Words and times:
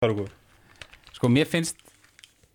Það 0.00 0.08
er 0.08 0.14
góð 0.16 0.28
Sko, 1.12 1.28
mér 1.28 1.44
finnst 1.50 1.76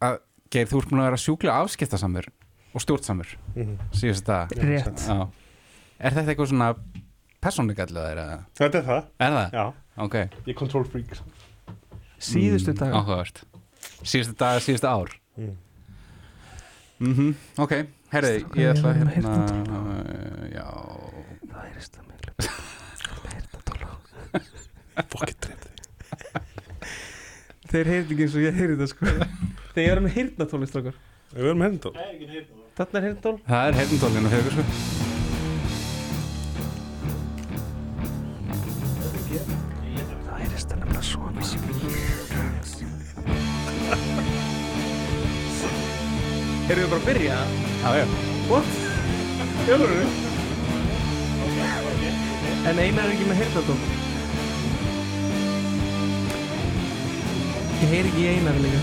að 0.01 0.15
Geir, 0.49 0.65
þú 0.69 0.79
ert 0.79 0.87
búin 0.89 1.01
að 1.03 1.05
vera 1.11 1.19
sjúklega 1.21 1.57
afskiptasamur 1.61 2.25
og 2.73 2.81
stjórnsamur 2.81 3.33
Mhm. 3.53 3.75
síðust 3.93 4.25
það 4.25 4.55
Rétt. 4.65 5.03
Já. 5.05 5.27
Er 5.99 6.11
þetta 6.15 6.33
eitthvað 6.33 6.49
svona 6.49 6.69
það 8.01 8.09
er 8.09 8.21
að 8.23 8.45
Þetta 8.57 8.79
er 8.79 8.85
það, 8.89 9.03
Er 9.19 9.31
það? 9.35 9.51
já. 9.53 9.65
Ok, 9.97 10.15
Ég 10.15 10.49
er 10.49 10.53
control 10.57 10.85
freak. 10.85 11.13
Síðustu 12.19 12.71
Mm, 12.73 12.79
dag 12.79 12.93
Áhugavert. 12.97 13.43
Síðustu 14.01 14.35
dag, 14.37 14.59
síðustu 14.65 14.87
ár. 14.89 15.09
Mm. 15.37 15.55
Mhm, 16.99 17.35
Ok, 17.59 17.71
herri, 18.09 18.39
ég 18.57 18.73
ætla 18.73 18.89
er 18.89 19.05
með 19.05 19.13
hérna 19.13 19.37
uh, 19.37 20.49
Já. 20.49 20.65
Það 21.45 21.61
er 21.61 21.77
það 21.93 22.03
miklu 22.09 22.31
Heyrnartóla 23.29 23.89
Fucking 25.13 25.39
drept 25.41 25.54
Þeir 27.75 27.89
heyrði 27.91 28.13
ekki 28.15 28.23
eins 28.23 28.35
og 28.39 28.43
ég 28.45 28.53
heyrði 28.55 28.75
það 28.79 28.89
sko. 28.93 29.03
Þeir 29.75 29.87
eru 29.89 30.01
með 30.05 30.13
heyrnatóli 30.15 30.67
strákar. 30.69 30.95
Við 31.35 31.49
erum 31.49 31.63
hérna 31.65 31.89
Þarna 32.75 32.99
er 32.99 33.05
heyrnatól 33.05 33.35
Það 33.47 33.65
er 33.67 33.73
heyrndólinu 33.79 34.29
fyrir 34.31 34.53
sko. 34.53 34.63
Það 40.23 40.37
heyrðist 40.39 40.69
það 40.71 40.77
nefnilega 40.79 41.03
svona 41.09 41.41
Erum 46.65 46.79
við 46.79 46.89
bara 46.93 47.01
að 47.01 47.07
byrja? 47.09 47.37
Já, 47.83 47.89
já. 47.99 48.05
What? 48.53 48.71
Jálfur 49.67 49.91
En 52.71 52.79
eina 52.79 52.99
er 53.03 53.11
ekki 53.11 53.27
með 53.27 53.39
heyrnatól 53.43 53.79
Ég 57.85 57.91
heyri 57.91 58.09
ekki 58.09 58.21
í 58.23 58.29
einar 58.33 58.55
líka. 58.57 58.79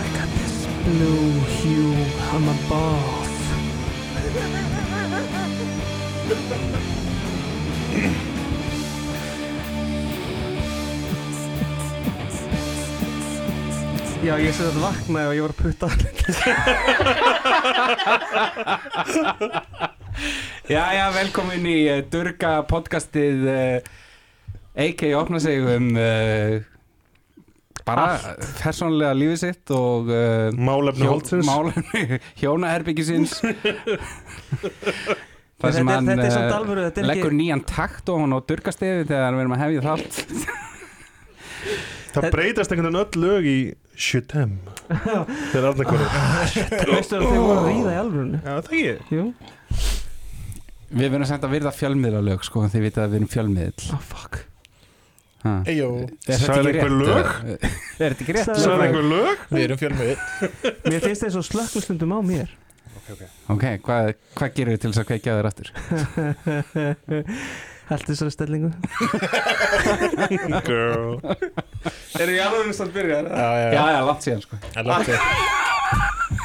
I 0.00 0.06
got 0.14 0.30
this 0.38 0.54
blue 0.86 1.28
hue 1.58 1.92
my 2.40 2.56
balls 2.70 3.36
Já, 14.24 14.34
ég 14.40 14.56
sé 14.56 14.64
þetta 14.64 14.80
vaknaði 14.86 15.28
og 15.28 15.34
ég 15.36 15.44
var 15.44 15.52
að 15.52 15.60
putta 15.68 15.88
Já, 20.68 20.82
já, 20.92 21.06
velkomin 21.16 21.64
í 21.64 21.76
uh, 21.88 22.02
Durga 22.12 22.58
podcastið 22.68 23.46
uh, 23.48 23.78
A.K. 24.76 25.14
opna 25.16 25.40
sig 25.40 25.64
um 25.64 25.86
uh, 25.96 26.58
bara 27.88 28.36
persónlega 28.58 29.14
lífið 29.16 29.38
sitt 29.40 29.72
og 29.72 30.12
uh, 30.12 30.52
Málefni 30.52 31.08
holdsins. 31.08 31.48
málefni 31.48 32.20
hjónaherbyggisins 32.42 33.38
Það 35.58 35.72
sem 35.72 35.88
Þetta 35.88 36.60
hann 36.60 37.08
leggur 37.14 37.32
nýjan 37.32 37.64
takt 37.64 38.12
og 38.12 38.20
hann 38.26 38.36
á 38.36 38.40
Durgastefi 38.44 39.08
þegar 39.08 39.38
við 39.38 39.46
erum 39.46 39.56
að 39.56 39.64
hefja 39.64 39.80
þátt. 39.88 40.12
Það 42.12 42.32
breytast 42.34 42.74
einhvern 42.74 42.92
veginn 42.92 43.06
öll 43.06 43.24
lög 43.24 43.48
í 43.48 43.60
Shutem 43.96 44.58
Þegar 44.84 45.70
Arna 45.72 45.88
hverju 45.88 46.08
Veistu 46.92 47.16
að 47.16 47.24
þeir 47.24 47.40
voru 47.40 47.56
að 47.56 47.70
ríða 47.72 47.94
í 47.96 48.02
alvörunni? 48.04 48.42
Já, 48.44 48.52
það 48.52 48.76
ekki. 48.82 49.16
Jú 49.16 49.30
Við 50.88 51.10
verðum 51.12 51.28
samt 51.28 51.44
að 51.44 51.52
virða 51.52 51.72
fjölmiðla 51.76 52.20
lög 52.24 52.44
sko, 52.46 52.62
þið 52.72 52.86
vitið 52.86 53.02
að 53.04 53.10
við 53.12 53.18
erum 53.20 53.32
fjölmiðl 53.34 53.90
Oh 53.96 54.04
fuck 54.12 54.44
Ha. 55.38 55.52
Eyjó, 55.70 55.88
Er 56.26 56.32
þetta 56.34 56.46
Sagði 56.48 56.70
ekki 56.72 56.80
einhver 56.80 56.94
lög? 56.98 57.28
Er 58.02 58.14
þetta 58.14 58.24
ekki 58.24 58.34
rétt? 58.34 58.48
Sæði 58.58 58.86
einhver 58.88 59.04
lög? 59.06 59.44
við 59.52 59.60
erum 59.68 59.78
fjölmið 59.78 60.16
Mér 60.88 61.04
finnst 61.04 61.22
það 61.22 61.30
svo 61.36 61.42
slöknustundum 61.46 62.10
á 62.10 62.20
mér 62.26 62.48
Ok, 63.48 63.62
hvað, 63.86 64.08
hvað 64.34 64.50
gerir 64.56 64.74
þið 64.74 64.80
til 64.82 64.90
þess 64.90 65.02
að 65.04 65.08
kveikja 65.12 65.36
þér 65.38 65.48
aftur? 65.48 65.68
Hælti 67.88 68.10
þessari 68.10 68.34
stellingu 68.34 68.70
Girl 70.66 71.14
Er 72.18 72.34
ég 72.34 72.42
alveg 72.42 72.74
að 72.74 72.92
byrja? 72.98 73.22
Já, 73.22 73.30
já, 73.30 73.46
Já, 73.62 73.78
já, 73.78 73.84
já, 73.94 74.00
langt 74.10 74.26
síðan 74.26 74.42
sko 74.44 74.58
langt 74.90 75.08
sér 75.08 75.20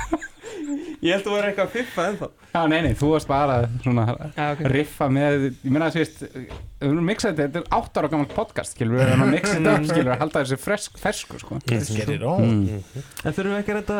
Ég 1.04 1.12
held 1.12 1.26
að 1.26 1.28
þú 1.28 1.32
var 1.36 1.46
eitthvað 1.50 1.66
að 1.68 1.74
fiffa 1.74 2.04
ennþá. 2.08 2.28
Já, 2.54 2.60
nei, 2.72 2.78
nei, 2.86 2.94
þú 2.96 3.08
varst 3.12 3.28
bara 3.28 3.56
svona 3.84 4.04
Já, 4.38 4.44
ok. 4.54 4.62
riffa 4.72 5.08
með, 5.12 5.46
ég 5.50 5.72
meina 5.74 5.88
að 5.90 5.96
sést 5.98 6.22
við 6.24 6.86
erum 6.86 7.00
að 7.02 7.08
mixa 7.10 7.32
þetta, 7.32 7.48
þetta 7.48 7.60
er 7.60 7.66
átt 7.80 7.98
ára 8.00 8.10
gammal 8.14 8.28
podcast 8.32 8.76
skilur 8.78 9.00
við 9.00 9.04
erum 9.08 9.24
að 9.26 9.32
mixa 9.34 9.56
þetta 9.58 9.74
upp, 9.74 9.88
skilur 9.90 10.08
við 10.08 10.14
að 10.14 10.22
halda 10.24 10.44
þessu 10.44 10.60
fresk, 10.64 11.00
fersku 11.02 11.42
sko. 11.42 11.58
It 11.74 12.24
on 12.24 12.46
mm. 12.46 13.02
En 13.26 13.36
þurfum 13.36 13.52
við 13.56 13.60
ekki 13.60 13.74
að 13.74 13.80
reynda 13.80 13.98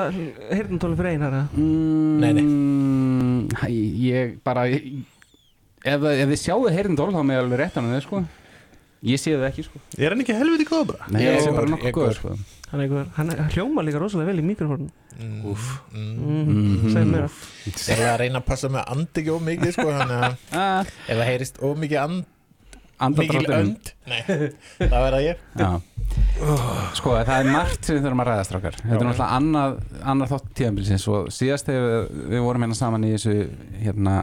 heyrnantóli 0.54 1.00
fyrir 1.02 1.18
einar 1.18 1.38
eða? 1.40 1.48
Mm, 1.58 2.24
Nei, 2.24 2.32
nei 2.38 3.74
Ég 4.06 4.38
bara 4.46 4.66
ég, 4.72 4.88
ef, 5.84 6.08
ef 6.14 6.26
þið 6.32 6.40
sjáu 6.46 6.62
heyrndól 6.72 7.12
þá 7.12 7.22
með 7.28 7.42
alveg 7.44 7.64
réttan 7.66 7.90
að 7.90 7.98
þið 7.98 8.06
sko. 8.08 8.24
Ég 9.04 9.20
sé 9.20 9.34
það 9.36 9.50
ekki 9.50 9.66
sko. 9.68 9.82
Er 10.00 10.14
hann 10.14 10.24
ekki 10.24 10.36
helviti 10.40 10.70
góð 10.70 10.86
bara? 10.94 11.10
Nei, 11.12 11.26
ég 11.26 11.42
sé 11.44 11.52
bara 11.52 11.68
Ég- 11.68 11.74
nokkuð 11.76 12.06
ég- 12.08 12.20
sko 12.22 12.38
einhver, 12.82 13.08
hann, 13.18 13.30
er- 13.30 13.42
hann 13.44 13.54
hljóma 13.54 13.84
líka 13.86 14.02
rosalega 14.02 14.32
vel 14.32 14.42
í 14.42 14.46
mikrofónu 14.48 14.90
mm. 15.20 15.56
mm. 15.94 16.12
Mhm. 16.34 16.92
Segð 16.94 17.10
mér 17.12 17.28
að 17.28 17.42
Ég 17.70 18.00
er 18.00 18.06
að 18.10 18.20
reyna 18.24 18.42
að 18.42 18.48
passa 18.50 18.70
með 18.74 18.82
að 18.82 18.94
andi 18.96 19.22
ekki 19.22 19.36
ómikið 19.38 19.76
sko, 19.78 19.90
ah, 19.94 20.80
ef 20.82 21.18
það 21.18 21.28
heyrist 21.30 21.62
ómikið 21.62 22.24
and, 23.04 23.18
mikil 23.18 23.48
önd. 23.54 23.92
Nei, 24.08 24.22
það 24.80 24.96
verða 24.98 25.20
ég. 25.24 25.42
Já. 25.60 25.70
Sko, 26.98 27.14
það 27.26 27.34
er 27.36 27.50
margt 27.52 27.88
sem 27.88 27.98
við 27.98 28.06
þurfum 28.06 28.24
að 28.24 28.30
ræða 28.30 28.46
strákar. 28.48 28.78
Þetta 28.80 28.96
er 28.98 29.08
náttúrulega 29.08 29.38
annað, 29.38 29.78
annað 30.14 30.34
þátt 30.34 30.50
tíðanbilsins 30.60 31.06
og 31.14 31.30
síðast 31.34 31.70
þegar 31.70 32.10
við 32.34 32.44
vorum 32.46 32.66
hérna 32.66 32.78
saman 32.80 33.08
í 33.08 33.14
þessu 33.16 33.36
hérna, 33.84 34.16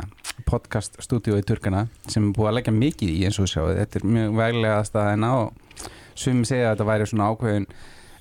podcast 0.49 0.99
stúdíu 1.05 1.39
í 1.39 1.47
Turkana 1.47 1.87
sem 2.10 2.28
er 2.28 2.34
búið 2.37 2.50
að 2.50 2.59
leggja 2.59 2.77
mikið 2.77 3.15
í 3.15 3.25
eins 3.28 3.39
og 3.41 3.47
við 3.47 3.55
sjáum. 3.55 3.72
Þetta 3.81 4.00
er 4.00 4.10
mjög 4.16 4.37
veglega 4.41 4.83
staðina 4.89 5.33
og 5.41 5.89
sumi 6.19 6.49
segja 6.49 6.71
að 6.71 6.77
þetta 6.77 6.91
væri 6.91 7.10
svona 7.10 7.31
ákveðin 7.33 7.69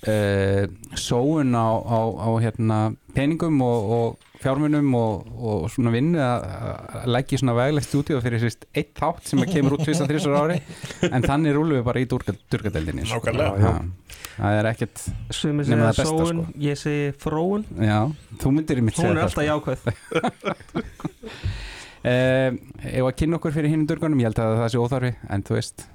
uh, 0.08 0.64
sóun 0.96 1.56
á, 1.56 1.68
á, 1.76 2.00
á 2.16 2.30
hérna, 2.40 2.80
peningum 3.16 3.62
og, 3.66 3.94
og 3.98 4.18
fjármunum 4.40 4.94
og, 4.96 5.26
og 5.36 5.66
svona 5.74 5.92
vinnu 5.92 6.20
að 6.24 7.08
leggja 7.12 7.36
í 7.36 7.40
svona 7.42 7.56
veglegt 7.58 7.88
stúdíu 7.90 8.22
fyrir 8.24 8.40
sérst 8.44 8.64
eitt 8.72 8.94
þátt 9.00 9.28
sem 9.28 9.42
kemur 9.50 9.76
út 9.76 9.84
tvist 9.84 10.04
að 10.06 10.14
þrísar 10.14 10.38
ári 10.40 10.58
en 11.10 11.26
þannig 11.26 11.58
rúlum 11.58 11.76
við 11.80 11.86
bara 11.90 12.04
í 12.04 12.08
durgadeldinni 12.08 13.04
sko. 13.04 13.20
Nákvæmlega. 13.20 13.52
Já. 13.60 13.74
það 14.38 14.60
er 14.62 14.66
ekkert 14.72 14.98
Nema 15.10 15.66
segja 15.68 15.82
það 15.82 15.90
besta, 15.90 16.08
sóun, 16.08 16.44
sko. 16.46 16.58
ég 16.64 16.76
segi 16.80 17.06
fróun 17.20 17.68
já, 17.84 18.00
þú 18.40 18.48
myndir 18.56 18.80
í 18.80 18.88
mitt 18.88 18.96
Hún 19.00 19.12
er 19.12 19.14
segja 19.20 19.28
alltaf 19.28 19.40
það 19.40 19.50
jákvæð 19.52 19.80
ef 22.00 23.04
að 23.04 23.16
kynna 23.20 23.36
okkur 23.42 23.56
fyrir 23.58 23.74
hinnum 23.74 23.90
durgunum 23.90 24.22
ég 24.24 24.32
held 24.32 24.40
að 24.40 24.60
það 24.62 24.70
sé 24.72 24.78
óþarfi 24.80 25.12
en 25.28 25.44
þú 25.44 25.60
veist 25.60 25.90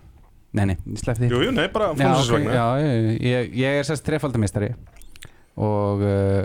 nei, 0.54 0.64
nei, 0.70 0.76
ég 0.86 1.00
slepp 1.02 1.18
því. 1.20 1.30
Jú, 1.32 1.40
jú, 1.48 1.54
nei, 1.54 1.66
bara 1.72 1.90
já, 1.92 1.98
fólksins 2.00 2.30
ok, 2.30 2.36
vegna. 2.38 2.54
Já, 2.54 2.66
ég, 3.18 3.56
ég, 3.58 3.78
er 3.80 3.88
sérst 3.88 4.06
trefaldamistari 4.06 4.70
og 5.54 6.04
uh, 6.04 6.44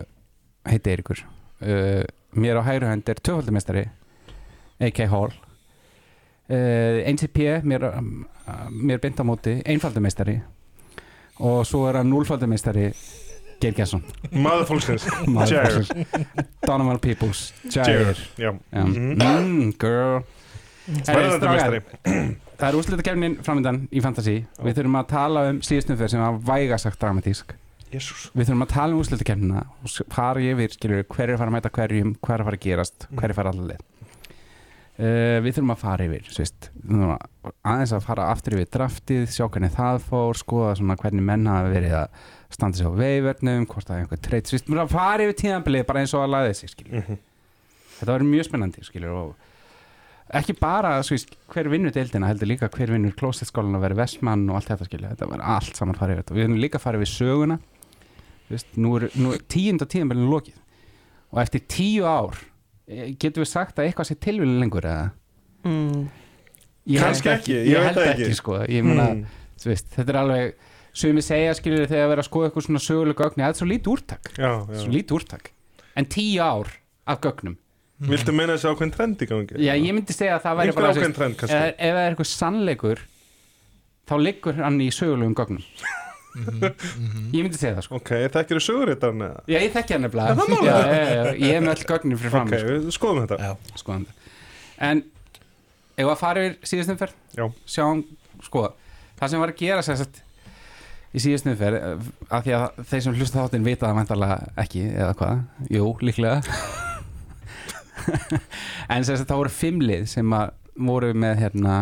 heiti 0.69 0.93
Eiríkur. 0.93 1.21
Uh, 1.61 2.01
mér 2.39 2.61
á 2.61 2.63
hægri 2.65 2.89
hönd 2.89 3.09
er 3.09 3.21
tvöfaldamistari 3.21 3.85
A.K. 4.79 5.09
Hall. 5.11 5.33
Uh, 6.49 7.05
NCP 7.05 7.59
mér, 7.69 7.85
mér 8.73 9.01
beint 9.03 9.21
á 9.21 9.23
móti 9.27 9.59
einfaldamistari 9.69 10.39
og 11.39 11.61
svo 11.67 11.85
er 11.87 11.99
hann 12.01 12.09
núlfaldamistari 12.09 12.89
Geir 13.59 13.75
Gesson. 13.75 14.03
Maður 14.31 14.69
fólksins. 14.69 15.05
Jair. 15.51 15.83
Donovan 16.63 16.99
Peoples. 17.03 17.49
Jair. 17.67 17.89
Jair 17.89 18.21
Já. 18.39 18.53
Já. 18.71 18.83
Mhm. 18.85 19.15
mm, 19.19 19.73
Girl. 19.79 20.23
Meistari 20.89 21.81
Það 22.59 22.67
er 22.69 22.77
úrslitakefnin 22.79 23.35
framöndan 23.45 23.77
í 23.95 24.01
Fantasí 24.03 24.33
Við 24.59 24.73
þurfum 24.81 24.97
að 24.99 25.09
tala 25.13 25.43
um 25.53 25.59
síðustum 25.63 25.95
fyrir 25.99 26.11
sem 26.11 26.23
var 26.23 26.39
væga 26.49 26.77
sagt 26.81 26.99
dramatísk. 27.01 27.53
Jésús 27.93 28.25
Við 28.35 28.49
þurfum 28.49 28.65
að 28.65 28.73
tala 28.73 28.93
um 28.93 28.99
úrslitakefnina 29.03 29.61
og 29.83 29.87
s- 29.89 30.03
fara 30.13 30.43
yfir, 30.43 30.73
skilur, 30.75 31.05
hver 31.07 31.29
er 31.29 31.35
að 31.37 31.39
fara 31.43 31.53
að 31.53 31.55
mæta 31.55 31.71
hverjum 31.77 32.11
hver 32.19 32.35
er 32.35 32.43
að 32.43 32.49
fara 32.49 32.59
að 32.59 32.65
gerast, 32.67 33.07
hver 33.15 33.23
er 33.29 33.33
að 33.33 33.39
fara 33.39 33.53
allir 33.55 33.79
uh, 33.79 35.37
Við 35.45 35.55
þurfum 35.55 35.73
að 35.73 35.81
fara 35.85 36.05
yfir 36.09 36.27
svist, 36.35 36.69
aðeins 37.63 37.95
að 37.95 38.05
fara 38.09 38.27
aftur 38.33 38.57
yfir 38.59 38.69
draftið, 38.75 39.25
sjá 39.31 39.47
hvernig 39.47 39.73
það 39.79 40.03
fór 40.09 40.39
skoða 40.43 40.75
svona 40.81 40.99
hvernig 40.99 41.25
menn 41.31 41.47
hafa 41.49 41.71
verið 41.73 41.95
að 42.03 42.21
standa 42.51 42.77
sig 42.77 42.89
á 42.89 42.93
veifernum, 42.99 43.65
hvort 43.71 43.87
það 43.87 43.95
er 43.95 44.03
einhver 44.03 44.21
treyt 44.27 44.49
svist, 44.51 44.69
að 44.69 44.91
fara 44.93 45.23
yfir 45.25 45.37
tíðanbilið 45.45 45.87
bara 45.89 46.03
eins 46.03 46.13
og 46.17 46.25
að 46.27 46.33
laði 46.35 46.55
sig, 46.59 46.73
skilur 46.75 46.99
Mhm. 47.05 47.19
Þetta 47.99 48.13
verður 48.15 48.29
mjög 48.31 48.45
spennandi, 48.47 48.83
skilur 48.87 49.15
og 49.19 49.31
ekki 50.37 50.53
bara 50.59 50.91
svist, 51.05 51.31
hver 51.49 51.69
vinnur 51.71 51.93
deildina 51.95 52.27
heldur 52.29 52.49
líka 52.51 52.69
hver 52.69 52.91
vinnur 52.93 53.15
klósetskólan 53.17 53.77
að 53.79 53.85
vera 53.87 53.97
vestmann 54.03 54.45
og 54.49 54.59
allt 54.59 54.69
þetta 54.71 54.87
skilja, 54.89 55.11
þetta 55.15 55.29
var 55.31 55.43
allt 55.55 55.79
saman 55.79 55.97
farið 55.97 56.15
yfir 56.19 56.23
þetta. 56.23 56.37
Við 56.37 56.45
erum 56.47 56.59
líka 56.61 56.81
farið 56.83 57.03
við 57.05 57.11
söguna. 57.13 57.59
Þú 58.49 58.55
veist, 58.55 58.71
nú 58.81 58.93
er, 58.99 59.07
nú 59.17 59.33
er 59.35 59.43
tíund 59.53 59.85
og 59.85 59.89
tíðanbelin 59.93 60.29
lokið. 60.29 60.57
Og 61.29 61.41
eftir 61.43 61.63
tíu 61.69 62.05
ár 62.09 62.37
eh, 62.89 63.11
getum 63.21 63.43
við 63.45 63.51
sagt 63.51 63.77
að 63.81 63.89
eitthvað 63.89 64.09
sé 64.09 64.17
tilvílun 64.21 64.59
lengur 64.61 64.87
eða? 64.89 65.11
Mm. 65.67 66.07
Ég 66.89 67.03
held 67.03 67.19
Kannski 67.19 67.29
ekki, 67.35 67.53
ég 67.59 67.69
ég 67.75 67.85
held 67.89 68.01
ekki, 68.01 68.25
ekki. 68.25 68.37
sko. 68.39 68.57
Ég 68.65 68.85
meina, 68.87 69.09
þú 69.61 69.69
veist, 69.73 69.89
þetta 69.97 70.13
er 70.15 70.21
alveg 70.23 70.67
Sumi 70.99 71.21
segja, 71.21 71.51
skilur 71.53 71.85
þegar 71.85 72.07
að 72.07 72.11
vera 72.15 72.23
að 72.23 72.27
skoða 72.27 72.47
eitthvað 72.49 72.65
svona 72.65 72.79
sögulega 72.81 73.21
gögn 73.27 73.43
Það 73.43 73.51
er 73.51 73.57
svo 73.59 73.67
lítið 73.69 73.91
úrtak. 73.93 74.29
Já, 74.33 74.49
Svo 74.65 74.87
já. 74.87 74.93
lítið 74.95 75.15
úrtak. 75.19 75.51
En 75.95 76.07
tíu 76.09 76.41
ár 76.41 76.71
af 77.05 77.19
gögnum 77.21 77.59
Viltu 77.99 78.31
meina 78.35 78.55
þessi 78.55 78.69
ákveðin 78.71 78.93
trend 78.95 79.23
í 79.23 79.27
gangi? 79.27 79.55
Já, 79.59 79.73
ég 79.75 79.95
myndi 79.95 80.15
segja 80.15 80.37
að 80.37 80.43
það 80.45 80.59
væri 80.61 80.75
bara 80.77 80.91
ákveðin 80.93 81.15
trend 81.17 81.33
ef, 81.35 81.39
kannski. 81.41 81.57
ef 81.75 81.95
það 81.95 82.03
er 82.03 82.13
eitthvað 82.13 82.29
sannleikur 82.31 83.01
Þá 84.09 84.13
liggur 84.25 84.55
hann 84.57 84.79
í 84.81 84.87
sögulegum 84.89 85.35
gögnum. 85.37 85.65
Ég 86.39 87.43
myndi 87.43 87.59
segja 87.59 87.75
það 87.77 87.85
sko. 87.85 87.99
Ok, 87.99 88.09
það 88.31 88.39
ekki 88.41 88.55
eru 88.55 88.63
sögurittarinn 88.65 89.25
eða? 89.27 89.43
Já, 89.49 89.57
ég 89.61 89.73
þekki 89.75 89.95
hann 89.95 90.05
nefnilega. 90.07 90.47
Já, 90.49 90.63
já, 90.65 91.03
já, 91.09 91.29
Ég 91.43 91.53
hef 91.53 91.63
með 91.65 91.71
öll 91.75 91.85
gögnin 91.91 92.21
fyrir 92.21 92.33
fram 92.33 92.49
Ok, 92.49 92.65
við 92.69 92.89
skoðum 92.95 93.21
þetta. 93.25 93.37
Já. 93.43 93.77
skoðum 93.83 94.07
þetta. 94.07 94.33
En, 94.89 95.03
ef 95.99 96.09
að 96.13 96.17
fara 96.23 96.47
yfir 96.47 96.71
síðustum 96.71 96.99
ferð 97.01 97.37
Já. 97.37 97.45
Sjáum, 97.75 98.03
skoða 98.45 98.73
Það 99.19 99.33
sem 99.33 99.43
var 99.43 99.53
að 99.53 99.61
gera 99.61 99.85
sér 99.85 100.01
sett 100.01 100.21
í 101.09 101.23
síðustum 101.25 101.57
ferð 101.59 101.87
að 102.29 102.45
því 102.47 102.57
að 102.59 102.83
þeir 102.93 103.05
sem 103.05 103.17
hlusta 103.19 103.41
þáttinn 103.43 103.65
vita 103.65 103.89
það 103.89 103.97
mæntalega 103.99 104.37
ekki 104.63 104.85
eða 104.93 105.15
hvað, 105.19 105.41
jú, 105.75 105.89
líklega 106.05 106.87
en 108.93 109.03
sem 109.07 109.17
sagt 109.17 109.29
það 109.29 109.41
voru 109.43 109.49
fimm 109.55 109.81
lið 109.85 110.05
sem 110.11 110.33
að 110.37 110.51
voru 110.79 111.09
með 111.13 111.41
hérna 111.43 111.73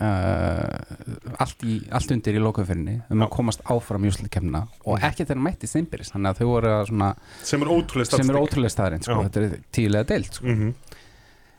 uh, 0.00 1.36
allt, 1.42 1.64
í, 1.66 1.76
allt 1.94 2.12
undir 2.14 2.38
í 2.38 2.42
lokaumferðinni 2.42 2.96
um 3.12 3.24
að 3.26 3.32
komast 3.34 3.62
áfram 3.74 4.06
í 4.06 4.12
úslutkemna 4.12 4.62
og 4.86 5.02
ekki 5.10 5.26
þeirra 5.28 5.44
mætti 5.48 5.70
steinbyrðis 5.70 6.12
þannig 6.14 6.32
að 6.32 6.40
þau 6.42 6.48
voru 6.52 6.72
að 6.76 6.86
svona, 6.92 7.10
Sem 7.50 7.64
er 7.66 7.72
ótrúlega 7.74 8.10
sem 8.10 8.22
er 8.22 8.24
statistik. 8.24 8.40
ótrúlega 8.46 8.74
staðarinn 8.76 9.06
sko, 9.06 9.18
þetta 9.26 9.44
er 9.46 9.54
tíulega 9.78 10.08
deild 10.14 10.32
sko. 10.40 10.46
Mhm. 10.54 10.74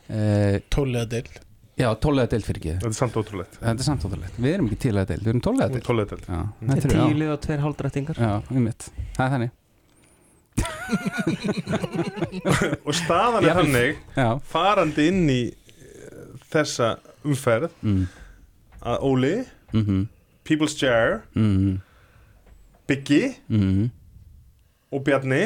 uh, 0.10 0.60
Tólega 0.78 1.08
dill 1.16 1.32
já, 1.82 1.88
tólega 2.04 2.30
deild 2.30 2.46
fyrir 2.46 2.60
ekki. 2.62 2.74
Þetta 2.82 2.90
er 2.92 2.98
samt 3.00 3.16
ótrúlegt. 3.18 3.56
Þetta 3.58 3.82
er 3.82 3.88
samt 3.88 4.04
ótrúlegt, 4.06 4.36
við 4.44 4.52
erum 4.58 4.68
ekki 4.70 4.82
tíulega 4.84 5.08
deild 5.14 5.24
við 5.26 5.32
erum 5.32 5.42
tólega 5.48 5.72
deild. 5.72 5.86
Tólega 5.88 6.10
til 6.12 6.20
já, 6.28 6.42
þetta 6.62 6.76
er- 6.82 6.94
já. 6.94 7.06
Tíu 7.08 7.18
lið 7.22 7.32
og 7.34 7.40
tveir 7.46 7.64
hálfdrættingar. 7.66 8.20
Já, 8.22 8.34
um 8.52 8.64
mitt, 8.68 8.90
það 9.18 9.26
er 9.26 9.34
þannig 9.36 9.52
Og 12.88 12.94
staðan 12.98 13.46
er 13.48 13.56
þannig 13.62 13.92
já, 14.18 14.28
farandi 14.52 15.04
inn 15.12 15.22
í 15.32 15.42
eh, 15.52 15.56
þessa 16.52 16.88
umferð 17.28 17.70
mm, 17.86 18.04
að 18.92 18.98
Óli, 19.08 19.36
mm 19.76 20.02
People's 20.44 20.74
Chair 20.76 21.20
mm, 21.38 21.76
Biggi 22.90 23.22
mm, 23.48 23.90
og 24.92 25.04
Bjarni 25.06 25.44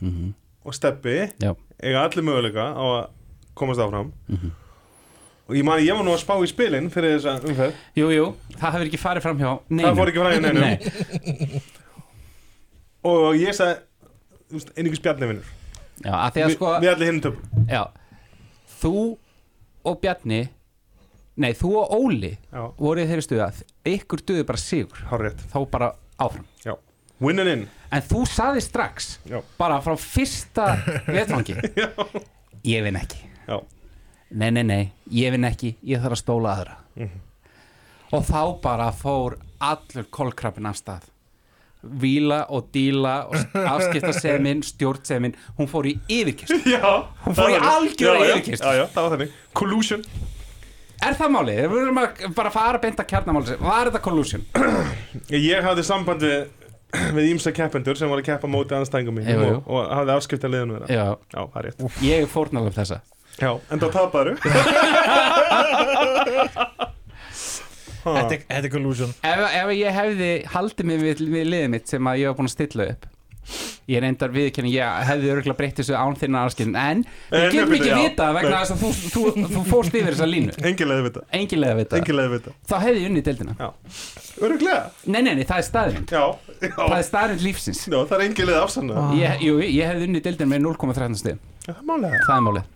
mm, 0.00 0.28
og 0.64 0.74
Steppi 0.76 1.16
eiga 1.42 2.04
allir 2.06 2.22
möguleika 2.24 2.64
á 2.72 2.84
að 2.86 3.06
komast 3.58 3.80
áfram. 3.82 4.12
Mhm. 4.30 4.50
og 5.48 5.54
ég 5.58 5.64
man 5.66 5.80
ég 5.82 5.94
var 5.98 6.04
nú 6.06 6.12
að 6.14 6.22
spá 6.22 6.34
í 6.42 6.46
spilin 6.50 6.90
fyrir 6.90 7.16
þessa 7.18 7.32
umferð. 7.46 7.74
Jú, 7.98 8.06
jú, 8.14 8.26
það 8.56 8.72
hefur 8.76 8.86
ekki 8.88 9.02
farið 9.02 9.22
fram 9.26 9.38
hjá 9.42 9.50
neinum. 9.68 9.86
það 9.90 9.96
fór 10.00 10.08
ekki 10.12 10.22
fræðin 10.24 10.42
neinum 10.46 10.62
Nei, 10.62 10.76
og 13.06 13.36
ég 13.38 13.54
sagði 13.54 13.76
einhvers 14.52 15.02
Bjarni 15.02 15.30
vinnur. 15.32 15.54
Já, 16.04 16.12
sko 16.52 16.74
við 16.82 16.90
allir 16.92 17.10
hinn 17.10 17.22
töpum. 17.24 17.64
Já, 17.70 17.82
þú 18.80 18.94
og 19.86 20.00
Bjarni 20.02 20.42
Nei, 21.36 21.50
þú 21.52 21.70
og 21.82 21.90
Óli 21.92 22.30
já, 22.32 22.62
voru 22.80 23.02
í 23.02 23.08
þeirri 23.10 23.24
stuðu 23.26 23.42
að 23.44 23.58
ykkur 23.90 24.22
duði 24.24 24.44
bara 24.48 24.60
sigur. 24.60 25.02
Hár 25.10 25.20
rétt 25.26 25.42
þá 25.52 25.58
bara 25.68 25.90
áfram. 26.16 26.46
Winnin 27.20 27.48
in. 27.48 27.64
En 27.92 28.04
þú 28.04 28.22
saði 28.28 28.60
strax 28.64 29.14
Já. 29.24 29.38
bara 29.56 29.78
frá 29.84 29.94
fyrsta 29.96 30.66
vetfangi 31.16 31.54
Ég 32.66 32.82
vinn 32.84 32.98
ekki. 32.98 33.20
Já. 33.46 33.60
Nei, 34.36 34.50
nei, 34.50 34.64
nei, 34.66 34.82
ég 35.14 35.32
vinn 35.32 35.46
ekki 35.48 35.76
Ég 35.86 36.02
þarf 36.02 36.16
að 36.18 36.22
stóla 36.22 36.54
aðra. 36.56 36.76
Mhm. 36.96 37.22
Og 38.16 38.24
þá 38.26 38.40
bara 38.62 38.90
fór 38.94 39.38
allur 39.60 40.08
kolkrabbin 40.12 40.68
af 40.68 40.76
stað 40.80 41.08
Víla 42.02 42.40
og 42.52 42.68
díla 42.74 43.14
og 43.30 43.36
afskiptasemin, 43.74 44.62
stjórnsemin 44.66 45.36
hún 45.58 45.70
fór 45.70 45.88
í 45.90 45.96
yfirkist 46.18 46.52
Hún 46.52 47.36
fór 47.36 47.52
í 47.54 47.58
var 49.06 49.12
þannig. 49.16 49.34
Collusion. 49.56 50.04
Er 51.06 51.16
það 51.18 51.32
málið? 51.34 51.58
Við 51.60 51.74
verðum 51.76 51.98
að 52.00 52.22
bara 52.38 52.50
fara 52.54 52.78
að 52.78 52.84
beinta 52.86 53.04
kjarnamáli 53.04 53.58
Var 53.60 53.90
þetta 53.90 54.00
collusion? 54.04 54.46
ég 55.50 55.66
hafði 55.66 55.84
samband 55.84 56.24
við 56.24 57.28
ímsa 57.34 57.52
keppendur 57.52 57.98
sem 57.98 58.08
var 58.08 58.22
að 58.22 58.30
keppa 58.30 58.48
móti 58.48 58.76
Jú, 59.28 59.42
jú. 59.42 59.58
og, 59.60 59.68
og 59.76 59.92
hafði 59.92 60.14
afskipta 60.16 60.48
liðinu 60.52 60.78
þeirra. 60.78 60.88
Já, 60.96 61.06
já, 61.36 61.42
ég 62.06 62.24
er 62.24 62.30
fórnalöf 62.32 62.78
þessa. 62.78 63.02
Já, 63.36 63.50
en 63.68 63.82
þá 63.82 63.88
taparu 63.92 64.32
Þetta 68.06 68.38
er- 68.38 68.64
er 68.64 68.70
collusion. 68.76 69.12
Ef, 69.22 69.44
ef 69.62 69.74
ég 69.80 70.00
hefði 70.00 70.30
haldið 70.54 70.84
mig 70.92 71.04
við, 71.04 71.26
við 71.36 71.52
liðið 71.52 71.68
mitt 71.76 71.88
sem 71.92 72.08
að 72.12 72.22
ég 72.22 72.32
var 72.32 72.40
búin 72.40 72.50
að 72.52 72.56
stilla 72.58 72.90
upp 72.94 73.12
Ég 73.86 74.00
reyndar 74.02 74.32
viðkenni, 74.34 74.72
ég 74.74 75.04
hefði 75.06 75.28
örgulega 75.30 75.54
breytt 75.54 75.76
þessu 75.78 75.94
án 75.94 76.16
þinna 76.18 76.40
aðskilin 76.48 76.74
En 76.74 77.04
við 77.30 77.44
En, 77.44 77.52
getum 77.54 77.74
ekki 77.76 77.90
já. 77.92 77.98
vitað 78.00 78.32
vegna 78.34 78.56
þess 78.58 78.72
að 78.74 78.80
þú, 78.80 78.88
þú, 79.14 79.44
þú 79.52 79.60
fórst 79.68 79.94
yfir 79.94 80.16
þessa 80.16 80.26
línu. 80.26 80.54
Engin 80.66 80.90
leiði 80.90 81.04
vita. 81.04 81.20
Að 81.30 81.76
vita. 81.78 82.00
Engin 82.00 82.16
leiði 82.18 82.32
vita. 82.32 82.54
Þá 82.66 82.74
hefði 82.82 83.04
ég 83.04 83.06
unnið 83.12 83.24
deildina. 83.28 83.68
Öruglega 84.42 84.80
Nei, 85.06 85.20
nei, 85.22 85.34
nei, 85.38 85.44
það 85.46 85.60
er 85.62 85.66
staðrind 85.68 86.10
já, 86.16 86.24
Það 86.58 86.74
já, 86.74 86.96
er 86.98 87.06
staðrind 87.06 87.44
lífsins. 87.46 87.84
Já, 87.86 87.98
það 88.02 88.16
er 88.18 88.24
engin 88.26 88.50
leiði 88.50 88.58
afsanna 88.64 89.06
ég, 89.20 89.46
jú, 89.46 89.54
ég 89.62 89.92
hefði 89.92 90.08
unnið 90.10 90.26
deildina 90.26 90.50
með 90.56 90.66
0,13 90.66 91.16
stig. 91.22 91.38
Já, 91.68 91.70
það 91.70 91.78
er 91.78 91.88
málega 91.92 92.20
Það 92.26 92.36
er 92.40 92.44
málið. 92.48 92.68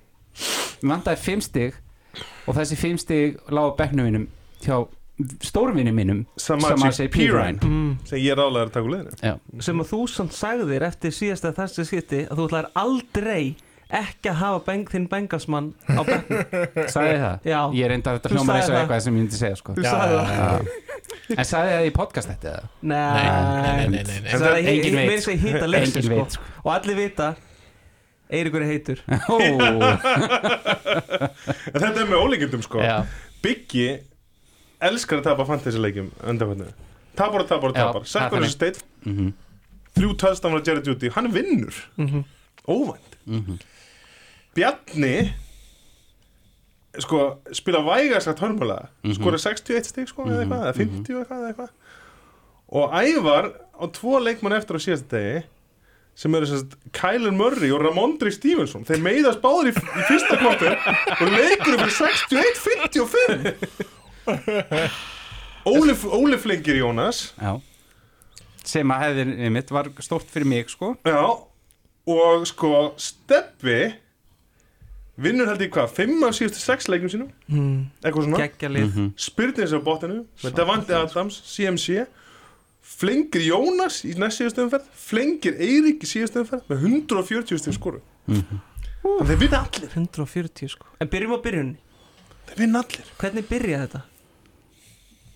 Við 0.80 0.94
vandaði 0.94 1.22
5 1.26 1.44
stig 1.50 1.82
Og 2.46 2.54
þessi 2.60 2.78
5 2.78 3.02
stig 3.02 3.42
lág 3.50 3.74
stórvinni 5.44 5.92
mínum 5.94 6.20
Samaji 6.40 6.76
Samaji 6.76 7.08
Piran 7.14 7.58
Piran. 7.60 7.70
mm, 7.70 7.96
sem 8.08 8.18
ég 8.22 8.32
er 8.34 8.38
ráðlega 8.40 8.66
að 8.68 8.72
taka 8.76 8.86
úr 8.86 8.92
liðinu 8.96 9.10
Já, 9.24 9.34
sem 9.66 9.82
að 9.84 9.90
þú 9.94 10.00
samt 10.14 10.32
sagðir 10.36 10.82
eftir 10.90 11.10
síðasta 11.16 11.52
þessi 11.56 11.84
skipti 11.88 12.20
að 12.30 12.36
þú 12.40 12.46
ætlar 12.50 12.66
aldrei 12.74 13.42
ekki 13.90 14.28
að 14.30 14.36
hafa 14.38 14.58
beng, 14.68 14.84
þinn 14.86 15.06
bengasmann 15.10 15.72
á 15.90 16.00
bekknum 16.06 16.44
sagði 16.94 17.16
það? 17.24 17.36
Já, 17.50 17.60
Ég 17.74 17.88
reyndar 17.90 18.18
þetta 18.20 18.28
Þú 18.30 18.36
hljómar 18.38 18.54
eins 18.60 18.68
og 18.70 18.76
eitthvað 18.78 19.00
sem 19.02 19.10
ég 19.10 19.18
myndi 19.18 19.36
segja 19.40 19.56
sko. 19.58 19.74
Já, 19.82 19.90
sagði 19.90 20.14
já, 20.30 20.46
En 21.34 21.44
sagði 21.48 21.72
það 21.74 21.86
í 21.88 21.92
podcast 21.96 22.30
þetta 22.30 22.46
eða? 22.52 22.64
Nei, 22.86 23.00
Nei, 23.10 23.26
nei, 23.26 23.88
nei, 23.90 24.02
nei, 24.06 24.18
nei. 24.22 24.30
Það 24.30 24.46
er 24.46 24.56
Enginn 24.70 24.98
veit. 25.00 25.26
hýta 25.42 25.66
leysi 25.66 25.90
Engin 25.90 26.06
sko. 26.06 26.14
veit 26.20 26.30
sko. 26.38 26.44
og 26.62 26.70
allir 26.76 27.00
vita 27.02 27.28
Eiríkur 28.30 28.62
er 28.62 28.70
heitur 28.70 28.98
þetta 31.74 31.90
er 31.90 32.06
með 32.06 32.18
ólíkindum 32.20 32.62
sko 32.62 32.78
já, 32.84 33.00
Biggi 33.42 33.88
elskar 34.80 35.20
að 35.20 35.26
tapa 35.30 35.44
fantasy-leikjum 35.48 36.08
undanfætnu 36.32 36.68
tapar 37.18 37.42
og 37.44 37.48
tapar 37.50 37.68
og 37.72 37.76
tapar. 37.76 38.02
Er 38.06 38.08
Sekkur 38.08 38.40
þessu 38.44 38.54
steitt 38.54 38.78
mhm, 39.04 39.32
þrjú 39.98 40.10
töðstam 40.22 40.54
frá 40.54 40.60
Jerry 40.66 40.82
Judy. 40.86 41.08
Hann 41.16 41.28
vinnur. 41.34 41.74
Mhm. 42.00 42.20
óvænt. 42.70 43.12
Mhm. 43.26 43.54
Bjarni 44.54 45.14
sko 47.00 47.18
spila 47.54 47.80
vægast 47.86 48.28
að 48.28 48.40
hörmulega. 48.44 48.86
Mhm. 49.04 49.14
skora 49.18 49.38
61 49.38 49.84
stig 49.86 50.08
sko 50.08 50.22
eða 50.24 50.30
Mhm, 50.30 50.40
eitthvað 50.42 50.62
eða 50.64 50.74
50 50.74 51.14
eitthvað 51.20 51.40
eða 51.40 51.48
eitthvað. 51.52 51.70
Og 52.70 52.84
ævar 52.92 53.44
á 53.80 53.84
tvo 53.92 54.18
leikmann 54.22 54.52
eftir 54.56 54.74
á 54.76 54.80
síðasta 54.80 55.08
degi 55.16 55.42
sem 56.14 56.34
eru 56.34 56.46
sérst 56.46 56.70
Kyler 56.92 57.30
Murray 57.32 57.70
og 57.72 57.80
Ramondre 57.82 58.30
Stevenson. 58.32 58.84
Þeir 58.84 59.00
meiðast 59.02 59.40
báður 59.40 59.66
í, 59.70 59.72
í 59.74 60.02
fyrsta 60.08 60.36
kvartur 60.36 60.72
og 61.20 61.28
leikur 61.32 61.78
fyrir 61.78 61.94
61-55 61.96 63.54
Óli, 65.70 65.94
Óli 66.08 66.38
Flengir 66.40 66.76
Jónas. 66.80 67.32
Já. 67.40 67.60
Sem 68.64 68.92
að 68.92 69.02
hefði 69.06 69.50
mitt 69.52 69.70
var 69.72 69.88
stórt 70.04 70.28
fyrir 70.30 70.46
mig 70.48 70.70
sko. 70.72 70.94
Já, 71.04 71.20
og 72.10 72.46
sko 72.48 72.70
Steppi 73.00 73.92
vinnur 75.20 75.48
held 75.50 75.60
ég 75.60 75.72
hvað, 75.74 75.90
5 75.96 76.24
af 76.28 76.36
síðustu 76.36 76.62
6 76.62 76.88
leikum 76.92 77.10
sínum, 77.12 77.28
mm. 77.48 77.80
eitthvað 78.04 78.24
svona. 78.28 78.40
Geggjalið 78.40 78.86
Mhm. 78.88 79.08
Spyrnir 79.20 79.74
á 79.76 79.80
botinu 79.84 80.22
með 80.44 80.54
Davante 80.56 80.96
Adams, 80.96 81.40
CMC 81.44 82.06
Flengir 82.80 83.44
Jónas 83.44 84.00
í 84.08 84.14
næst 84.18 84.40
síðustu 84.40 84.64
umferð. 84.64 84.86
Flengir 84.96 85.58
Eirík 85.60 86.00
í 86.04 86.08
síðustu 86.08 86.40
umferð 86.42 86.64
með 86.72 86.86
140 86.88 87.60
stíð 87.60 87.76
skoru 87.76 88.00
Mhm. 88.26 88.60
Þannig 89.00 89.28
þeir 89.30 89.38
vinna 89.40 89.58
allir. 89.64 89.88
140 89.96 90.68
sko. 90.68 90.86
En 91.00 91.08
byrjum 91.08 91.32
á 91.32 91.38
byrjunni 91.40 91.76
Þeir 92.50 92.58
vinna 92.58 92.80
allir. 92.82 93.06
Hvernig 93.20 93.44
byrjaði 93.48 93.86
þetta? 93.88 94.00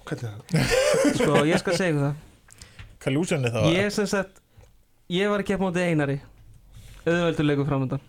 Hvernig 0.05 0.29
er 0.29 0.37
það? 0.37 0.79
Sko, 1.19 1.43
ég 1.49 1.61
skal 1.63 1.77
segja 1.79 1.93
ykkur 1.95 2.07
það 2.07 2.15
Collusioni 3.05 3.51
þá 3.55 3.61
Ég 3.75 3.91
sem 3.95 4.07
sagt 4.11 4.41
Ég 5.13 5.29
var 5.33 5.43
að 5.45 5.49
keppa 5.51 5.67
móti 5.69 5.85
einari 5.85 6.19
Auðveldur 7.05 7.45
leikur 7.51 7.69
framöndan 7.69 8.01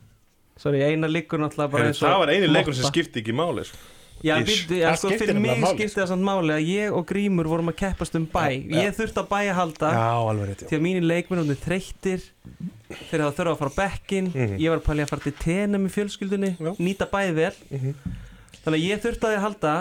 Sorry, 0.60 0.80
einar 0.88 1.12
liggur 1.12 1.42
náttúrulega 1.42 1.72
bara 1.74 1.90
eins 1.90 2.00
og 2.00 2.08
Það 2.08 2.22
var 2.24 2.32
eini 2.36 2.48
leikur 2.52 2.76
sem 2.78 2.88
skipti 2.88 3.20
ekki 3.20 3.34
máli 3.36 3.66
sko. 3.68 3.80
Já, 4.24 4.38
já, 4.40 4.46
Það 4.48 4.96
sko, 5.02 5.10
fyrir 5.20 5.36
mig 5.44 5.58
máli, 5.60 5.74
skipti 5.76 6.00
það 6.00 6.08
samt 6.14 6.24
máli 6.24 6.54
að 6.56 6.70
ég 6.72 6.94
og 6.96 7.04
Grímur 7.10 7.50
vorum 7.52 7.68
að 7.74 7.76
keppast 7.82 8.16
um 8.16 8.24
bæ 8.32 8.46
Já, 8.46 8.54
já. 8.56 8.78
Ég 8.86 8.96
þurfti 8.96 9.20
að 9.20 9.28
bæ 9.34 9.36
að 9.42 9.58
halda 9.60 9.90
alveg 10.16 10.48
rétt 10.54 10.64
Því 10.70 10.78
að 10.80 10.86
mínir 10.86 11.08
leikmennunni 11.12 11.58
þreyttir 11.60 12.24
Þegar 13.10 13.26
það 13.26 13.36
þurfa 13.42 13.52
að 13.52 13.60
fara 13.66 13.76
bekkin 13.82 14.32
Mhm. 14.32 14.56
Ég 14.64 14.72
var 14.72 14.80
að 14.80 14.88
pæli 14.88 15.04
að 15.04 15.12
fara 15.12 15.26
til 15.28 15.36
tenum 15.44 15.90
í 15.90 15.92
fjölskyldunni 15.98 16.54
Já. 16.56 16.72
Nýta 16.88 17.10
bæði 17.12 17.36
vel 17.42 17.52
Mhm. 17.76 17.94
Þannig 18.64 18.80
að 18.80 18.88
ég 18.88 19.04
þurfti 19.04 19.30
að 19.34 19.44
halda 19.44 19.76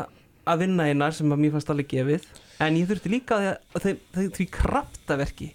að 0.47 0.63
vinna 0.65 0.87
einar 0.91 1.15
sem 1.17 1.33
að 1.33 1.43
mér 1.45 1.55
fannst 1.57 1.71
alveg 1.73 1.89
gefið 1.95 2.27
en 2.65 2.77
ég 2.79 2.89
þurfti 2.91 3.11
líka 3.13 3.39
að 3.41 3.83
því, 3.85 3.93
því, 4.15 4.27
því 4.39 4.47
kraftaverki 4.59 5.49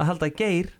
að 0.00 0.08
halda 0.10 0.28
að 0.30 0.36
Geir 0.40 0.70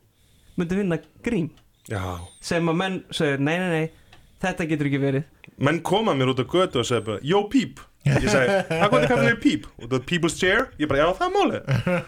myndi 0.59 0.77
vinna 0.81 0.99
grím. 1.25 1.51
Já. 1.89 2.03
Sem 2.45 2.69
að 2.69 2.77
menn 2.81 2.99
segir 3.15 3.39
nei, 3.41 3.57
nei, 3.61 3.69
nei, 3.71 4.17
þetta 4.43 4.67
getur 4.71 4.89
ekki 4.91 5.01
verið. 5.03 5.25
Menn 5.61 5.81
koma 5.85 6.13
mér 6.17 6.33
út 6.35 6.41
á 6.43 6.47
götu 6.49 6.81
og 6.83 6.87
segja 6.89 7.05
bara 7.07 7.21
Yo 7.27 7.43
Píp 7.53 7.81
Ég 8.09 8.25
segi, 8.33 8.55
hvað 8.71 8.95
er 9.03 9.11
kallið 9.11 9.35
Píp? 9.43 9.67
Og 9.77 9.91
það 9.91 9.97
er 9.99 10.05
People's 10.09 10.37
Chair. 10.41 10.63
Ég 10.81 10.89
bara, 10.89 11.03
já 11.03 11.11
það 11.19 11.27
er 11.27 11.35
máli 11.37 11.59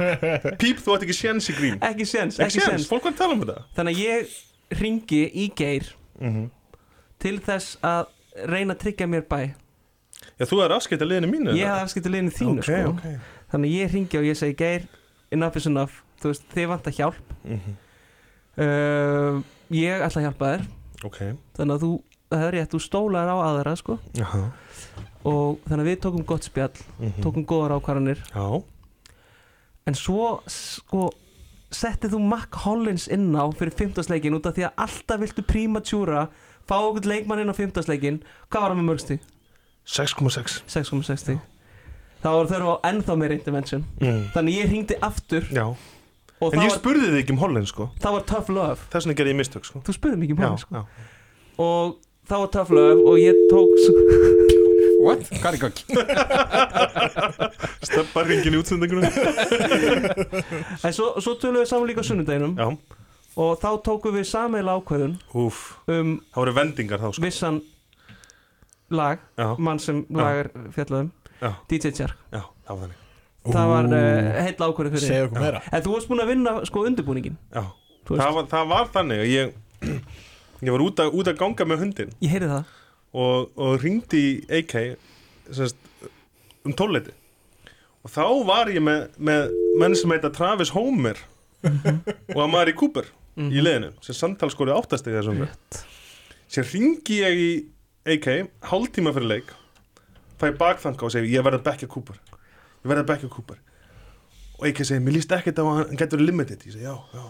Píp, 0.63 0.79
þú 0.81 0.95
ætti 0.97 1.05
ekki 1.09 1.17
séns 1.19 1.49
í 1.53 1.57
grím. 1.59 1.75
Ekki 1.85 2.07
séns, 2.09 2.39
Ekki 2.41 2.63
ekki 2.63 2.65
séns, 2.65 2.87
fólk 2.89 3.05
var 3.05 3.13
að 3.13 3.19
tala 3.19 3.37
um 3.37 3.43
þetta. 3.45 3.65
Þannig 3.77 3.99
að 3.99 4.05
ég 4.07 4.39
ringi 4.81 5.23
í 5.45 5.49
Geir 5.59 5.91
Mhm. 6.23 6.47
til 7.19 7.39
þess 7.45 7.77
að 7.85 8.07
reyna 8.49 8.75
að 8.77 8.81
tryggja 8.87 9.07
mér 9.11 9.25
bæ 9.29 9.41
Já, 10.41 10.45
þú 10.49 10.61
er 10.65 10.75
afskipt 10.77 11.03
að 11.05 11.11
liðinu 11.13 11.31
mínu 11.33 11.55
ég 11.59 11.69
hafði 11.69 11.85
afskipti 11.87 12.11
liðinu 12.13 12.33
þínu 12.39 12.59
Ok, 12.59 12.65
sko. 12.65 12.91
ok 12.91 13.05
þannig 13.53 13.69
að 13.71 13.77
ég 13.83 13.93
ringi 13.93 14.19
og 14.19 14.25
ég 14.25 14.37
segi 14.41 14.57
Geir, 14.57 14.87
enough 15.33 15.57
is 15.57 15.67
enough 15.67 15.93
þú 16.23 16.31
veist, 16.33 16.45
þið 16.55 16.69
vant 16.73 16.87
að 16.91 16.97
hjálp 16.99 17.35
Mhm. 17.45 17.77
uh, 18.59 19.43
ég 19.73 20.03
ætla 20.07 20.21
að 20.23 20.27
hjálpa 20.29 20.51
þér 20.53 20.65
Ok, 21.03 21.19
þannig 21.59 21.75
að 21.77 21.83
þú, 21.83 21.91
það 22.31 22.45
er 22.47 22.53
rétt, 22.57 22.71
þú 22.75 22.81
stólar 22.85 23.27
á 23.33 23.37
aðra 23.43 23.73
sko. 23.77 23.99
og 25.25 25.59
þannig 25.69 25.83
að 25.85 25.89
við 25.91 25.99
tókum 26.05 26.25
gott 26.27 26.45
spjall 26.47 26.73
Mhm. 26.99 27.23
tókum 27.23 27.45
góðar 27.47 27.77
ákvarðanir 27.81 28.23
Já, 28.35 28.63
en 29.87 29.95
svo 29.95 30.41
sko 30.47 31.11
settið 31.73 32.13
þú 32.15 32.21
Mac 32.29 32.53
Hollins 32.65 33.09
inn 33.09 33.33
á 33.35 33.49
fyrir 33.57 33.73
15. 33.75 34.09
leikin 34.11 34.35
út 34.35 34.47
af 34.47 34.55
því 34.55 34.69
að 34.69 34.75
alltaf 34.77 35.21
viltu 35.21 35.43
primatúra 35.43 36.29
fá 36.69 36.77
okkur 36.79 37.07
leikmann 37.07 37.41
inn 37.41 37.49
á 37.51 37.55
15. 37.57 37.89
leikin 37.89 38.23
hvað 38.51 38.61
var 38.61 38.71
það 38.71 38.79
með 38.79 38.89
mörgsti? 38.91 39.19
6,6 39.89 40.61
6,60 40.71 41.41
þá 42.23 42.29
var 42.31 42.47
þau 42.53 42.69
á 42.71 42.77
ennþá 42.93 43.17
meira 43.19 43.35
intervention. 43.35 43.83
Mm. 43.99 44.29
þannig 44.35 44.59
ég 44.61 44.71
hringdi 44.71 44.99
aftur 45.03 45.49
Já, 45.51 45.65
og 46.39 46.55
en 46.55 46.63
ég 46.63 46.75
spurði 46.77 47.09
þig 47.11 47.21
ekki 47.25 47.35
um 47.35 47.43
Holland 47.43 47.69
sko. 47.71 47.89
Það 48.03 48.17
var 48.17 48.25
tough 48.31 48.51
love. 48.55 48.79
Þess 48.93 49.07
vegna 49.07 49.19
gerði 49.19 49.35
ég 49.35 49.41
mistök 49.43 49.67
sko. 49.67 49.83
Þú 49.87 49.95
spurði 49.97 50.21
mikið 50.23 50.37
um 50.39 50.43
Já, 50.43 50.49
hann 50.49 50.63
sko. 50.63 50.71
já. 50.75 50.83
Og 51.63 51.97
það 52.31 52.45
var 52.45 52.51
tough 52.57 52.71
love 52.79 53.07
og 53.11 53.19
ég 53.23 53.43
tók 53.51 53.71
What? 55.03 55.27
Hvað 55.43 55.49
er 55.51 55.57
í 55.57 55.63
gangi? 55.63 55.83
Steppa 57.83 58.23
ringin 58.27 58.55
í 58.55 58.61
útsendingunum 58.61 59.07
en 60.87 60.95
svo, 60.95 61.17
svo 61.19 61.35
tölum 61.43 61.63
við 61.65 61.71
saman 61.73 61.91
líka 61.91 62.05
Já, 62.07 62.69
og 63.43 63.59
þá 63.59 63.69
tókum 63.83 64.15
við 64.15 64.29
sameila 64.31 64.77
ákvörðun 64.79 65.17
úf 65.35 65.63
um 65.91 66.21
Það 66.31 66.39
voru 66.45 66.55
vendingar 66.61 67.03
þá 67.03 67.09
sko. 67.11 67.25
vissan 67.25 67.59
lag 68.97 69.23
Já, 69.39 69.47
mann 69.59 69.81
sem 69.83 70.03
lagar 70.11 70.51
fjallaðum 70.75 71.13
Já. 71.43 71.51
DJ 71.71 71.91
já, 72.07 72.09
það 72.33 72.43
var 72.69 72.83
þannig. 72.83 72.99
Það 73.43 73.71
var 73.73 73.89
uh, 73.91 74.27
heitla 74.47 74.67
ákvörðun 74.71 74.93
fyrir 74.95 75.09
Segja 75.11 75.25
okkur 75.27 75.43
meira. 75.43 75.63
En 75.73 75.83
þú 75.83 75.95
varst 75.97 76.11
búin 76.13 76.23
að 76.23 76.31
vinna 76.31 76.53
sko 76.69 76.85
undirbúningin 76.87 77.39
það 77.53 78.37
var, 78.37 78.47
það 78.53 78.69
var 78.71 78.93
þannig 78.95 79.25
að 79.25 79.33
ég 79.33 79.57
Ég 80.63 80.71
var 80.71 80.85
út 80.85 81.01
að, 81.03 81.17
út 81.19 81.27
að 81.27 81.41
ganga 81.41 81.67
með 81.67 81.81
hundin 81.83 82.13
ég 82.23 82.31
heyrði 82.37 82.53
það. 82.53 82.77
Og, 83.13 83.49
og 83.59 83.73
ringdi 83.83 84.21
í 84.23 84.61
AK 84.61 84.77
semst, 85.53 85.81
um 86.63 86.77
tólleiti 86.79 87.13
og 88.03 88.11
þá 88.11 88.23
var 88.47 88.71
ég 88.73 88.83
með, 88.83 89.09
með 89.19 89.51
menn 89.83 89.97
sem 89.99 90.15
heita 90.15 90.31
Travis 90.35 90.73
Homer 90.75 91.19
og 91.63 92.41
Amari 92.43 92.75
Cooper 92.79 93.11
í 93.39 93.63
liðinu 93.63 93.93
sem 94.05 94.17
samtalskóri 94.17 94.75
áttastegi 94.75 95.19
þessum. 95.19 95.45
Sem 96.53 96.67
ringi 96.69 97.21
ég 97.23 97.43
í 97.43 97.51
AK 98.03 98.27
hálftíma 98.67 99.13
fyrir 99.15 99.29
leik 99.31 99.53
fæ 100.43 100.51
bakþanga 100.59 101.07
og 101.07 101.13
segi 101.15 101.31
ég 101.37 101.45
verði 101.47 101.61
að 101.61 101.67
backja 101.69 101.89
Cooper. 101.91 102.17
Ég 102.83 102.91
verði 102.91 103.05
að 103.05 103.11
backja 103.13 103.31
Cooper. 103.31 103.61
Og 104.59 104.67
AK 104.67 104.83
segi 104.89 105.05
mér 105.05 105.17
líst 105.19 105.35
ekkert 105.37 105.61
á 105.63 105.65
að 105.65 105.79
hann 105.79 106.01
getur 106.01 106.23
limited. 106.23 106.65
Ég 106.67 106.75
segi 106.75 106.89
já, 106.89 106.97
já. 107.15 107.23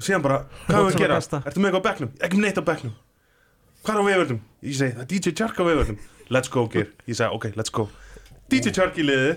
Og 0.00 0.06
síðan 0.06 0.24
bara, 0.24 0.38
hvað 0.64 0.72
er 0.72 0.80
að 0.80 0.86
Ótrúlega 0.88 1.02
gera? 1.04 1.42
Ertu 1.50 1.60
með 1.60 1.68
eitthvað 1.68 1.84
á 1.84 1.88
bekknum? 1.90 2.12
Ekki 2.24 2.38
með 2.38 2.46
neitt 2.46 2.60
á 2.60 2.64
bekknum. 2.70 2.94
Hvað 3.84 3.92
er 3.92 4.00
á 4.00 4.04
veföldum? 4.08 4.40
Ég 4.64 4.78
segi, 4.80 4.96
það 4.96 5.04
er 5.04 5.10
DJ 5.12 5.34
Chark 5.40 5.60
á 5.60 5.64
veföldum 5.68 6.00
Let's 6.30 6.52
go, 6.52 6.64
Geir. 6.72 6.88
Ég 7.08 7.20
segi, 7.20 7.28
ok, 7.36 7.46
let's 7.60 7.72
go. 7.74 7.86
DJ 8.52 8.72
Chark 8.76 8.96
í 9.00 9.04
liði 9.04 9.36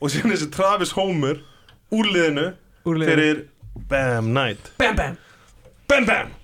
Og 0.00 0.12
síðan 0.12 0.32
þessi 0.32 0.50
Travis 0.54 0.92
Homer 0.96 1.40
Úr 1.92 2.08
liðinu 2.08 2.50
Úr 2.88 3.00
liðinu. 3.00 3.12
Fyrir 3.12 3.44
Bam 3.88 4.32
Night 4.34 4.72
bam 4.80 4.96
bam. 4.98 5.16
Bam 5.88 6.08
Bam 6.08 6.37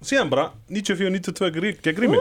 Síðan 0.00 0.30
bara 0.32 0.48
94-92 0.72 1.50
grí- 1.54 1.76
gegn 1.84 1.98
grími 1.98 2.20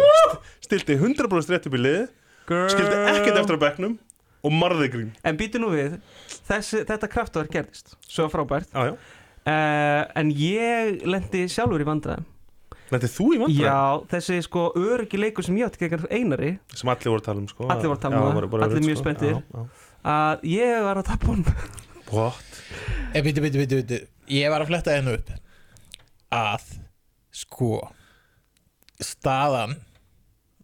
Stilti 0.63 0.97
100% 0.99 1.53
rétt 1.53 1.69
upp 1.69 1.77
í 1.77 1.81
liði 1.81 2.07
Skildi 2.49 2.95
ekkert 3.13 3.39
eftir 3.43 3.55
á 3.55 3.63
bekknum 3.67 3.97
Og 4.43 4.53
marði 4.55 4.87
grím 4.91 5.09
en 5.27 5.37
býtu 5.39 5.59
nú 5.59 5.71
við 5.73 5.97
þessi, 6.47 6.83
þetta 6.87 7.09
kraftverk 7.11 7.51
gerðist. 7.53 7.95
Svo 8.07 8.27
frábært. 8.31 8.69
Já 8.73 8.93
uh, 8.95 10.03
en 10.19 10.31
ég 10.35 11.03
lendi 11.07 11.45
sjálfur 11.51 11.83
í 11.83 11.87
vandræðum. 11.87 12.27
Þetta 12.89 13.05
er 13.05 13.13
þú 13.13 13.27
í 13.35 13.41
vandræðum? 13.41 13.65
Já 13.67 14.07
þessi 14.15 14.39
sko 14.47 14.65
öryggi 14.79 15.19
leikur 15.21 15.45
sem 15.45 15.59
ég 15.59 15.69
átti 15.69 15.83
gegn 15.83 16.07
einari. 16.09 16.53
Sem 16.73 16.91
allir 16.91 17.11
voru 17.13 17.21
að 17.21 17.27
tala 17.27 17.43
um 17.43 17.49
sko. 17.51 17.67
Allir 17.69 17.91
voru 17.91 17.99
að 17.99 18.05
tala 18.05 18.21
um 18.23 18.39
það. 18.39 18.65
Allir 18.67 18.85
mjög 18.87 18.99
sko. 18.99 19.05
spenntir. 19.05 19.41
Að 20.09 20.45
ég 20.49 20.85
var 20.87 21.01
að 21.01 21.09
tapa 21.11 21.27
hún 21.33 21.43
What? 22.09 22.61
Eh, 23.13 23.21
Bitu, 23.21 23.43
bitu, 23.43 23.59
bitu, 23.61 23.81
bitu 23.83 23.97
Ég 24.33 24.49
var 24.49 24.63
að 24.63 24.71
fletta 24.71 24.95
hennu 24.95 25.17
upp. 25.19 25.29
Að 26.33 26.63
Sko 27.35 27.79
Staðan 28.99 29.77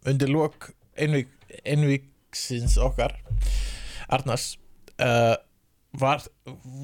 Undir 0.06 0.30
lok 0.30 0.70
einvík, 0.98 1.30
Einvíksins 1.64 2.76
okkar 2.82 3.14
Arnars 4.12 4.56
uh, 5.02 5.36
Var 5.96 6.24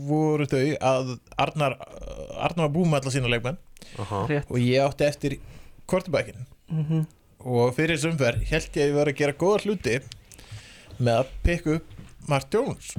Voru 0.08 0.46
þau 0.48 0.62
að 0.78 1.16
Arnar 1.36 1.76
Arnar 2.38 2.68
var 2.68 2.74
búið 2.76 2.90
með 2.92 3.02
alla 3.02 3.14
sína 3.14 3.32
leikmenn 3.32 3.58
Aha. 3.98 4.22
rétt. 4.30 4.48
Og 4.48 4.62
ég 4.62 4.80
átti 4.84 5.08
eftir 5.08 5.38
Kortebækin 5.90 6.46
mm 6.70 7.02
Og 7.42 7.72
fyrir 7.74 7.96
þessum 7.96 8.12
umferð 8.14 8.44
held 8.52 8.76
ég 8.78 8.84
að 8.84 8.88
ég 8.88 8.96
var 8.96 9.08
að 9.10 9.18
gera 9.18 9.34
góða 9.34 9.62
hluti 9.64 9.96
Með 11.02 11.16
að 11.16 11.32
pikka 11.42 11.72
upp 11.80 11.96
Mark 12.30 12.54
Jones. 12.54 12.92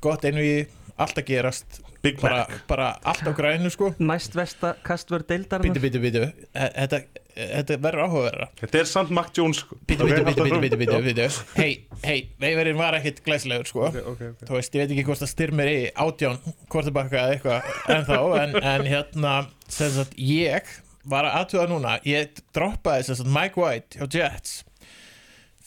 Gott 0.00 0.24
einví 0.24 0.64
Allt 0.96 1.20
að 1.20 1.28
gerast 1.28 1.82
Big 2.02 2.20
bara, 2.20 2.36
Mac. 2.48 2.60
bara 2.68 2.86
allt 3.04 3.26
á 3.28 3.32
grænu 3.36 3.70
sko. 3.70 3.90
Næst 3.98 4.36
versta 4.36 4.74
kastvör 4.82 5.20
Bitu, 5.60 5.80
bitu, 5.80 6.00
bitu 6.00 6.22
Þetta, 6.54 7.00
þetta 7.36 7.76
verður 7.76 8.04
áhugaverða 8.06 8.46
Þetta 8.62 8.80
er 8.80 8.88
samt 8.88 9.10
Mac 9.12 9.28
Jones 9.36 9.60
sko. 9.60 9.76
Bitu, 9.86 10.06
bitu, 10.08 10.24
bitu, 10.24 10.46
bitu, 10.60 10.78
bitu, 10.80 11.00
bitu, 11.04 11.28
Hei, 11.58 11.84
hei, 12.04 12.30
veiverinn 12.40 12.78
var 12.80 12.96
ekkit 12.96 13.20
glæslegur 13.26 13.68
sko. 13.68 13.84
Ok, 13.90 14.00
ok, 14.00 14.22
ok. 14.30 14.46
Þú 14.48 14.56
veist, 14.56 14.78
ég 14.78 14.84
veit 14.86 14.94
ekki 14.96 15.04
hvort 15.10 15.20
það 15.20 15.32
styrmir 15.34 15.72
í 15.72 15.78
átján 16.06 16.40
Kortebakka 16.72 17.20
eða 17.20 17.36
eitthvað 17.36 17.60
ennþá 17.96 18.22
en, 18.40 18.56
en 18.72 18.88
hérna, 18.88 19.36
sem 19.68 19.92
sagt, 19.98 20.16
ég 20.16 20.72
var 21.04 21.28
að 21.28 21.36
aðtuga 21.42 21.68
núna 21.68 21.98
Ég 22.08 22.42
droppaði 22.56 23.10
sem 23.10 23.20
sagt 23.20 23.32
Mike 23.36 23.60
White 23.60 24.00
hjá 24.00 24.08
Jets 24.08 24.60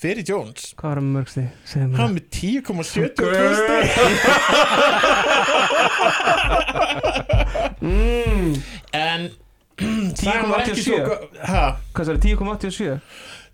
Fyrir 0.03 0.25
Jones. 0.27 0.73
Hvað 0.75 0.89
var 0.89 0.99
það 0.99 1.05
mörgsti 1.13 1.41
segðu 1.69 1.85
mér 1.87 1.99
Hann 2.01 2.15
með 2.17 2.25
10,72 2.35 3.55
stig 3.61 3.87
mm, 7.81 8.49
En 8.93 9.29
það 10.19 10.49
var 10.51 10.63
ekki 10.67 10.83
svo 10.85 10.97
10,87. 10.99 11.07
go- 11.07 11.45
Ha, 11.49 11.63
hvað 11.95 12.09
sagði 12.09 12.35
10,87 12.35 12.99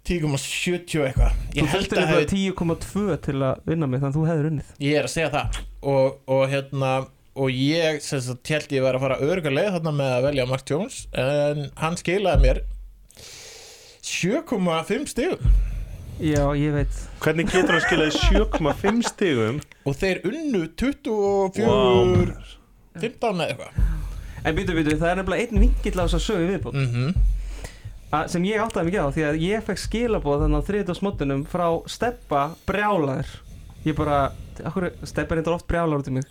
10,70 0.09 1.03
eitthvað. 1.05 1.37
Þú 1.53 1.65
þurftir 1.69 1.99
að 1.99 2.01
eitthvað 2.01 2.09
hefði 2.09 2.27
10,2 2.33 3.17
til 3.27 3.37
að 3.45 3.63
vinna 3.69 3.87
mig 3.91 3.99
þannig 4.01 4.09
að 4.09 4.17
þú 4.17 4.23
hefur 4.29 4.47
unnið. 4.49 4.69
Ég 4.81 4.97
er 4.97 5.05
að 5.05 5.11
segja 5.13 5.31
það. 5.35 5.57
Og, 5.91 6.15
og 6.33 6.43
hérna 6.49 6.91
og 7.39 7.51
ég 7.53 7.99
sem 8.03 8.21
sagt 8.25 8.49
held 8.51 8.73
ég 8.73 8.83
var 8.83 8.97
að 8.97 9.03
fara 9.05 9.17
öruga 9.23 9.51
leið 9.53 9.69
þarna 9.77 9.93
með 9.99 10.13
að 10.15 10.25
velja 10.27 10.45
Mark 10.49 10.65
Jones 10.71 10.95
en 11.13 11.67
hann 11.79 11.95
skilaði 11.99 12.41
mér 12.47 12.61
7,5 14.03 15.11
stigum. 15.13 15.51
Já 16.19 16.43
ég 16.57 16.73
veit. 16.75 16.97
Hvernig 17.23 17.47
getur 17.53 17.75
hann 17.77 17.85
skilaði 17.85 18.23
7,5 18.25 19.03
stigum? 19.13 19.61
Og 19.87 19.95
þeir 19.99 20.19
unnu 20.27 20.65
24 20.79 21.67
Wow. 21.69 22.33
15 22.99 23.41
eða 23.41 23.47
eitthvað. 23.47 23.71
En 24.45 24.55
býtu 24.55 24.75
býtu 24.77 24.95
það 24.97 25.11
er 25.11 25.19
nefnilega 25.19 25.43
einn 25.45 25.59
vingill 25.65 25.99
á 25.99 26.03
þess 26.05 26.17
að 26.17 26.25
sögu 26.25 26.47
viðbútt 26.49 26.79
mm 26.79 27.13
að- 28.11 28.29
sem 28.29 28.43
ég 28.43 28.61
áttaði 28.63 28.89
mikið 28.89 29.05
á 29.05 29.09
því 29.13 29.23
að 29.29 29.41
ég 29.45 29.63
fekk 29.63 29.77
skilabóð 29.77 30.41
þannig 30.43 30.59
á 30.59 30.67
þriðdagsmótunum 30.69 31.45
frá 31.45 31.67
Steppa 31.85 32.55
brjálaður. 32.65 33.27
Ég 33.85 33.95
bara, 33.95 34.31
akkur, 34.65 34.91
Steppa 35.03 35.35
er 35.35 35.41
eitthvað 35.41 35.53
oft 35.59 35.67
brjálaður 35.67 35.99
út 35.99 36.07
í 36.07 36.11
mig. 36.11 36.23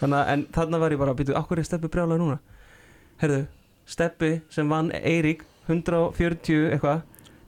Þannig 0.00 0.16
að, 0.16 0.28
en 0.32 0.46
þarna 0.52 0.78
var 0.80 0.90
ég 0.90 0.98
bara, 0.98 1.14
býtu, 1.14 1.34
akkur 1.36 1.58
er 1.58 1.68
Steppi 1.68 1.88
brjálaður 1.88 2.22
núna? 2.22 2.38
Herðu, 3.20 3.46
Steppi 3.86 4.40
sem 4.50 4.68
vann 4.68 4.90
Eirík 4.92 5.44
140 5.68 6.72
eitthvað 6.72 7.02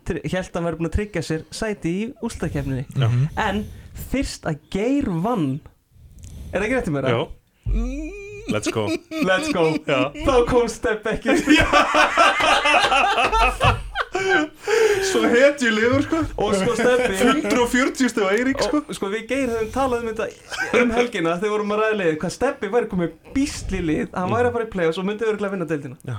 held 0.09 0.49
að 0.49 0.55
hann 0.55 0.65
væri 0.65 0.79
búin 0.79 0.89
að 0.89 0.95
tryggja 0.97 1.23
sér 1.23 1.43
sæti 1.53 1.91
í 1.93 2.15
ústakefninni 2.25 2.87
-hmm. 2.95 3.29
en 3.37 3.67
fyrst 3.95 4.47
að 4.47 4.59
Geir 4.71 5.05
vann 5.11 5.61
er 6.53 6.61
það 6.61 6.65
ekki 6.65 6.75
rétt 6.75 6.89
í 6.89 6.91
mér? 6.91 7.09
Já 7.09 8.28
Let's 8.49 8.69
go. 8.73 8.87
Let's 9.29 9.53
go. 9.53 9.65
Já. 9.87 10.01
Þá 10.25 10.35
kom 10.49 10.69
Steppi 10.73 11.09
ekki. 11.17 11.31
Svo 15.09 15.23
hetju 15.31 15.71
liður 15.73 16.03
sko. 16.05 16.19
Og 16.43 16.55
sko 16.59 16.75
Steppi 16.79 17.15
140 17.23 18.11
stöð 18.13 18.27
Eirík 18.35 18.61
sko. 18.65 18.81
Og 18.83 18.97
sko 18.97 19.11
við 19.13 19.23
Geir 19.31 19.49
höfum 19.53 19.71
talað 19.75 20.05
um 20.05 20.09
þetta 20.11 20.27
um 20.83 20.91
helgina 20.97 21.31
þegar 21.37 21.47
við 21.47 21.53
vorum 21.55 21.75
að 21.77 21.81
ræða 21.83 21.99
liðið 22.01 22.19
hvað 22.25 22.35
Steppi 22.35 22.71
væri 22.75 22.91
komið 22.91 23.15
bísli 23.37 23.81
lið 23.85 24.07
hann 24.17 24.33
væri 24.35 24.51
að 24.51 24.55
fara 24.59 24.67
í 24.69 24.73
play-offs 24.75 25.01
og 25.01 25.07
myndi 25.09 25.29
örgulega 25.29 25.55
vinna 25.55 25.69
deildina. 25.71 25.97
Já. 26.09 26.17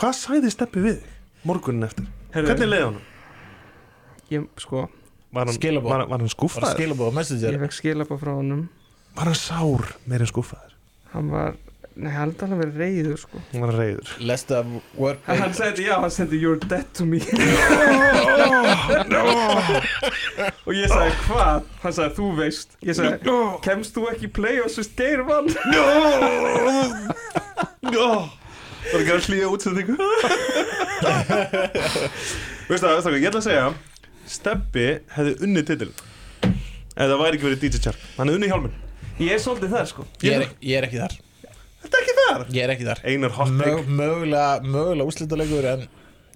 Hvað 0.00 0.14
sæði 0.20 0.48
Steppi 0.54 0.80
við 0.84 0.98
morgunin 1.46 1.86
eftir? 1.86 2.04
Heyrðu, 2.34 2.48
Hvernig 2.50 2.70
leiði 2.72 2.86
honum? 2.88 3.04
ég, 4.34 4.40
sko, 4.64 4.78
Var 5.34 5.44
hann, 5.50 5.58
Skilaboð. 5.58 5.90
var, 5.92 6.00
var 6.10 6.18
hann 6.24 6.32
skúffaður? 6.32 6.74
skilabóð 6.78 7.10
messenger? 7.20 7.50
Ég 7.54 7.62
fekk 7.66 7.76
skilabá 7.78 8.14
frá 8.18 8.32
honum. 8.38 8.62
Var 9.18 9.26
hann 9.30 9.38
sár 9.38 9.82
meira 10.10 10.24
en 10.26 10.30
skúffaður? 10.32 10.73
Hann 11.14 11.28
var, 11.30 11.54
nei 11.94 12.10
hann 12.10 12.32
held 12.32 12.42
að 12.42 12.48
hann 12.50 12.58
verið 12.60 12.78
reyður 12.82 13.18
sko. 13.22 13.38
Hann 13.52 13.62
var 13.64 13.72
reyður 13.78 14.08
Lest 14.30 14.48
af 14.54 14.64
work 14.98 15.20
hann 15.28 15.54
sagði, 15.56 15.82
já, 15.88 15.94
hann 16.02 16.14
sendi 16.14 16.36
You're 16.42 16.60
dead 16.68 16.86
to 16.98 17.02
me. 17.06 17.20
Og 20.66 20.72
ég 20.74 20.88
sagði, 20.90 21.12
hvað? 21.28 21.58
Hann 21.84 21.94
sagði, 21.94 22.12
þú 22.18 22.26
veist. 22.40 22.68
Ég 22.84 22.94
sagði, 22.98 23.18
kemst 23.64 23.92
þú 23.96 24.02
ekki 24.10 24.26
í 24.28 24.30
play 24.40 24.56
og 24.64 24.68
svo 24.74 24.82
geir 24.98 25.20
vann 25.28 25.48
Það 28.84 28.92
er 28.92 29.00
ekki 29.00 29.12
að 29.14 29.26
hlýja 29.30 29.46
útsendingu? 29.48 29.94
Veistu 32.68 32.84
það, 32.84 33.00
það, 33.06 33.16
ég 33.20 33.28
ætla 33.30 33.40
að 33.40 33.48
segja. 33.48 33.66
Steppi 34.28 34.86
hefði 35.14 35.34
unnið 35.44 35.66
titil 35.68 35.90
Ef 36.94 37.10
það 37.10 37.18
væri 37.20 37.36
ekki 37.36 37.48
verið 37.48 37.62
DJ 37.66 37.82
Shark 37.88 38.00
Hann 38.16 38.30
hefði 38.30 38.38
unnið 38.40 38.52
hjálminn 38.54 38.76
Ég 39.14 39.30
er 39.30 39.38
svolítið 39.38 39.70
þar, 39.76 39.84
sko. 39.86 40.04
Ég 40.26 40.34
er, 40.34 40.48
ég 40.58 40.74
er 40.80 40.84
ekki 40.88 40.98
þar. 40.98 41.12
Þetta 41.84 41.98
er 41.98 42.02
ekki 42.02 42.14
þar? 42.18 42.40
Ég 42.50 42.64
er 42.64 42.72
ekki 42.72 42.86
þar. 42.88 43.00
Einar 43.06 43.34
hot 43.36 43.50
Mög, 43.54 43.66
take 43.68 43.92
Mögulega, 44.00 44.46
mögulega 44.66 45.06
úrslitalegur 45.06 45.66
en 45.70 45.84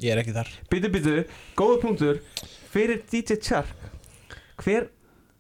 ég 0.05 0.13
er 0.13 0.21
ekki 0.23 0.35
þar. 0.37 0.51
Býtu, 0.71 0.91
býtu, 0.95 1.15
góða 1.59 1.81
punktur. 1.83 2.21
Fyrir 2.71 3.01
DJ 3.11 3.39
Chark 3.43 3.89
Hver, 4.63 4.87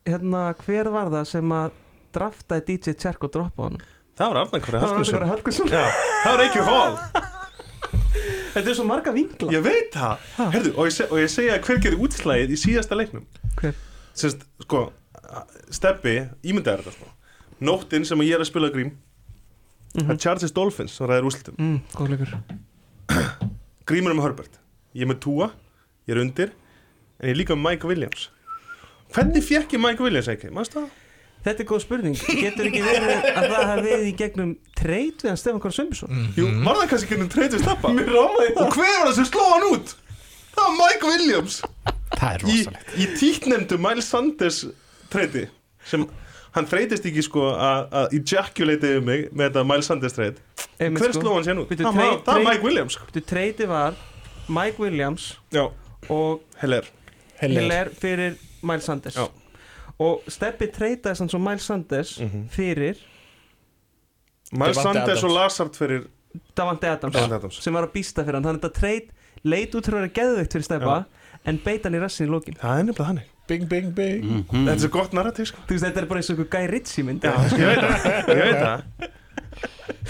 hérna, 0.08 0.40
hver 0.64 0.90
var 0.90 1.12
það 1.12 1.28
sem 1.30 1.52
að 1.54 1.76
draftaði 2.16 2.64
DJ 2.72 2.96
Chark 3.04 3.26
og 3.28 3.32
droppa 3.36 3.68
hann? 3.68 3.76
Það 4.18 4.32
var 4.32 4.40
Arnar 4.40 4.64
Kari 4.64 4.80
Það 4.80 4.82
var 4.82 4.96
Hallgrímsson 4.96 5.28
Hallgrímsson 5.28 5.70
Já, 5.70 5.82
það 6.24 6.32
var 6.32 6.44
ekki 6.46 6.64
hól 6.66 6.96
Þetta 8.54 8.64
er 8.72 8.78
svo 8.80 8.86
marga 8.88 9.12
vinkla. 9.14 9.50
Ég 9.54 9.62
veit 9.62 9.92
það. 9.94 10.24
Herðu, 10.56 10.72
og 10.74 10.88
ég, 10.88 10.94
seg, 10.96 11.12
og 11.12 11.20
ég 11.20 11.30
segja 11.30 11.58
hver 11.62 11.78
gerir 11.84 12.02
útslægið 12.02 12.54
í 12.56 12.58
síðasta 12.58 12.98
leiknum? 12.98 13.28
Hver? 13.60 13.78
Sérst, 14.18 14.42
sko 14.64 14.88
Steppi, 15.70 16.16
ímyndaði 16.48 16.82
þetta 16.82 16.96
sko 16.96 17.12
Nóttin 17.64 18.04
sem 18.06 18.20
ég 18.22 18.36
er 18.36 18.44
að 18.44 18.50
spila 18.50 18.70
grím. 18.74 18.92
Það 19.96 20.12
er 20.14 20.20
Chargers 20.22 20.52
Dolphins 20.54 20.94
sem 20.98 21.08
ræðir 21.08 21.26
úrslitum 21.26 21.56
mm, 21.58 21.78
Grímur 23.88 24.12
um 24.14 24.20
Herbert. 24.22 24.58
Ég 24.94 25.06
er 25.06 25.10
með 25.10 25.20
Tua, 25.24 25.50
ég 26.08 26.14
er 26.16 26.20
undir 26.22 26.50
En 27.18 27.26
ég 27.26 27.34
er 27.34 27.38
líka 27.40 27.56
með 27.56 27.64
Mike 27.64 27.88
Williams. 27.90 28.28
Hvernig 29.14 29.42
fekk 29.42 29.72
ég 29.74 29.80
Mike 29.82 30.04
Williams 30.04 30.28
ekki? 30.30 30.52
Mástu 30.54 30.78
það? 30.84 30.90
Þetta 31.48 31.62
er 31.64 31.66
góð 31.70 31.80
spurning. 31.82 32.18
Getur 32.42 32.68
ekki 32.68 32.82
verið 32.84 33.26
að 33.32 33.46
það 33.50 33.64
hafi 33.72 33.84
við 33.88 34.04
í 34.06 34.12
gegnum 34.20 34.52
treyt 34.78 35.24
við 35.24 35.30
hann 35.32 35.40
Stefán 35.40 35.62
Karl 35.64 35.74
Sveinbjörnsson? 35.74 36.22
Jú, 36.36 36.46
var 36.66 36.78
það 36.78 36.88
kannski 36.92 37.08
ekki 37.16 37.28
treytið 37.34 37.62
steppa? 37.64 37.90
Mér 37.94 38.10
rámaði 38.12 38.54
Og 38.62 38.76
hver 38.76 38.92
var 39.00 39.08
það 39.08 39.16
sem 39.18 39.28
sló 39.32 39.46
hann 39.54 39.66
út? 39.72 39.94
Það 40.54 40.62
var 40.68 40.76
Mike 40.78 41.10
Williams. 41.12 41.58
Það 42.14 42.28
er 42.30 42.44
Í, 42.44 42.56
rosalegt. 42.60 42.94
í 42.98 43.08
tíknemdu 43.22 43.78
Miles 43.82 44.10
Sanders 44.14 44.60
treyti 45.10 45.44
sem 45.88 46.06
hann 46.56 46.66
þreytist 46.66 47.04
ekki 47.06 47.22
sko 47.22 47.40
að 47.54 47.88
að 48.00 48.14
ejaculate 48.18 48.82
yfir 48.92 49.04
mig 49.04 49.26
með 49.32 49.50
þetta 49.50 49.64
Miles 49.68 49.86
Sanders 49.86 50.12
treyt 50.16 50.38
Hver 50.78 51.12
sló 51.12 51.34
hann 51.34 51.44
sér 51.44 51.58
út? 51.62 51.68
Bíddu, 51.68 51.84
Það 51.84 51.94
var- 51.94 52.04
trade- 52.04 52.22
það 52.22 52.26
var 52.26 52.34
trade- 52.34 52.48
Mike 52.48 52.64
Williams 52.64 52.92
sko. 52.92 53.04
Treyti 53.26 53.66
var 53.68 53.94
Mike 54.48 54.78
Williams 54.82 55.38
Já, 55.52 55.66
og 56.10 56.40
Heller 56.62 56.82
Hiller 57.40 57.90
fyrir 58.00 58.36
Miles 58.62 58.84
Sanders 58.84 59.16
Já. 59.16 59.26
og 59.98 60.22
Steppi 60.28 60.66
treytaði 60.72 61.16
sann 61.16 61.28
svo 61.28 61.38
Miles 61.38 61.62
Sanders 61.62 62.18
Mhm. 62.20 62.48
fyrir 62.50 62.96
Miles 64.52 64.76
Sanders 64.76 65.08
Adams. 65.08 65.24
og 65.24 65.30
Lazard 65.30 65.74
fyrir 65.76 66.06
Davante 66.56 66.86
Adams, 66.88 67.14
Davante 67.14 67.34
Adams. 67.34 67.62
sem 67.62 67.72
var 67.74 67.82
að 67.86 67.92
býsta 67.92 68.24
fyrir 68.24 68.34
hann 68.34 68.44
þannig 68.44 68.60
að 68.60 68.70
þetta 68.70 68.80
treyt 68.80 69.10
leit 69.44 69.74
út 69.74 69.84
fyrir 69.86 69.98
að 69.98 70.04
vera 70.06 70.14
geðveikt 70.18 70.52
fyrir 70.52 70.64
Steppa 70.64 71.04
en 71.46 71.58
beit 71.64 71.82
hann 71.84 71.94
í 71.94 72.00
rassin 72.00 72.26
í 72.28 72.30
lókin 72.30 72.56
Það 72.58 72.78
er 72.80 72.84
nefnilega 72.88 73.08
þannig 73.10 73.26
Bing, 73.48 73.64
bing, 73.68 73.92
bing. 73.96 74.24
Mhm. 74.24 74.66
Þetta 74.66 74.74
er 74.74 74.82
svo 74.82 74.90
gott 74.92 75.14
narrativ 75.16 75.46
sko. 75.48 75.62
Þú 75.68 75.76
veist 75.76 75.84
þetta 75.88 76.02
er 76.02 76.06
bara 76.10 76.20
eins 76.20 76.28
og 76.30 76.36
einhver 76.36 76.50
Guy 76.52 76.66
Ritchie 76.74 77.04
mynd. 77.08 77.22
Já, 77.24 77.32
ég 77.56 77.70
veit 77.70 77.80
það. 77.84 78.28
Ég 78.28 78.42
veit 78.44 78.60
það. 78.64 78.82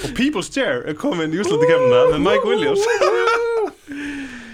Og 0.05 0.11
People's 0.19 0.51
Chair 0.55 0.83
er 0.91 0.95
komin 0.99 1.33
í 1.35 1.39
úslandi 1.43 1.69
kemna 1.71 2.01
með 2.13 2.21
Mike 2.27 2.47
Williams. 2.49 2.83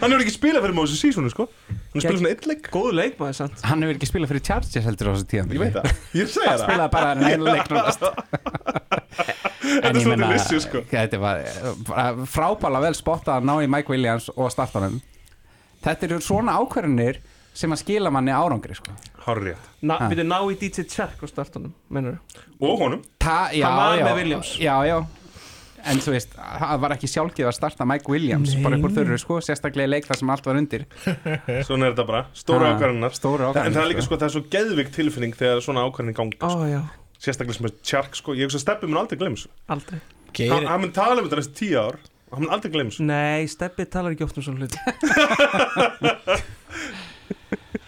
Hann 0.03 0.13
hefur 0.13 0.25
ekki 0.25 0.35
spilað 0.35 0.65
fyrir 0.67 0.77
Moses 0.77 1.01
Seasonu 1.01 1.31
sko. 1.33 1.47
Hann 1.71 2.03
spilað 2.03 2.19
svona 2.21 2.33
eitt 2.35 2.47
leik. 2.51 2.69
Góð 2.75 2.91
leikmaður 2.99 3.37
samt. 3.39 3.63
Hann 3.65 3.85
hefur 3.87 3.97
ekki 3.97 4.09
spilað 4.11 4.33
fyrir 4.35 4.45
Chargers 4.51 4.85
heldur 4.89 5.09
á 5.09 5.13
þessu 5.15 5.29
tíðan 5.33 5.55
Ég 5.55 5.63
veit 5.65 5.77
það. 5.79 5.89
Ég 6.19 6.31
segja 6.35 6.51
Hann 6.51 6.59
það. 6.59 6.67
spilaði 6.69 6.91
bara 6.93 7.13
en 7.15 7.25
einu 7.25 7.45
leik 7.49 7.71
núnast 7.73 8.05
Þetta 9.65 9.91
er 9.91 10.01
svo 10.05 10.17
delicious 10.21 10.67
sko. 10.69 10.83
Þetta 10.91 11.21
var 11.23 11.41
bara 11.89 12.27
frábæla 12.29 12.83
vel 12.85 12.95
spottað 12.99 13.39
að 13.41 13.47
ná 13.49 13.55
í 13.65 13.71
Mike 13.71 13.91
Williams 13.95 14.27
og 14.35 14.51
startanum 14.53 14.99
Þetta 15.85 16.09
eru 16.09 16.19
svona 16.25 16.57
ákvarðanir 16.61 17.23
sem 17.55 17.71
að 17.75 17.79
skila 17.85 18.11
manni 18.13 18.33
árangri 18.35 18.75
sko. 18.77 18.91
Hárrið 19.25 19.57
Na, 19.87 19.95
Ha. 20.01 20.09
við 20.11 20.25
ná 20.27 20.39
í 20.51 20.57
DJ 20.59 20.85
Chark 20.91 21.21
á 21.23 21.27
startunum 21.31 21.73
mennur 21.89 22.19
Og 22.61 22.79
honum. 22.81 23.03
Ta, 23.23 23.51
já, 23.55 23.65
Hann 23.69 23.77
var 23.79 23.99
já, 23.99 24.05
með 24.09 24.17
Williams. 24.21 24.51
Já, 24.59 24.75
já. 24.89 24.97
En 25.85 25.99
þú 26.01 26.11
veist, 26.15 26.31
það 26.35 26.79
var 26.81 26.91
ekki 26.95 27.09
sjálfgeð 27.13 27.47
að 27.51 27.55
starta 27.59 27.85
Mike 27.87 28.09
Williams 28.09 28.55
Nei, 28.55 28.63
bara 28.65 28.77
upp 28.79 28.85
úr 28.89 28.95
þörru 28.97 29.19
sko, 29.21 29.37
sérstaklega 29.45 29.85
í 29.85 29.91
leik 29.93 30.07
þar 30.09 30.17
sem 30.21 30.31
allt 30.33 30.47
var 30.49 30.57
undir. 30.57 30.87
Svona 31.69 31.87
er 31.91 31.95
þetta 31.95 32.07
bara. 32.09 32.23
Stóra 32.33 32.71
Ha, 32.73 33.11
Stóra 33.13 33.51
En 33.53 33.73
það 33.77 33.83
er 33.83 33.91
líka 33.93 34.03
sko 34.07 34.17
Það 34.17 34.29
er 34.29 34.33
svo 34.37 34.43
geðvik 34.55 34.91
tilfinning 34.97 35.35
Þegar 35.37 35.61
svona 35.67 35.85
ákvarðin 35.85 36.17
gangi 36.17 36.39
ó 36.41 36.49
sko. 36.49 36.65
Sérstaklega 37.21 37.57
sem 37.59 37.67
er 37.69 37.75
tjark 37.85 38.17
sko. 38.17 38.33
Ég 38.37 38.45
hugsa 38.49 38.59
að 38.61 38.65
steppi 38.67 38.87
mun 38.89 39.01
aldrei 39.05 39.19
glems 39.21 39.45
aldrei. 39.69 40.01
Geir, 40.35 40.51
Hann 40.67 40.81
mun 40.83 40.93
tala 40.93 41.21
um 41.23 41.29
þetta 41.29 41.37
næstu 41.41 41.55
tíu 41.61 41.77
ár. 41.79 41.97
Og 42.33 42.39
hann 42.39 42.45
mun 42.49 42.55
aldrei 42.57 42.73
glems 42.75 42.97
nei, 43.01 43.47
Steppi 43.47 43.85
talar 43.87 44.11
ekki 44.17 44.25
oft 44.27 44.39
um 44.41 44.43
svona 44.43 44.59
hluti 44.65 44.79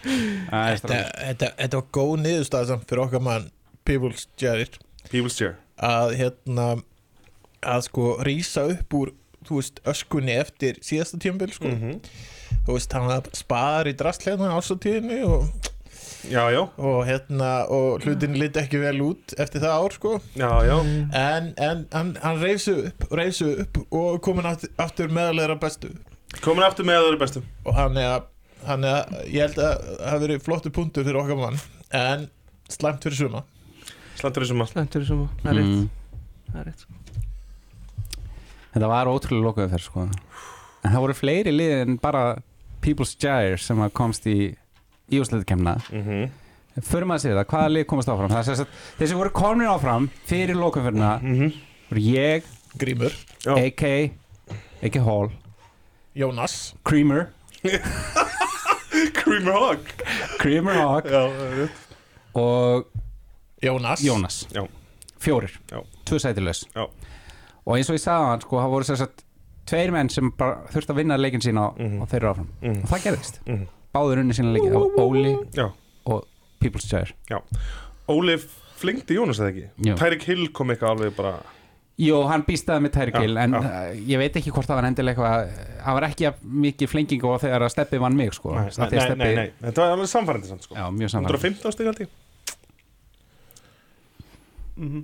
þetta, 0.07 0.99
þetta, 1.21 1.51
þetta 1.59 1.79
var 1.79 1.87
góð 1.97 2.13
niðurstað 2.23 2.67
samt 2.71 2.89
fyrir 2.89 3.05
okkar 3.05 3.23
mann 3.27 3.49
People's 3.87 4.27
Jared 4.41 4.77
People's 5.11 5.37
Chair. 5.39 5.55
Að 5.77 6.15
hérna 6.19 6.67
að 7.67 7.85
sko 7.87 8.17
rísa 8.25 8.65
upp 8.73 8.97
úr 8.97 9.13
veist 9.47 9.79
öskunni 9.87 10.33
eftir 10.35 10.79
síðasta 10.83 11.19
tímabil 11.23 11.53
sko. 11.55 11.69
Mhm. 11.71 12.01
þú 12.67 12.75
veist 12.75 12.93
hann 12.95 13.09
að 13.11 13.29
spara 13.35 13.91
í 13.91 13.95
drastlegna 13.95 14.49
ásatíðinni 14.57 15.21
og, 15.27 15.47
Já, 16.27 16.49
já. 16.51 16.61
og 16.77 17.05
hérna 17.07 17.69
og 17.71 18.01
hlutin 18.03 18.35
liti 18.39 18.59
ekki 18.59 18.79
vel 18.81 18.99
út 19.05 19.35
eftir 19.39 19.61
það 19.63 19.75
ár 19.79 19.93
sko. 19.95 20.11
Já, 20.35 20.49
já. 20.67 20.75
En, 21.15 21.53
en 21.57 21.85
hann, 21.93 22.17
hann 22.23 22.41
reysi 22.41 22.73
upp 22.89 23.05
upp 23.63 23.77
og 23.91 24.19
komin 24.25 24.45
aftur, 24.49 24.69
aftur 24.77 25.07
meðalegra 25.07 25.55
bestu. 25.61 25.93
Komin 26.43 26.65
aftur 26.67 26.87
með 26.87 26.99
aðra 27.01 27.19
bestu. 27.21 27.43
Og 27.65 27.75
hann 27.77 27.95
er 27.97 28.09
að 28.17 28.25
hann 28.67 28.83
er 28.87 28.95
að, 29.01 29.17
ég 29.31 29.41
held 29.47 29.57
að 29.63 29.73
það 29.83 30.07
hafi 30.11 30.23
verið 30.25 30.43
flottu 30.45 30.71
punktur 30.75 31.07
fyrir 31.07 31.19
okkar 31.21 31.39
mann 31.41 31.59
en 31.97 32.27
slæmt 32.71 33.03
fyrir 33.07 33.19
suma 33.21 33.43
Slantur 34.17 34.43
þessum 34.43 34.63
að 34.65 34.71
Slentur 34.71 35.03
í 35.03 35.07
suma, 35.07 35.27
það 35.43 35.51
er 35.51 35.57
rétt, 35.59 35.73
mm, 35.73 35.89
það 36.51 36.59
er 36.61 36.65
rétt. 36.71 36.85
Þetta 38.73 38.87
var 38.91 39.09
ótrúlega 39.11 39.45
lokaðu 39.45 39.69
fyrir 39.73 39.83
sko. 39.85 40.05
En 40.85 40.91
það 40.93 41.03
voru 41.03 41.15
fleiri 41.17 41.53
lið 41.53 41.73
en 41.83 41.97
bara 42.01 42.23
People's 42.81 43.13
Gyre 43.21 43.57
sem 43.61 43.79
komst 43.97 44.25
í 44.29 44.55
íúsleitukemna 45.13 45.77
Mhm. 45.91 46.27
Förum 46.85 47.09
að 47.13 47.21
segja 47.23 47.37
það, 47.39 47.47
hvaða 47.49 47.69
lið 47.73 47.85
komast 47.89 48.09
áfram? 48.13 48.29
Það 48.29 48.37
er 48.39 48.43
sem 48.49 48.55
sagt, 48.55 48.71
þeir 48.99 49.07
sem 49.09 49.17
voru 49.17 49.29
komin 49.33 49.67
áfram 49.67 50.09
fyrir 50.29 50.55
lokaumferðina 50.55 51.21
Mhm. 51.21 51.53
voru 51.89 52.01
ég, 52.01 52.43
Grímur. 52.77 53.13
AK 53.47 54.11
AK 54.83 54.99
Hall, 55.01 55.31
Jónas 56.15 56.73
Creamer 56.83 57.29
Creamer 59.27 59.53
Hog 59.53 59.79
Creamer 60.39 60.73
Hawk 60.81 61.05
Já, 61.11 61.69
og 62.33 62.85
Jónas 63.63 64.01
Jónas 64.05 64.47
Já. 64.53 64.67
Fjórir, 65.19 65.51
Já. 65.71 65.81
tvö 66.05 66.19
sætilaus 66.19 66.65
Já. 66.75 66.85
Og 67.67 67.75
eins 67.77 67.89
og 67.89 67.97
ég 67.97 68.03
sagði 68.03 68.27
hann, 68.29 68.41
sko, 68.41 68.59
það 68.61 68.69
voru 68.71 68.87
sem 68.87 68.95
sagt 68.95 69.23
tveir 69.67 69.91
menn 69.91 70.09
sem 70.09 70.29
bara 70.37 70.61
þurfti 70.71 70.93
að 70.93 70.99
vinna 71.01 71.17
leikin 71.19 71.41
sína 71.43 71.65
og, 71.71 71.79
Mhm. 71.79 72.01
og 72.01 72.07
þeir 72.09 72.15
eru 72.21 72.29
áfram 72.33 72.47
Mhm. 72.61 72.83
og 72.83 72.89
það 72.89 73.03
gerðist, 73.03 73.39
Mhm. 73.47 73.67
báður 73.95 74.19
unni 74.21 74.33
sína 74.33 74.53
leiki 74.53 74.69
það 74.71 74.79
var 74.79 75.03
Óli 75.03 75.35
Já. 75.53 75.71
og 76.05 76.27
People's 76.61 76.87
Gyre 76.87 77.13
Óli 78.07 78.37
flingdi 78.77 79.15
Jónas 79.17 79.39
eða 79.39 79.51
ekki. 79.51 79.95
Tyreek 79.97 80.21
Hill 80.23 80.47
kom 80.53 80.69
eitthvað 80.69 80.89
alveg 80.95 81.15
bara 81.15 81.39
Jú, 81.97 82.17
hann 82.29 82.43
býstaði 82.45 82.83
með 82.85 82.97
Já, 83.09 83.21
Hill 83.23 83.37
en 83.41 83.55
já. 83.55 83.59
uh, 83.65 83.93
ég 84.05 84.19
veit 84.21 84.35
ekki 84.37 84.51
hvort 84.53 84.69
það 84.69 84.77
var 84.77 84.85
endilega 84.85 85.17
eitthvað 85.17 85.63
það 85.81 85.95
var 85.97 86.05
ekki 86.05 86.31
mikið 86.65 86.89
flenging 86.91 87.23
og 87.25 87.39
þegar 87.41 87.63
að 87.65 87.71
Steppi 87.73 87.99
vann 88.03 88.17
mig 88.19 88.35
sko. 88.37 88.51
Nei, 88.53 88.67
að 88.69 88.91
nei, 88.93 88.99
Stebbi- 89.01 89.17
nei, 89.17 89.29
nei, 89.39 89.45
þetta 89.63 89.81
var 89.81 89.93
alveg 89.95 90.09
samfærandi 90.11 90.51
samt 90.51 90.67
sko. 90.67 90.75
Já, 90.77 90.83
mjög 90.93 91.13
samfæðan 91.13 91.33
115 91.33 91.73
stig 91.73 91.89
held 91.89 92.01
ég. 92.03 92.11
Mhm. 94.77 95.01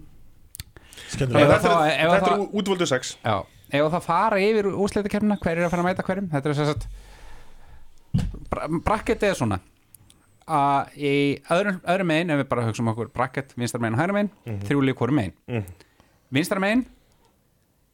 Skemmtilega 1.15 1.47
Ef 1.47 1.49
að 1.49 1.63
Þetta 1.63 1.95
er- 1.95 2.13
að 2.13 2.27
er 2.29 2.43
útvöldu 2.61 2.87
6 2.93 3.17
Já, 3.23 3.35
ef 3.71 3.91
það 3.95 4.05
fara 4.05 4.37
yfir 4.37 4.69
úrsleitakefna 4.69 5.37
hver 5.41 5.57
er 5.57 5.65
að 5.65 5.73
fara 5.73 5.81
að 5.83 5.89
mæta 5.89 6.05
hverjum? 6.05 6.27
Þetta 6.29 6.49
er 6.49 6.53
sem 6.53 6.65
sagt 6.69 6.87
bra 8.51 8.67
bracket 8.85 9.23
er 9.23 9.33
svona. 9.33 9.59
Að 10.45 10.93
í 10.99 11.41
öðrum, 11.49 11.81
öðrum 11.81 12.05
megin 12.11 12.29
ef 12.35 12.43
við 12.43 12.49
bara 12.49 12.67
hugsaum 12.67 12.91
okkur 12.93 13.09
bracket 13.15 13.55
vinstra 13.57 13.81
megin 13.81 13.97
og 13.97 14.01
hægra 14.03 14.13
megin 14.13 14.29
mm 14.29 14.53
-hmm. 14.53 14.67
þrjúli 14.67 14.93
hvori 14.93 15.13
megin 15.17 15.65
Vinstra 16.33 16.59
megin 16.61 16.85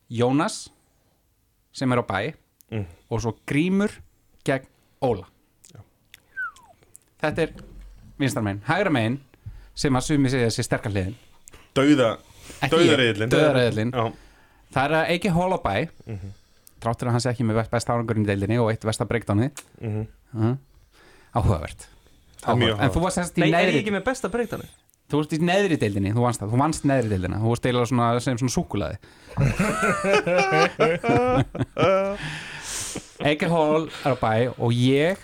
Jónas 0.10 0.70
sem 1.76 1.92
er 1.94 2.02
á 2.02 2.06
bæ 2.08 2.22
Mhm. 2.72 2.86
og 3.10 3.22
svo 3.22 3.34
Grímur 3.50 3.90
gegn 4.46 4.68
Óla 5.02 5.26
þetta 7.22 7.42
er 7.42 7.54
vinstra 8.20 8.42
megin 8.46 8.62
hægra 8.68 8.90
megin 8.94 9.20
sem 9.76 9.94
að 9.98 10.06
sumi 10.06 10.30
segja 10.30 10.52
sér 10.54 10.68
sterkar 10.68 10.92
hliðin 10.94 11.16
Dauða 11.76 12.18
Ekki 12.62 12.76
dauðareiðillinn. 13.30 13.92
Já, 13.94 14.14
það 14.74 14.86
er 14.86 14.94
að 15.00 15.10
Eiki 15.14 15.30
Hól 15.30 15.54
á 15.54 15.60
bæ 15.62 15.90
Mhm. 16.06 16.32
tráttur 16.80 17.08
að 17.08 17.12
hann 17.12 17.22
sé 17.22 17.30
ekki 17.34 17.44
með 17.46 17.70
besta 17.70 17.94
árangurinn 17.94 18.24
í 18.24 18.28
deildinni 18.28 18.58
og 18.60 18.70
eitt 18.72 18.84
versta 18.86 19.06
breykdáni 19.06 19.52
mhm. 19.82 20.08
uh 20.36 20.56
áhugavert 21.34 21.82
er 21.82 22.54
Áhugavert. 22.54 22.80
en 22.82 22.90
þú 22.90 23.02
varst 23.02 23.18
þess 23.18 23.34
í 23.38 23.40
Nei, 23.42 23.50
er 23.54 23.54
ég 23.54 23.74
neðri 23.74 23.80
ekki 23.84 23.92
með 23.98 24.04
besta 24.06 24.30
breytani? 24.30 24.66
Þú 25.10 25.20
varst 25.20 25.34
í 25.34 25.40
neðri 25.42 25.78
deildinni, 25.82 26.12
þú 26.14 26.22
vannst 26.26 26.42
það, 26.44 26.52
þú 26.54 26.60
vannst 26.62 26.84
neðri 26.90 27.10
deildina. 27.14 27.40
Þú 27.42 27.48
varst 27.54 27.66
eiginlega 27.66 27.90
svona, 27.90 28.08
sem 28.24 28.38
svona 28.40 28.54
súkulaði 28.54 28.98
Eiki 33.30 33.48
Hól 33.52 33.90
er 34.06 34.14
á 34.14 34.18
bæ 34.20 34.34
og 34.56 34.72
ég 34.74 35.20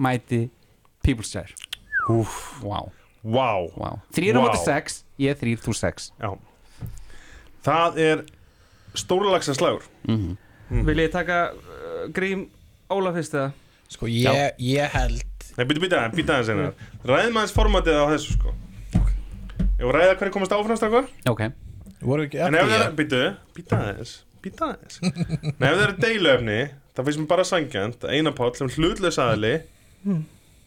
mæti 0.00 0.48
People's 1.04 1.30
Chair. 1.32 1.52
Úf, 2.10 2.58
wow, 2.64 2.88
vá. 3.22 3.68
Wow. 3.76 4.00
þrýr 4.16 4.34
á 4.36 4.40
Vá. 4.40 4.44
móti 4.48 4.60
sex, 4.64 5.02
ég 5.20 5.38
þrýr, 5.38 5.60
þú 5.62 5.72
sex. 5.76 6.10
Já. 6.18 6.34
Það 7.68 7.98
er 8.02 8.24
stórlagsa 8.96 9.54
slagur. 9.56 9.84
Mm 10.08 10.36
Vil 10.68 10.98
ég 11.00 11.08
taka 11.08 11.54
uh, 11.56 12.10
Grím 12.12 12.42
Óla 12.92 13.08
fyrst 13.14 13.32
eða? 13.32 13.52
Sko, 13.88 14.04
ég, 14.12 14.52
ég 14.60 14.84
held 14.92 15.24
Nei, 15.56 15.64
býta, 15.64 15.80
býta, 15.80 16.00
býta 16.12 16.34
aðeins 16.36 16.50
einar. 16.52 16.74
Ræðum 17.08 17.38
aðeins 17.40 17.54
formatið 17.56 17.96
á 17.96 18.04
þessu 18.12 18.34
sko 18.36 18.52
Ég 19.78 19.84
var 19.86 19.98
ræða 20.00 20.16
hverju 20.18 20.34
komast 20.34 20.54
áfram 20.56 20.78
strákar. 20.80 21.08
Ok, 21.30 21.44
Voru 22.02 22.26
ekki 22.26 22.40
En 22.42 22.54
ef 22.54 22.68
það 22.68 22.82
er, 22.84 22.92
býta, 22.98 23.22
býta 23.56 23.78
aðeins 23.82 24.12
Býta 24.42 24.68
aðeins. 24.72 25.00
Nei, 25.02 25.68
ef 25.70 25.78
það 25.78 25.84
er 25.86 25.94
deiluefni 26.04 26.58
Það 26.94 27.08
finnst 27.08 27.22
mér 27.22 27.30
bara 27.30 27.46
sangjant 27.46 28.04
að 28.06 28.14
Einar 28.14 28.36
Páll 28.38 28.54
sem 28.58 28.70
hlutlega 28.74 29.24
aðli 29.32 29.54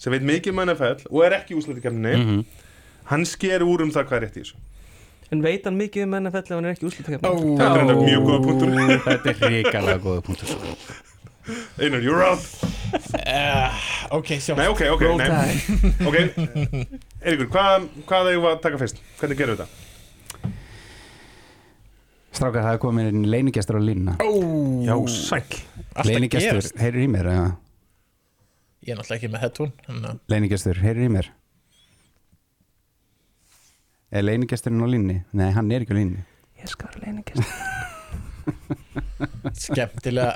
sem 0.02 0.12
veit 0.16 0.24
mikið 0.26 0.52
um 0.56 0.62
NFL 0.66 1.06
og 1.12 1.24
er 1.28 1.36
ekki 1.38 1.54
í 1.56 1.60
úslutikefninni 1.62 2.14
mm 2.20 2.44
hann 3.12 3.26
sker 3.28 3.64
úr 3.66 3.82
um 3.84 3.90
það 3.92 4.06
hvað 4.08 4.18
er 4.18 4.24
rétt 4.26 4.38
í 4.38 4.44
þessu. 4.44 4.60
En 5.32 5.42
veit 5.44 5.66
hann 5.68 5.78
mikið 5.80 6.06
um 6.06 6.16
NFL 6.22 6.44
ef 6.44 6.52
hann 6.54 6.68
er 6.70 6.76
ekki 6.76 6.88
úrslutakefni? 6.88 7.28
Ó, 7.28 7.34
Þetta 7.60 7.72
er 7.72 7.84
enda 7.84 7.96
mjög 8.00 8.26
góða 8.28 8.42
punktur. 8.46 8.70
Þetta 9.08 9.32
er 9.34 9.42
ríkalega 9.56 10.04
góða 10.06 10.24
punktur 10.28 10.48
Einar, 11.82 12.04
you're 12.06 12.24
out 12.24 12.46
uh, 12.92 13.70
Ok, 14.18 14.28
sjá. 14.44 14.56
Nei, 14.58 14.68
ok, 14.72 14.82
ok, 14.96 15.04
nei. 15.20 15.30
Ok, 16.10 16.16
Eiríkur, 17.22 17.48
hvað, 17.54 17.88
hvað 18.10 18.30
eigum 18.34 18.46
við 18.46 18.52
að 18.52 18.62
taka 18.66 18.80
fyrst? 18.82 19.02
Hvernig 19.22 19.38
gerum 19.42 19.56
við 19.56 19.64
þetta? 19.66 19.88
strákar, 22.32 22.64
það 22.64 22.74
er 22.74 22.80
komin 22.82 23.10
inn 23.12 23.26
leinigestur 23.28 23.76
á 23.78 23.82
línuna. 23.84 24.14
Ó, 24.24 24.30
Já, 24.88 24.94
Alltaf 24.96 26.08
leinigestur, 26.08 26.56
gerast. 26.62 26.78
heyrir 26.80 27.04
í 27.04 27.08
mér 27.12 27.28
eða? 27.28 27.50
Ég 28.88 28.94
er 28.94 28.98
náttúrulega 28.98 29.20
ekki 29.20 29.30
með 29.34 29.42
headphone 29.44 29.74
þannig 29.86 30.08
að- 30.10 30.22
leinigestur, 30.32 30.80
heyrir 30.82 31.04
í 31.06 31.10
mér? 31.12 31.28
Er 34.12 34.24
leinigesturinn 34.26 34.82
á 34.84 34.88
línni? 34.90 35.18
nei, 35.38 35.50
hann 35.56 35.70
er 35.72 35.84
ekki 35.86 35.94
á 35.94 36.00
línni 36.00 36.24
Ég 36.62 36.68
skal 36.72 36.88
vera 36.96 37.04
leiningist 37.06 37.44
Skemmtilega 39.68 40.32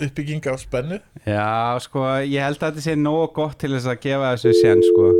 uppbygging 0.00 0.46
á 0.48 0.54
spennu? 0.60 0.98
Já, 1.26 1.78
sko, 1.84 2.04
ég 2.24 2.42
held 2.44 2.58
að 2.62 2.72
þetta 2.72 2.84
sé 2.86 2.96
nógu 2.98 3.28
gott 3.36 3.58
til 3.60 3.72
þess 3.74 3.90
að 3.92 4.00
gefa 4.06 4.32
þessu 4.34 4.54
sén, 4.58 4.82
sko. 4.86 5.10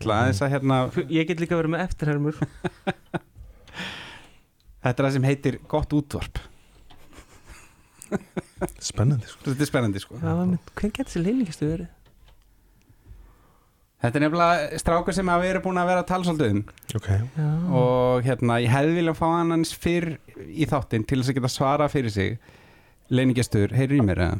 Aðeins 0.00 0.40
að 0.40 0.52
hérna 0.54 0.76
Ég 1.12 1.26
get 1.28 1.42
líka 1.42 1.58
verið 1.58 1.74
með 1.74 1.82
eftirhermur. 1.88 2.38
Þetta 4.80 4.96
er 4.96 5.04
það 5.04 5.12
sem 5.12 5.26
heitir 5.28 5.58
gott 5.68 5.92
útvarp. 5.92 6.38
Spennandi 8.80 9.28
sko. 9.28 9.42
Þetta 9.44 9.64
er 9.66 9.68
spennandi, 9.68 10.00
sko. 10.02 10.20
Já, 10.22 10.30
menn, 10.38 10.54
hvern 10.72 10.94
getur 10.96 11.10
þessi 11.10 11.24
leiningistu 11.24 11.68
verið? 11.68 11.90
Þetta 14.00 14.16
er 14.16 14.24
nefnilega 14.24 14.78
strákur 14.80 15.12
sem 15.12 15.28
að 15.28 15.42
við 15.42 15.50
erum 15.52 15.64
búin 15.66 15.80
að 15.82 15.90
vera 15.90 16.00
að 16.00 16.08
tala 16.08 16.24
svolítið 16.24 16.54
um. 16.54 16.62
Ok. 16.96 17.08
Já. 17.36 17.48
Og 17.82 18.24
hérna, 18.24 18.56
ég 18.64 18.72
hefði 18.72 18.94
viljað 18.96 19.18
fá 19.18 19.26
hann 19.34 19.52
hans 19.52 19.74
fyrr 19.76 20.08
í 20.48 20.68
þáttinn 20.70 21.04
til 21.04 21.20
þess 21.20 21.32
að 21.34 21.36
geta 21.36 21.50
svara 21.52 21.88
fyrir 21.92 22.14
sig 22.14 22.38
Leinigestur, 23.10 23.72
heyrir 23.74 23.98
í 23.98 24.04
mér 24.06 24.20
eða? 24.22 24.38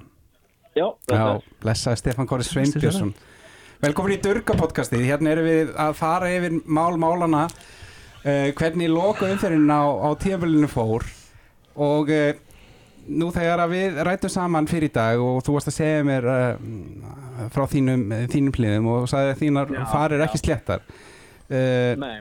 Já, 0.78 0.84
Já, 1.10 1.24
blessaði 1.62 1.98
Stefán 1.98 2.28
Kóri 2.30 2.46
Sveinbjörnsson. 2.46 3.10
Velkomin 3.82 4.14
í 4.14 4.20
Durga 4.22 4.54
podcastið 4.54 5.02
Hérna 5.08 5.32
erum 5.32 5.48
við 5.48 5.72
að 5.80 5.96
fara 5.98 6.28
yfir 6.30 6.54
mál 6.68 6.94
málana 7.00 7.46
uh, 7.48 8.52
hvernig 8.54 8.92
loka 8.92 9.26
umferðin 9.32 9.66
á, 9.72 9.82
á 9.82 10.08
tíðanbölinu 10.22 10.70
fór. 10.70 11.08
Og 11.74 12.12
uh, 12.14 12.30
nú 13.10 13.32
þegar 13.34 13.64
að 13.64 13.74
við 13.74 14.00
rættum 14.06 14.30
saman 14.36 14.70
fyrir 14.70 14.92
í 14.92 14.94
dag 14.94 15.18
og 15.24 15.42
þú 15.42 15.56
varst 15.56 15.72
að 15.72 15.78
segja 15.80 16.06
mér 16.06 16.30
uh, 16.30 17.46
frá 17.50 17.66
þínum, 17.74 18.06
þínum 18.30 18.54
pliðum 18.54 18.90
og 18.94 19.08
sagði 19.10 19.34
að 19.34 19.40
þínar 19.42 19.74
Já, 19.80 19.84
farir 19.90 20.22
já. 20.22 20.28
ekki 20.28 20.44
sléttar. 20.44 20.84
Uh, 21.50 21.94
Nei, 21.98 22.20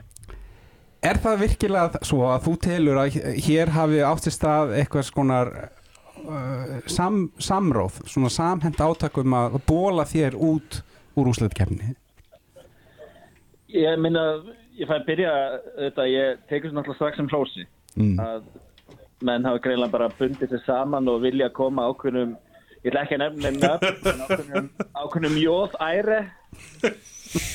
Er 1.00 1.16
það 1.16 1.38
virkilega 1.46 2.00
svo 2.04 2.26
að 2.28 2.42
þú 2.44 2.54
telur 2.60 2.98
að 3.00 3.14
hér 3.46 3.70
hafi 3.72 4.02
átt 4.04 4.26
sér 4.26 4.34
stað 4.34 4.72
eitthvað 4.76 5.06
skonar 5.08 5.52
uh, 6.26 6.76
sam, 6.90 7.30
samróð, 7.38 8.00
svona 8.10 8.30
samhend 8.32 8.80
átakum 8.80 9.34
að 9.38 9.58
bóla 9.68 10.04
þér 10.08 10.36
út 10.36 10.80
úr 11.18 11.30
úsleitkefni? 11.32 11.94
ég 13.70 13.98
minna, 14.02 14.24
ég 14.78 14.88
fæ 14.90 14.96
að 14.98 15.06
byrja 15.06 15.32
þetta, 15.78 16.06
ég 16.10 16.40
tekur 16.50 16.70
svo 16.72 16.78
náttúrulega 16.80 16.98
strax 17.00 17.22
um 17.22 17.30
hlósi 17.30 17.66
Mm. 17.98 18.20
að 18.22 18.44
menn 19.26 19.42
hafa 19.44 19.58
greinlega 19.64 19.90
bara 19.90 20.06
bundið 20.14 20.52
sér 20.52 20.60
saman 20.62 21.08
og 21.10 21.24
vilja 21.24 21.48
koma 21.50 21.88
ákveðnum, 21.90 22.36
ég 22.84 22.92
ætla 22.92 23.00
ekki 23.02 23.16
að 23.16 23.24
nefna 23.24 23.50
nefna 23.50 24.54
en 24.60 24.68
ákveðnum, 24.94 25.34
jóð 25.42 25.74
ære 25.82 26.20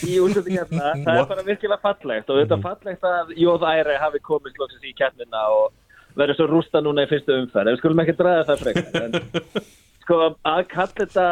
í 0.06 0.18
úrslutikefna, 0.20 0.92
það 1.06 1.22
er 1.22 1.30
bara 1.32 1.46
virkilega 1.48 1.80
fallegt 1.84 2.30
og 2.30 2.42
þetta 2.42 2.58
er 2.58 2.66
fallegt 2.68 3.08
að 3.10 3.32
jóð 3.46 3.64
ære 3.72 3.96
hafi 4.04 4.22
komist 4.28 4.60
loksins 4.60 4.84
í 4.88 4.94
keppnina 5.00 5.46
og 5.56 5.72
verður 6.20 6.40
svo 6.40 6.48
rústa 6.52 6.82
núna 6.84 7.06
í 7.06 7.12
fyrstu 7.12 7.36
umferð, 7.42 7.74
við 7.74 7.82
skulum 7.82 8.02
ekki 8.06 8.18
draga 8.20 8.48
það 8.50 8.64
frekar 8.64 9.04
en 9.04 9.20
sko 10.06 10.22
að 10.46 10.64
kalla 10.72 10.98
þetta 11.02 11.28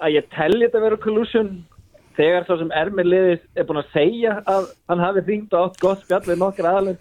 að 0.00 0.14
ég 0.16 0.28
telli 0.34 0.66
þetta 0.66 0.84
vera 0.86 1.00
collusion 1.02 1.50
þegar 2.16 2.46
svo 2.48 2.56
sem 2.62 2.70
er 2.72 2.90
með 2.96 3.10
liðið 3.12 3.42
er 3.60 3.68
búin 3.68 3.82
að 3.82 3.92
segja 3.92 4.38
að 4.48 4.70
hann 4.88 5.02
hafi 5.04 5.24
hringt 5.26 5.52
og 5.56 5.66
átt 5.66 5.80
gott 5.82 6.04
spjall 6.04 6.22
við 6.24 6.40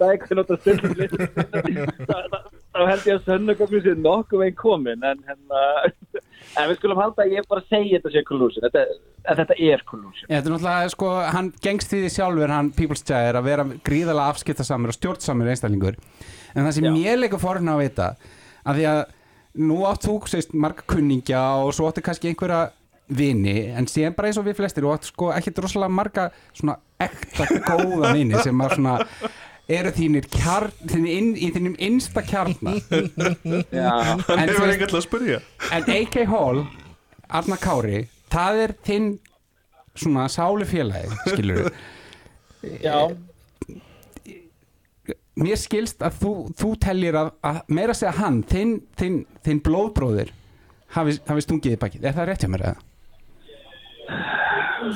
þetta 0.02 0.58
stundum 0.62 0.96
liðið 1.00 2.04
þá- 2.10 2.56
held 2.90 3.08
ég 3.08 3.16
að 3.20 3.28
sönnugöfnum 3.30 3.84
sé 3.86 3.94
nokkuð 4.00 4.42
veginn 4.44 4.58
komin 4.60 5.06
en, 5.08 5.22
en, 5.32 5.42
uh, 5.52 5.86
en 6.60 6.70
við 6.72 6.80
skulum 6.80 7.00
halda 7.00 7.24
að 7.26 7.36
ég 7.38 7.48
bara 7.52 7.64
segja 7.70 8.00
þetta 8.00 8.14
sé 8.14 8.24
collusion 8.28 8.66
þetta, 8.68 8.84
en 9.24 9.40
þetta 9.42 9.60
er 9.72 9.84
collusion. 9.88 10.28
Þetta 10.30 10.42
er 10.42 10.56
náttúrulega, 10.56 10.94
sko, 10.96 11.12
hann 11.38 11.52
gengst 11.64 11.94
því 11.94 12.10
sjálfur, 12.18 12.52
hann 12.56 12.74
People's 12.76 13.06
Chair, 13.08 13.40
að 13.40 13.48
vera 13.50 13.68
gríðalega 13.88 14.34
afskiptasamur 14.36 14.92
og 14.92 14.98
stjórnsamur 15.00 15.54
einstaklingur. 15.54 16.00
En 16.56 16.64
það 16.64 16.72
sem 16.78 16.88
Já. 16.88 16.96
ég 17.04 17.20
leikur 17.20 17.42
forinn 17.42 17.70
á 17.70 17.76
að 17.76 17.84
vita, 17.84 18.10
að 18.66 18.80
því 18.80 18.88
að 18.92 19.02
nú 19.66 19.78
átt 19.88 20.08
þú, 20.08 20.16
segist, 20.32 20.54
marga 20.56 20.84
kunningja 20.88 21.42
og 21.64 21.74
svo 21.76 21.90
áttu 21.90 22.04
kannski 22.04 22.32
einhverja 22.32 22.70
vini, 23.16 23.58
en 23.76 23.86
síðan 23.88 24.16
bara 24.18 24.32
eins 24.32 24.40
og 24.42 24.48
við 24.48 24.58
flestir 24.58 24.88
og 24.88 24.96
áttu 24.96 25.12
sko 25.12 25.30
ekkert 25.36 25.60
rosalega 25.62 25.94
marga 25.94 26.30
svona 26.56 26.80
ekta 27.06 27.46
góða 27.68 28.16
vini 28.16 28.40
sem 28.42 28.64
að 28.66 28.78
svona 28.80 28.96
eru 29.76 29.92
þínir 29.94 30.26
kjarn, 30.34 30.74
þínir 30.90 31.14
inn, 31.20 31.30
í 31.38 31.52
þínum 31.54 31.76
innsta 31.82 32.24
kjarnar 32.26 32.82
Já, 33.74 33.92
Hann 34.30 34.42
En 34.42 34.52
þú 34.52 34.66
hefur 34.66 34.90
til 34.90 35.00
að 35.00 35.06
spyrja. 35.06 35.40
En 35.74 35.88
AK 35.96 36.18
Hall, 36.30 36.66
Arna 37.30 37.58
Kári 37.62 38.04
það 38.34 38.62
er 38.66 38.74
þinn 38.86 39.08
svona 39.96 40.26
sálufélagi, 40.32 41.14
skilur 41.32 41.70
já, 42.84 42.98
mér 45.36 45.60
skilst 45.60 46.04
að 46.06 46.20
þú, 46.22 46.34
þú 46.56 46.72
teljir 46.86 47.18
að, 47.20 47.30
að 47.44 47.62
meira 47.76 47.94
að 47.96 48.00
segja 48.02 48.16
hann, 48.22 48.42
þinn, 48.50 48.74
þinn, 49.00 49.18
þinn 49.46 49.62
blóðbróðir 49.66 50.32
hafi, 50.96 51.18
hafi 51.28 51.46
stungið 51.46 51.76
í 51.76 51.80
bakið, 51.82 52.06
er 52.10 52.16
það 52.18 52.30
rétt 52.32 52.46
hjá 52.46 52.52
mér 52.54 52.66
eða? 52.72 52.84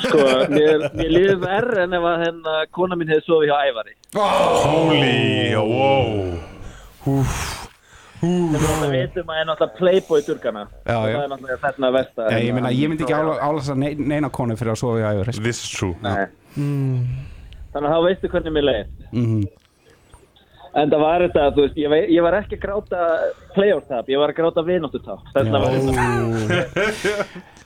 sko 0.03 0.19
mér, 0.53 0.83
mér 0.93 1.09
líður 1.15 1.39
verð 1.41 1.79
en 1.83 1.95
ef 1.97 2.03
að 2.11 2.23
henn 2.27 2.41
kona 2.77 2.97
mín 2.99 3.09
hefði 3.09 3.25
sofið 3.25 3.49
hjá 3.49 3.57
Ævari. 3.69 3.95
Holy, 4.13 5.55
wow 5.57 7.25
Það 8.19 8.89
veitum 8.91 9.29
að 9.31 9.37
er 9.39 9.45
náttúrulega 9.47 9.77
playboy 9.77 10.21
Já, 10.83 10.95
já. 11.07 11.15
það 11.15 11.23
er 11.23 11.29
náttúrulega 11.31 11.59
þessna 11.63 11.91
versta. 11.95 12.25
Nei, 12.27 12.41
ég 12.49 12.53
meina, 12.57 12.71
ég 12.75 12.91
myndi 12.91 13.05
ekki 13.05 13.15
ála- 13.15 13.37
álasa 13.39 13.75
ne- 13.79 13.95
neina 13.95 14.29
konu 14.29 14.57
fyrir 14.59 14.73
að 14.75 14.81
sofa 14.81 14.99
í 14.99 15.05
æfur 15.07 15.31
This 15.41 15.63
is 15.63 15.69
true. 15.71 15.95
Nei. 16.03 16.27
Þannig 17.71 17.87
að 17.87 17.93
þá 17.95 17.99
veistu 18.09 18.31
hvernig 18.33 18.55
mér 18.57 18.67
leið. 18.67 18.85
Mm 19.13 19.47
En 20.77 20.91
það 20.91 20.99
var 21.01 21.23
þetta, 21.25 21.45
þú 21.55 21.63
veist, 21.65 21.77
ég, 21.81 21.89
vei- 21.89 22.09
ég 22.13 22.21
var 22.25 22.35
ekki 22.39 22.57
að 22.59 22.61
gráta 22.67 23.05
playoff 23.55 23.87
tap, 23.89 24.09
ég 24.11 24.19
var 24.21 24.29
að 24.33 24.37
gráta 24.37 24.63
vinóttu 24.67 24.99
tap 25.01 25.23
Þess 25.33 25.47
vegna 25.49 25.63
var 25.63 25.71
þetta. 25.79 27.25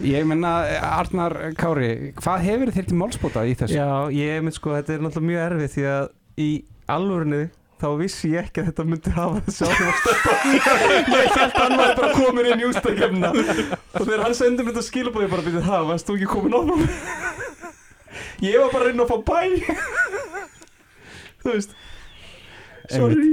Ég 0.00 0.24
menna, 0.24 0.50
Arnar 0.96 1.34
Kári, 1.60 1.90
hvað 2.16 2.44
hefur 2.46 2.70
þér 2.72 2.86
til 2.88 2.96
málspóta 2.96 3.42
í 3.44 3.52
þessu? 3.58 3.74
Já, 3.76 3.88
ég 4.16 4.38
mynd 4.46 4.56
sko, 4.56 4.72
þetta 4.78 4.94
er 4.94 5.02
náttúrulega 5.04 5.28
mjög 5.28 5.42
erfið 5.44 5.74
því 5.74 5.84
að 5.92 6.06
í 6.40 6.46
alvörunni 6.94 7.40
þá 7.80 7.86
vissi 8.00 8.30
ég 8.32 8.48
ekki 8.48 8.62
að 8.62 8.70
þetta 8.70 8.86
myndi 8.88 9.12
hafa 9.18 9.42
þessi 9.44 9.68
áhrif 9.68 9.90
að 9.90 9.98
stöpa 10.00 10.32
Ég 11.20 11.36
held 11.36 11.36
að 11.44 11.54
hann 11.60 11.76
var 11.82 11.92
bara 12.00 12.10
komin 12.16 12.48
í 12.48 12.66
ústakefna 12.70 13.30
og 13.34 14.00
þegar 14.08 14.24
hann 14.24 14.38
sendi 14.40 14.64
mér 14.64 14.72
þetta 14.72 14.86
skilabóð 14.88 15.26
ég 15.26 15.32
bara 15.36 15.46
byrjuð 15.50 15.68
það, 15.68 15.86
varst 15.92 16.08
þú 16.08 16.16
ekki 16.16 16.30
komin 16.32 16.56
áfram? 16.60 16.82
Ég 18.48 18.56
var 18.56 18.72
bara 18.72 18.88
inn 18.94 19.04
fá 19.04 19.16
bæ. 19.20 19.40
Þú 21.44 21.52
veist 21.58 21.76
Sorry. 22.90 23.30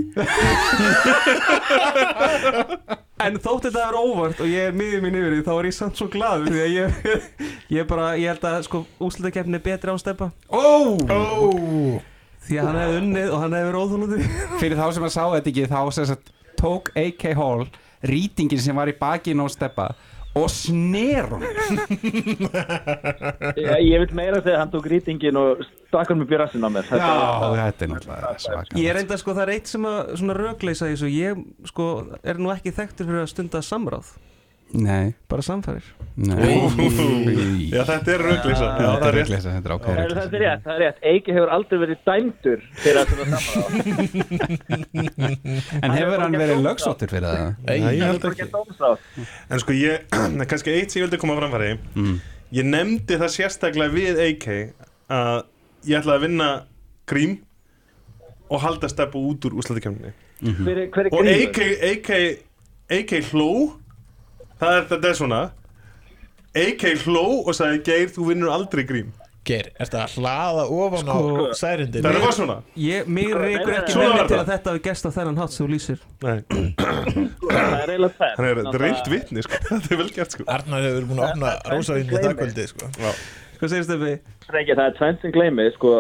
En 3.18 3.40
þótt 3.42 3.64
þetta 3.66 3.82
er 3.88 3.96
óvart 3.98 4.42
og 4.44 4.50
ég 4.50 4.68
er 4.70 4.76
miður 4.78 5.02
mín 5.02 5.16
yfir 5.18 5.34
því 5.34 5.40
þá 5.48 5.54
er 5.56 5.68
ég 5.68 5.74
samt 5.74 5.98
svo 5.98 6.06
glaður 6.14 6.52
því 6.54 6.60
að 6.62 6.76
ég, 6.76 7.00
ég 7.80 7.88
bara, 7.90 8.12
ég 8.14 8.30
held 8.30 8.46
að 8.46 8.58
sko 8.68 8.82
úslutakefni 9.08 9.58
er 9.58 9.64
betri 9.66 9.90
á 9.90 9.98
steppa 9.98 10.28
Ó! 10.54 10.94
Ó, 11.10 11.18
því 12.46 12.60
að 12.62 12.68
hann 12.70 12.78
hefði 12.78 13.00
unnið 13.02 13.32
og 13.34 13.42
hann 13.42 13.56
hefði 13.58 13.72
verið 13.72 13.82
óþólandi 13.82 14.20
Fyrir 14.62 14.78
þá 14.78 14.86
sem 14.94 15.08
að 15.10 15.16
sá 15.16 15.24
þetta 15.34 15.50
ekki, 15.54 15.66
þá 15.74 15.82
tók 16.58 16.94
AK 16.98 17.26
Hall 17.38 17.66
rýtingin 18.06 18.62
sem 18.62 18.78
var 18.78 18.90
í 18.90 18.96
bakinn 18.98 19.42
á 19.42 19.46
steppa 19.50 19.90
og 20.38 20.48
hún 20.70 21.44
Ég, 23.58 23.74
ég 23.92 24.04
vil 24.04 24.14
meira 24.18 24.42
þegar 24.44 24.62
hann 24.62 24.72
tók 24.74 24.88
rýtingin 24.92 25.40
og 25.40 25.66
stakk 25.90 26.12
hann 26.12 26.22
með 26.22 26.32
björassin 26.34 26.68
á 26.68 26.70
mér. 26.72 26.88
Þetta 26.88 27.10
Já, 27.10 27.18
þetta 27.58 27.86
er 27.88 27.92
náttúrulega 27.94 28.32
svaka 28.46 28.80
Ég 28.82 28.92
er 28.94 29.02
enda 29.02 29.20
sko, 29.22 29.36
það 29.38 29.44
er 29.48 29.54
eitt 29.58 29.74
sem 29.74 29.90
að 29.90 30.00
svona 30.22 30.38
rögleisa 30.38 30.92
Ég 30.94 31.44
sko 31.72 31.90
er 32.24 32.42
nú 32.42 32.54
ekki 32.54 32.76
þekktur 32.76 33.10
fyrir 33.10 33.24
að 33.26 33.32
stunda 33.34 33.64
samráð 33.66 34.14
Nei, 34.76 35.14
Bara 35.32 35.42
samfærir 35.46 35.86
nei. 36.18 36.58
Já, 37.72 37.84
þetta 37.88 38.12
er 38.12 38.24
Já, 38.28 38.90
það 39.00 39.08
er 39.08 39.16
rétt. 39.16 39.30
Þetta 39.32 39.52
er 39.54 39.62
Það 39.62 39.78
ákveður 39.78 39.98
það 40.18 40.34
er 40.38 40.42
rétt, 40.44 40.64
það 40.66 40.74
er 40.74 40.82
rétt. 40.84 41.00
Eiki 41.12 41.36
hefur 41.38 41.52
aldrei 41.56 41.78
verið 41.84 42.00
dæmdur 42.10 42.60
fyrir 42.82 43.00
að 43.00 43.06
svona 43.14 43.26
saman 43.46 43.78
En 45.84 45.96
hefur 45.96 46.24
hann 46.26 46.38
verið 46.42 46.64
lögsóttur 46.66 47.14
fyrir 47.14 47.28
það? 47.30 47.54
Nei, 47.70 47.78
ég 47.78 48.02
Það 48.02 48.10
held 48.10 48.28
ekki. 48.32 48.50
En 49.48 49.64
sko 49.64 49.78
ég, 49.78 50.08
kannski 50.52 50.76
eitt 50.76 50.92
sem 50.92 51.00
ég 51.00 51.08
vildi 51.08 51.22
koma 51.22 51.38
framfæri. 51.40 51.72
Mm. 51.96 52.16
Ég 52.58 52.64
nefndi 52.68 53.14
það 53.22 53.34
sérstaklega 53.38 53.96
við 53.96 54.24
AK 54.28 54.48
að 55.14 55.42
ég 55.88 56.00
ætlaði 56.02 56.18
að 56.18 56.26
vinna 56.28 56.50
grím 57.08 57.40
og 58.52 58.64
halda 58.64 58.90
steppu 58.92 59.20
út 59.32 59.48
úr 59.48 59.58
hver 60.94 61.08
er 61.08 61.14
Og 61.16 61.24
AK, 61.28 62.12
AK 63.00 63.12
hló 63.32 63.52
Það 64.62 64.76
er, 64.78 64.84
þetta 64.92 65.10
er 65.14 65.18
svona 65.22 65.42
AK 66.58 66.84
hló 67.06 67.26
og 67.46 67.54
sagði 67.58 67.82
Geir, 67.86 68.12
þú 68.16 68.28
vinnur 68.32 68.50
aldrei 68.54 68.84
grím 68.90 69.12
Geir, 69.48 69.70
ertu 69.80 69.96
að 69.96 70.16
hlaða 70.18 70.64
ofan 70.76 71.08
á 71.08 71.16
Sko, 71.16 71.44
særindin? 71.56 72.04
Það 72.04 72.18
var 72.26 72.34
svona 72.36 72.56
Ég, 72.84 73.06
mig 73.08 73.30
reykur 73.32 73.76
ekki 73.78 73.94
Svona 73.94 74.08
með 74.08 74.12
var 74.12 74.18
mig 74.18 74.28
til 74.28 74.36
það. 74.36 74.42
að 74.42 74.50
þetta 74.52 74.74
hafi 74.74 74.82
gest 74.90 75.08
á 75.08 75.12
þennan 75.18 75.38
hatt 75.40 75.54
sem 75.56 75.62
þú 75.64 75.70
lýsir 75.76 76.02
Nei, 76.26 76.38
Það 77.48 77.78
er 77.78 77.94
eiginlega 77.94 78.14
tvennt. 78.18 78.36
hann 78.38 78.48
er 78.50 78.58
þetta 78.58 78.60
er 78.60 78.66
Náttúrulega- 78.68 79.14
vitni 79.14 79.44
sko. 79.46 79.60
Þetta 79.70 79.94
er 79.94 80.02
vel 80.02 80.10
gert 80.18 80.36
sko 80.36 80.48
Arnar 80.58 80.84
hefur 80.88 81.08
búin 81.12 81.22
að 81.24 81.32
opna 81.32 81.54
rósavínu 81.72 82.18
í 82.18 82.24
dagkvöldi 82.26 82.66
sko. 82.74 82.90
Hvað 83.58 83.72
segir 83.72 83.86
Steffi? 83.88 84.12
Strengi, 84.48 84.76
það 84.78 84.84
er 84.92 84.98
tvennt 85.00 85.24
sem 85.24 85.32
gleymi 85.38 85.70
sko, 85.78 85.94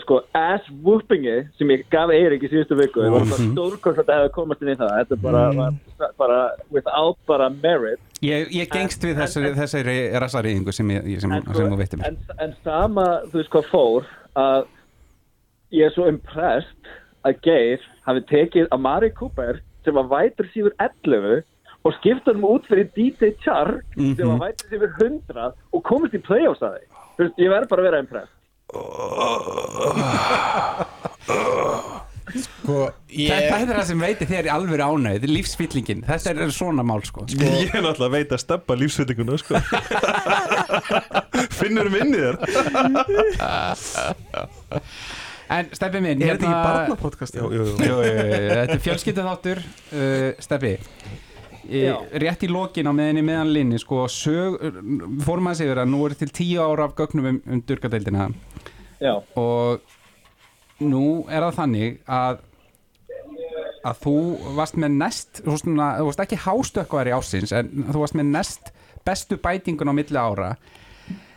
sko 0.00 0.20
ass 0.38 0.68
whoopingi 0.84 1.34
sem 1.58 1.70
ég 1.74 1.84
gaf 1.92 2.10
Eirik 2.14 2.46
í 2.46 2.50
síðustu 2.50 2.78
viku 2.78 3.02
það 3.02 3.14
var 3.14 3.26
bara 3.30 3.46
stórkost 3.50 4.00
að 4.00 4.08
það 4.08 4.20
hefði 4.20 4.32
komast 4.36 4.64
inn 4.64 4.72
í 4.72 4.76
það. 4.80 4.94
Þetta 5.00 5.18
bara, 5.24 5.42
var, 5.58 6.14
bara 6.20 6.40
without 6.74 7.20
bara 7.28 7.48
merit. 7.54 8.02
Ég, 8.24 8.48
ég 8.54 8.70
gengst 8.72 9.04
við 9.04 9.20
þessari, 9.20 9.52
þessari 9.58 9.96
rassariðingu 10.22 10.74
sem, 10.74 10.92
ég, 10.96 11.20
sem, 11.22 11.36
en, 11.36 11.46
sem 11.50 11.72
þú 11.72 11.80
veitir 11.80 12.00
mér. 12.00 12.12
en, 12.12 12.36
en 12.46 12.56
sama, 12.66 13.06
þú 13.30 13.40
veist 13.40 13.54
hvað 13.54 13.70
fór 13.72 14.10
að 14.38 14.68
ég 15.72 15.88
er 15.88 15.94
svo 15.94 16.08
impressed 16.10 16.92
að 17.26 17.40
Geir 17.46 17.88
hafi 18.06 18.24
tekið 18.30 18.68
Amari 18.74 19.10
Cooper 19.16 19.62
sem 19.86 19.96
var 19.96 20.10
vætur 20.10 20.48
sífur 20.52 20.74
11 20.82 21.42
og 21.82 21.96
skipta 21.98 22.30
hann 22.30 22.44
út 22.46 22.66
fyrir 22.70 22.90
DJ 22.94 23.32
Char 23.42 23.80
sem 23.96 24.28
var 24.28 24.44
vætur 24.46 24.70
sífur 24.70 24.94
100 25.00 25.50
og 25.74 25.84
komist 25.86 26.14
í 26.14 26.22
playoffs 26.22 26.62
að 26.62 26.78
veist, 27.18 27.34
ég 27.40 27.50
verð 27.50 27.70
bara 27.70 27.84
að 27.84 27.90
vera 27.90 28.02
impressed 28.04 28.41
Sko, 32.32 32.76
ég 33.12 33.28
Þetta 33.28 33.56
er 33.58 33.72
það 33.74 33.88
sem 33.90 34.02
veitir 34.06 34.28
þér 34.30 34.46
í 34.48 34.52
alvöru 34.54 34.84
ánægð 34.86 35.16
Þetta 35.18 35.28
er 35.28 35.32
lífsfyllingin, 35.36 36.04
þetta 36.08 36.32
er 36.32 36.52
svona 36.56 36.84
mál 36.86 37.02
sko. 37.04 37.26
Ég 37.28 37.74
er 37.74 37.82
náttúrulega 37.84 38.08
að 38.08 38.14
veita 38.14 38.38
að 38.38 38.44
steppa 38.44 38.76
lífsvitinguna 38.80 39.36
sko. 39.42 39.60
Finnur 41.58 41.90
um 41.90 41.98
inni 42.00 42.22
þér. 42.22 42.34
En 45.52 45.68
Steppi 45.76 46.00
minn 46.00 46.22
Er 46.24 46.38
þetta 46.38 46.48
ekki 46.48 46.62
barnapodcast? 46.64 47.36
Jú, 47.36 47.50
jú, 47.52 47.66
jú. 47.76 47.98
Þetta 48.06 48.78
er 48.78 48.80
fjölskyldu 48.86 49.26
þáttur 49.26 49.60
uh, 49.60 50.30
Steppi 50.40 50.78
rétt 51.62 52.42
í 52.42 52.48
lokin 52.50 52.90
á 52.90 52.92
meðinni 52.92 53.22
meðan 53.22 53.52
linni 53.54 53.78
sko, 53.78 54.06
fórum 55.22 55.50
að 55.50 55.60
segja 55.60 55.76
að 55.78 55.92
nú 55.92 56.00
er 56.08 56.16
til 56.18 56.30
tíu 56.34 56.62
ára 56.62 56.88
af 56.88 56.96
gögnum 56.98 57.28
um, 57.30 57.38
um 57.46 57.62
durgadeildina 57.62 58.30
Já, 59.02 59.16
og 59.18 59.82
nú 60.82 61.06
er 61.26 61.42
það 61.42 61.56
þannig 61.58 62.00
að 62.06 62.42
að 63.82 63.98
þú 64.04 64.16
varst 64.54 64.76
með 64.78 64.92
næst 65.00 65.40
þú 65.42 65.56
varst, 66.06 66.20
ekki 66.22 66.38
hástökkvari 66.44 67.14
ásins 67.16 67.50
en 67.56 67.70
þú 67.88 68.04
varst 68.04 68.14
með 68.18 68.28
næst 68.30 68.70
bestu 69.02 69.38
bætingun 69.42 69.90
á 69.90 69.94
milli 69.98 70.18
ára. 70.18 70.52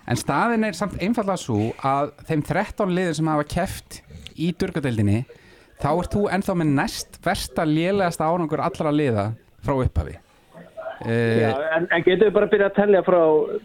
En 0.05 0.19
staðin 0.19 0.67
er 0.67 0.77
samt 0.77 0.99
einfallega 1.01 1.41
svo 1.41 1.71
að 1.81 2.11
þeim 2.27 2.43
13 2.45 2.93
liðin 2.93 3.17
sem 3.17 3.31
hafa 3.31 3.47
keft 3.49 4.01
í 4.37 4.51
durgadeildinni 4.53 5.23
þá 5.81 5.89
ert 5.95 6.13
þú 6.13 6.27
ennþá 6.37 6.57
með 6.61 6.75
næst 6.77 7.17
versta 7.25 7.65
lélegasta 7.65 8.29
árangur 8.29 8.61
allra 8.61 8.93
liða 8.93 9.25
frá 9.65 9.73
upphafi 9.79 10.19
Já, 11.03 11.49
uh, 11.51 11.65
en, 11.77 11.87
en 11.91 12.03
getur 12.05 12.27
við 12.29 12.35
bara 12.37 12.47
að 12.47 12.53
byrja 12.55 12.67
að 12.71 12.77
tellja 12.79 13.01
frá 13.07 13.19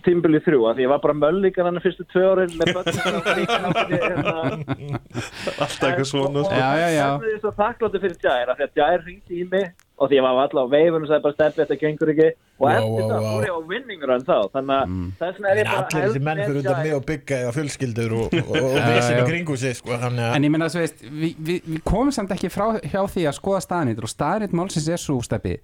tímbili 0.07 0.41
þrjú, 0.45 0.61
af 0.71 0.77
því 0.79 0.87
ég 0.87 0.93
var 0.95 1.03
bara 1.05 1.19
möllíkan 1.21 1.69
hann 1.71 1.83
fyrstu 1.85 2.07
tvö 2.11 2.25
árin 2.33 2.57
með 2.59 2.73
börnum 2.77 4.65
Alltaf 5.61 5.87
eitthvað 5.91 6.09
svona 6.11 6.43
sko. 6.45 6.57
Já, 6.57 6.71
já, 6.81 6.89
já. 6.97 7.07
Það 7.21 7.31
er 7.35 7.41
svo 7.45 7.53
þakkláttu 7.61 8.03
fyrir 8.03 8.19
Jær, 8.25 8.51
af 8.53 8.59
því 8.61 8.67
að 8.67 8.81
Jær 8.83 9.01
ringdi 9.07 9.41
í 9.41 9.47
mig 9.51 9.71
og 10.01 10.09
því 10.09 10.17
ég 10.17 10.25
var 10.25 10.39
alltaf 10.41 10.65
á 10.65 10.73
veifun 10.73 11.03
og 11.05 11.09
sagði 11.11 11.25
bara 11.27 11.37
steppi 11.37 11.61
þetta 11.61 11.77
gengur 11.83 12.11
ekki 12.15 12.29
og 12.31 12.37
Wow, 12.61 12.71
eftir 12.71 13.01
wow, 13.01 13.11
það 13.11 13.21
fór 13.25 13.45
ég 13.47 13.53
á 13.53 13.61
winningur 13.71 14.11
en 14.15 14.25
þá, 14.25 14.37
þannig 14.55 14.75
að 14.77 14.85
Mm. 14.91 15.09
þess 15.21 15.37
vegna 15.37 15.49
er 15.51 15.53
En 15.53 15.61
ég 15.61 15.69
bara 15.71 15.81
allir 15.81 16.03
þessi 16.07 16.23
menn 16.25 16.41
fyrir 16.41 16.59
undan 16.61 16.81
mig 16.83 16.95
og 16.97 17.05
byggja 17.11 17.37
eða 17.45 17.53
fjölskyldur 17.57 18.13
og, 18.17 18.27
og, 18.41 18.51
og 18.57 18.77
Já, 18.81 19.11
já. 19.13 19.25
kringu 19.29 19.57
sig 19.61 19.77
sko, 19.77 19.93
að 19.97 20.19
En 20.37 20.45
ég 20.45 20.51
menna 20.55 20.67
að 20.71 20.75
þú 20.77 20.81
veist, 20.85 20.99
við, 21.05 21.33
við, 21.51 21.61
við 21.75 21.81
komum 21.93 22.13
samt 22.17 22.33
ekki 22.37 22.49
frá 22.53 22.67
hjá 22.81 23.01
því 23.13 23.23
að 23.29 23.37
skoða 23.39 23.61
staðnýttur 23.65 24.09
og 24.09 24.15
staðnýtt 24.17 25.61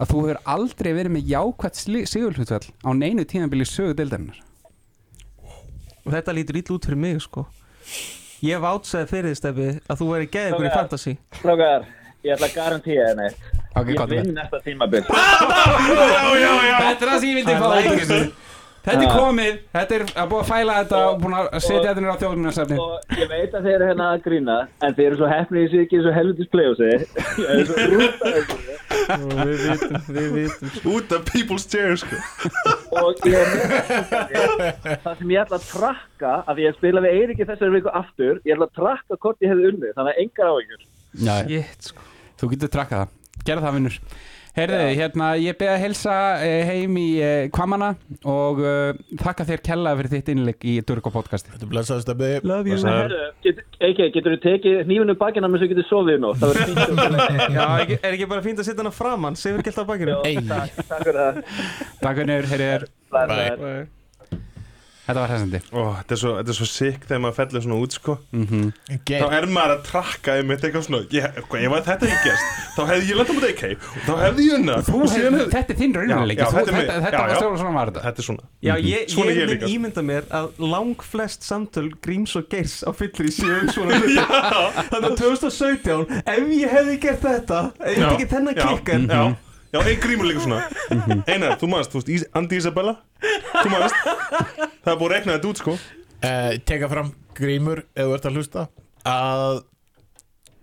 að 0.00 0.10
þú 0.12 0.22
hefur 0.24 0.38
aldrei 0.54 0.90
verið 0.96 1.14
með 1.16 1.30
jákvæmt 1.34 1.76
sigurhlutvall 2.08 2.66
á 2.80 2.90
neinu 2.96 3.24
tímabili 3.28 3.66
sögu 3.68 3.94
deildarinnar. 3.98 4.38
Og 6.06 6.14
þetta 6.14 6.34
lítur 6.36 6.60
ítl 6.62 6.74
út 6.78 6.86
fyrir 6.88 7.00
mig 7.00 7.20
sko. 7.20 7.44
Ég 8.40 8.60
vátsaði 8.62 9.10
fyrir 9.10 9.28
því 9.30 9.36
Steffi 9.36 9.68
að 9.84 9.98
þú 10.00 10.06
verið 10.14 10.30
geðið 10.34 10.52
ykkur 10.54 10.64
í 10.64 10.70
Já. 10.70 10.76
fantasy. 10.78 11.12
Strákar, 11.36 11.82
ég 12.24 12.30
ætla 12.36 12.48
að 12.48 12.54
garantíja 12.56 13.08
henni 13.10 13.28
Ok, 13.70 13.86
Ég 13.92 13.98
gott 14.00 14.10
vinn 14.10 14.32
næsta 14.34 14.58
tímabil. 14.64 15.04
Þetta 15.06 16.88
er 16.90 17.04
það 17.04 17.18
sem 17.20 17.28
ég 17.28 17.36
vildi 17.38 17.54
fá 17.60 17.68
út 18.80 18.86
þessu. 18.86 18.90
Þetta 18.90 19.00
er 19.00 19.10
Já. 19.10 19.20
komið, 19.20 19.58
þetta 19.74 19.94
er 19.96 20.04
að 20.10 20.28
búið 20.30 20.40
að 20.40 20.50
fæla 20.50 20.76
þetta 20.80 21.00
og 21.10 21.20
búin 21.20 21.34
að 21.36 21.48
setja 21.60 21.80
þetta 21.90 22.00
niður 22.00 22.14
á 22.16 22.20
þjóðunarsafni. 22.22 22.78
og 22.80 23.16
ég 23.20 23.28
veit 23.30 23.54
að 23.54 23.66
þeir 23.66 23.74
eru 23.76 23.88
hérna 23.90 24.06
að 24.14 24.22
grína 24.24 24.56
en 24.80 24.94
þeir 24.96 25.06
eru 25.10 25.16
svo 25.20 25.28
hefnið 25.30 25.60
í 25.60 25.70
sig 25.70 25.80
ekki 25.84 26.00
svo 26.04 26.12
helvitis 26.16 26.50
playossi 26.50 26.90
ég 26.90 27.50
er 27.50 27.64
svo 27.68 27.76
rúta 27.92 28.32
Við 29.10 29.62
vitum, 29.64 29.96
við 30.14 30.28
vitum 30.36 30.92
Út 30.94 31.12
af 31.16 31.24
people's 31.30 31.66
chair 31.66 31.96
sko. 31.98 32.16
og 33.00 33.24
ég 33.26 33.34
er 33.36 33.48
með 34.60 34.98
það 35.02 35.18
sem 35.18 35.32
ég 35.34 35.42
ætla 35.42 35.58
að 35.58 35.66
trakka 35.70 36.32
af 36.46 36.52
því 36.54 36.66
ég 36.68 36.78
spila 36.78 37.02
við 37.04 37.18
Eiríki 37.20 37.48
þessari 37.48 37.74
viku 37.78 37.90
aftur 38.00 38.40
ég 38.46 38.54
ætla 38.54 38.68
að 38.70 38.76
trakka 38.78 39.18
hvort 39.18 39.42
ég 39.44 39.50
hefði 39.52 39.72
unnið 39.74 39.96
þannig 39.98 40.14
að 40.14 40.22
engar 40.24 40.86
Já, 41.20 41.34
Shit 41.42 41.90
sko 41.90 42.06
þú 42.40 42.48
getur 42.54 42.70
trakkað 42.72 43.02
það. 43.02 43.16
Gerða 43.44 43.64
það 43.66 43.76
vinnur. 43.76 43.96
Heyrðu, 44.56 44.78
hérna, 44.98 45.26
ég 45.38 45.54
beði 45.60 45.70
að 45.70 45.82
helsa 45.84 46.14
eh, 46.42 46.64
heim 46.66 46.96
í 46.98 47.06
eh, 47.22 47.44
Kvamana 47.54 47.92
og 48.26 48.58
uh, 48.64 48.98
þakka 49.20 49.46
þér 49.46 49.62
kella 49.68 49.92
fyrir 50.00 50.12
þitt 50.16 50.32
innlegg 50.34 50.66
í 50.66 50.74
Durgo 50.88 51.12
podcasti. 51.14 51.52
Þetta 51.52 51.68
er 51.68 51.70
blessaðast 51.70 52.10
að 52.10 52.18
byggja 52.24 52.40
Love 52.50 52.72
you. 52.72 52.80
Herru, 52.82 53.20
get, 53.46 53.62
Eiki, 53.78 54.08
getur 54.16 54.34
þú 54.34 54.40
tekið 54.48 54.82
hnífinu 54.88 55.16
bakina 55.20 55.52
með 55.52 55.62
svo 55.62 55.70
getur 55.74 55.88
sofið 55.92 56.18
nú 56.24 56.32
það 56.40 56.56
verður 56.56 56.82
fínt 56.90 57.04
að 57.04 57.22
Já, 57.60 57.62
er 57.62 57.84
ekki, 57.84 58.00
ekki 58.10 58.30
bara 58.34 58.46
fínt 58.48 58.64
að 58.64 58.68
setja 58.72 58.82
hana 58.82 58.94
framann 58.96 59.38
Segur 59.38 59.64
gælt 59.66 59.78
á 59.78 59.84
bakinu 59.86 60.18
Ei. 60.26 60.34
takk, 60.50 60.82
takk 60.90 61.06
fyrir 61.06 61.22
það 61.22 61.40
Takk 62.02 62.20
vinnur, 62.24 62.52
heyrðu 62.52 62.68
þér. 62.74 62.86
Bless, 63.14 63.58
Bye. 63.62 63.99
Þetta 65.00 65.22
var 65.24 65.30
hæsandi 65.32 65.58
þetta, 65.96 66.14
er 66.14 66.18
svo, 66.20 66.30
þetta 66.38 66.52
er 66.52 66.56
svo 66.60 66.66
sick 66.70 67.06
þegar 67.08 67.20
maður 67.24 67.36
fellir 67.40 67.62
svona 67.64 67.78
út 67.82 67.94
sko. 67.96 68.14
mm 68.30 68.66
Þá 69.10 69.24
er 69.38 69.46
maður 69.50 69.72
að 69.74 69.80
trakka 69.88 70.34
einmitt 70.38 70.64
eitthvað 70.68 70.84
svona 70.86 71.00
ég, 71.10 71.38
hvað, 71.48 71.64
Ef 71.66 71.74
að 71.78 71.88
þetta 71.88 72.10
hefði 72.10 72.28
gerst 72.28 72.60
Þá 72.76 72.82
hefði 72.90 73.08
ég 73.10 73.18
landa 73.20 73.36
mútið 73.38 73.50
AK 73.50 73.64
og 73.80 74.04
Þá 74.06 74.12
hefði 74.20 74.46
ég 74.46 74.54
unna 74.60 74.76
hefði, 74.80 75.48
þetta 75.56 75.74
er 75.74 75.80
þinn 75.80 75.96
Þú- 75.96 76.54
þetta 76.60 76.70
Þetta 76.70 77.10
þetta 77.10 77.50
var 77.50 77.58
svona 77.60 77.74
var 77.80 77.90
þetta. 77.90 78.04
Þetta 78.06 78.22
er 78.22 78.28
svona. 78.28 78.46
Já, 78.68 78.72
ég, 78.86 79.10
Svona 79.10 79.30
ég 79.30 79.40
ég 79.40 79.50
mynd 79.50 79.56
líka. 79.56 79.72
ímynda 79.74 80.02
mér 80.10 80.30
að 80.30 80.48
lang 80.70 81.04
flest 81.10 81.42
samtöl 81.48 81.88
Gríms 82.04 82.36
og 82.38 82.48
Geirs 82.52 82.78
á 82.86 82.90
fyllir 82.94 83.30
í 83.30 83.34
séu 83.34 83.66
svona 83.74 83.98
Þannig 84.92 85.10
að 85.10 85.20
2017 85.24 86.18
ef 86.24 86.50
ég 86.60 86.74
hefði 86.78 86.98
gert 87.02 87.22
þetta 87.26 87.60
ef 87.80 87.94
ég 87.96 88.02
Já, 88.04 88.10
ekki 88.14 88.30
þennan 88.34 88.54
já, 88.56 88.66
klikkar 88.68 89.06
Já, 89.70 89.78
já 89.78 89.86
einn 89.86 90.00
grímur 90.02 90.26
líka 90.26 90.42
svona. 90.42 90.60
Einar, 91.30 91.56
þú 91.60 91.70
manst, 91.70 91.92
þú 91.94 92.02
veist, 92.02 92.30
Andi 92.34 92.58
Isabella? 92.58 92.96
Þú 93.22 93.68
manst. 93.70 93.98
Það 94.04 94.92
er 94.92 94.98
búið 94.98 95.06
að 95.06 95.14
rekna 95.14 95.36
þetta 95.36 95.50
út 95.52 95.62
sko. 95.62 95.76
Uh, 96.20 96.52
Teka 96.68 96.88
fram 96.90 97.12
grímur 97.38 97.84
ef 97.94 98.04
þú 98.08 98.14
ert 98.16 98.26
að 98.28 98.36
hlusta 98.36 98.64
að 99.08 99.60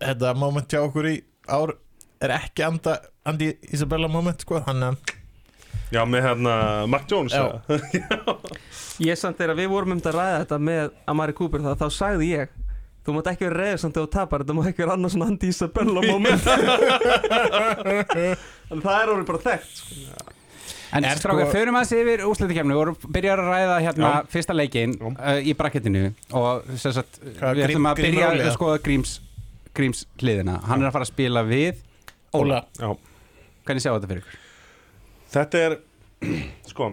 þetta 0.04 0.34
moment 0.38 0.70
hjá 0.70 0.82
okkur 0.84 1.08
í 1.10 1.15
ár 1.50 1.74
er 2.22 2.34
ekki 2.36 2.65
anda, 2.67 2.98
Andi 3.28 3.54
Isabella 3.74 4.10
moment 4.12 4.43
sko 4.46 4.62
hann 4.67 4.84
að 4.91 5.13
Já, 5.88 6.02
með 6.04 6.26
hérna 6.26 6.54
Mark 6.91 7.08
Jones 7.08 7.32
Já. 7.34 7.62
eða? 7.72 8.36
Ég 9.08 9.17
samt 9.20 9.39
þegar 9.39 9.56
við 9.58 9.70
vorum 9.72 9.96
um 9.96 10.02
að 10.04 10.17
ræða 10.17 10.39
þetta 10.41 10.60
með 10.67 10.89
Amari 11.08 11.36
Cooper 11.38 11.63
það, 11.63 11.78
þá 11.80 11.88
sagði 11.96 12.30
ég 12.34 12.56
Þú 13.08 13.13
mátt 13.15 13.28
ekki 13.32 13.46
vera 13.48 13.62
reyður 13.63 13.80
samt 13.80 13.96
þegar 13.96 14.08
þú 14.08 14.13
tapar 14.17 14.43
Þetta 14.43 14.56
má 14.58 14.63
ekki 14.67 14.82
vera 14.84 14.96
annars 14.98 15.13
svona 15.15 15.28
Andy 15.32 15.48
Isabella 15.54 16.02
moment 16.04 16.43
Þannig 18.67 18.84
það 18.84 18.98
er 19.00 19.12
orðið 19.13 19.28
bara 19.30 19.41
þekkt 19.46 19.78
sko. 19.80 20.34
En 20.98 21.04
Er 21.04 21.20
strákar, 21.20 21.48
sko- 21.50 21.52
förum 21.58 21.76
aðeins 21.76 21.93
yfir 21.98 22.22
úrslitikefni 22.28 22.76
og 22.80 23.02
byrjar 23.12 23.41
að 23.43 23.50
ræða 23.52 23.78
hérna 23.84 24.12
Já. 24.13 24.28
fyrsta 24.32 24.54
leikinn 24.56 24.93
Já. 24.96 25.08
uh, 25.20 25.39
í 25.43 25.56
brakketinu 25.60 26.04
og 26.39 26.70
sagt, 26.80 27.20
við 27.24 27.41
Grím- 27.41 27.63
ætlum 27.67 27.89
að 27.91 28.02
byrja 28.06 28.30
að 28.36 28.52
skoða 28.56 28.78
Gríms, 28.86 29.17
Gríms 29.76 30.06
hliðina 30.22 30.56
Hann 30.67 30.80
er 30.84 30.88
að 30.88 30.96
fara 30.96 31.08
að 31.08 31.12
spila 31.12 31.43
við 31.48 31.82
Óla 32.39 32.62
Já, 32.80 32.93
Hvernig 33.67 33.84
sjá 33.84 33.91
þetta 33.98 34.12
fyrir 34.13 34.24
ykkur? 34.24 34.39
þetta 35.36 35.63
er 35.65 35.78
Sko 36.72 36.89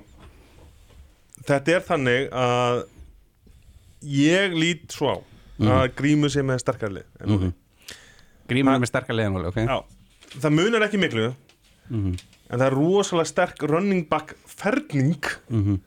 Þetta 1.46 1.76
er 1.78 1.86
þannig 1.86 2.26
að 2.34 2.82
Ég 4.18 4.58
lít 4.58 4.90
svo 4.92 5.14
á 5.14 5.16
að 5.60 5.94
grímu 5.96 6.30
sem 6.30 6.50
er 6.50 6.58
sterkari 6.58 6.94
lið 6.94 7.04
en. 7.20 7.52
Grímur 8.48 8.70
Ha- 8.72 8.76
er 8.76 8.80
með 8.82 8.90
sterkar 8.90 9.16
liðan, 9.16 9.36
Óli, 9.38 9.46
ok? 9.48 9.56
Já, 9.64 9.84
það 10.40 10.52
munar 10.58 10.82
ekki 10.88 10.98
miklu 11.00 11.34
Mhm, 11.90 12.14
En 12.50 12.58
það 12.60 12.66
er 12.66 12.74
rosalega 12.74 13.26
sterk 13.28 13.62
running 13.68 14.06
back 14.08 14.34
ferning 14.46 15.20
mhm, 15.50 15.78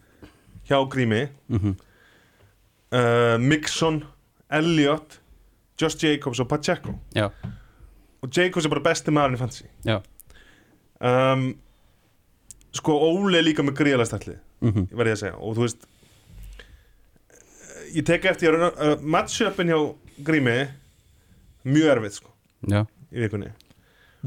hjá 0.69 0.77
grími. 0.89 1.29
Mhm. 1.49 1.75
uh, 2.91 3.37
Mixon, 3.39 4.03
Elliot 4.49 5.19
Josh 5.81 5.97
Jacobs 6.03 6.39
og 6.39 6.47
Pacheco. 6.49 6.93
Já, 7.15 7.29
og 8.21 8.29
Jacobs 8.35 8.65
er 8.65 8.69
bara 8.69 8.81
besti 8.81 9.11
maðurinn 9.11 9.35
í 9.37 9.39
fantasy. 9.39 9.65
Já. 9.85 10.01
Um, 11.01 11.55
sko 12.73 12.93
Óli 12.93 13.37
er 13.37 13.43
líka 13.45 13.63
með 13.65 13.77
gríðalega 13.77 14.09
stællið 14.11 14.37
mhm, 14.61 14.87
verði 14.91 15.11
ég 15.13 15.17
að 15.17 15.21
segja. 15.23 15.35
Og 15.39 15.55
þú 15.57 15.65
veist 15.65 15.85
ég 17.97 18.05
tek 18.07 18.25
eftir 18.31 18.55
að 18.57 18.65
uh, 18.69 18.95
matchupin 19.01 19.71
hjá 19.73 19.79
grími 20.27 20.57
mjög 21.67 21.91
erfið 21.97 22.17
sko 22.21 22.33
Já, 22.67 22.81
í 23.13 23.21
vikunni. 23.21 23.51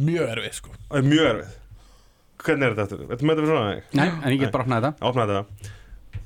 Mjög 0.00 0.28
erfið 0.36 0.52
sko. 0.54 0.74
Er 0.94 1.02
mjög 1.04 1.26
erfið. 1.32 1.56
Hvernig 2.40 2.66
er 2.66 2.76
þetta 2.76 2.84
eftir? 2.86 3.00
Þetta 3.10 3.26
með 3.26 3.32
þetta 3.34 3.42
fyrir 3.42 3.50
svona? 3.50 3.72
Þig? 3.74 3.96
nei, 3.98 4.06
en 4.10 4.34
ég 4.34 4.38
get 4.44 4.52
bara 4.54 4.64
opnað 4.64 4.84
þetta. 4.86 5.08
Opnaði 5.10 5.34
þetta. 5.34 5.72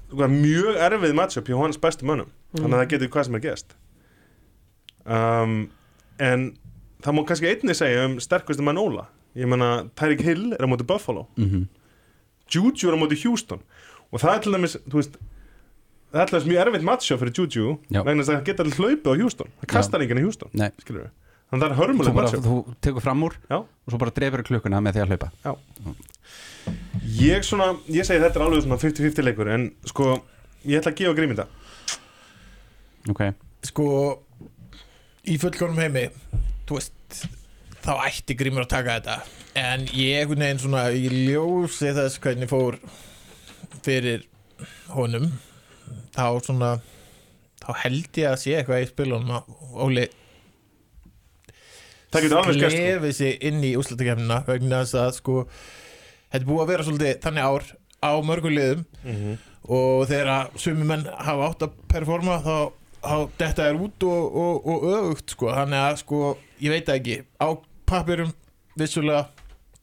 Sko, 0.05 0.21
er 0.27 0.35
mjög 0.35 0.81
erfið 0.89 1.15
matchup 1.19 1.49
hjá 1.49 1.57
hans 1.63 1.81
bestu 1.81 2.07
mönnum. 2.11 2.29
Þannig 2.55 2.77
að 2.77 2.83
það 2.83 2.93
getur 2.93 3.11
hvað 3.17 3.27
sem 3.29 3.39
er 3.39 3.43
gest 3.49 3.75
um, 5.05 5.57
en 6.23 6.45
það 7.05 7.17
má 7.17 7.23
kannski 7.29 7.49
einni 7.51 7.75
segja 7.77 8.05
um 8.09 8.17
sterkustu 8.23 8.65
mann 8.65 8.79
Óla. 8.81 9.09
Ég 9.35 9.49
menna 9.51 9.71
Tyreek 9.99 10.23
Hill 10.25 10.53
er 10.55 10.63
á 10.63 10.69
móti 10.71 10.87
Buffalo. 10.87 11.27
Mhm, 11.41 11.65
Juju 12.55 12.89
er 12.93 12.95
á 12.97 12.99
móti 13.01 13.19
Houston. 13.25 13.65
Og 14.13 14.21
það 14.23 14.37
er 14.37 14.45
til 14.45 14.55
dæmis, 14.55 14.77
þú 14.87 15.01
veist 15.01 15.19
það 16.14 16.38
er 16.38 16.48
mjög 16.48 16.62
erfitt 16.64 16.87
matchup 16.87 17.20
fyrir 17.22 17.35
Juju 17.38 17.77
vegna 17.90 18.22
þess 18.22 18.31
að 18.31 18.35
það 18.35 18.48
geta 18.48 18.64
allir 18.64 18.81
hlaupið 18.81 19.11
á 19.11 19.14
Houston. 19.20 19.55
Það 19.61 19.70
kastar 19.74 20.05
enginn 20.05 20.22
í 20.22 20.24
við 20.24 21.07
þannig 21.55 21.64
að 21.68 21.77
það 21.77 21.85
er 21.85 21.98
bara, 22.00 22.14
matchup 22.16 22.44
þú 22.44 22.57
tekur 22.83 23.05
fram 23.05 23.24
úr 23.27 23.37
Já. 23.50 23.59
og 23.62 23.92
svo 23.92 24.00
bara 24.00 24.14
drefur 24.16 24.42
klukkuna 24.48 24.81
með 24.83 24.96
því 24.96 25.03
að 25.05 25.12
hlaupa. 25.12 25.29
Ég 27.20 27.44
svona, 27.46 27.68
ég 27.92 28.07
segi 28.09 28.22
þetta 28.22 28.40
er 28.40 28.46
alveg 28.46 28.64
svona 28.64 28.81
50-50 28.81 29.27
leikur 29.29 29.50
en 29.53 29.68
sko, 29.87 30.11
ég 30.64 30.81
ætla 30.81 30.94
að 30.94 31.00
gefa 31.03 31.16
gríminda 31.18 31.44
Ok, 33.12 33.20
sko 33.68 33.87
í 35.29 35.37
fullkonum 35.40 35.83
heimi 35.83 36.07
þú 36.64 36.79
veist 36.79 37.24
þá 37.85 37.92
ætti 38.07 38.37
grímur 38.40 38.64
að 38.64 38.72
taka 38.72 38.98
þetta. 38.98 39.16
En 39.61 39.85
ég 39.92 40.22
einhvern 40.22 40.46
veginn 40.46 40.62
svona 40.62 40.87
í 40.96 41.05
ljósi 41.29 41.92
þess 41.92 42.22
hvernig 42.24 42.48
fór 42.50 42.79
fyrir 43.85 44.24
honum 44.94 45.29
þá 46.14 46.27
svona 46.46 46.74
þá 47.64 47.70
held 47.85 48.20
ég 48.20 48.29
að 48.31 48.42
sé 48.42 48.59
eitthvað 48.59 48.85
í 48.85 48.90
spilunum 48.90 49.35
að 49.38 49.57
Óli 49.85 50.09
slefið 52.70 53.16
sig 53.16 53.40
inn 53.42 53.64
í 53.66 53.72
úrslutakefnina 53.79 54.44
vegna 54.46 54.85
þess 54.85 55.00
að 55.00 55.16
sko 55.16 55.40
þetta 56.31 56.46
búið 56.46 56.62
að 56.62 56.70
vera 56.70 56.87
svolítið 56.87 57.18
þannig 57.24 57.48
ár 57.48 57.66
á 58.05 58.12
mörgum 58.22 58.55
liðum. 58.55 58.87
Mm 59.03 59.35
og 59.64 60.05
þegar 60.11 60.50
sumi 60.61 60.85
menn 60.85 61.07
hafa 61.09 61.48
átt 61.48 61.62
að 61.66 61.77
performa 61.88 62.38
þá, 62.44 62.57
þá 63.00 63.16
þetta 63.38 63.68
er 63.68 63.79
út 63.81 64.07
og, 64.09 64.37
og, 64.42 64.66
og 64.68 64.88
öfugt 64.90 65.37
sko. 65.37 65.53
Þannig 65.55 65.81
að 65.81 66.00
sko 66.03 66.20
ég 66.61 66.74
veit 66.74 66.90
ekki. 66.92 67.20
Á 67.40 67.48
pappirum 67.88 68.35
vissulega 68.79 69.29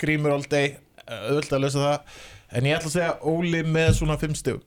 grímur 0.01 0.35
all 0.35 0.45
day 0.49 0.75
öðvöld 1.07 1.55
að 1.55 1.63
lesa 1.65 1.85
það. 1.85 2.19
En 2.51 2.67
ég 2.67 2.77
ætla 2.77 2.91
að 2.91 2.97
segja 2.97 3.15
Óli 3.31 3.63
með 3.65 3.93
svona 3.97 4.19
fimm 4.21 4.37
stug 4.37 4.61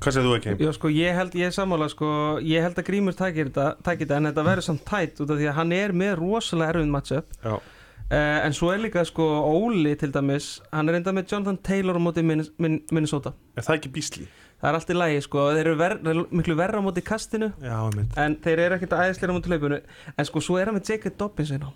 hvað 0.00 0.12
segir 0.16 0.26
þú 0.28 0.34
ekki? 0.38 0.54
Já 0.64 0.72
sko 0.76 0.90
ég 0.92 1.14
held, 1.16 1.34
ég 1.38 1.46
er 1.48 1.54
sammála 1.56 1.88
sko 1.92 2.08
Ég 2.44 2.62
held 2.66 2.76
að 2.80 2.86
Grímur 2.88 3.14
takir 3.16 3.48
þetta, 3.50 3.68
takir 3.86 4.06
þetta 4.06 4.16
En 4.20 4.28
þetta 4.30 4.44
verður 4.50 4.66
samt 4.68 4.84
tætt 4.88 5.20
út 5.24 5.30
af 5.30 5.38
því 5.40 5.48
að 5.50 5.58
hann 5.60 5.72
er 5.72 5.92
með 5.96 6.14
rosalega 6.20 6.74
erfinn 6.74 6.92
matchup. 6.92 7.26
Já. 7.44 7.54
uh, 7.54 8.38
En 8.44 8.52
svo 8.56 8.72
er 8.74 8.82
líka 8.84 9.04
sko 9.08 9.24
Óli 9.48 9.94
til 10.00 10.12
dæmis 10.12 10.60
Hann 10.72 10.88
er 10.88 10.98
enda 11.00 11.12
með 11.16 11.30
Jonathan 11.32 11.56
Taylor 11.62 11.96
á 11.96 12.02
móti 12.04 12.24
Minnes- 12.26 12.50
Min- 12.58 12.82
Minnesota. 12.92 13.32
Er 13.56 13.62
það 13.62 13.78
ekki 13.80 13.92
bísli? 13.96 14.26
Það 14.64 14.68
er 14.70 14.76
allt 14.78 14.90
í 14.90 14.96
lagi 14.96 15.22
sko 15.24 15.46
Þeir 15.52 15.60
eru 15.66 15.74
ver, 15.76 15.96
miklu 16.32 16.54
verra 16.56 16.78
á 16.80 16.84
móti 16.84 17.02
kastinu 17.04 17.52
já, 17.60 17.78
En 18.16 18.36
þeir 18.44 18.58
eru 18.66 18.76
ekkert 18.78 18.94
æðislega 18.96 19.32
á 19.32 19.36
móti 19.36 19.50
hlaupinu. 19.52 19.80
En 20.18 20.24
sko 20.28 20.40
svo 20.40 20.56
er 20.60 20.70
hann 20.70 20.76
með 20.78 20.88
Jacob 20.94 21.16
Dobbins 21.20 21.50
inn 21.52 21.64
á 21.64 21.70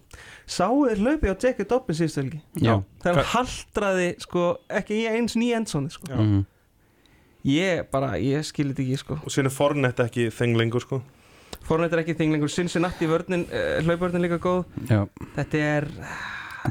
Sáu 0.46 0.84
þeir 0.88 1.02
hlaupi 1.04 1.28
á 1.28 1.34
Jacob 1.36 1.68
Dobbins 1.68 2.00
já. 2.00 2.76
Þegar 3.02 3.14
hann 3.14 3.32
haldraði 3.34 4.08
sko 4.20 4.46
Ekki 4.68 5.02
í 5.02 5.08
eins 5.10 5.36
nýja 5.36 5.58
endsoni 5.60 5.90
sko. 5.92 6.08
Já. 6.12 6.44
Ég 7.46 7.84
bara, 7.92 8.16
ég 8.18 8.42
skilir 8.44 8.74
þetta 8.74 8.82
ekki 8.82 8.98
sko. 8.98 9.18
Og 9.22 9.30
síðan 9.30 9.46
er 9.50 9.54
Fornet 9.54 10.00
ekki 10.02 10.28
þeng 10.34 10.56
lengur 10.58 10.82
sko. 10.82 10.98
Fornætt 11.68 11.92
er 11.92 12.02
ekki 12.02 12.14
þing 12.18 12.32
lengur. 12.34 12.50
Cincinnati 12.50 13.06
vörnin, 13.08 13.44
uh, 13.52 13.78
hlaupvörnin 13.84 14.24
líka 14.24 14.38
góð. 14.42 14.64
Já, 14.88 15.04
Þetta 15.36 15.58
er 15.62 15.88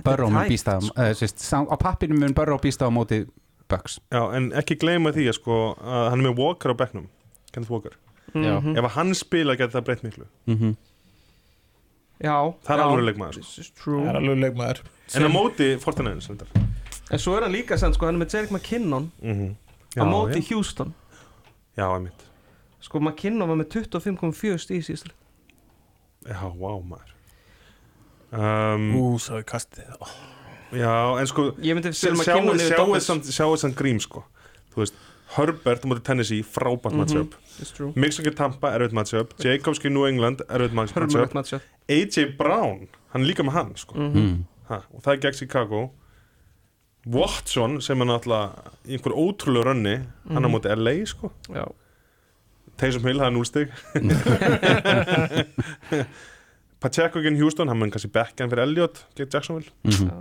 Burrow 0.03 0.29
mun 0.29 0.49
býsta 0.49 0.75
uh, 0.83 1.11
sérst, 1.17 1.39
sá- 1.41 1.63
á 1.65 1.75
pappinu 1.79 2.17
mun 2.19 2.33
Burrow 2.35 2.59
býsta 2.61 2.85
á 2.85 2.91
móti 2.93 3.23
Bucks. 3.69 3.99
Já, 4.11 4.21
en 4.35 4.51
ekki 4.55 4.77
gleyma 4.79 5.11
því 5.15 5.29
að 5.31 5.37
sko 5.39 5.55
að 5.81 6.09
hann 6.11 6.21
er 6.21 6.29
með 6.29 6.37
Walker 6.41 6.71
á 6.71 6.75
bekknum. 6.79 7.07
Kenneth 7.51 7.71
Walker. 7.71 7.95
Já. 8.35 8.59
Mhm. 8.59 8.75
ef 8.77 8.91
hann 8.97 9.13
spila 9.15 9.55
getur 9.55 9.79
það 9.79 9.85
breytt 9.87 10.03
miklu. 10.03 10.27
Mm 10.47 10.75
Já 12.17 12.33
það 12.65 12.73
er 12.73 12.81
alveg 12.81 13.05
leikmaður 13.11 13.43
sko. 13.45 13.97
Það 14.01 14.07
er 14.09 14.15
alveg 14.17 14.39
leikmaður. 14.41 14.79
En 15.15 15.23
á 15.23 15.29
móti 15.29 15.67
mm 15.77 16.67
En 17.11 17.19
svo 17.19 17.37
er 17.37 17.43
hann 17.45 17.53
líka 17.53 17.77
sann, 17.79 17.93
sko, 17.93 18.05
hann 18.05 18.15
er 18.19 18.25
með 18.25 18.33
Jerick 18.33 18.51
McKinnon 18.51 19.11
-hmm. 20.01 20.09
á 20.09 20.13
móti 20.13 20.41
Houston. 20.49 20.93
Já, 21.77 21.83
já, 21.83 21.93
einmitt. 21.93 22.25
Sko, 22.79 22.99
McKinnon 22.99 23.47
var 23.49 23.57
með 23.57 23.67
25,4 23.67 24.57
stíð 24.57 24.83
síðust 24.85 25.13
já, 26.27 26.41
wow, 26.57 26.81
maður. 26.83 27.13
Um, 28.31 28.87
ú, 28.97 29.03
svo 29.21 29.39
er 29.39 29.45
kastið. 29.47 29.87
Ó, 30.01 30.07
já, 30.75 31.19
en 31.21 31.27
sko 31.29 31.51
Ég 31.63 31.77
myndi 31.77 31.93
sjáu 31.95 33.55
samt 33.57 33.77
grím 33.79 34.01
sko. 34.03 34.25
Þú 34.73 34.83
veist 34.83 34.97
Herbert 35.35 35.85
móti 35.87 36.03
Tennessee, 36.03 36.43
frábært 36.43 36.93
Mhm. 36.93 36.99
matchup. 36.99 37.35
It's 37.59 37.71
true. 37.71 37.93
Mixon 37.95 38.25
Tampa, 38.35 38.71
erfitt 38.75 38.93
matchup. 38.93 39.33
Jacobski 39.39 39.89
New 39.89 40.05
England, 40.05 40.41
erfitt 40.49 40.73
matchup. 40.73 40.95
Hörmulegt 40.95 41.33
matchup 41.33 41.61
AJ 41.89 42.35
Brown, 42.37 42.87
hann 43.13 43.21
er 43.23 43.27
líka 43.27 43.43
með 43.43 43.51
hann 43.51 43.75
sko. 43.75 43.95
Mhm. 43.95 44.17
mm. 44.17 44.45
ha, 44.69 44.81
og 44.93 45.01
það 45.01 45.13
er 45.13 45.17
gegn 45.17 45.37
Chicago 45.37 45.91
Watson 47.13 47.79
sem 47.81 48.01
er 48.01 48.05
náttúrulega 48.09 48.71
í 48.87 48.97
einhver 48.97 49.13
ótrúlega 49.15 49.65
rönni 49.71 49.95
hann 50.27 50.43
er 50.43 50.47
á 50.47 50.49
Mhm. 50.49 50.55
móti 50.55 50.69
LA 50.75 51.05
sko. 51.05 51.31
Já. 51.49 51.65
Taysom 52.77 53.03
Hill, 53.07 53.19
það 53.19 53.27
er 53.27 53.35
núlstig 53.35 53.67
Pacheco 56.79 57.21
gegn 57.23 57.37
Houston, 57.41 57.67
hann 57.71 57.79
mun 57.81 57.89
kannski 57.93 58.09
bekkan 58.13 58.49
fyrir 58.51 58.63
Elliot 58.67 58.99
gegn 59.17 59.31
Jacksonville. 59.33 59.71
Mm 59.83 59.91
Já. 60.11 60.17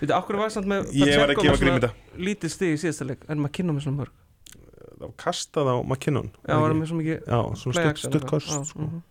Veitu, 0.00 0.12
okkur 0.14 0.36
var 0.38 0.50
samt 0.54 0.68
með 0.70 0.90
var 0.92 1.32
Pacheco 1.34 1.64
með 1.64 1.88
Lítið 2.28 2.52
stíð 2.54 2.74
í 2.74 2.80
síðasta 2.84 3.06
leik? 3.08 3.24
En 3.28 3.40
McKinnon 3.42 3.74
með 3.78 3.86
svona 3.86 4.02
mörg? 4.04 4.12
Það 4.98 5.06
var 5.06 5.14
kastað 5.22 5.66
á 5.72 5.76
McKinnon 5.82 6.28
Já, 6.44 6.54
var 6.60 6.70
það 6.74 6.78
með 6.82 6.86
svo 6.90 6.98
mikið 7.00 7.18
Já, 7.24 7.40
svona 7.62 7.74
play 7.78 7.94
stutt, 8.04 8.28
Já, 8.28 8.40
sko. 8.68 8.82
mhm. 8.84 9.02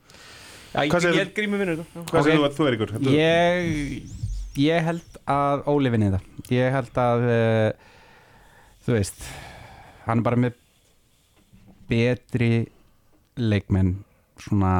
Já, 0.67 0.79
ég, 0.83 0.91
Hvað 0.91 1.01
segir- 1.01 1.15
ég 1.17 1.21
held 1.23 1.33
grími 1.37 1.57
vinnur 1.61 1.75
þetta. 1.79 1.87
Já. 1.95 2.01
Hvað 2.11 2.23
segir 2.27 2.37
þú 2.37 2.45
að 2.47 2.55
þú 2.57 2.63
er 2.67 2.73
ykkur? 2.77 2.91
Ég, 3.17 4.01
ég 4.57 4.83
held 4.87 5.17
að 5.29 5.63
Óli 5.71 5.91
vinni 5.93 6.09
þetta. 6.11 6.43
Ég 6.53 6.71
held 6.75 6.99
að 7.03 7.25
uh, 7.27 7.69
Þú 8.87 8.95
veist 8.97 9.23
Hann 10.07 10.21
er 10.21 10.25
bara 10.27 10.39
með 10.39 10.57
betri 11.89 12.51
leikmenn. 13.39 13.95
Svona 14.41 14.73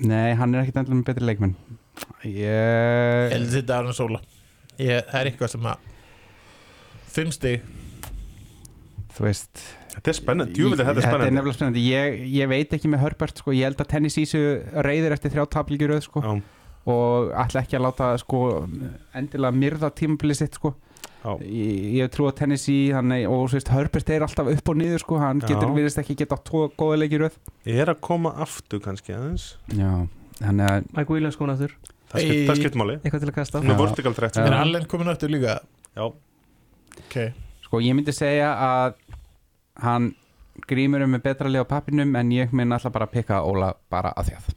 Nei, 0.00 0.32
hann 0.38 0.54
er 0.54 0.62
ekkert 0.64 0.80
endilega 0.82 1.00
með 1.00 1.08
betri 1.10 1.28
leikmenn. 1.28 1.54
Ég 2.24 3.34
Heldur 3.34 3.58
þetta 3.58 3.78
Arne 3.82 3.96
Sóla. 3.96 4.20
Ég, 4.80 5.04
Það 5.10 5.18
er 5.20 5.30
eitthvað 5.32 5.52
sem 5.56 5.68
að 5.72 5.88
Fimm 7.10 7.32
stig. 7.34 7.64
Þú 9.16 9.26
veist 9.26 9.62
Þetta 9.90 10.12
er 10.12 10.16
spennandi, 10.16 10.54
djúvillig 10.54 10.86
þetta 10.86 10.92
er 10.92 10.94
Þetta 10.94 11.02
er 11.02 11.10
spennandi. 11.10 11.34
nefnilega 11.36 11.56
spennandi. 11.58 11.80
Ég, 11.90 12.20
ég 12.38 12.48
veit 12.48 12.74
ekki 12.76 12.88
með 12.92 13.00
Herbert 13.02 13.40
sko. 13.42 13.52
Ég 13.56 13.66
held 13.66 13.80
að 13.82 13.88
Tennessee 13.90 14.28
séu 14.30 14.52
reyðir 14.86 15.12
eftir 15.16 15.32
þrjá 15.34 15.48
tablíkjuröð 15.56 16.04
sko. 16.06 16.22
Já, 16.22 16.36
og 16.88 17.32
ætla 17.36 17.62
ekki 17.64 17.76
að 17.76 17.84
láta 17.84 18.12
sko, 18.22 18.40
endilega 19.14 19.56
myrða 19.56 19.90
tímabilið 19.96 20.38
sitt 20.40 20.54
sko. 20.56 20.74
ég, 21.44 21.98
ég 22.00 22.08
trú 22.14 22.28
að 22.30 22.38
Tennessee 22.38 22.94
hann, 22.96 23.12
og 23.28 23.50
veist, 23.52 23.68
Herbert 23.68 24.08
er 24.08 24.24
alltaf 24.24 24.48
upp 24.48 24.68
og 24.72 24.76
niður 24.80 25.02
sko. 25.02 25.18
hann 25.20 25.42
Já. 25.42 25.50
getur 25.52 25.74
virðist 25.76 26.00
ekki 26.00 26.16
geta 26.16 26.38
tvo 26.40 26.70
góða 26.72 27.02
leikjuröð 27.02 27.36
Ég 27.68 27.82
er 27.84 27.92
að 27.92 28.00
koma 28.00 28.32
aftur 28.40 28.80
kannski 28.80 29.12
aðeins 29.12 29.50
Mike 30.40 31.10
Williams 31.12 31.36
komin 31.36 31.52
aftur 31.54 31.76
Það, 32.10 32.24
skipt, 32.24 32.56
skiptir 32.56 32.80
máli 32.80 32.96
Eitthvað 33.04 33.20
til 33.20 33.28
að 33.30 33.36
kasta 33.36 33.60
Hún 33.60 33.70
er 33.70 33.76
Já. 33.76 33.82
vertical 33.84 34.14
threat 34.16 34.34
Já. 34.40 34.46
Er 34.48 34.56
Allen 34.56 34.88
komin 34.90 35.12
aftur 35.12 35.30
líka? 35.30 35.60
Já, 35.94 36.08
Ok 36.08 37.16
sko 37.70 37.78
ég 37.84 37.94
myndi 37.94 38.10
segja 38.10 38.48
að 38.58 38.96
hann 39.84 40.10
grímur 40.70 41.02
um 41.04 41.12
með 41.14 41.22
betra 41.26 41.50
lið 41.50 41.64
á 41.64 41.72
pappinum 41.72 42.14
en 42.20 42.32
ég 42.34 42.54
minn 42.56 42.72
alltaf 42.74 42.94
bara 42.94 43.08
að 43.08 43.14
pikka 43.18 43.40
Óla 43.46 43.72
bara 43.92 44.12
að 44.18 44.30
þjáð. 44.30 44.48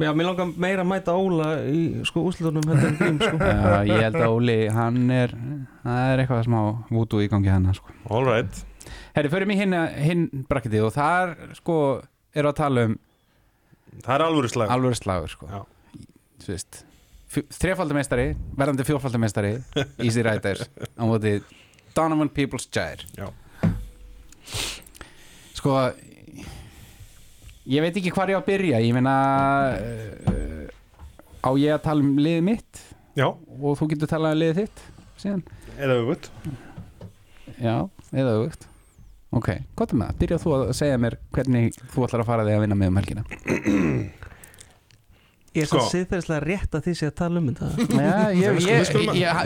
Já, 0.00 0.10
mér 0.14 0.28
langar 0.28 0.50
meira 0.54 0.84
að 0.84 0.90
mæta 0.92 1.16
Óla 1.18 1.50
í 1.66 1.82
sko 2.08 2.24
úslutunum 2.30 2.66
heldur 2.70 2.90
en 2.92 2.98
grím 3.00 3.20
sko 3.20 3.40
uh, 3.42 3.80
ég 3.88 4.04
held 4.06 4.18
að 4.20 4.34
Óli, 4.36 4.58
hann 4.74 5.00
er 5.14 5.34
það 5.84 6.02
er 6.14 6.24
eitthvað 6.24 6.44
smá 6.48 6.60
vútu 6.90 7.22
í 7.24 7.30
gangi 7.32 7.52
hann 7.52 7.70
sko. 7.76 7.94
All 8.10 8.26
right 8.28 8.62
Herri, 9.14 9.30
förum 9.32 9.52
í 9.52 9.58
hinn, 9.58 9.74
hinn 10.00 10.26
brakketið 10.50 10.86
og 10.88 10.94
þar 10.94 11.34
sko 11.58 11.76
eru 12.34 12.52
að 12.52 12.60
tala 12.62 12.86
um 12.88 12.98
Það 14.00 14.14
er 14.14 14.24
alvöru 14.24 14.48
slag 14.48 14.70
alvöru 14.70 14.96
slagur 14.96 15.32
sko. 15.32 15.48
Já. 15.50 16.06
Þú 16.40 16.52
veist 16.54 16.84
þrefaldameistari, 17.30 18.32
verðandi 18.58 18.86
fjórfaldameistari 18.86 19.52
Easy 20.06 20.22
Riders 20.26 20.66
á 20.98 21.02
móti 21.06 21.38
Donovan 21.94 22.30
Peoples 22.34 22.68
Já. 22.70 23.30
Sko 25.60 25.76
ég 27.70 27.84
veit 27.84 28.00
ekki 28.00 28.14
hvar 28.16 28.32
ég 28.32 28.38
á 28.38 28.42
að 28.42 28.48
byrja. 28.48 28.80
Ég 28.82 28.96
meina 28.96 29.16
uh, 29.76 30.64
á 31.44 31.50
ég 31.60 31.76
að 31.76 31.84
tala 31.84 32.04
um 32.04 32.16
liðið 32.18 32.48
mitt? 32.48 32.88
Já, 33.18 33.26
og 33.28 33.76
þú 33.78 33.90
getur 33.92 34.10
talað 34.10 34.36
um 34.36 34.42
liðið 34.42 34.60
þitt 34.64 34.82
síðan? 35.20 35.42
Eða 35.76 35.96
auðvöld 35.98 36.28
já, 37.60 37.74
eða 38.14 38.34
auðvögt 38.36 38.66
ok, 39.36 39.48
gott 39.78 39.94
um 39.94 40.04
það, 40.04 40.16
byrjað 40.22 40.42
þú 40.44 40.54
að 40.56 40.72
segja 40.78 41.00
mér 41.02 41.16
hvernig 41.34 41.78
þú 41.92 42.06
ætlar 42.06 42.24
að 42.24 42.30
fara 42.30 42.46
þig 42.46 42.56
að 42.56 42.64
vinna 42.64 42.78
með 42.80 42.92
um 42.92 43.00
helgina? 43.00 43.24
Ég 45.50 45.64
er 45.64 45.66
svo 45.66 45.80
Sko. 45.82 45.90
siðferðislega 45.90 46.44
rétt 46.46 46.76
að 46.78 46.84
því 46.84 46.92
sé 46.94 47.08
að 47.10 47.16
tala 47.18 47.40
um 47.40 47.48
þetta. 47.50 47.68
Já, 47.90 48.12
ég, 48.38 48.60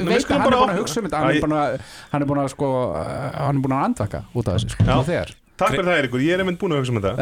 veit 0.04 0.26
að 0.28 0.34
hann 0.34 0.42
er 0.42 0.44
bara 0.44 0.58
búin 0.58 0.74
að 0.74 0.80
hugsa 0.82 1.00
um 1.00 1.06
þetta 1.08 1.22
hann 1.22 1.30
er 1.32 1.46
búin 1.46 1.56
að, 1.56 1.78
er 2.18 2.42
að 2.42 2.50
sko 2.52 2.68
hann 2.92 3.56
er 3.56 3.64
búin 3.64 3.76
að 3.78 3.86
andvaka 3.88 4.20
út 4.34 4.50
af 4.52 4.58
þessu 4.58 4.74
sko, 4.74 4.84
Já. 4.84 5.24
Takk 5.56 5.70
fyrir 5.76 5.86
það 5.86 5.98
Eiríkur, 6.00 6.20
ég 6.24 6.34
er 6.34 6.40
einmitt 6.42 6.58
búin 6.60 6.72
að 6.74 6.80
hugsa 6.82 6.92
um 6.92 7.00
þetta. 7.00 7.14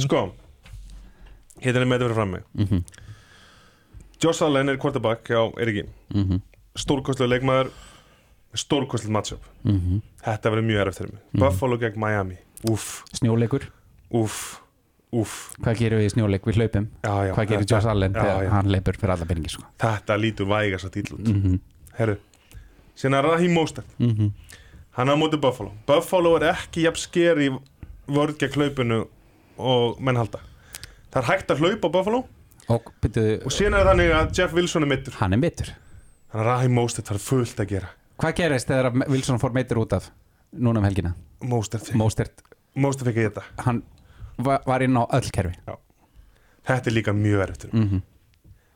Sko 0.04 0.20
Hérna 1.60 1.82
er 1.82 1.88
með 1.88 1.98
þetta 1.98 2.06
fyrir 2.06 2.16
frammi. 2.16 2.38
Mhm, 2.56 2.78
Josh 4.20 4.42
Allen 4.44 4.68
er 4.72 4.78
quarterback 4.80 5.28
hjá 5.28 5.40
Eiríki. 5.60 5.82
Mhm, 6.14 6.38
Stórkostlega 6.80 7.34
leikmaður 7.34 7.68
Stórkostlega 8.56 9.12
matchup. 9.18 9.42
Mhm. 9.64 10.00
Þetta 10.24 10.50
verður 10.54 10.66
mjög 10.70 10.80
erft 10.86 10.98
fyrir 11.02 11.12
mig. 11.12 11.22
Mhm. 11.32 11.40
Buffalo 11.44 11.76
gegn 11.78 11.98
Miami. 12.00 12.38
Úff, 12.68 13.02
Snjóleikur, 13.16 13.62
úff, 14.12 14.60
úff. 15.12 15.34
Hvað 15.60 15.76
gerir 15.82 15.98
við 16.00 16.06
í 16.08 16.10
snjóleik? 16.14 16.42
Við 16.48 16.56
hlaupum. 16.60 16.88
Já, 17.04 17.14
já, 17.28 17.32
hvað 17.34 17.46
gerir 17.52 17.66
Josh 17.70 17.86
Allen 17.88 18.12
þegar 18.14 18.48
hann 18.50 18.68
leipur 18.72 18.96
fyrir 19.00 19.12
alla 19.16 19.24
peningi 19.26 19.48
sko. 19.52 19.62
Þetta 19.78 20.16
lítur 20.20 20.46
vægast 20.46 20.84
að 20.88 20.92
dýl 20.96 21.12
út. 21.18 21.28
Mhm, 21.28 21.60
Herru 21.98 22.16
Síðan 22.96 23.14
er 23.18 23.22
Raheem 23.24 23.52
Mostert. 23.54 23.86
Mhm 23.98 24.32
Hann 24.96 25.08
er 25.08 25.14
á 25.14 25.20
móti 25.20 25.38
Buffalo. 25.40 25.72
Buffalo 25.86 26.34
er 26.40 26.50
ekki 26.50 26.84
jafn 26.86 27.00
sker 27.00 27.40
í 27.40 27.48
vörð 28.10 28.40
gegn 28.40 28.58
hlaupinu 28.58 29.00
og 29.60 30.00
menn 30.02 30.18
halda. 30.18 30.40
Það 31.10 31.22
er 31.22 31.28
hægt 31.30 31.52
að 31.54 31.62
hlaupa 31.64 31.92
Buffalo. 31.92 32.24
Og 32.70 32.90
byrjuðu, 33.02 33.38
og 33.46 33.54
síðan 33.54 33.80
er 33.80 33.88
þannig 33.88 34.12
að 34.14 34.34
Jeff 34.38 34.52
Wilson 34.54 34.86
er 34.86 34.90
mittur 34.92 35.16
hann 35.18 35.34
er 35.34 35.40
mittur 35.42 35.72
Þannig 36.30 36.44
að 36.44 36.46
Raheem 36.46 36.76
Mostert 36.76 37.08
þarf 37.10 37.24
fullt 37.26 37.62
að 37.62 37.72
gera. 37.72 37.88
Hvað 38.20 38.34
gerist 38.38 38.68
þegar 38.70 38.98
Wilson 39.10 39.40
fór 39.42 39.54
meittur 39.56 39.80
út 39.82 39.96
af 39.96 40.10
núna 40.54 40.78
um 40.78 40.86
helgina? 40.86 41.14
Mostert 41.50 41.90
Mostert, 41.98 42.44
Mostert 42.78 43.10
fikk 43.10 43.18
að 43.18 43.26
geta 43.26 43.44
hann 43.66 43.82
var, 44.38 44.84
inn 44.84 44.94
á 44.94 45.02
öll 45.02 45.32
kerfi. 45.34 45.56
Þetta 46.68 46.92
er 46.92 46.94
líka 46.94 47.14
mjög 47.16 47.44
erfitt 47.48 47.66
mm. 47.72 47.82
mhm, 47.82 48.04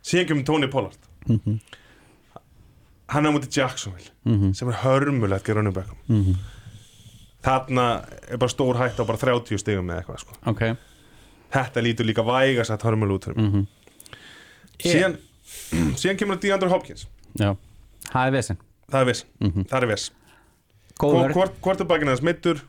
Síðan 0.05 0.29
kemur 0.33 0.47
Tony 0.49 0.71
Pollard. 0.73 1.07
Mhm, 1.29 1.61
Hann 3.15 3.27
er 3.27 3.31
á 3.31 3.35
móti 3.37 3.51
Jacksonville 3.55 4.11
mhm, 4.27 4.55
sem 4.59 4.71
er 4.73 4.81
hörmulegt 4.83 5.49
í 5.49 5.55
running 5.55 5.75
backum. 5.77 6.01
Mhm. 6.11 6.35
Þarna 7.45 7.87
er 8.33 8.41
bara 8.41 8.51
stór 8.51 8.79
hætt 8.81 8.99
á 8.99 9.05
bara 9.05 9.21
30 9.21 9.61
stigum 9.61 9.87
með 9.87 10.03
eitthvað 10.03 10.25
sko. 10.25 10.37
ok, 10.51 10.65
Þetta 11.55 11.83
lítur 11.85 12.09
líka 12.09 12.25
vægast 12.27 12.73
að 12.75 12.89
hörmul 12.89 13.13
út 13.15 13.29
fyrir 13.29 13.39
mig. 13.39 13.53
Mhm, 13.53 13.67
síðan, 14.83 15.17
síðan 16.01 16.19
kemur 16.19 16.41
DeAndre 16.43 16.73
Hopkins. 16.73 17.07
Já. 17.39 17.53
Það 18.11 18.27
er 18.27 18.33
vesen. 18.35 18.63
Það 18.91 19.01
er 19.01 19.11
viss, 19.13 19.25
mhm. 19.41 19.67
Það 19.71 19.83
er 19.83 19.93
viss 19.93 20.11
góður, 21.01 21.53
Quarterbackin 21.63 22.11
hans 22.11 22.23
mittur 22.23 22.61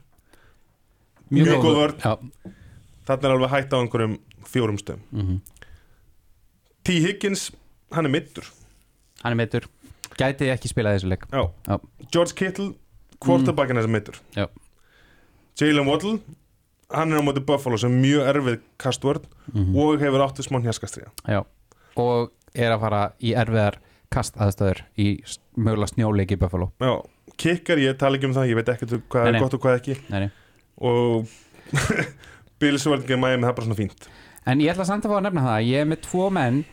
mjög 1.30 1.50
mjög 1.50 1.66
góð 1.66 1.82
já, 2.02 2.14
Þarna 3.06 3.28
er 3.28 3.34
alveg 3.36 3.52
hætt 3.54 3.74
á 3.74 3.78
einhverjum 3.78 4.16
fjórum 4.50 4.78
stöðum. 4.82 5.02
Mhm. 5.12 5.42
T. 6.86 7.00
Higgins, 7.02 7.52
hann 7.94 8.06
er 8.06 8.14
mittur 8.14 8.46
hann 9.22 9.34
er 9.34 9.40
meittur 9.40 9.68
gæti 10.20 10.50
ekki 10.54 10.70
spilað 10.72 10.98
þessu 11.00 11.10
leik 11.12 11.26
Já. 11.32 11.44
Já. 11.68 11.80
George 12.12 12.34
Kittle, 12.36 12.74
quarterbackin 13.24 13.76
hans 13.80 13.88
er 13.90 13.94
mittur 13.94 14.20
Já. 14.36 14.48
Jalen 15.60 15.88
Waddle 15.88 16.20
hann 16.94 17.12
er 17.14 17.20
á 17.20 17.24
móti 17.26 17.42
Buffalo 17.46 17.78
sem 17.82 17.92
er 17.96 18.02
mjög 18.04 18.30
erfið 18.36 18.60
kastvörn 18.82 19.24
Mhm. 19.54 19.76
og 19.78 20.00
hefur 20.00 20.22
áttu 20.28 20.44
smá 20.46 20.60
hnjaskastriða 20.62 21.12
Já. 21.28 21.44
og 21.98 22.32
er 22.56 22.72
að 22.72 22.80
fara 22.80 23.02
í 23.22 23.34
erfiðar 23.36 23.76
kast 24.12 24.36
aðstöður 24.38 24.82
í 24.98 25.20
s- 25.26 25.40
mögulega 25.58 25.94
snjóleik 25.94 26.32
í 26.32 26.38
Buffalo 26.40 26.72
Já, 26.80 27.02
kikkar, 27.38 27.78
ég 27.78 27.98
tala 27.98 28.18
ekki 28.18 28.26
um 28.30 28.34
það, 28.34 28.50
ég 28.50 28.56
veit 28.56 28.70
ekkert 28.70 29.02
hvað 29.10 29.24
Nei, 29.24 29.28
er 29.28 29.32
nei. 29.34 29.42
gott 29.42 29.54
og 29.54 29.62
hvað 29.62 29.80
ekki 29.80 29.98
nei, 30.10 30.20
nei. 30.20 30.32
og 30.78 31.28
Bills 32.60 32.86
verðingið 32.86 33.20
mæði 33.20 33.40
með 33.40 33.48
það 33.48 33.50
er 33.50 33.58
bara 33.58 33.66
svona 33.68 33.80
fínt 33.80 34.08
en 34.46 34.60
ég 34.62 34.72
ætla 34.76 34.86
samt 34.86 35.06
að 35.06 35.12
fá 35.12 35.18
að 35.20 35.26
nefna 35.28 35.42
það 35.46 35.56
að 35.58 35.68
ég 35.72 35.82
er 35.82 35.90
með 35.90 36.02
tvo 36.06 36.30
menn 36.32 36.66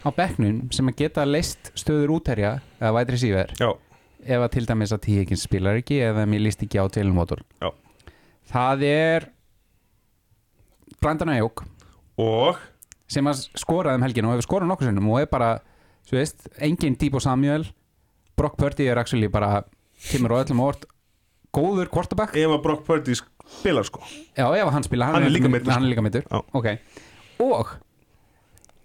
á 0.00 0.08
bekknum 0.16 0.62
sem 0.72 0.88
að 0.90 0.96
geta 1.02 1.24
leist 1.28 1.72
stöður 1.78 2.16
útherja 2.18 2.54
eða 2.80 2.92
vætri 2.96 3.20
síver 3.20 3.52
Já, 3.60 3.70
ef 4.24 4.44
að 4.46 4.52
til 4.56 4.66
dæmis 4.68 4.94
að 4.96 5.02
tíkinn 5.08 5.40
spilar 5.40 5.80
ekki 5.80 6.00
eða 6.06 6.26
mér 6.30 6.44
líst 6.46 6.62
ekki 6.64 6.80
á 6.80 6.86
tilmótor 6.92 7.42
Já. 7.60 7.70
það 8.52 8.84
er 8.88 9.28
Brandon 11.00 11.30
Ayuk. 11.32 11.62
Og? 12.20 12.58
Sem 13.10 13.26
að 13.30 13.46
skoraði 13.58 13.96
um 13.96 14.04
helginu 14.04 14.28
og 14.28 14.34
hefur 14.36 14.46
skorað 14.46 14.68
nokkur 14.68 14.88
sinnum 14.90 15.06
og 15.14 15.22
er 15.22 15.28
bara, 15.30 15.50
þú 16.08 16.18
veist, 16.18 16.48
engin 16.60 16.96
Debo 17.00 17.22
Samuel. 17.24 17.64
Brock 18.36 18.58
Purdy 18.60 18.86
er 18.90 19.00
actually 19.00 19.30
bara 19.32 19.62
kemur 20.10 20.36
á 20.36 20.44
öllum 20.44 20.60
óvart. 20.66 20.84
Góður 21.56 21.88
quarterback. 21.90 22.36
Ef 22.36 22.52
að 22.52 22.60
Brock 22.66 22.84
Purdy 22.86 23.16
spilar 23.16 23.88
sko. 23.88 24.02
Já, 24.36 24.44
ef 24.44 24.72
hann 24.74 24.84
spila, 24.86 25.08
Hann 25.08 25.22
Hann 25.24 25.30
er 25.30 25.88
líka 25.88 26.04
meiddur, 26.04 26.28
Já. 26.28 26.42
ok. 26.52 26.68
Og 27.40 27.72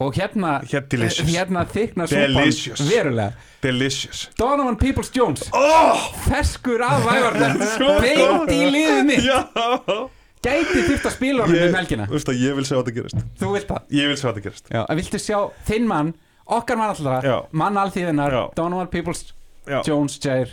Og 0.04 0.12
hérna 0.18 0.58
delicious. 0.92 1.30
Hérna 1.32 1.62
þykna 1.72 2.08
súpan 2.12 2.34
Delicious. 2.36 2.82
Verulega. 2.90 3.32
Delicious. 3.64 4.26
Donovan 4.40 4.76
Peoples 4.78 5.12
Jones. 5.16 5.46
Oh! 5.56 6.02
Ferskur 6.26 6.84
af 6.84 7.06
vævarnar 7.06 7.56
Beint 8.04 8.52
í 8.52 8.60
liðið 8.74 9.06
mitt. 9.08 9.24
Já. 9.24 9.40
Gæti 10.46 10.84
þurft 10.86 11.08
að 11.08 11.16
spila 11.16 11.46
honum 11.48 11.64
um 11.70 11.78
helgina. 11.80 12.06
veist 12.12 12.30
að, 12.30 12.42
ég 12.44 12.58
vil 12.60 12.66
sjá 12.68 12.76
þetta 12.82 12.94
gerast. 13.00 13.24
Þú 13.40 13.54
vilt 13.56 13.72
það? 13.72 13.88
Ég 13.98 14.12
vil 14.12 14.18
sjá 14.20 14.28
þetta 14.28 14.44
gerast. 14.50 14.68
Já, 14.76 14.82
en 14.84 15.00
viltu 15.00 15.22
sjá 15.24 15.40
þinn 15.70 15.88
mann? 15.90 16.12
Okkar 16.46 16.78
mann 16.78 16.92
allra. 16.94 17.16
Já. 17.26 17.38
Mann 17.58 17.80
alþýðinar 17.82 18.36
Já. 18.36 18.44
Donovan 18.60 18.92
Peoples 18.94 19.24
Já. 19.66 19.80
Jones 19.88 20.20
Jair. 20.22 20.52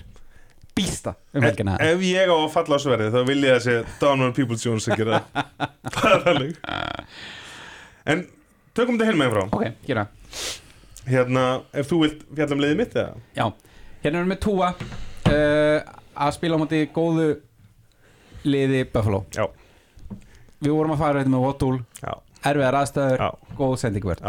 Býsta 0.73 1.13
um 1.37 1.45
helgina. 1.45 1.75
Ef 1.85 2.01
ég 2.07 2.31
á 2.33 2.37
að 2.39 2.47
falla 2.55 2.79
á 2.79 2.81
sverið 2.81 3.11
þá 3.13 3.19
vil 3.29 3.43
ég 3.45 3.59
að 3.59 3.65
sé 3.67 3.75
Donovan 4.01 4.33
Peoples 4.39 4.65
Jones 4.65 4.87
að 4.89 5.03
gera 5.03 5.19
það. 5.21 5.51
Það 5.99 6.15
er 6.15 6.23
þannig. 6.31 6.55
En 8.15 8.25
tökum 8.77 8.97
þetta 8.99 9.09
heim 9.11 9.21
með 9.23 9.33
frá 9.35 9.43
Ok, 9.53 9.65
gera 9.87 10.07
Hérna, 11.03 11.45
ef 11.75 11.89
þú 11.91 11.97
vilt 12.05 12.21
fjalla 12.37 12.55
um 12.57 12.61
liðið 12.63 12.77
mitt 12.79 12.93
eða 12.95 13.15
Já, 13.37 13.47
hérna 14.05 14.21
erum 14.23 14.33
við 14.35 14.41
Túa 14.45 14.69
uh, 14.77 15.79
að 16.27 16.37
spila 16.37 16.59
á 16.59 16.63
móti 16.63 16.83
góðu 16.95 17.27
liði 18.47 18.85
Buffalo 18.93 19.25
Já. 19.35 19.47
Við 20.63 20.71
vorum 20.77 20.95
að 20.95 21.01
fara 21.03 21.23
þetta 21.25 21.33
með 21.35 21.45
Já. 22.03 22.13
Erfiðar 22.47 22.77
aðstæður, 22.81 23.21
Já. 23.23 23.55
góð 23.59 23.73
sendingverð. 23.83 24.23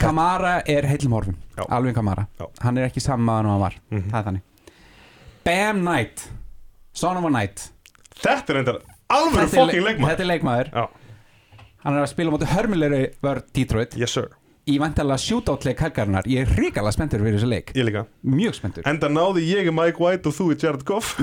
Kamara 0.00 0.52
er 0.68 0.86
Já. 1.56 1.64
Alvin 1.76 1.96
Kamara 1.96 2.26
Já. 2.40 2.46
Hann 2.64 2.78
er 2.78 2.86
ekki 2.90 3.00
saman 3.04 3.48
og 3.48 3.52
hann 3.56 3.64
var 3.64 3.74
Mhm. 3.90 4.10
Það 4.12 4.18
er 4.20 4.28
þannig 4.28 4.44
Bam 5.48 5.80
Knight 5.84 6.28
Son 6.92 7.16
of 7.16 7.24
a 7.24 7.28
Knight 7.32 7.70
Þetta 8.20 8.52
er 8.52 8.56
reyndar 8.60 8.78
alveg 9.08 9.48
fokking 9.54 9.80
le- 9.82 9.88
leikmann 9.90 10.10
Þetta 10.12 10.24
er 10.26 10.30
leikmaður 10.34 10.70
Já. 10.72 10.86
Hann 11.84 11.94
er 11.94 12.02
að 12.02 12.10
spila 12.10 12.30
móti 12.34 12.48
hörmulegri 12.50 13.02
vörð 13.22 13.42
Detroit. 13.54 13.94
Yes 13.96 14.12
sir, 14.18 14.28
Í 14.68 14.74
vantarlega 14.78 15.16
shootout 15.22 15.64
leik 15.64 15.78
helgarinnar. 15.80 16.26
Ég 16.28 16.42
er 16.44 16.50
hrikalega 16.58 16.92
spenntur 16.92 17.22
fyrir 17.24 17.38
þessu 17.38 17.48
leik. 17.48 17.70
Ég 17.78 17.86
líka. 17.88 18.02
Mjög 18.28 18.54
spenntur. 18.58 18.84
Enda 18.90 19.08
náði 19.08 19.46
ég 19.48 19.70
Mike 19.72 19.96
White 20.02 20.28
og 20.28 20.34
þú 20.36 20.50
í 20.52 20.58
Jared 20.60 20.84
Goff. 20.84 21.14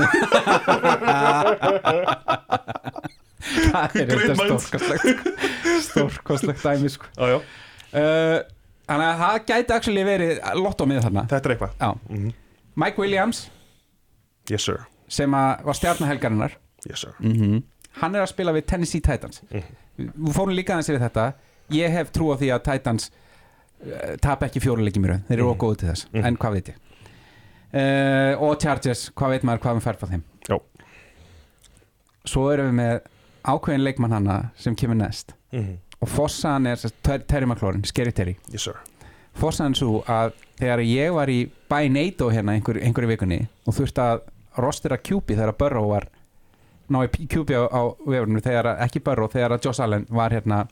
Það 3.46 3.96
er 4.02 4.08
Great 4.10 4.24
þetta 4.24 4.36
minds. 4.40 4.66
stórkostlegt 4.66 5.06
Stórkostlegt 5.86 6.64
dæmi 6.66 6.90
sko. 6.90 7.06
Já, 7.20 7.26
já, 7.30 7.38
uh, 7.38 8.40
Þannig 8.86 9.08
að 9.12 9.22
það 9.22 9.38
gæti 9.50 9.74
actually 9.76 10.04
verið 10.06 10.42
lotto 10.62 10.86
með 10.90 11.00
þarna. 11.08 11.24
Þetta 11.30 11.50
er 11.50 11.54
eitthvað. 11.56 11.72
Já. 11.82 11.90
Mhm. 12.10 12.34
Mike 12.82 13.02
Williams. 13.02 13.40
Yes 14.50 14.66
sir, 14.68 14.82
sem 15.10 15.32
var 15.32 15.74
stjarnahelgarinnar 15.78 16.58
yes 16.90 17.00
sir. 17.06 17.14
-hmm. 17.22 17.64
Hann 18.02 18.16
er 18.16 18.22
að 18.26 18.30
spila 18.34 18.52
við 18.54 18.66
Tennessee 18.66 19.02
Titans. 19.02 19.42
Mhm. 19.52 19.64
Við 19.98 20.34
fórum 20.36 20.56
líka 20.56 20.74
aðeins 20.76 20.90
yfir 20.90 21.04
þetta 21.10 21.34
Ég 21.72 21.90
hef 21.90 22.12
trú 22.12 22.28
á 22.30 22.36
því 22.38 22.50
að 22.54 22.64
Titans 22.68 23.10
uh, 23.12 24.16
tap 24.22 24.44
ekki 24.44 24.60
fjóruleikjum 24.62 25.06
í 25.06 25.10
raun 25.14 25.24
Þeir 25.28 25.38
eru 25.40 25.48
Mhm. 25.50 25.56
mm. 25.56 25.62
góðu 25.64 25.78
til 25.78 25.90
þess, 25.90 26.06
Mhm. 26.14 26.26
en 26.26 26.38
hvað 26.38 26.54
veit 26.54 26.70
ég 26.74 26.76
uh, 27.74 28.42
Og 28.44 28.60
Chargers, 28.62 29.10
hvað 29.16 29.30
veit 29.36 29.44
maður 29.44 29.60
hvað 29.66 29.76
við 29.80 29.86
fær 29.88 29.98
frá 30.02 30.08
þeim 30.12 30.24
Já. 30.50 30.58
Svo 32.26 32.48
erum 32.54 32.72
við 32.72 32.78
með 32.80 33.00
ákveðin 33.46 33.84
leikmann 33.86 34.12
hana 34.16 34.38
sem 34.58 34.76
kemur 34.76 34.98
næst 34.98 35.34
Mhm. 35.54 35.78
og 36.02 36.10
fossaðan 36.10 36.68
er 36.68 37.20
Terry 37.28 37.46
McLaurin, 37.46 37.86
Scary 37.86 38.12
Terry 38.12 38.38
Yes 38.52 38.64
sir 38.64 38.76
fossaðan 39.36 39.76
svo 39.76 40.04
að 40.08 40.34
þegar 40.60 40.80
ég 40.86 41.14
var 41.14 41.28
í 41.28 41.50
By 41.70 41.88
NATO 41.90 42.30
hérna 42.30 42.54
einhver, 42.56 42.80
einhverju 42.82 43.08
vikunni 43.18 43.48
og 43.68 43.74
þurfti 43.76 44.02
að 44.02 44.22
rostera 44.58 44.98
QB 44.98 45.36
þegar 45.36 45.58
Burrow 45.58 45.90
var 45.90 46.08
ná 46.90 47.00
í 47.06 47.28
QB 47.28 47.50
á, 47.58 47.64
á 47.72 47.82
vefurinu 48.06 48.42
þegar 48.46 48.66
að- 48.72 48.82
ekki 48.86 49.04
Burrow, 49.04 49.28
þegar 49.32 49.52
að 49.58 49.66
Josh 49.66 49.82
Allen 49.82 50.06
var 50.10 50.30
hérna 50.32 50.68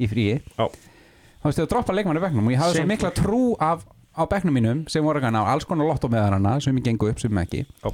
í 0.00 0.08
fríi. 0.08 0.40
Þá 0.56 1.44
veist 1.44 1.58
ég 1.58 1.66
að 1.66 1.70
droppa 1.74 1.92
leikmann 1.94 2.16
í 2.18 2.20
bekknum 2.24 2.46
og 2.46 2.52
ég 2.52 2.58
hafði 2.62 2.80
svo 2.80 2.86
mikla 2.90 3.10
trú 3.14 3.56
af, 3.60 3.84
á 4.16 4.22
bekknum 4.26 4.54
mínum 4.56 4.84
sem 4.90 5.04
voru 5.04 5.20
gana 5.20 5.42
á 5.44 5.52
alls 5.52 5.64
konar 5.64 5.86
lotto 5.86 6.08
með 6.08 6.30
hana 6.32 6.60
sem 6.60 6.76
ég 6.76 6.84
gengu 6.84 7.08
upp 7.10 7.20
sem 7.20 7.30
ekki 7.38 7.66
Já. 7.84 7.90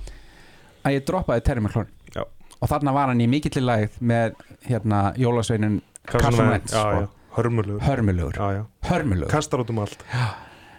að 0.85 0.93
ég 0.97 1.05
droppaði 1.05 1.43
Terry 1.45 1.61
McLaurin. 1.61 1.91
Og 2.63 2.69
þarna 2.71 2.93
var 2.95 3.09
hann 3.11 3.21
í 3.21 3.27
mikill 3.29 3.63
lægð 3.67 3.97
með 4.01 4.35
hérna 4.69 5.15
jólasveinin 5.19 5.81
Carson 6.07 6.49
Wentz, 6.49 6.71
sko. 6.73 7.09
hörmulegur. 8.87 9.29
Kastar 9.31 9.61
út 9.65 9.71
um 9.71 9.79
allt. 9.79 10.03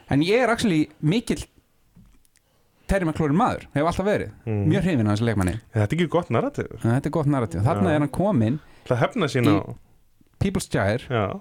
En 0.09 0.21
ég 0.21 0.43
er 0.43 0.49
actually 0.49 0.89
mikill 1.01 1.43
Terry 2.91 3.07
McLaurin 3.07 3.37
maður, 3.39 3.63
hefur 3.73 3.87
alltaf 3.89 4.05
verið. 4.07 4.31
Mhm. 4.45 4.63
Mjög 4.69 4.83
hrifin 4.87 5.07
af 5.07 5.15
þessu 5.17 5.27
leikmanni. 5.29 5.53
Þetta 5.73 5.85
er 5.87 5.97
ekki 5.97 6.09
gott 6.11 6.29
narrativ. 6.35 6.67
Þetta 6.83 7.05
er 7.09 7.13
gott 7.15 7.29
narratív 7.31 7.63
Þarna 7.63 7.89
Já. 7.89 7.95
er 7.95 7.99
hann 8.03 8.09
komin 8.19 8.59
Það 8.89 9.01
hefna 9.05 9.29
sín 9.31 9.47
á 9.47 9.55
People's 10.43 10.67
Gyre 10.67 11.07
Já, 11.07 11.39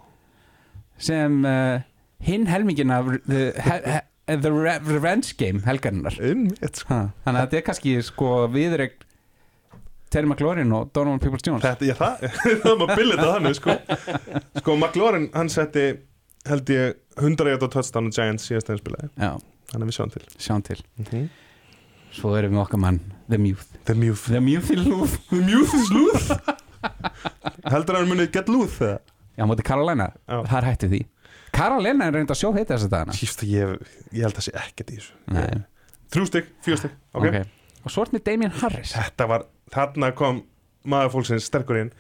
sem 1.03 1.45
uh, 1.45 1.81
hinn 2.23 2.47
helmingin 2.47 2.93
af 2.95 3.09
The, 3.27 3.41
he, 3.59 3.79
he, 3.91 4.37
the 4.37 4.53
Re 4.53 4.77
Revenge 4.87 5.33
Game 5.37 5.61
helgarinnar. 5.67 6.15
Sko. 6.15 7.01
Þannig 7.27 7.41
að 7.41 7.41
þetta 7.43 7.59
er 7.59 7.67
kannski 7.67 7.97
sko 8.07 8.29
viðreg 8.55 8.95
Terry 10.13 10.29
McLaurin 10.29 10.71
og 10.77 10.93
Donovan 10.95 11.19
Peoples 11.19 11.43
Jones. 11.47 11.65
Þetta, 11.65 11.89
ég 11.89 11.99
það, 11.99 12.25
það 12.63 12.79
maður 12.83 13.01
billið 13.01 13.23
það 13.25 13.35
þannig 13.35 13.59
sko. 13.59 13.77
Sko, 14.61 14.77
McLaurin, 14.77 15.29
hann 15.35 15.49
setti 15.51 15.87
held 16.49 16.71
ég 16.75 16.99
100 17.21 17.53
jætt 17.53 17.65
á 17.65 17.69
touchdown 17.69 18.11
og 18.11 18.17
Giants 18.17 18.49
síðast 18.49 18.71
þegar 18.71 18.83
spilaði. 18.83 19.11
Já, 19.17 19.33
Þannig 19.73 19.87
að 19.87 19.89
við 19.89 19.97
sjáum 19.97 20.13
til. 20.13 20.23
Sjáum 20.37 20.63
til. 20.67 20.81
Mm 20.99 21.05
-hmm. 21.11 21.29
Svo 22.13 22.35
erum 22.37 22.53
við 22.53 22.61
okkar 22.61 22.81
mann 22.81 23.01
The 23.29 23.39
Muth 23.39 23.69
The 23.89 23.95
Muth 23.95 24.27
The 24.29 24.41
Muth 24.41 24.71
í 24.71 24.77
lúð 24.77 25.15
The 25.31 25.41
Muth 25.41 25.75
is 25.79 25.89
Luth 25.91 26.35
Heldur 27.73 27.97
hann 27.97 28.11
munið 28.11 28.33
get 28.35 28.49
Luth 28.49 28.77
þegar? 28.83 29.01
Já, 29.39 29.47
móti 29.49 29.65
Carolina. 29.65 30.13
Já. 30.29 30.43
Það 30.45 30.57
er 30.59 30.67
hættið 30.69 30.91
því. 30.93 31.01
Carolina 31.53 32.07
er 32.07 32.13
reynd 32.13 32.31
að 32.31 32.41
sjó 32.41 32.51
heita 32.53 32.77
þess 32.77 32.93
að 32.93 33.15
Sýst, 33.17 33.45
ég, 33.49 33.79
ég 34.13 34.27
held 34.27 34.37
að 34.37 34.45
sé 34.45 34.53
ekkert 34.53 34.91
í 34.93 34.99
þessu. 34.99 35.65
Þrjú 36.13 36.27
stygg, 36.29 36.51
fjör 36.61 36.77
stygg 36.77 36.93
Ok. 37.15 37.25
okay. 37.29 37.45
Og 37.83 37.91
svo 37.91 38.05
er 38.05 38.13
með 38.13 38.25
Damien 38.29 38.53
Harris. 38.61 38.93
Þetta 38.93 39.29
var, 39.31 39.47
þarna 39.73 40.13
kom 40.19 40.43
maður 40.85 41.15
fólksins 41.17 41.49
sterkur 41.49 41.81
inn. 41.81 41.93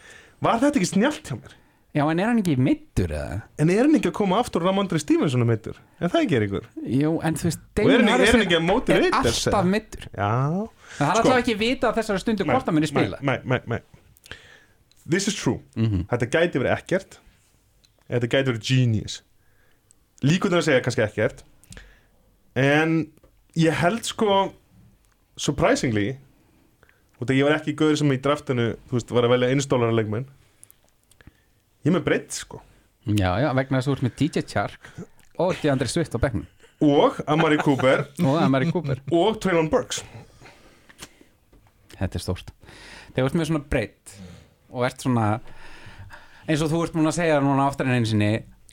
Var 0.45 0.61
þetta 0.61 0.81
ekki 0.81 0.91
snjált 0.93 1.31
hjá 1.31 1.39
mér? 1.39 1.57
Já, 1.93 2.07
en 2.09 2.21
er 2.23 2.31
hann 2.31 2.39
ekki 2.41 2.55
mittur 2.57 3.11
eða? 3.13 3.41
En 3.61 3.69
er 3.69 3.83
hann 3.85 3.97
ekki 3.99 4.09
að 4.09 4.15
koma 4.17 4.39
aftur 4.41 4.63
Ramondri 4.65 4.97
Stevenson 5.03 5.45
um 5.45 5.51
mittur? 5.53 5.77
En 6.01 6.09
það 6.09 6.23
ekki 6.25 6.37
er 6.39 6.45
ykkur 6.47 6.69
Jú, 6.89 7.11
en 7.21 7.37
þú 7.37 7.49
veist, 7.51 7.65
Og 7.77 7.91
er 7.91 7.99
hann, 8.01 8.09
Harris 8.09 8.31
er 8.33 8.39
að 8.39 8.55
er 8.55 9.03
Raiders, 9.03 9.41
alltaf 9.47 9.69
mittur 9.69 10.07
Já. 10.09 10.31
Það 10.97 11.11
er 11.11 11.19
Sko. 11.19 11.19
alltaf 11.19 11.43
ekki 11.43 11.57
vita 11.61 11.91
á 11.91 11.97
þessari 11.99 12.23
stundu 12.25 12.47
hvort 12.49 12.71
hann 12.71 12.79
muni 12.79 12.89
spila. 12.89 13.21
Nei, 13.21 13.37
nei, 13.45 13.61
nei 13.69 13.81
This 15.05 15.29
is 15.29 15.37
true. 15.37 15.59
Mhm. 15.77 16.07
Þetta 16.09 16.31
gæti 16.31 16.61
verið 16.63 16.73
ekkert. 16.79 17.19
Þetta 18.09 18.29
gæti 18.31 18.53
verið 18.53 18.67
genius. 18.71 19.21
Líkundur 20.23 20.61
að 20.63 20.69
segja 20.71 20.83
kannski 20.85 21.03
ekkert. 21.05 21.43
En 22.57 23.11
ég 23.59 23.73
held 23.83 24.05
sko 24.09 24.53
Surprisingly 25.37 26.17
Og 27.19 27.27
þetta 27.27 27.37
ég 27.37 27.45
var 27.49 27.59
ekki 27.61 27.77
gauður 27.77 27.99
sem 28.01 28.13
í 28.13 28.21
draftinu 28.21 28.77
Þú 28.89 28.97
veist, 28.97 29.13
var 29.13 29.25
að 29.29 29.35
velja 29.37 29.53
einstólara 29.53 29.93
leikmenn 29.97 30.27
Ég 31.83 31.95
með 31.95 32.05
breytt 32.07 32.37
sko. 32.37 32.61
Já, 33.09 33.31
já, 33.43 33.49
vegna 33.59 33.79
þess 33.81 33.89
að 33.89 33.91
þú 33.91 33.97
ert 33.97 34.05
með 34.07 34.19
DJ 34.21 34.45
Chark 34.53 34.91
og 35.43 35.57
DeAndre 35.63 35.91
Swift 35.91 36.15
á 36.15 36.19
bekknum. 36.23 36.47
Og 36.83 37.19
Amari 37.31 37.59
Cooper. 37.63 38.05
Og 38.27 38.39
Amari 38.43 38.71
Cooper. 38.71 39.03
Og 39.15 39.39
Traylon 39.43 39.71
Burks. 39.71 40.03
Þetta 41.97 42.19
er 42.19 42.23
stórt. 42.25 42.53
Þegar 43.13 43.23
þú 43.23 43.29
ert 43.29 43.39
með 43.41 43.51
svona 43.51 43.65
breytt 43.75 44.15
og 44.73 44.87
ert 44.89 45.05
svona 45.05 45.27
eins 46.49 46.63
og 46.65 46.71
þú 46.73 46.81
ert 46.87 46.97
múin 46.97 47.11
að 47.11 47.19
segja 47.19 47.41
núna 47.45 47.69
oftar 47.69 47.89
en 47.91 47.99
einu 47.99 48.09
sinni 48.09 48.31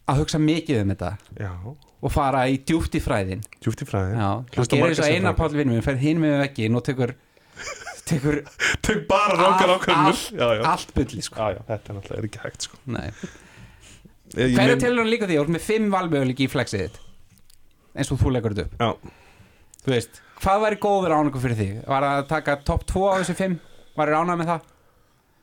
að 0.10 0.22
hugsa 0.24 0.40
mikið 0.42 0.82
um 0.84 0.94
þetta 0.94 1.10
Já, 1.38 1.52
og 1.60 2.14
fara 2.14 2.46
í 2.50 2.58
djúpt 2.66 2.96
í 2.98 3.02
fræðin 3.04 3.44
djúft 3.60 3.84
í 3.84 3.88
fræði 3.90 4.16
Já, 4.16 4.30
Hlusta 4.56 4.78
gerir 4.78 4.86
marga 4.86 4.94
eins 4.96 5.02
og 5.02 5.06
eina 5.06 5.12
sérfræðinga. 5.12 5.36
pál 5.42 5.58
vinnum 5.60 5.84
ferð 5.86 6.06
hinn 6.06 6.22
með 6.24 6.38
veggin 6.46 6.80
og 6.80 6.86
tekur 6.88 7.14
tekur 8.10 8.40
Tök 8.86 9.04
bara 9.10 9.38
Allt- 9.38 9.64
ákvæmur 9.76 10.14
allt- 10.14 10.32
Já, 10.40 10.48
já. 10.60 10.64
allt 10.74 10.94
bulli 10.98 11.22
sko. 11.26 11.36
Já, 11.40 11.56
já, 11.58 11.62
þetta 11.70 11.94
er 11.94 12.00
náttúrulega 12.00 12.24
er 12.24 12.30
ekki 12.30 12.44
hægt 12.46 12.68
sko. 12.68 12.78
Ég 12.90 14.54
Hverju 14.54 14.58
meina- 14.58 14.80
telur 14.82 15.04
hann 15.04 15.10
líka 15.14 15.26
því? 15.30 15.38
Þú 15.40 15.46
ert 15.46 15.54
með 15.56 15.64
fimm 15.66 15.88
valmöguleiki 15.94 16.46
í 16.46 16.52
flexið 16.54 16.84
þitt 16.86 17.00
eins 18.00 18.12
og 18.14 18.20
þú 18.22 18.32
leggur 18.36 18.54
þetta 18.54 18.68
upp. 18.68 18.76
Já, 18.80 19.16
Þú 19.80 19.94
veist, 19.96 20.20
hvað 20.44 20.62
væri 20.66 20.78
góður 20.84 21.14
ánægum 21.16 21.42
fyrir 21.42 21.56
þig? 21.58 21.72
Var 21.88 22.04
það 22.04 22.18
að 22.20 22.28
taka 22.30 22.56
topp 22.68 22.84
2 22.86 23.06
á 23.10 23.14
þessi 23.24 23.36
5? 23.40 23.56
Var 23.98 24.08
það 24.12 24.20
ánægum 24.22 24.42
með 24.44 24.50
það? 24.54 24.62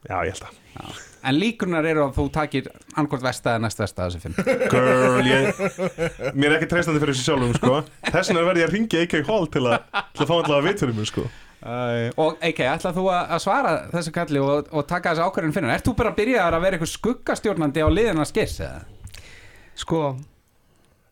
já, 0.07 0.17
ég 0.23 0.37
held 0.37 0.45
að 0.47 1.03
En 1.27 1.35
líkunar 1.35 1.87
eru 1.89 2.03
að 2.05 2.12
þú 2.14 2.25
takir 2.31 2.67
annarkort 2.95 3.23
vesta 3.25 3.57
eða 3.57 3.62
næst 3.64 3.81
vesta 3.81 4.05
á 4.05 4.07
þessi 4.07 4.21
5 4.23 4.71
Girl, 4.71 5.27
ég 5.27 6.35
Mér 6.37 6.53
er 6.53 6.57
ekki 6.61 6.69
treystandi 6.71 7.01
fyrir 7.03 7.17
þessu 7.17 7.27
sjálfum, 7.27 7.55
sko. 7.57 7.81
Þess 8.12 8.31
vegna 8.31 8.45
verði 8.47 8.62
ég 8.62 8.69
að 8.69 8.75
ringi 8.77 9.01
AK 9.03 9.17
Hall 9.27 9.49
til 9.51 9.64
að 9.67 9.81
til 10.14 10.23
að 10.23 10.29
fá 10.31 10.35
alltaf 10.37 10.55
að 10.61 10.69
vitur 10.69 10.93
um 10.93 10.97
mig, 11.01 11.09
sko 11.11 11.25
Og 12.23 12.37
ekki, 12.47 12.62
ætlað 12.71 12.99
þú 13.01 13.05
að 13.12 13.39
svara 13.43 13.71
þessu 13.93 14.12
kalli 14.14 14.39
og, 14.43 14.69
og 14.71 14.87
taka 14.87 15.12
þessu 15.14 15.25
ákvörðin 15.27 15.55
fyrir 15.57 15.73
Ert 15.75 15.87
þú 15.89 15.95
bara 15.99 16.12
að 16.12 16.19
byrja 16.21 16.45
að 16.47 16.59
vera 16.62 16.77
eitthvað 16.79 16.93
skuggastjórnandi 16.93 17.83
á 17.83 17.89
liðina 17.91 18.27
skiss 18.29 18.61
eða? 18.62 18.83
Sko, 19.77 20.03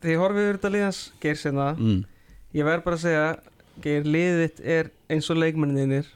þegar 0.01 0.13
ég 0.15 0.23
horfið 0.23 0.45
yfir 0.47 0.59
þetta 0.61 0.73
liðans 0.77 1.01
Geir 1.25 1.41
sinna, 1.41 1.67
Mm. 1.79 2.05
ég 2.55 2.65
verð 2.69 2.85
bara 2.87 2.97
að 3.01 3.05
segja 3.07 3.25
Geir, 3.83 4.05
liðið 4.07 4.45
þitt 4.45 4.61
er 4.77 4.91
eins 5.11 5.31
og 5.35 5.41
leikmenninir 5.43 6.07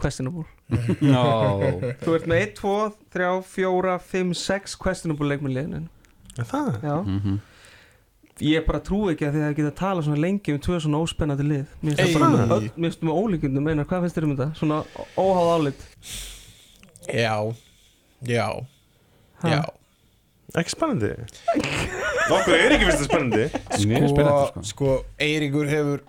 questionable. 0.00 0.46
No. 1.04 1.22
Þú 2.02 2.14
ert 2.16 2.26
með 2.30 2.42
1, 2.46 2.52
2, 2.58 2.74
3, 3.14 3.30
4, 3.54 3.94
5, 4.10 4.34
6 4.40 4.76
questionable 4.80 5.28
leikmennliðinu 5.30 5.84
Er 6.38 6.46
það? 6.50 6.68
Já, 6.82 6.96
mm 7.04 7.38
ég 8.40 8.64
bara 8.66 8.80
trú 8.84 9.02
ekki 9.12 9.26
að 9.28 9.34
þið 9.36 9.42
hefði 9.46 9.56
getað 9.58 9.70
að 9.72 9.78
tala 9.80 10.04
svona 10.06 10.20
lengi 10.24 10.54
um 10.54 10.60
tvö 10.64 10.78
svona 10.80 11.00
óspennandi 11.04 11.44
lið. 11.46 11.74
Mér 11.84 11.98
finnst 11.98 12.14
það 12.16 12.22
bara 12.36 12.56
öll, 12.56 12.68
mér 12.76 12.86
finnst 12.88 13.00
það 13.02 13.08
með 13.10 13.18
ólíkundum 13.20 13.66
meinar, 13.68 13.88
hvað 13.90 14.06
finnst 14.06 14.16
þér 14.18 14.26
um 14.28 14.32
þetta? 14.36 14.48
Svona 14.60 14.78
óháð 15.20 15.50
álit. 15.56 15.84
Já, 17.10 17.36
já, 18.28 18.48
Ha? 19.40 19.48
já. 19.48 19.60
Ekki 20.60 20.72
spennandi. 20.74 21.10
Okkur 22.30 22.54
er 22.56 22.72
ekki 22.74 22.88
vist 22.88 23.00
að 23.04 23.06
spennandi 23.06 23.44
Sko, 23.80 24.08
sko. 24.10 24.62
sko 24.72 24.94
Eiríkur 25.22 25.68
hefur 25.70 26.02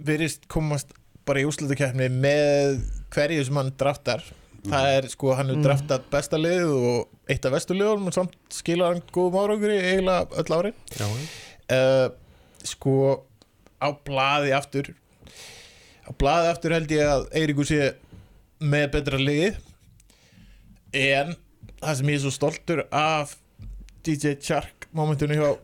verist 0.00 0.46
komast 0.50 0.94
bara 1.28 1.42
í 1.42 1.48
úslutakeppni 1.48 2.06
með 2.14 2.78
hverju 3.14 3.44
sem 3.46 3.58
hann 3.60 3.72
draftar 3.78 4.22
það 4.66 4.86
er 4.98 5.08
sko, 5.08 5.32
hann 5.38 5.48
hefur 5.48 5.60
Mm. 5.60 5.66
draftað 5.68 6.02
besta 6.12 6.36
lið 6.40 6.66
og 6.68 7.08
eitt 7.32 7.44
af 7.48 7.52
vestu 7.54 7.74
liðunum 7.74 8.10
og 8.10 8.14
samt 8.16 8.34
skilur 8.52 8.90
hann 8.92 9.02
góðum 9.14 9.38
árangur 9.40 9.72
í 9.72 9.78
eiginlega 9.80 10.26
öll 10.42 10.56
árin. 10.58 10.74
Já, 10.98 11.06
uh, 11.76 12.08
sko 12.64 12.94
á 13.80 13.88
blaði 14.04 14.52
aftur 14.52 14.90
á 16.04 16.10
blaði 16.20 16.50
aftur 16.52 16.74
held 16.76 16.90
ég 16.92 17.06
að 17.08 17.28
Eiríkur 17.32 17.64
sé 17.70 17.94
með 18.60 18.90
betra 18.92 19.16
lið 19.20 19.56
en 20.92 21.34
það 21.80 21.94
sem 22.00 22.10
ég 22.12 22.18
er 22.18 22.24
svo 22.26 22.32
stoltur 22.34 22.82
af 22.92 23.36
DJ 24.04 24.34
Chark 24.42 24.88
momentunni 24.96 25.38
hjá 25.38 25.54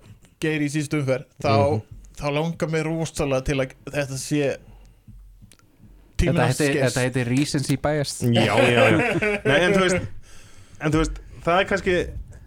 Geir 0.40 0.62
í 0.64 0.68
síðustu 0.72 1.00
umferð 1.02 1.26
þá, 1.42 1.80
þá 2.20 2.26
langar 2.36 2.68
mér 2.72 2.88
rosalega 2.88 3.44
til 3.48 3.58
að 3.64 3.74
þetta 3.92 4.18
sé 4.20 4.50
Þetta 6.16 6.32
tímina 6.32 6.46
heiti, 6.48 6.68
þetta 6.80 7.02
heiti 7.06 7.24
recency 7.28 7.76
bias. 7.76 8.14
Já, 8.24 8.54
já, 8.56 8.84
já. 8.88 9.40
Nei, 9.44 9.58
en 9.66 9.74
þú 9.76 9.82
veist 9.84 9.98
En 10.86 10.92
þú 10.92 11.02
veist, 11.02 11.18
það 11.44 11.58
er 11.60 11.68
kannski 11.72 11.96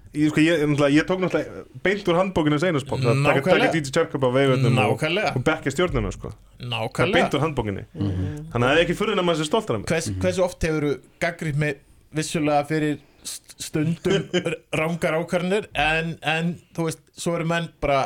Ég, 0.10 0.32
sko, 0.32 0.42
ég, 0.42 0.64
ég 0.96 1.04
tók 1.06 1.20
náttúrulega 1.22 1.64
beint 1.86 2.08
úr 2.10 2.18
handbókinu 2.18 2.58
Seinarspók 2.58 3.04
Það 3.04 3.20
taka 3.28 3.42
Nákvæmlega. 3.44 3.68
taka 3.70 3.74
DJ 3.78 3.92
Charkup 3.94 4.24
á 4.26 4.30
veiföldum 4.34 4.72
og, 4.74 4.96
Nákvæmlega, 4.98 5.34
og 5.38 5.44
bekka 5.46 5.70
stjórnuna 5.70 6.10
sko. 6.16 6.32
Það 6.34 6.64
er 6.66 6.72
nákvæmlega. 6.72 7.14
beint 7.20 7.36
úr 7.38 7.44
handbókinni. 7.44 7.84
Þannig 7.94 8.56
að 8.58 8.64
það 8.66 8.74
er 8.74 8.82
ekki 8.88 8.96
fyrir 8.98 9.22
að 9.22 9.28
maður 9.30 9.40
sé 9.44 9.46
stoltur 9.52 9.78
af 9.78 9.84
mig 9.84 9.92
Hvers, 9.94 10.08
Hversu 10.24 10.42
oft 10.48 10.66
hefur 10.66 10.88
þú 10.88 10.96
gaggrið 11.22 11.60
með 11.62 11.84
vissulega 12.18 12.66
fyrir 12.72 12.98
st- 13.22 13.56
stundum 13.68 14.26
rángar 14.82 15.20
ákvarðanir 15.20 15.70
en, 15.86 16.10
en 16.26 16.50
þú 16.74 16.88
veist, 16.90 17.06
svo 17.14 17.36
eru 17.38 17.46
menn 17.54 17.70
bara 17.86 18.02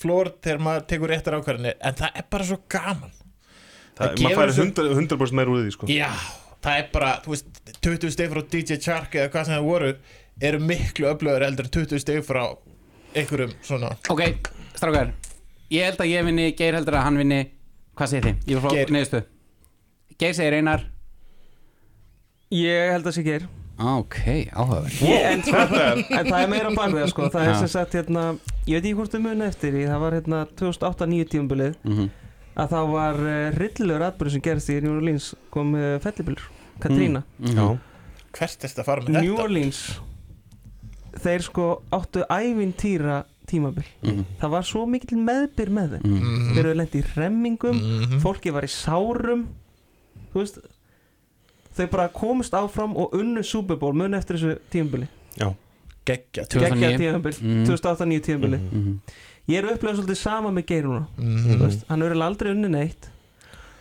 flór 0.00 0.32
þegar 0.40 0.64
maður 0.64 0.88
tekur 0.94 1.12
réttar 1.12 1.36
ákvarðanir 1.42 1.76
en 1.84 2.00
það 2.00 2.16
er 2.22 2.26
bara 2.32 2.48
svo 2.48 2.58
gaman 2.72 3.12
Maður 3.98 4.38
færi 4.38 4.50
þessu- 4.50 4.64
100%, 4.74 4.94
100 4.98 5.32
meir 5.38 5.46
úr 5.52 5.60
því 5.64 5.72
sko. 5.76 5.86
Já, 5.92 6.08
það 6.64 6.78
er 6.80 6.88
bara, 6.92 7.10
þú 7.24 7.34
veist 7.34 7.74
20 7.80 8.10
steg 8.10 8.30
frá 8.32 8.42
DJ 8.50 8.78
Chark 8.82 9.14
eða 9.14 9.30
hvað 9.30 9.44
sem 9.46 9.54
það 9.54 9.68
voru 9.68 9.90
eru 10.42 10.58
miklu 10.58 11.06
öflöður 11.12 11.44
heldur 11.46 11.68
en 11.68 11.74
20 11.78 12.00
steg 12.02 12.24
frá 12.26 12.42
einhverjum 13.14 13.52
svona. 13.62 13.92
Ok, 14.10 14.50
strákar 14.74 15.12
Ég 15.70 15.84
held 15.88 16.00
að 16.02 16.10
ég 16.10 16.24
vinni, 16.26 16.48
Geir 16.58 16.74
heldur 16.74 16.94
að 16.98 17.04
hann 17.06 17.16
vinni 17.22 17.38
Hvað 17.96 18.10
segir 18.10 18.24
þið? 18.26 18.40
Ég 18.50 18.64
Geir. 18.74 18.88
frá 18.88 18.94
neðustu 18.96 19.20
Geir 20.18 20.34
segir 20.34 20.56
einar. 20.58 20.82
Ég 22.54 22.90
held 22.94 23.06
að 23.06 23.14
sé 23.16 23.22
ger 23.26 23.46
Ok, 23.74 24.18
áhugaverð. 24.54 24.98
Ég, 25.02 25.24
en, 25.32 25.40
sko, 25.42 25.62
en 26.14 26.28
það 26.28 26.36
er 26.44 26.50
meira 26.52 26.70
það 26.70 27.08
sko. 27.10 27.26
Það 27.34 27.48
er 27.48 27.56
sem 27.58 27.70
sagt 27.72 27.96
hérna 27.98 28.26
Ég 28.68 28.76
veit 28.76 28.84
ekki 28.84 28.92
hvort 29.00 29.10
þau 29.16 29.22
muni 29.24 29.46
eftir 29.48 29.72
því. 29.74 29.80
Það 29.90 30.02
var 30.04 30.14
hérna 30.14 30.42
2008-9 30.60 31.24
tímabilið. 31.32 31.74
Mm 31.82 32.10
Að 32.54 32.68
þá 32.70 32.80
var 32.92 33.14
uh, 33.18 33.50
rillilegur 33.58 34.04
atbyrður 34.06 34.30
sem 34.36 34.40
gerist 34.44 34.70
í 34.70 34.80
New 34.84 34.92
Orleans 34.96 35.30
Kom 35.50 35.74
uh, 35.74 35.98
fellibilur 36.04 36.44
Katrína 36.82 37.24
Já, 37.42 37.78
Hvert 38.34 38.64
er 38.64 38.68
þetta 38.70 38.82
að 38.84 38.88
fara 38.90 39.02
með 39.06 39.16
New 39.20 39.32
þetta? 39.34 39.42
Orleans 39.48 39.80
Þeir 41.24 41.44
sko 41.46 41.66
áttu 41.94 42.24
ævintýra 42.30 43.22
tímabil 43.46 43.84
Mhm. 44.02 44.22
Það 44.40 44.50
var 44.54 44.62
svo 44.66 44.84
mikill 44.88 45.18
meðbyr 45.20 45.70
með 45.76 45.96
þeim 45.98 46.06
Mhm. 46.14 46.54
Þeir 46.54 46.62
eru 46.64 46.74
lendi 46.78 47.02
í 47.02 47.08
remmingum 47.16 47.76
Mhm. 47.82 48.20
Fólki 48.22 48.52
var 48.54 48.62
í 48.66 48.70
sárum 48.72 49.46
Þú 50.32 50.40
veist 50.40 50.58
Þau 51.74 51.86
bara 51.90 52.08
komust 52.08 52.52
áfram 52.54 52.94
og 52.96 53.12
unnu 53.18 53.42
Super 53.44 53.76
Bowl 53.76 53.92
mun 53.98 54.14
eftir 54.14 54.36
þessu 54.38 54.58
tímabili 54.70 55.08
Geggja 56.04 56.44
2009. 56.44 56.80
Gekkja 56.84 56.98
tímabil, 57.00 57.36
Mhm. 57.40 57.64
2008-9 57.64 58.20
tímabili. 58.26 58.58
Ég 59.50 59.58
er 59.60 59.66
upplegað 59.74 59.98
svolítið 60.00 60.16
sama 60.20 60.50
með 60.56 60.64
Geir 60.70 60.86
núna. 60.88 61.02
Þú 61.18 61.58
veist, 61.60 61.82
Hann 61.90 62.00
er 62.02 62.12
eiginlega 62.14 62.30
aldrei 62.32 62.52
unni 62.54 62.70
neitt. 62.72 63.10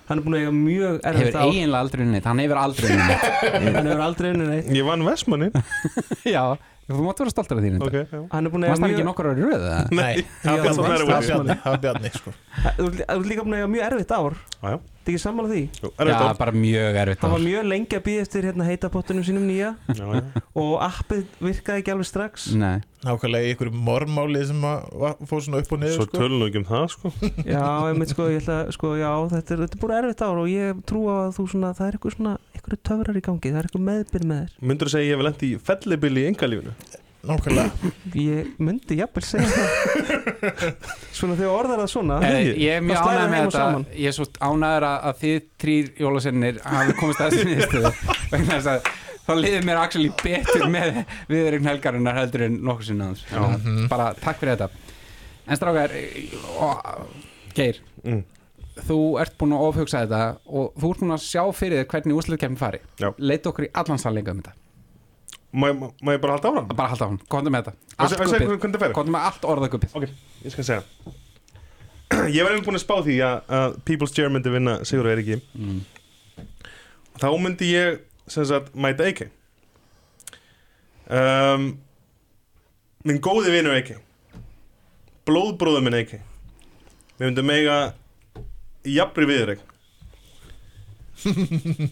Hann 0.09 0.19
er 0.19 0.25
búin 0.25 0.35
að 0.35 0.41
eiga 0.43 0.51
mjög 0.57 0.97
erfitt 1.07 1.27
Hefur 1.29 1.39
ár. 1.39 1.45
eiginlega 1.53 1.79
aldrei 1.85 2.01
unnið 2.03 2.25
Hann 2.27 2.39
hefur 2.43 2.59
aldrei 2.59 2.89
unnið 2.91 3.21
Hann 3.53 3.87
hefur 3.87 4.01
aldrei 4.03 4.31
unni 4.33 4.47
neitt. 4.49 4.71
Ég 4.75 4.83
vann 4.89 5.05
Vestmanni 5.07 5.47
Já, 6.35 6.43
þú 6.87 7.03
mátt 7.07 7.21
vera 7.23 7.31
stoltur 7.33 7.57
af 7.59 7.63
því 7.63 7.71
Ok, 7.79 7.87
okay. 7.87 8.05
já 8.11 8.21
Hann 8.33 8.45
er 8.45 8.51
búin 8.53 8.63
að 8.63 8.69
eiga 8.69 8.75
hann 8.75 8.87
ekki 8.89 8.97
mjög 8.99 9.07
nokkur 9.09 9.29
ári 9.31 9.43
röð 9.43 9.53
eða? 9.59 9.77
Nei, 9.91 10.15
það 10.43 10.63
var 10.63 10.73
þú 10.73 11.07
Bjarni, 11.13 11.55
það 11.63 11.71
var 11.71 11.79
það 11.83 12.01
var 12.03 12.17
sko. 12.17 12.33
Þú 12.77 12.89
ert 13.07 13.29
líka 13.29 13.45
búin 13.45 13.55
að 13.55 13.61
eiga 13.63 13.71
mjög 13.75 13.85
erfitt 13.91 14.11
ár 14.17 14.35
Já, 14.63 14.67
já. 14.73 14.79
Þetta 15.03 15.11
ekki 15.11 15.19
sammála 15.19 15.49
því 15.51 15.61
Jú, 15.83 15.89
erfitt 15.99 16.13
Já, 16.13 16.19
orð. 16.23 16.37
bara 16.39 16.51
mjög 16.55 16.97
erfitt 17.03 17.23
Hann 17.23 17.31
var 17.33 17.39
ár. 17.41 17.47
mjög 17.47 17.65
lengi 17.67 17.97
að 17.97 18.03
býða 18.05 18.21
eftir 18.23 18.45
hérna, 18.47 18.67
heitapottunum 18.69 19.25
sínum 19.27 19.47
nýja 19.49 19.71
Já, 19.91 20.05
já. 20.15 20.21
og 20.63 20.73
appið 20.85 21.23
virkaði 21.43 21.81
ekki 21.83 21.91
alveg 21.95 22.07
strax 22.07 22.45
Nei, 22.55 22.77
Nákvæmlega 23.03 23.43
í 23.43 23.51
einhverju 23.51 23.73
mormáli 23.83 24.45
sem 24.47 24.61
að 24.63 24.85
var- 25.01 25.17
fór 25.27 25.41
svona 25.43 25.59
upp 25.59 25.73
og 25.75 25.81
niður 25.83 25.97
Svo 25.97 26.05
sko. 26.07 26.21
tölum 26.23 26.39
við 26.39 26.47
ekki 26.53 26.61
um 26.61 26.67
það 26.69 26.85
sko. 26.93 27.11
Já, 27.51 27.65
einmitt 27.89 28.13
sko, 28.15 28.29
ég 28.31 28.39
ætla, 28.45 28.57
sko, 28.71 28.93
já, 28.95 29.11
þetta 29.33 29.51
er, 29.57 29.63
þetta 29.65 29.75
er 29.75 29.81
bara 29.83 29.97
erfitt 29.99 30.23
ár 30.23 30.39
og 30.39 30.47
ég 30.47 30.79
trú 30.87 31.01
að 31.11 31.33
þú 31.35 31.47
svona, 31.51 31.73
það 31.75 31.89
er 31.91 31.97
eitthvað 31.99 32.15
svona, 32.15 32.37
eitthvað 32.63 32.83
töfrar 32.89 33.17
í 33.19 33.23
gangi, 33.27 33.51
það 33.53 33.59
er 33.61 33.67
eitthvað 33.69 33.87
meðbyr 33.91 34.27
með 34.31 34.43
þér. 34.43 34.59
Myndur 34.71 34.87
þú 34.89 34.93
segja 34.95 35.09
ég 35.09 35.17
hef 35.17 35.25
lent 35.27 35.43
í 35.43 35.49
fellibili 35.69 36.23
í 36.23 36.29
engalífinu 36.31 36.75
Nákvæmlega 37.23 37.91
Ég 38.19 38.47
myndi 38.59 38.97
jafnvel 38.99 39.23
segja 39.23 39.47
það. 39.47 39.67
svona 41.15 41.37
þegar 41.39 41.53
orðar 41.55 41.79
það 41.83 41.91
svona. 41.93 42.17
Eh, 42.27 42.49
ég 42.59 42.73
er 42.77 42.83
mjög 42.83 42.99
ánægð 42.99 43.29
með 43.31 43.39
þetta 43.45 43.61
saman. 43.61 43.85
Ég 43.95 44.09
er 44.11 44.15
svo 44.17 44.25
ánægður 44.43 44.85
að, 44.89 44.97
að 45.07 45.21
þið 45.21 45.37
þrýr 45.63 45.91
jólasennir 46.03 46.59
hafi 46.67 46.95
komist 46.99 47.23
að 47.23 47.31
þessu 47.31 47.47
niðurstöðu 47.47 47.91
vegna 48.33 48.57
þess 48.57 48.71
að 48.73 48.91
þá 49.23 49.31
liðið 49.39 49.67
mér 49.69 49.79
actually 49.85 50.11
betur 50.19 50.65
með 50.73 50.99
viðurinn 51.31 51.69
helgarinnar 51.71 52.19
heldur 52.19 52.43
en 52.49 52.59
nokkur 52.67 52.89
sinna 52.89 53.07
hans 53.13 53.23
Mhm. 53.31 53.87
bara 53.91 54.09
takk 54.19 54.41
fyrir 54.43 54.57
þetta 54.57 54.67
en 55.47 55.59
strákar 55.61 55.95
og, 56.59 57.07
Geir, 57.55 57.79
mm. 58.03 58.19
Þú 58.87 58.97
ert 59.21 59.37
búin 59.39 59.55
að 59.55 59.63
ofhugsa 59.69 60.03
þetta 60.03 60.19
og 60.49 60.75
þú 60.79 60.91
ert 60.91 61.03
búin 61.03 61.15
að 61.15 61.25
sjá 61.25 61.43
fyrir 61.55 61.81
þér 61.81 61.89
hvernig 61.93 62.19
úrslutkefni 62.19 62.59
fari. 62.59 62.83
Já. 63.01 63.09
leit 63.17 63.49
okkur 63.49 63.67
í 63.67 63.71
allan 63.81 64.01
sannleika 64.01 64.35
um 64.35 64.43
þetta. 64.43 64.55
Má, 65.53 65.67
má, 65.77 65.89
má 66.01 66.13
ég 66.15 66.21
bara 66.21 66.37
halda 66.37 66.49
áfram? 66.49 66.69
bara 66.73 66.89
halda 66.89 67.05
á 67.05 67.09
hann, 67.11 67.19
komdu 67.29 67.53
með 67.53 67.67
þetta. 67.67 67.91
Og 67.93 68.05
allt 68.05 68.13
segja 68.13 68.23
gubbið, 68.23 68.47
hvernig 68.47 68.63
hvernig 68.63 68.79
það 68.79 68.85
fer? 68.87 68.95
komdu 68.97 69.13
með 69.13 69.27
allt 69.27 69.43
orðagubbið 69.53 69.97
Ok, 69.99 70.07
ég 70.43 70.55
skal 70.55 70.65
segja. 70.69 70.83
Ég 72.33 72.45
var 72.45 72.53
einhvern 72.53 72.65
búin 72.67 72.77
að 72.77 72.83
spá 72.83 72.95
því 73.05 73.15
að, 73.25 73.37
að 73.57 73.75
People's 73.87 74.13
Chair 74.13 74.29
myndi 74.33 74.51
vinna 74.53 74.75
Sigur 74.85 75.07
Eiríki. 75.09 75.39
Mm. 75.57 75.79
Þá 77.21 77.29
myndi 77.41 77.69
ég 77.73 78.01
sem 78.29 78.45
sagt 78.47 78.73
mæta 78.75 79.07
AK 79.09 79.25
um, 81.09 81.65
Minn 83.03 83.19
góði 83.23 83.53
vinur 83.53 83.75
AK 83.75 83.95
Blóðbróður 85.27 85.83
minn 85.85 85.97
AK 85.99 86.15
Við 87.19 87.27
myndum 87.27 87.51
eiga 87.53 87.77
jafnri 88.85 89.25
viðreik 89.29 89.59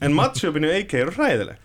En 0.02 0.14
matchupinu 0.18 0.72
AK 0.76 0.94
eru 1.06 1.14
hræðileg 1.16 1.58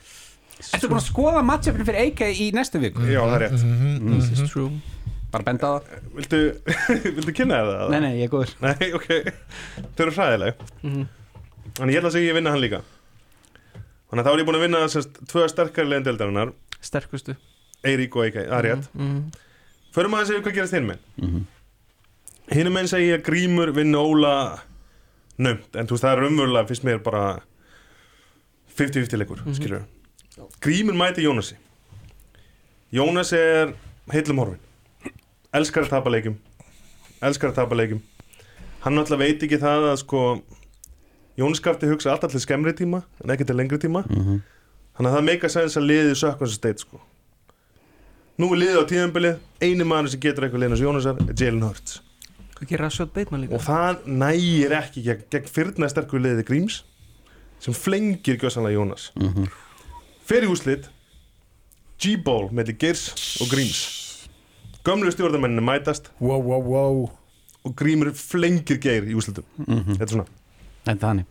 Ertu 0.76 0.88
búin 0.88 1.00
að 1.00 1.06
skoða 1.08 1.42
matchupinu 1.44 1.84
fyrir 1.88 2.06
AK 2.08 2.20
í 2.40 2.50
næstu 2.56 2.80
viku? 2.80 3.02
Já, 3.10 3.20
það 3.24 3.34
er 3.36 3.42
rétt 3.46 3.64
Mm. 3.66 4.12
This 4.20 4.28
is 4.40 4.50
true. 4.52 4.70
Bara 5.32 5.44
benda 5.44 5.66
á 5.66 5.72
það 5.76 6.04
Viltu, 6.16 6.40
viltu 7.16 7.32
kynna 7.36 7.58
þér 7.60 7.70
það? 7.72 7.90
Nei, 7.94 8.00
nei, 8.04 8.12
ég 8.20 8.28
er 8.28 8.32
góður 8.32 8.52
Nei, 8.62 8.92
ok 8.96 9.08
Þau 9.96 10.04
eru 10.06 10.14
hræðileg 10.18 10.62
Mhm. 10.82 11.06
Þannig 11.76 11.92
ég 11.96 12.00
ætla 12.00 12.10
að 12.12 12.16
segja 12.16 12.30
ég 12.30 12.38
vinna 12.38 12.52
hann 12.54 12.62
líka 12.62 12.80
Þannig 14.06 14.22
að 14.22 14.28
þá 14.28 14.32
er 14.32 14.38
ég 14.42 14.46
búin 14.48 14.58
að 14.60 14.64
vinna 14.68 14.84
sérst, 14.92 15.18
tvö 15.32 15.48
sterkari 15.50 15.90
leginn 15.90 16.06
deildarinnar 16.06 16.52
Sterkustu. 16.86 17.34
Eirík 17.86 18.14
og 18.16 18.24
Eikei, 18.28 18.46
það 18.46 18.58
er 18.60 18.68
rétt 18.70 18.88
Mm. 18.94 19.18
Förum 19.96 20.14
að 20.20 20.26
segja 20.30 20.44
hvað 20.44 20.56
gerast 20.60 20.76
hinn 20.76 20.86
með 20.92 20.98
mm 21.16 21.28
-hmm. 21.34 21.44
Hinn 22.54 22.72
með 22.72 22.86
segja 22.94 23.18
Grímur 23.26 23.72
vinna 23.74 23.98
Óla 23.98 24.34
nömt 25.38 25.76
En 25.76 25.86
þú 25.86 25.96
veist 25.96 26.04
það 26.04 26.16
er 26.16 26.26
umverulega 26.30 26.68
fyrst 26.68 26.84
mér 26.84 27.02
bara 27.02 27.40
50-50 28.76 29.16
leikur, 29.20 29.36
mm 29.40 29.46
Mhm. 29.46 29.54
skilur 29.54 29.84
Grímur 30.60 30.92
mæti 30.94 31.22
Jónasi. 31.24 31.54
Jónas 32.92 33.32
er 33.32 33.72
heillum 34.12 34.38
horfin 34.38 34.58
Elskar 35.54 35.84
að 35.86 35.88
tapa 35.88 36.10
leikjum. 36.10 36.34
Elskar 37.22 37.50
að 37.50 37.54
tapa 37.54 37.74
leikjum. 37.74 38.02
Hann 38.84 38.94
náttúrulega 38.94 39.18
veit 39.18 39.42
ekki 39.42 39.58
það 39.58 39.86
að 39.92 39.96
sko 40.02 40.42
Jónas 41.38 41.56
skafti 41.62 41.86
hugsa 41.88 42.12
alltaf 42.12 42.30
til 42.32 42.40
skemmri 42.40 42.72
tíma 42.76 43.02
en 43.24 43.30
ekki 43.30 43.46
til 43.46 43.56
lengri 43.56 43.78
tíma. 43.78 44.04
Mhm. 44.08 44.42
Þannig 44.96 45.10
að 45.10 45.16
það 45.16 45.24
meika 45.24 45.48
sens 45.48 45.76
að 45.76 45.86
liðið 45.88 46.14
sökkvæmst 46.20 46.54
steit 46.60 46.80
sko. 46.80 47.00
Nú 48.38 48.52
er 48.52 48.58
liðið 48.60 48.80
á 48.80 48.84
tíðanbilið 48.90 49.36
Einu 49.62 49.84
maður 49.84 50.08
sem 50.10 50.20
getur 50.20 50.44
eitthvað 50.44 50.60
liðnars 50.64 50.80
Jónasar 50.84 51.16
er 51.28 51.34
Jalen 51.34 51.62
Hurts 51.62 52.00
Og 52.56 53.60
það 53.60 54.06
nægir 54.08 54.72
ekki 54.78 55.02
gegn, 55.04 55.24
gegn 55.30 55.50
fyrna 55.52 55.88
sterkur 55.92 56.22
liðið 56.24 56.46
Gríms 56.48 56.78
sem 57.60 57.74
flengir 57.76 58.38
gjössanlega 58.40 58.76
Jónas. 58.78 59.10
Mhm. 59.16 59.46
Fyrir 60.26 60.48
úslit 60.50 60.88
G-Ball 62.00 62.50
með 62.52 62.74
Geirs 62.78 63.40
og 63.40 63.48
Gríms. 63.52 63.82
Gömlu 64.84 65.10
stjórnarmenninni 65.12 65.64
mætast. 65.64 66.10
Wow, 66.20 66.40
wow, 66.42 66.62
wow. 66.62 67.10
Og 67.66 67.74
Grímur 67.74 68.12
flengir 68.14 68.78
Geir 68.80 69.02
í 69.04 69.14
úslitum 69.14 69.44
Mhm. 69.58 69.96
Þetta 69.96 70.02
er 70.02 70.12
svona. 70.14 70.26
Þetta 70.86 71.10
er. 71.18 71.24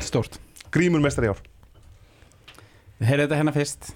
Stórt. 0.00 0.38
Grímur 0.70 1.00
mestar 1.00 1.24
í 1.24 1.28
ár. 1.32 1.38
Við 3.00 3.08
heyrðum 3.08 3.28
þetta 3.28 3.38
hérna 3.40 3.54
fyrst 3.54 3.94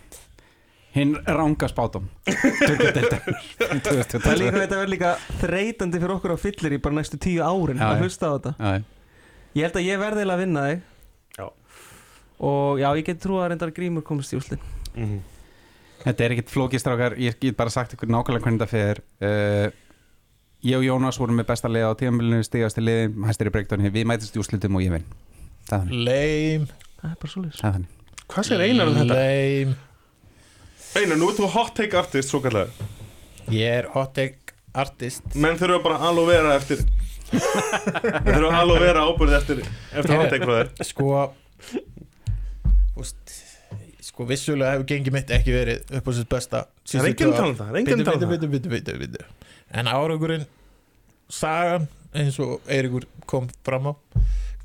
Hinn 0.94 1.16
ranga 1.26 1.68
spátum 1.70 2.06
Það 2.24 4.30
er 4.30 4.38
líka, 4.38 4.54
þetta 4.54 4.78
verður 4.78 4.92
líka 4.92 5.14
þreytandi 5.40 6.00
fyrir 6.00 6.16
okkur 6.16 6.34
á 6.34 6.38
fyllir 6.38 6.76
í 6.76 6.82
bara 6.82 6.98
næstu 7.00 7.18
tíu 7.18 7.42
árin 7.42 7.80
Já, 7.82 7.88
að 7.88 8.02
hlusta 8.04 8.30
á 8.30 8.32
þetta. 8.36 8.52
Já, 8.58 8.82
Ég 9.54 9.68
held 9.68 9.76
að 9.78 9.86
ég 9.86 10.00
verði 10.02 10.24
eiginlega 10.24 10.34
að 10.34 10.42
vinna 10.42 10.62
þig. 10.66 10.80
Já. 11.38 11.44
Og 12.48 12.80
já, 12.82 12.88
ég 12.98 13.06
get 13.06 13.20
trú 13.22 13.36
að 13.38 13.48
reyndar 13.52 13.70
grímur 13.74 14.04
komist 14.06 14.34
í 14.34 14.38
úslinn. 14.38 14.62
mm 14.94 15.04
-hmm. 15.04 15.20
Þetta 16.04 16.24
er 16.24 16.30
ekkit 16.34 16.50
flókistrákar 16.50 17.12
Ég 17.18 17.38
get 17.40 17.56
bara 17.56 17.70
sagt 17.70 17.94
ykkur 17.94 18.08
nákvæmlega 18.08 18.44
hvernig 18.44 18.60
þetta 18.60 18.70
fer 18.70 19.00
uh, 19.24 19.70
ég 20.64 20.76
og 20.76 20.84
Jónas 20.84 21.18
vorum 21.18 21.36
með 21.36 21.46
besta 21.46 21.68
liða 21.68 21.90
á 21.92 21.98
tíðanbílinu 21.98 22.42
stigast 22.44 22.78
í 22.78 22.84
liðin, 22.84 23.24
hæstir 23.24 23.46
í 23.46 23.50
breyktóni 23.50 23.90
við 23.90 24.06
mætist 24.06 24.36
í 24.36 24.40
úrslitum 24.42 24.76
og 24.76 24.82
ég 24.82 24.92
vinn 24.92 25.04
er 25.72 25.90
Lame 25.90 26.66
Það 27.00 27.10
er 27.10 27.16
bara 27.20 27.46
er 27.46 27.52
þannig. 27.60 27.88
Hvað 28.28 28.44
segir 28.48 28.60
Einar 28.60 28.88
um 28.88 28.94
þetta? 28.94 29.14
Lame 29.14 29.74
Einar, 30.94 31.16
nú 31.18 31.28
ert 31.30 31.38
þú 31.40 31.48
hot 31.54 31.72
take 31.76 31.96
artist, 31.98 32.30
svo 32.30 32.40
kallega 32.44 32.70
Ég 33.52 33.66
er 33.82 33.88
hot 33.92 34.14
take 34.16 34.54
artist. 34.74 35.24
Menn 35.36 35.58
þurfa 35.60 35.80
bara 35.84 35.96
að 36.00 36.06
alveg 36.12 36.28
vera 36.30 36.52
eftir 36.58 36.84
Menn 37.34 38.28
þurfa 38.28 38.50
að 38.50 38.60
alveg 38.60 38.84
vera 38.84 39.02
ábyrð 39.08 39.34
eftir 39.40 39.62
Eftir 39.64 40.14
hot 40.20 40.30
take 40.32 40.46
frá 40.46 40.54
þér. 40.60 40.70
Sko 40.86 41.08
úst, 43.02 43.34
Sko 44.04 44.26
vissulega 44.28 44.76
hefur 44.76 44.86
gengið 44.92 45.16
mitt 45.18 45.32
ekki 45.34 45.54
verið 45.56 45.94
upp 45.98 46.08
á 46.08 46.12
sitt 46.14 46.30
besta 46.30 46.62
Það 46.86 47.00
er 47.00 47.10
enginn 47.10 47.34
tala 47.34 47.50
um 47.50 47.58
það, 47.58 47.64
það 47.64 47.74
er 47.74 47.80
enginn 47.82 48.00
Bitu, 48.00 48.06
tala 48.08 48.14
um 48.14 48.34
bitu, 48.34 48.48
það. 48.48 48.54
bitu, 48.54 48.70
bitu, 48.70 48.94
bitu, 48.94 49.16
bitu. 49.18 49.50
En 49.74 49.90
árangurinn 49.90 50.46
Sagan 51.34 51.88
eins 52.14 52.36
og 52.44 52.60
Eiríkur 52.70 53.08
kom 53.30 53.48
fram 53.66 53.90
á 53.90 53.92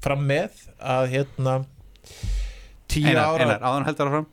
Fram 0.03 0.21
með 0.29 0.61
að 0.79 1.09
hérna 1.15 1.55
Tíu 2.89 3.09
Einar, 3.09 3.25
ára 3.33 3.47
Einar, 3.47 3.63
áðan 3.65 3.87
heldur 3.89 4.11
áfram 4.11 4.27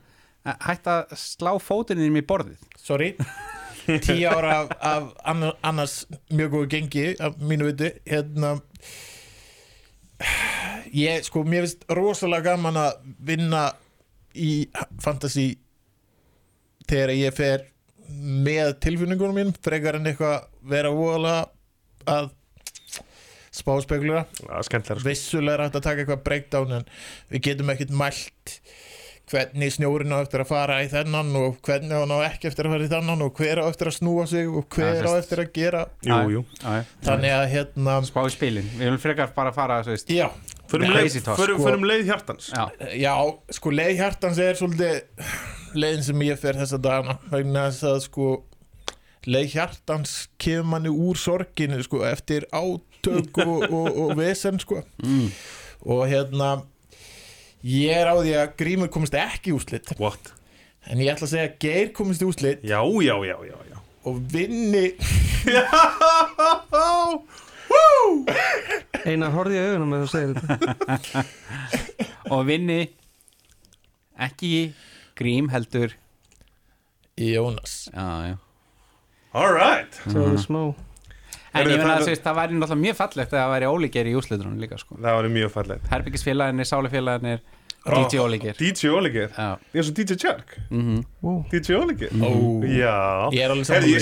hætt 0.67 0.89
að 0.91 1.13
slá 1.19 1.53
fótinn 1.61 2.03
í 2.07 2.23
borðið. 2.25 2.63
Sorry. 2.79 3.13
Tíu 4.03 4.27
ára 4.27 4.55
af, 4.63 4.71
af 4.83 5.11
annar, 5.31 5.53
annars 5.63 6.01
mjög 6.27 6.55
góðu 6.55 6.69
gengi 6.73 7.05
af 7.23 7.37
mínu 7.39 7.69
viti 7.69 7.93
hérna. 8.09 8.57
Ég 10.91 11.23
sko 11.27 11.43
mér 11.47 11.67
finnst 11.67 11.85
rosalega 11.95 12.55
gaman 12.55 12.79
að 12.81 12.97
vinna 13.29 13.67
í 14.35 14.67
fantasy 15.03 15.53
þegar 16.87 17.13
ég 17.15 17.35
fer 17.37 17.67
með 18.07 18.73
tilfinningunum 18.83 19.39
mín 19.39 19.55
frekar 19.63 19.99
en 19.99 20.07
eitthvað 20.09 20.47
vera 20.67 20.91
voðalega 20.95 21.47
að 22.07 22.29
spá 23.57 23.73
spekulura 23.83 24.23
Já, 24.39 24.61
skemmtilega 24.67 25.01
sko. 25.01 25.09
vissulega 25.09 25.57
er 25.57 25.63
hægt 25.65 25.79
að 25.79 25.87
taka 25.87 26.03
eitthvað 26.03 26.23
breakdown 26.27 26.75
en 26.79 26.85
við 27.31 27.43
getum 27.49 27.71
ekkert 27.73 27.93
mælt 27.99 28.53
hvernig 29.27 29.73
snjórin 29.75 30.13
á 30.15 30.23
eftir 30.23 30.43
að 30.43 30.51
fara 30.51 30.77
í 30.85 30.89
þennan 30.91 31.33
og 31.35 31.57
hvernig 31.65 31.91
hann 31.91 32.13
á 32.15 32.19
ekki 32.29 32.47
eftir 32.49 32.67
að 32.67 32.75
fara 32.75 32.85
í 32.87 32.91
þennan 32.91 33.23
og 33.25 33.39
hver 33.39 33.59
á 33.59 33.65
eftir 33.67 33.89
að 33.91 33.97
snúa 33.97 34.27
sig 34.29 34.47
og 34.47 34.67
hver 34.71 35.03
á 35.03 35.11
eftir 35.17 35.41
að 35.43 35.49
gera. 35.57 35.81
Jú, 36.07 36.19
jú. 36.37 36.43
Þannig 37.03 37.35
að 37.35 37.47
hérna 37.55 37.97
spá 38.07 38.21
í 38.23 38.35
spilin, 38.35 38.69
við 38.77 38.85
viljum 38.85 39.01
frekar 39.03 39.33
bara 39.35 39.51
fara 39.55 39.81
talk, 41.23 41.39
förum, 41.39 41.59
sko. 41.59 41.67
förum 41.67 41.85
leið 41.87 42.05
hjartans. 42.09 42.49
Já, 42.51 42.65
já, 42.99 43.13
sko 43.55 43.71
leið 43.71 43.93
hjartans 44.01 44.41
er 44.43 44.59
svolítið 44.59 45.27
leiðin 45.77 46.07
sem 46.07 46.23
ég 46.27 46.39
fer 46.41 46.59
þessa 46.59 46.79
dagana. 46.83 47.17
Vegna 47.31 47.67
þess 47.69 47.87
að 47.87 47.99
sko 48.07 48.31
leið 49.27 49.53
hjartans 49.57 50.15
kemur 50.39 50.71
manni 50.71 50.91
úr 50.91 51.19
sorginu 51.19 51.79
sko 51.83 52.03
eftir 52.07 52.47
átök 52.55 53.43
og, 53.43 53.67
og, 53.67 53.87
og 53.91 54.15
vesen 54.19 54.59
sko. 54.63 54.83
Mm. 55.03 55.29
og 55.87 56.07
hérna 56.09 56.51
ég 57.63 57.89
er 57.97 58.07
á 58.11 58.15
því 58.19 58.33
að 58.41 58.51
Grímur 58.59 58.89
komist 58.93 59.13
ekki 59.17 59.49
í 59.51 59.55
úslit 59.57 59.93
What? 59.99 60.33
en 60.87 61.01
ég 61.03 61.09
ætla 61.13 61.25
að 61.27 61.33
segja 61.33 61.47
að 61.49 61.57
Geir 61.63 61.89
komist 61.95 62.21
í 62.23 62.27
úslit 62.29 62.59
Já, 62.63 62.79
já, 63.03 63.15
já, 63.25 63.37
já, 63.47 63.57
já. 63.71 63.77
og 64.07 64.15
vinni. 64.31 64.85
Einar, 69.07 69.31
horfði 69.35 69.57
í 69.57 69.61
augunum 69.63 69.91
með 69.93 70.03
þú 70.03 70.09
segir 70.11 70.33
þetta. 70.39 71.23
Og 72.35 72.41
vinni 72.47 72.79
ekki 74.27 74.51
grím 75.17 75.47
heldur 75.53 75.93
Jónas. 77.17 77.87
Já, 77.93 78.07
já. 78.31 78.35
Alright 79.37 79.97
Svo 80.03 80.21
er 80.23 80.31
það 80.35 80.41
smá 80.43 80.61
En 81.53 81.67
ég 81.67 81.79
það- 81.79 82.01
að 82.07 82.23
það 82.25 82.35
væri 82.39 82.57
náttúrulega 82.57 82.83
mjög 82.85 82.95
fallegt 82.95 83.31
að 83.33 83.39
það 83.39 83.53
væri 83.53 83.69
ólíkir 83.73 84.09
í 84.09 84.15
úrslitunum 84.19 84.57
líka 84.59 84.77
sko. 84.77 84.97
Það 84.97 85.15
var 85.17 85.29
mjög 85.37 85.51
fallegt. 85.51 85.87
Herbyggisfélaginir, 85.91 86.67
Sálifélaginir, 86.67 87.39
DJ 87.87 88.19
ólíkir. 88.19 88.57
DJ 88.57 88.89
Já, 89.31 89.57
Ég 89.73 89.79
er 89.79 89.83
svo 89.87 89.93
DJ 89.95 90.17
Chuck 90.19 90.57
mhm. 90.69 91.05
Wow. 91.21 91.45
DJ 91.51 91.75
Oligir 91.77 92.09
Ó. 92.19 92.29
Já. 92.67 93.29
Ég 93.31 93.41
er 93.45 93.53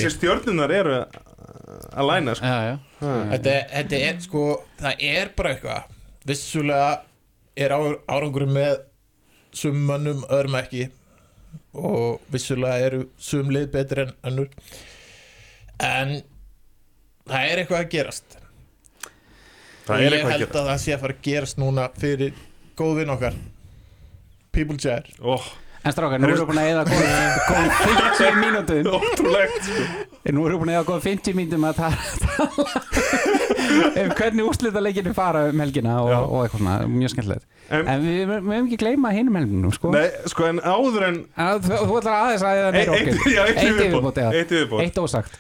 sé 0.02 0.10
stjörnunar 0.10 0.72
eru 0.72 0.96
að- 1.02 1.22
læna 2.08 2.36
sko. 2.36 2.46
Já, 2.46 2.60
já. 2.72 2.80
Þetta, 3.32 3.56
þetta 3.70 4.00
er 4.10 4.20
sko 4.22 4.44
það 4.80 4.96
er 5.00 5.32
bara 5.36 5.54
eitthvað. 5.56 5.84
Vissulega 6.26 7.02
er 7.56 7.70
á, 7.70 7.80
árangur 8.10 8.48
með 8.50 8.78
summannum 9.54 10.24
öðrum 10.30 10.58
ekki. 10.64 10.90
Og 11.76 12.22
vissulega 12.32 12.80
eru 12.88 13.10
sum 13.18 13.50
lið 13.54 13.68
betri 13.72 14.02
en 14.08 14.14
önnur. 14.24 14.50
En 15.80 16.22
það 17.30 17.50
er 17.52 17.62
eitthvað 17.64 17.82
að 17.82 17.92
gerast. 17.96 18.40
Það 19.86 19.96
er 19.96 20.06
ég 20.06 20.16
eitthvað 20.16 20.32
að 20.32 20.34
held 20.36 20.46
gera 20.48 20.62
að 20.64 20.72
það 20.72 20.82
sé 20.86 20.96
að 20.96 21.04
fara 21.04 21.16
að 21.18 21.22
gerast 21.28 21.62
núna 21.62 21.86
fyrir 22.02 22.42
góðvinn 22.80 23.14
okkar. 23.16 23.38
People 24.56 24.78
Chair 24.80 25.10
oh, 25.22 25.46
En 25.86 25.94
strákar, 25.94 26.18
nú 26.18 26.26
erum 26.32 26.40
við 26.40 26.48
búin 26.50 26.60
að 26.64 26.70
eða 26.72 26.84
góðum 26.90 27.74
50 28.16 28.38
mínútum. 28.42 28.88
Ótrúlegt 28.90 29.68
sko. 29.68 29.84
Nú 30.34 30.46
erum 30.48 30.56
við 30.56 30.62
búin 30.64 30.72
að 30.72 30.78
eða 30.80 30.88
góðum 30.88 31.04
50 31.06 31.36
mínútum 31.38 31.68
að 31.70 31.76
tala 31.84 31.98
um 34.02 34.14
hvernig 34.18 34.48
úrslitaleikinni 34.50 35.14
fara 35.14 35.44
um 35.52 35.62
helgina 35.62 36.00
og, 36.02 36.10
og 36.16 36.40
eitthvað 36.46 36.64
svona, 36.64 36.76
mjög 36.90 37.14
skemmtilegt. 37.14 37.46
En- 37.70 37.88
En 37.92 38.02
við 38.06 38.18
höfum 38.32 38.52
ekki 38.64 38.80
gleyma 38.82 39.12
hinum 39.14 39.38
helginum, 39.38 39.74
sko. 39.76 39.92
Nei, 39.94 40.08
sko 40.32 40.50
en 40.50 40.60
áður 40.62 41.06
en 41.12 41.16
En 41.38 41.62
Þú, 41.66 41.80
þú 41.90 42.00
ætlar 42.00 42.18
aðeins 42.24 42.46
að 42.46 42.62
eða 42.62 42.70
Eitt, 43.62 44.54
viðbót 44.56 44.82
Eitt 44.86 45.00
ósagt 45.02 45.38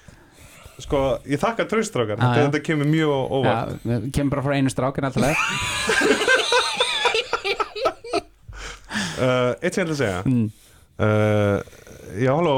Sko, 0.83 1.01
ég 1.29 1.39
þakka 1.39 1.65
traustrákar 1.71 2.17
Já, 2.19 2.23
þetta, 2.25 2.41
þetta 2.49 2.61
kemur 2.65 2.89
mjög 2.89 3.11
Já, 3.11 3.19
óvart. 3.37 3.77
Við 3.85 4.09
kemur 4.17 4.35
bara 4.35 4.43
frá 4.43 4.53
einu 4.57 4.73
strákin 4.73 5.07
alltaf 5.07 5.23
uh, 9.15 9.53
Eitt 9.63 9.71
sem 9.77 9.81
ég 9.81 9.87
ætla 9.87 9.95
að 9.95 10.01
segja. 10.01 10.19
Mm. 10.27 10.47
uh, 10.99 11.57
Já, 12.19 12.31
halló. 12.35 12.57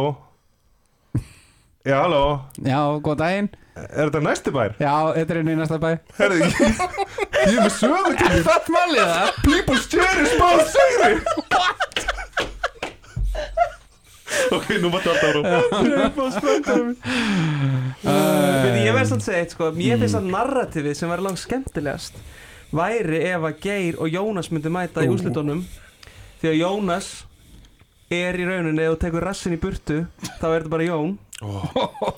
Já, 1.88 1.98
halló. 2.04 2.26
Já, 2.66 2.82
góð 3.06 3.22
daginn. 3.22 3.50
Er 3.78 4.10
þetta 4.10 4.22
næsti 4.26 4.52
bær? 4.54 4.74
Já, 4.82 4.94
þetta 5.14 5.34
er 5.36 5.40
einu 5.44 5.54
í 5.54 5.58
næsta 5.60 5.78
bæ 5.82 5.90
Herði, 6.18 6.38
ég, 6.42 6.54
ég 6.58 7.52
er 7.52 7.60
með 7.62 7.74
sögu 7.76 8.14
til 8.18 8.40
Það 8.48 8.72
málið 8.74 9.12
það 9.12 9.28
People 9.44 9.78
stjæri 9.84 10.26
spáð 10.32 10.62
sigri 10.74 11.12
Ok, 14.56 14.68
nú 14.82 14.90
máttu 14.92 15.12
alltaf 15.12 15.30
ára 15.30 15.42
Veitir, 18.04 18.82
ég 18.86 18.96
verðst 18.96 19.16
að 19.16 19.24
segja 19.26 19.44
eitt 19.44 19.54
sko. 19.56 19.70
Mér 19.76 20.02
finnst 20.02 20.18
að 20.20 20.30
narrativið 20.34 20.98
sem 21.00 21.12
var 21.12 21.24
langt 21.24 21.42
skemmtilegast 21.42 22.20
væri 22.76 23.22
ef 23.30 23.46
að 23.48 23.62
Geir 23.64 24.00
og 24.04 24.12
Jónas 24.12 24.50
myndi 24.52 24.72
mæta 24.74 25.04
í 25.06 25.08
Ú. 25.08 25.16
úrslitunum. 25.16 25.62
Því 26.42 26.50
að 26.52 26.58
Jónas 26.60 27.08
er 28.12 28.40
í 28.40 28.48
rauninni 28.48 28.90
þú 28.90 28.98
tekur 29.02 29.26
rassin 29.28 29.56
í 29.56 29.62
burtu 29.62 30.02
þá 30.42 30.46
er 30.52 30.58
þetta 30.60 30.74
bara 30.76 30.88
Jón. 30.88 31.16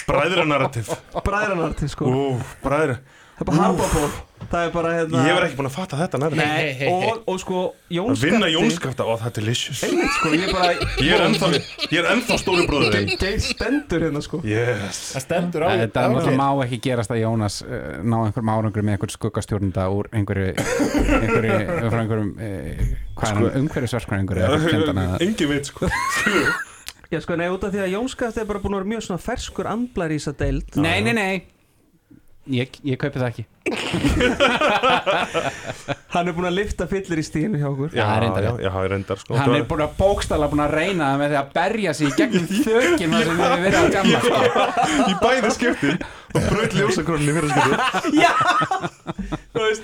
Bræðra 0.07 0.45
narrativ 0.47 0.89
bræðranartiv 1.25 1.89
sko. 1.91 2.07
Ú, 2.07 2.25
bræðra 2.63 2.99
það 3.35 3.41
er 3.43 3.49
bara 3.49 3.63
harbaból 3.65 4.09
það 4.49 4.65
er 4.65 4.71
bara 4.73 4.91
hérna 4.95 5.23
Ég 5.25 5.35
hef 5.35 5.45
ekki 5.45 5.57
búin 5.59 5.69
að 5.69 5.73
fatta 5.75 5.97
þetta 5.99 6.19
narrativ 6.21 6.41
Nei, 6.41 6.87
og, 6.89 7.23
og 7.29 7.39
sko 7.41 7.63
Að 7.69 7.95
Jónskafti 7.97 8.29
vinna 8.29 8.49
jónskafta, 8.53 9.05
ó 9.05 9.13
það 9.17 9.29
er 9.29 9.33
delicious. 9.39 9.81
Einmitt 9.87 10.13
sko 10.15 10.31
ég 10.33 10.45
er 10.45 10.53
bara 10.53 10.69
Ég 11.03 11.13
er 11.15 11.23
ennþá, 11.25 11.49
ég 11.89 11.97
er 11.99 12.07
ennþá 12.13 12.37
stóri 12.41 12.65
bróðurinn 12.69 13.11
Geir 13.19 13.43
stendur 13.43 14.05
hérna 14.07 14.23
sko. 14.25 14.41
Yes. 14.47 15.01
Það 15.15 15.25
stendur 15.25 15.65
á 15.65 15.69
Þetta 15.83 16.05
náttúrulega 16.13 16.39
má 16.39 16.63
ekki 16.65 16.81
gerast 16.87 17.13
að 17.15 17.21
Jónas 17.23 17.59
uh, 17.65 17.75
ná 18.05 18.17
einhverjum 18.21 18.53
árangur 18.55 18.87
með 18.87 18.97
einhver 18.97 19.13
skuggastjórnunda 19.15 19.89
úr 19.95 20.09
einhverju, 20.13 20.55
einhverju 21.19 21.59
frá 21.89 22.01
einhverjum 22.03 22.31
uh, 22.37 22.87
hvað 23.19 23.29
er 23.29 23.39
hann, 23.41 23.51
umhverjusverknar 23.63 24.23
einhverju 24.23 25.07
Engin 25.25 25.53
veit 25.53 25.69
sko. 25.69 25.89
Já 27.09 27.17
sko 27.25 27.33
nei 27.39 27.47
út 27.49 27.63
af 27.65 27.73
því 27.73 27.85
að 27.87 27.95
Jónskafti 27.95 28.43
er 28.43 28.49
bara 28.49 28.61
búin 28.61 28.77
að 28.77 28.83
vera 28.83 28.93
mjög 28.93 29.07
svona 29.07 29.23
ferskur 29.23 29.69
andlar 29.69 30.13
í 30.13 30.19
þessa 30.19 30.35
deild. 30.37 30.75
Nei, 30.77 30.99
nei, 31.01 31.15
nei 31.17 31.58
Ég, 32.49 32.69
ég 32.87 32.97
kaupi 32.97 33.19
það 33.19 33.27
ekki. 33.29 33.43
Hann 36.13 36.27
er 36.29 36.33
búin 36.33 36.47
að 36.49 36.55
lifta 36.55 36.87
fyllir 36.89 37.19
í 37.21 37.23
stíðinu 37.25 37.59
hjá 37.61 37.67
okkur. 37.69 37.89
Já, 37.93 38.03
það 38.07 38.19
reyndar 38.23 38.43
já, 38.47 38.51
já, 38.63 38.69
það 38.73 38.83
er 38.87 38.91
reyndar 38.95 39.17
sko. 39.21 39.31
Hann 39.37 39.53
er 39.57 39.65
búin 39.69 39.83
að 39.85 39.91
bókstala 39.99 40.47
búin 40.49 40.63
að 40.63 40.73
reyna 40.73 41.03
það 41.11 41.19
með 41.21 41.29
því 41.33 41.37
að 41.41 41.49
berja 41.59 41.91
sig 41.99 42.05
í 42.07 42.09
gegnum 42.17 42.47
þökin 42.65 43.11
þar 43.13 43.23
sem 43.27 43.35
við 43.35 43.43
hefur 43.45 43.63
verið 43.65 43.81
að 43.81 43.93
gamla 43.97 44.19
sko. 44.25 44.37
Í 45.11 45.13
bæði 45.21 45.49
skiptin 45.57 45.97
Og 46.29 46.41
braut 46.47 46.73
ljósakronin 46.79 47.29
í 47.29 47.31
fyrir 47.37 47.51
skipti. 47.53 47.73
Já. 48.23 48.33
Þú 49.53 49.59
veist 49.67 49.83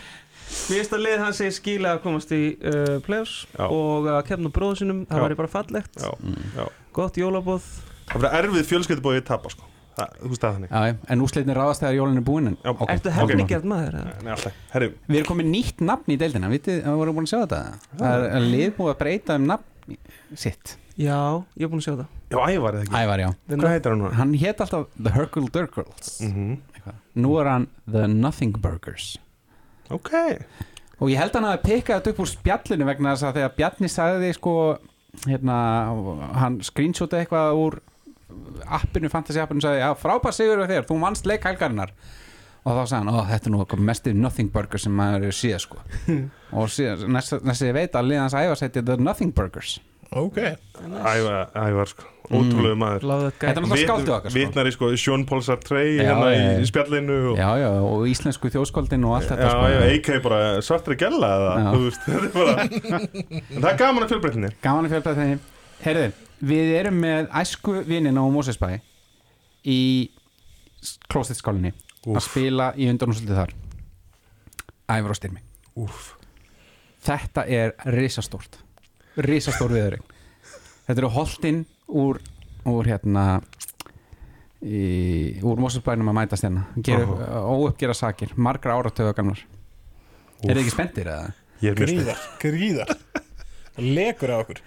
Mér 0.65 0.79
finnst 0.79 0.93
að 0.95 1.03
lið 1.03 1.19
hans 1.21 1.37
segir 1.41 1.53
skila 1.53 1.89
að 1.93 1.99
komast 2.01 2.31
í 2.33 2.35
uh, 2.65 2.97
Já. 3.05 3.65
og 3.67 4.07
að 4.09 4.23
kemna 4.31 4.49
bróðu 4.55 4.75
sinum, 4.81 4.99
það 5.05 5.17
Já. 5.19 5.23
væri 5.27 5.37
bara 5.43 5.51
fallegt. 5.51 5.93
Já, 6.01 6.09
já. 6.55 6.65
Gott 6.95 7.15
jólabóð 7.19 7.63
Það 8.09 8.17
fyrir 8.23 8.37
erfið 8.39 8.65
fjölskyldubóið 8.71 9.19
að 9.21 9.27
tapa 9.29 9.47
sko 9.53 9.63
þú 9.95 10.29
veist 10.31 10.41
það 10.43 10.55
þannig. 10.57 10.97
En 11.15 11.21
úsleitin 11.25 11.55
ráðast 11.55 11.83
þegar 11.83 11.95
jólinn 11.99 12.17
er 12.19 12.25
búinn 12.27 12.47
en- 12.51 12.57
Já, 12.63 12.69
ok, 12.73 12.89
Ertu 12.95 13.11
hefningjart 13.15 13.63
maður? 13.71 13.99
Nei, 14.23 14.31
alltaf. 14.33 14.53
Herri, 14.73 14.89
Við 15.07 15.19
erum 15.21 15.29
komið 15.31 15.49
nýtt 15.53 15.81
nafn 15.87 16.11
í 16.11 16.17
deildina. 16.19 16.49
Vitið, 16.51 16.81
við 16.83 16.97
vorum 16.99 17.15
búin 17.15 17.27
að 17.29 17.31
sjá 17.33 17.39
þetta? 17.45 17.61
Það 18.01 18.25
er 18.25 18.35
að 18.39 18.49
lið 18.51 18.73
búið 18.75 18.91
að 18.95 18.99
breyta 18.99 19.35
um 19.39 19.45
nafn 19.47 19.97
sitt. 20.35 20.75
Já, 20.97 21.43
ég 21.59 21.63
er 21.65 21.71
búin 21.71 21.81
að 21.83 21.87
sjá 21.87 21.95
það 21.95 22.05
Já, 22.31 22.37
Ævar 22.55 22.73
eða 22.75 22.83
ekki? 22.85 22.95
Ævar, 22.95 23.19
já. 23.19 23.29
Hvað 23.49 23.69
heitir 23.75 23.91
hann 23.91 23.99
nú? 24.01 24.11
Hann 24.15 24.33
hét 24.33 24.61
alltaf 24.63 24.87
The 25.03 25.11
Hercule 25.11 25.49
Durkles. 25.51 26.21
Mm 26.21 26.57
Nú 27.15 27.39
er 27.41 27.47
hann 27.49 27.67
The 27.89 28.07
Nothing 28.07 28.51
Burgers. 28.61 29.17
Ok. 29.89 30.11
Og 30.99 31.09
ég 31.09 31.17
held 31.17 31.33
hann 31.33 31.43
að 31.47 31.61
pikka 31.63 31.99
þetta 31.99 32.11
upp 32.13 32.19
úr 32.19 32.29
spjallinu 32.29 32.85
vegna 32.85 33.13
þess 33.15 33.23
að 33.29 33.33
þegar 33.39 33.55
Bjarni 33.55 33.89
sagði 33.89 34.33
sko 34.35 34.53
hérna, 35.25 35.55
appinu, 38.79 39.11
fantasy 39.13 39.41
appinu 39.43 39.63
sagði, 39.63 39.81
já 39.83 39.89
frábær 39.99 40.35
sigur 40.35 40.63
við 40.63 40.75
þér, 40.75 40.87
þú 40.89 40.99
vannst 41.03 41.29
leik 41.29 41.47
helgarinnar. 41.49 41.93
Og 42.65 42.73
þá 42.73 42.81
sagði 42.89 43.01
hann, 43.01 43.11
ó 43.13 43.29
þetta 43.29 43.49
er 43.49 43.53
nú 43.53 43.59
eitthvað 43.61 43.83
mestið 43.91 44.21
Nothing 44.23 44.53
Burger 44.53 44.81
sem 44.81 44.95
maður 44.97 45.27
er 45.29 45.35
síða 45.37 45.59
sko. 45.61 45.83
Og 46.57 46.71
síðan, 46.73 47.11
næst, 47.13 47.35
næst 47.45 47.67
ég 47.67 47.75
veit 47.77 47.97
að 47.97 48.09
liðans 48.09 48.37
æfarsætti 48.39 48.81
The 48.85 48.97
Nothing 48.97 49.35
Burgers. 49.37 49.77
Ok, 50.15 50.37
Ævar, 50.85 51.49
Ævar 51.57 51.89
sko. 51.89 52.05
Ótrúlega 52.25 52.77
maður. 52.79 53.05
Láðu 53.05 53.29
Þetta 53.35 53.49
er 53.51 53.57
náttúrulega 53.59 53.87
skáldu 53.87 54.13
okkar 54.15 54.31
sko. 54.31 54.39
Vitnar 54.39 54.69
í 54.69 54.73
sko 54.73 54.89
Sean 54.97 55.25
Paul 55.29 55.41
Sartrey 55.45 55.91
Já, 55.97 56.05
hérna 56.07 56.29
já. 56.31 56.45
í 56.57 56.69
spjallinu 56.69 57.17
og, 57.31 57.39
Já, 57.39 57.49
já, 57.61 57.67
og 57.85 58.05
íslensku 58.09 58.51
þjóðskóldin 58.53 59.05
og 59.05 59.17
allt 59.19 59.29
þetta 59.29 59.49
Já, 59.49 59.89
sko. 59.99 60.15
bara 60.25 60.39
svartri 60.65 60.97
gælla 61.01 61.31
eða? 61.35 61.75
Veist, 61.75 62.07
þetta 62.07 62.25
er 62.25 62.33
bara 62.39 62.55
En 63.55 63.59
það 63.59 63.69
er 63.71 63.79
gaman 63.83 64.05
að 64.07 64.13
fjölbreytinni 64.15 64.51
Gaman 64.63 64.89
að 64.89 65.21
þeim 65.21 65.43
Herðu, 65.85 66.07
við 66.39 66.73
erum 66.79 66.99
með 67.03 67.29
æsku 67.41 67.79
vinnin 67.87 68.19
á 68.19 68.23
Mósesbæ 68.27 68.79
í 69.65 69.79
klóstittskálinni 71.09 71.71
að 72.05 72.21
spila 72.25 72.71
í 72.77 72.89
undanúsluti 72.91 73.33
þar. 73.35 73.53
Ævar 74.91 75.15
og 75.15 75.17
styrmi. 75.17 75.41
Úf 75.81 76.13
Þetta 77.05 77.45
er 77.45 77.73
risastórt. 77.93 78.57
Risastór 79.21 79.73
viðurinn. 79.73 80.05
Þetta 80.85 81.01
eru 81.01 81.09
holtin 81.13 81.65
úr 81.85 82.19
úr 82.65 82.87
hérna 82.89 83.25
í, 84.65 85.37
úr 85.45 85.61
Mósesbænum 85.61 86.09
að 86.09 86.17
mætast 86.19 86.47
hérna. 86.47 86.65
Óuppgera 87.45 87.93
sakir, 87.97 88.33
margra 88.35 88.77
áratöða 88.79 89.13
gamlar. 89.17 89.43
Er 90.45 90.55
þið 90.55 90.63
ekki 90.63 90.73
spenntir 90.73 91.11
er 91.11 91.77
gríðar, 91.77 92.23
gríðar. 92.41 92.95
Lekur 93.77 94.33
á 94.33 94.37
okkur 94.41 94.61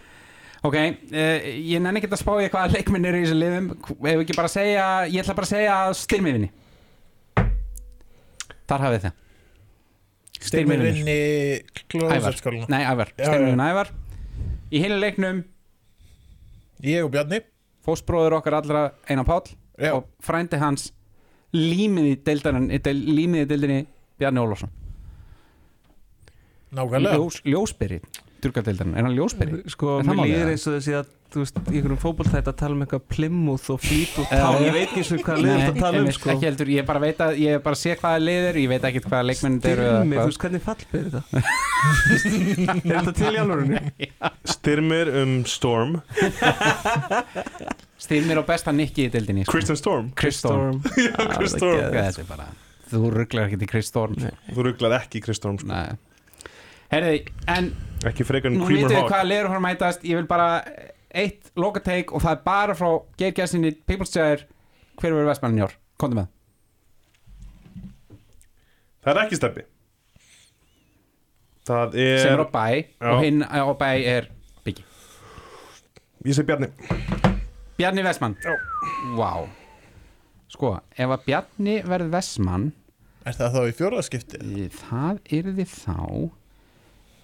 Ok, 0.66 0.74
uh, 0.74 1.48
ég 1.62 1.78
nenni 1.82 2.00
ekki 2.00 2.11
að 2.11 2.18
spá 2.22 2.32
í 2.42 2.48
hvaða 2.50 2.72
leikminn 2.74 3.06
eru 3.06 3.20
í 3.20 3.26
þessu 3.26 3.36
liðum. 3.38 3.68
Ef 3.94 4.22
ekki 4.24 4.34
bara 4.34 4.48
að 4.50 4.54
segja, 4.56 4.86
ég 5.06 5.22
ætla 5.22 5.36
bara 5.38 5.46
að 5.46 5.52
segja 5.54 5.76
að 5.84 5.92
styrmi 6.00 6.32
vinni 6.34 6.48
Þar 8.68 8.84
hafið 8.84 9.04
það 9.06 9.14
Styrmi 10.38 10.48
Styrmir 10.48 10.82
vinnur 10.82 10.98
inn 11.00 11.09
í 11.12 11.84
klóðsarskóluna 11.92 12.68
Nei, 12.70 12.82
Ævar, 12.86 13.12
Já, 13.16 13.24
styrmi 13.30 13.46
já. 13.46 13.52
vinni 13.52 13.68
Ævar. 13.72 13.92
Í 14.68 14.82
hinni 14.82 14.98
leiknum, 15.02 15.38
Ég 16.84 17.06
og 17.06 17.11
Bjarni. 17.14 17.40
Fósbróður 17.86 18.36
okkar 18.38 18.59
allra 18.61 18.82
Einar 19.09 19.26
Páll 19.26 19.48
Já, 19.78 19.94
og 19.96 20.11
frændi 20.22 20.59
hans 20.61 20.90
límiði 21.54 22.18
deildarinn 22.26 22.68
límiði 22.92 23.48
deildinni 23.48 23.80
Bjarni 24.20 24.42
Ólafsson. 24.42 24.70
Nákvæmlega. 26.74 27.16
Ljós, 27.16 27.38
Ljósbyrri, 27.48 28.02
durgadeildarinn, 28.45 28.95
er 28.99 29.07
hann 29.09 29.16
ljósbyrri? 29.18 29.62
Sko, 29.72 29.99
Er 30.01 30.09
mér 30.09 30.20
líður 30.28 30.51
eins 30.55 30.66
og 30.70 30.76
þessi 30.78 30.93
að 30.99 31.14
þú 31.28 31.43
veist, 31.43 31.59
í 31.68 31.76
einhverjum 31.76 31.99
fótboltætt 32.01 32.47
að 32.49 32.55
tala 32.57 32.72
um 32.76 32.82
eitthvað 32.86 33.03
Plymouth 33.12 33.66
og 33.74 33.82
Já, 33.84 34.07
Town. 34.14 34.55
Já. 34.57 34.62
ég 34.64 34.72
veit 34.78 34.93
ekki 34.95 35.03
og 35.18 35.24
hvað 35.26 35.41
liður 35.45 35.64
að 35.66 35.80
tala 35.82 36.01
um 36.01 36.07
sko. 36.16 36.30
ekki 36.32 36.47
heldur, 36.49 36.70
ég 36.72 36.86
bara 36.89 37.03
veit 37.03 37.18
að 37.20 37.41
ég 37.43 37.59
bara 37.66 37.76
sé 37.76 37.97
hvaða 38.01 38.22
liður, 38.22 38.59
ég 38.62 38.70
veit 38.72 38.86
ekki 38.89 39.03
hvaða 39.05 39.26
leikmenn 39.28 39.59
þetta 39.61 39.72
eru 39.74 39.84
eða 39.89 39.99
Styrmi, 39.99 40.16
þú 40.16 40.28
veist 40.30 40.41
hvernig 40.47 40.64
fallbyr 40.64 41.11
þetta? 41.11 41.22
Er 42.89 42.95
þetta 42.95 43.14
til 43.18 43.34
í 43.34 43.43
alvörunni? 43.43 44.09
Styrmir 44.55 45.11
um 45.20 45.34
Storm. 45.53 45.99
Styrmir 47.99 48.41
og 48.41 48.47
besta 48.49 48.72
Nikki 48.72 49.09
í 49.09 49.12
deildinni 49.12 49.45
sko. 49.45 49.53
Christian 49.57 49.78
Storm. 49.80 50.09
Chris 50.18 50.39
Storm. 50.41 50.80
Já, 50.97 51.12
Chris 51.36 51.55
Storm. 51.59 51.82
Þetta 51.93 52.22
er 52.24 52.28
bara, 52.30 52.49
þú 52.89 53.12
rugglar 53.14 53.51
ekki 53.51 53.61
til 53.64 53.70
Chris 53.74 53.91
Storm 53.93 54.16
Nei. 54.22 54.32
Þú 54.55 54.68
rugglar 54.70 54.97
ekki 55.03 55.20
Chris 55.24 55.41
Storm 55.43 55.59
sko. 55.61 55.68
Nei. 55.74 55.99
Herði, 56.89 57.18
en 57.53 57.72
Ekki 58.07 58.26
frekar 58.26 58.53
en 58.53 58.61
nú 58.61 58.66
Creamer 58.68 58.84
vitið 58.84 58.94
við 58.94 59.01
Hawk 59.01 59.11
hvaða 59.12 59.26
liður 59.26 59.51
hún 59.53 59.64
mætast. 59.64 60.05
Ég 60.07 60.20
vil 60.20 60.28
bara 60.30 60.49
eitt 61.18 61.51
lokateik 61.59 62.12
og 62.14 62.22
það 62.22 62.36
er 62.36 62.42
bara 62.44 62.76
frá 62.78 62.90
Geir 63.18 63.34
Gessinni, 63.34 63.72
People's 63.88 64.12
Chair. 64.14 64.44
Hver 64.99 65.14
verður 65.14 65.30
vestmannin 65.32 65.64
jár? 65.64 65.74
Komdu 65.99 66.20
með. 66.20 66.30
Það 69.03 69.12
er 69.14 69.20
ekki 69.22 69.38
steppi 69.38 69.62
Það 71.68 71.94
sem 71.94 72.32
er 72.32 72.32
er 72.32 72.42
á 72.42 72.49
bæ 72.51 72.64
Já. 72.74 73.09
og 73.12 73.22
hinn 73.22 73.44
á 73.44 73.62
bæ 73.78 73.88
er 74.09 74.28
Biggi. 74.64 74.84
Ég 76.26 76.34
segi 76.36 76.49
Bjarni. 76.49 76.68
Bjarni 77.78 78.03
Vestmann. 78.05 78.34
Já. 78.42 78.55
Vá. 79.16 79.32
Sko, 80.49 80.74
ef 80.96 81.14
að 81.14 81.24
Bjarni 81.26 81.78
verður 81.86 82.14
Vestmann 82.16 82.70
Er 83.28 83.36
það 83.36 83.55
þá 83.59 83.61
í 83.68 83.74
fjóraðskipti? 83.76 84.68
Það 84.80 85.18
yrði 85.38 85.66
þá 85.68 85.96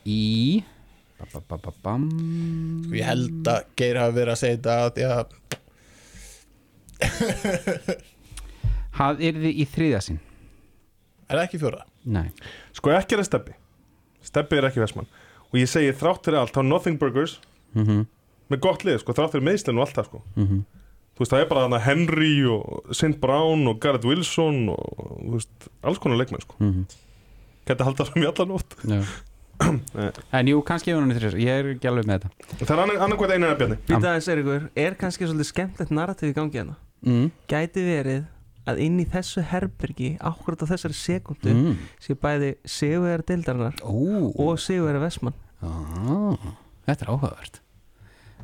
í 0.07 0.63
ba, 1.19 1.27
ba, 1.33 1.41
ba, 1.49 1.57
ba, 1.65 1.73
bam. 1.83 2.09
Sko 2.85 2.95
ég 2.99 3.05
held 3.09 3.49
að 3.49 3.65
Geir 3.79 3.97
hafi 4.03 4.17
verið 4.19 4.33
að 4.35 4.41
segja 4.43 4.57
þetta 4.57 4.75
að 4.75 5.15
að 5.15 5.27
Það 8.95 9.23
yrði 9.29 9.51
í 9.59 9.65
þriðja 9.75 10.01
sinn 10.07 10.21
Er 11.29 11.39
það 11.39 11.45
ekki 11.47 11.61
fjórað? 11.63 11.87
Nei 12.15 12.27
Sko 12.77 12.93
ekki 12.95 13.17
er 13.17 13.23
það 13.23 13.29
steppi 13.31 13.57
Steppi 14.25 14.59
er 14.61 14.69
ekki 14.69 14.83
Vestmann 14.85 15.09
Og 15.51 15.59
ég 15.61 15.71
segi 15.71 15.95
þrátt 15.99 16.27
fyrir 16.27 16.41
allt 16.43 16.59
á 16.59 16.63
Nothing 16.67 16.99
Burgers 17.01 17.39
mm 17.75 17.85
-hmm. 17.87 18.05
með 18.51 18.61
gott 18.61 18.85
lið, 18.85 18.99
sko, 19.03 19.13
þrátt 19.17 19.33
fyrir 19.35 19.47
meðslinn 19.49 19.79
og 19.79 19.87
allt 19.87 19.97
það, 19.99 20.05
sko 20.11 20.23
Mhm. 20.37 20.65
Þú 21.15 21.19
veist, 21.23 21.31
það 21.33 21.41
er 21.41 21.49
bara 21.49 21.61
þarna 21.63 21.79
Henry 21.85 22.45
og 22.51 22.87
St. 22.91 23.21
Brown 23.23 23.69
og 23.71 23.79
Garrett 23.81 24.05
Wilson 24.05 24.69
og, 24.69 24.79
þú 25.23 25.33
veist, 25.37 25.69
alls 25.83 25.99
konar 25.99 26.19
leikmenn, 26.19 26.41
sko 26.43 26.55
Mhm. 26.59 26.85
Gæti 27.67 27.85
haldið 27.85 28.07
fram 28.11 28.23
í 28.23 28.27
allan 28.27 28.49
nótt 28.49 28.85
Nei. 28.85 29.05
En 30.39 30.47
jú, 30.51 30.61
kannski 30.67 30.91
ef 30.93 30.99
hún 30.99 31.11
er 31.15 31.19
þriðja 31.21 31.41
Ég 31.45 31.61
er 31.63 31.69
ekki 31.75 31.89
alveg 31.91 32.07
með 32.11 32.25
þetta. 32.25 32.59
Það 32.65 32.75
er 32.77 32.83
annar, 32.85 33.01
annað 33.07 33.19
hvað 33.21 33.35
einan 33.37 33.51
er 33.51 33.59
bjarni. 33.61 33.77
Býta 33.89 34.11
aðeins 34.13 34.29
Eiríkur, 34.35 34.69
er 34.85 34.95
kannski 35.01 35.29
svolítið 35.29 35.51
skemmtilegt 35.51 35.91
narrativ 35.95 36.31
í 36.33 36.37
gangi 36.37 36.59
hérna? 36.61 36.77
Mm. 37.05 37.31
Gæti 37.49 37.85
verið 37.87 38.23
að 38.67 38.79
inn 38.81 39.01
í 39.03 39.05
þessu 39.13 39.43
herbergi 39.45 40.15
akkurat 40.25 40.63
á 40.65 40.67
þessari 40.73 40.97
sekundu 40.97 41.53
Mm. 41.53 41.75
sé 42.01 42.15
bæði 42.17 42.55
Sigurðar 42.65 43.23
Dildarinnar 43.29 43.75
Ó, 43.85 44.33
og 44.41 44.57
Sigurðar 44.59 45.03
Vestmann. 45.05 45.35
Á, 45.61 45.69
Þetta 46.89 47.05
er 47.07 47.13
áhugavert. 47.13 47.61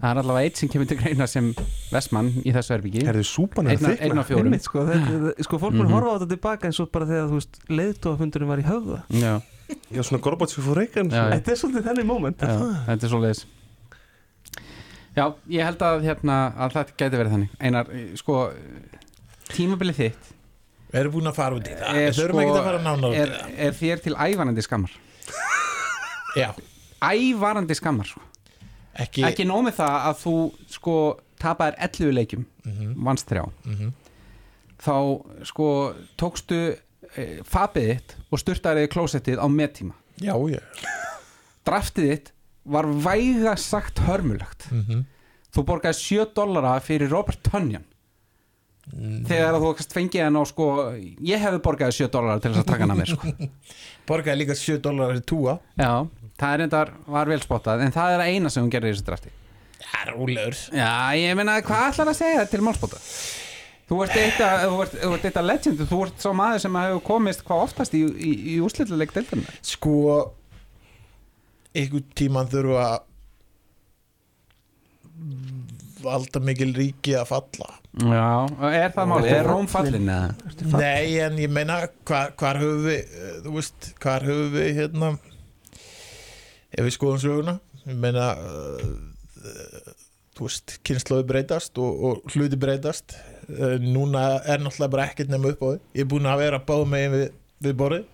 Það 0.00 0.10
er 0.14 0.18
allavega 0.22 0.44
eitt 0.48 0.56
sem 0.56 0.68
kemur 0.72 0.88
til 0.88 0.96
greina 0.96 1.26
sem 1.28 1.50
Vestmann 1.92 2.30
í 2.40 2.52
þessu 2.56 2.72
erbyggi 2.78 3.02
Er 3.08 3.16
þið 3.18 3.26
súpan 3.28 3.66
af- 3.68 3.82
þykna? 3.84 4.60
sko, 4.64 4.84
sko 5.44 5.58
fólk 5.60 5.74
mun 5.76 5.86
Mhm. 5.86 5.92
horfa 5.92 6.08
á 6.08 6.16
þetta 6.20 6.28
tilbaka 6.30 6.66
eins 6.68 6.80
og 6.80 6.90
bara 6.92 7.04
þegar 7.04 7.28
þú 7.28 7.36
veist 7.36 7.58
leiðtóafundurinn 7.68 8.48
var 8.48 8.58
í 8.58 8.64
höfða. 8.64 9.02
Já, 9.12 9.42
Já, 9.90 10.02
svona 10.06 10.20
Gorbachev 10.22 10.68
og 10.70 10.76
Reagan. 10.78 11.10
Já, 11.10 11.22
já. 11.24 11.30
Þetta 11.36 11.52
er 11.54 11.58
svolítið 11.60 11.86
þenni 11.90 12.04
moment. 12.08 12.42
Já, 12.44 12.58
þetta 12.86 13.06
er 13.08 13.12
svoleiðis. 13.14 13.42
Já, 15.16 15.24
ég 15.50 15.64
held 15.66 15.80
að 15.82 16.04
hérna 16.06 16.36
að 16.54 16.74
þetta 16.76 16.96
gæti 17.02 17.18
verið 17.20 17.32
þannig. 17.34 17.54
Einar, 17.60 17.88
sko 18.20 18.36
tímabilið 19.50 19.96
þitt 20.04 20.28
Við 20.90 20.98
erum 21.00 21.12
búin 21.14 21.30
að 21.30 21.36
fara 21.38 21.54
út 21.58 21.66
í 21.70 21.74
það. 21.74 21.88
Er, 21.90 22.08
Við 22.10 22.16
þurfum 22.18 22.38
sko, 22.40 22.42
ekki 22.42 22.58
að 22.60 22.66
fara 22.66 22.78
nánar 22.82 23.08
út 23.10 23.14
í 23.14 23.20
er, 23.22 23.32
það. 23.34 23.50
er 23.66 23.74
þér 23.80 24.00
til 24.06 24.14
ævarandi 24.26 24.62
skammar? 24.66 24.94
Já, 26.38 26.48
Ævarandi 27.00 27.76
skammar 27.78 28.08
sko. 28.10 28.22
ekki, 29.00 29.22
Ekki 29.28 29.46
nóg 29.48 29.62
með 29.68 29.76
það 29.78 29.94
að 30.10 30.16
þú 30.24 30.34
sko 30.74 30.94
tapaðir 31.40 31.78
11 31.88 32.14
leikjum 32.18 32.46
Mhm, 32.66 32.94
vannst 33.06 33.26
þrjá. 33.30 33.44
Mhm. 33.64 33.92
þá 34.80 34.96
sko 35.48 35.68
tókstu 36.18 36.58
fabið 37.50 37.88
þitt 37.90 38.14
og 38.30 38.38
sturtaðið 38.42 38.86
í 38.86 38.90
klósettið 38.94 39.40
á 39.42 39.46
mettíma. 39.50 39.94
Já, 40.20 40.34
já. 40.52 40.60
Draftið 41.66 42.10
þitt 42.12 42.32
var 42.70 42.86
væga 42.86 43.56
sagt 43.58 43.98
hörmulegt. 44.06 44.68
Mhm. 44.70 45.06
þú 45.50 45.64
borgaði 45.66 45.96
7 45.98 46.26
dollara 46.34 46.76
fyrir 46.80 47.10
Robert 47.10 47.40
Tunjan 47.42 47.84
Mm. 48.90 49.24
þegar 49.28 49.54
þú 49.60 49.68
fengið 49.92 50.22
hann 50.24 50.34
á 50.40 50.42
sko 50.48 50.64
ég 51.22 51.38
hefði 51.38 51.60
borgaði 51.62 51.92
7 51.94 52.08
dollara 52.10 52.40
til 52.42 52.50
þess 52.50 52.62
að 52.64 52.66
taka 52.66 52.80
hann 52.86 52.90
að 52.90 52.98
mér 52.98 53.10
sko. 53.12 53.50
Borgaði 54.08 54.38
líka 54.40 54.56
7 54.58 54.78
dólarar 54.82 55.20
í 55.20 55.22
túa 55.22 55.52
já, 55.78 55.90
það 56.40 56.54
er 56.56 56.62
endar 56.64 56.90
var 57.06 57.26
vel 57.30 57.38
spottað 57.44 57.84
en 57.84 57.92
það 57.94 58.14
er 58.16 58.24
að 58.24 58.30
eina 58.34 58.50
sem 58.50 58.64
hún 58.64 58.72
gerir 58.72 58.90
í 58.90 58.96
þessu 58.96 59.06
drafti. 59.06 59.30
Já, 59.78 60.00
rólegur. 60.10 60.56
Já, 60.74 60.90
ég 61.20 61.36
meina, 61.38 61.60
hvað 61.62 61.84
ætlar 61.92 62.10
að 62.10 62.18
segja 62.18 62.46
til 62.50 62.60
málspota 62.66 62.98
þú 63.90 64.00
ert 64.04 64.18
eitt 64.20 64.42
að, 64.46 64.64
þú 64.64 64.82
ert, 64.84 64.96
þú 65.02 65.12
ert 65.16 65.24
eitt 65.26 65.38
að 65.40 65.48
legend 65.50 65.80
þú 65.90 66.00
ert 66.06 66.22
sá 66.22 66.30
maður 66.38 66.64
sem 66.64 66.76
hefur 66.78 67.00
komist 67.10 67.46
hvað 67.46 67.64
oftast 67.66 67.96
í, 67.98 68.02
í, 68.06 68.34
í 68.54 68.58
úslitleik 68.62 69.14
deildarinnar. 69.16 69.56
Sko 69.66 69.94
einhvern 71.74 72.06
tíman 72.18 72.50
þurfa 72.50 72.86
valda 76.00 76.40
mikil 76.42 76.70
ríki 76.76 77.14
að 77.18 77.28
falla. 77.28 77.74
Já, 78.00 78.46
er 78.70 78.92
það 78.94 79.08
máli? 79.10 79.32
Er 79.34 79.48
Róm 79.48 79.66
fallin? 79.68 80.06
Eða? 80.08 80.78
Nei, 80.78 81.18
en 81.20 81.40
ég 81.42 81.50
meina 81.52 81.80
hvar, 82.06 82.30
hvar 82.38 82.60
höfum 82.62 82.86
við 82.86 83.00
eh, 83.02 83.34
þú 83.44 83.54
veist, 83.56 83.90
hvar 84.00 84.24
höfum 84.24 84.54
við 84.54 84.70
hérna 84.78 85.10
ef 86.70 86.86
við 86.86 86.94
skoðum 86.94 87.20
söguna? 87.24 87.56
Ég 87.82 87.98
meina 87.98 88.30
uh, 88.38 89.90
þú 90.38 90.46
veist, 90.46 90.78
kynnslóði 90.86 91.26
breytast 91.32 91.82
og, 91.82 92.06
og 92.06 92.32
hluti 92.36 92.60
breytast 92.60 93.18
núna 93.82 94.24
er 94.44 94.62
náttúrulega 94.62 94.92
bara 94.94 95.06
ekkert 95.10 95.32
nema 95.32 95.52
upp 95.52 95.62
á 95.64 95.68
því 95.70 95.78
ég 95.96 96.04
er 96.04 96.10
búin 96.10 96.28
að 96.30 96.42
vera 96.44 96.62
báð 96.66 96.84
megin 96.90 97.14
við, 97.14 97.28
við 97.66 97.76
borðið. 97.80 98.08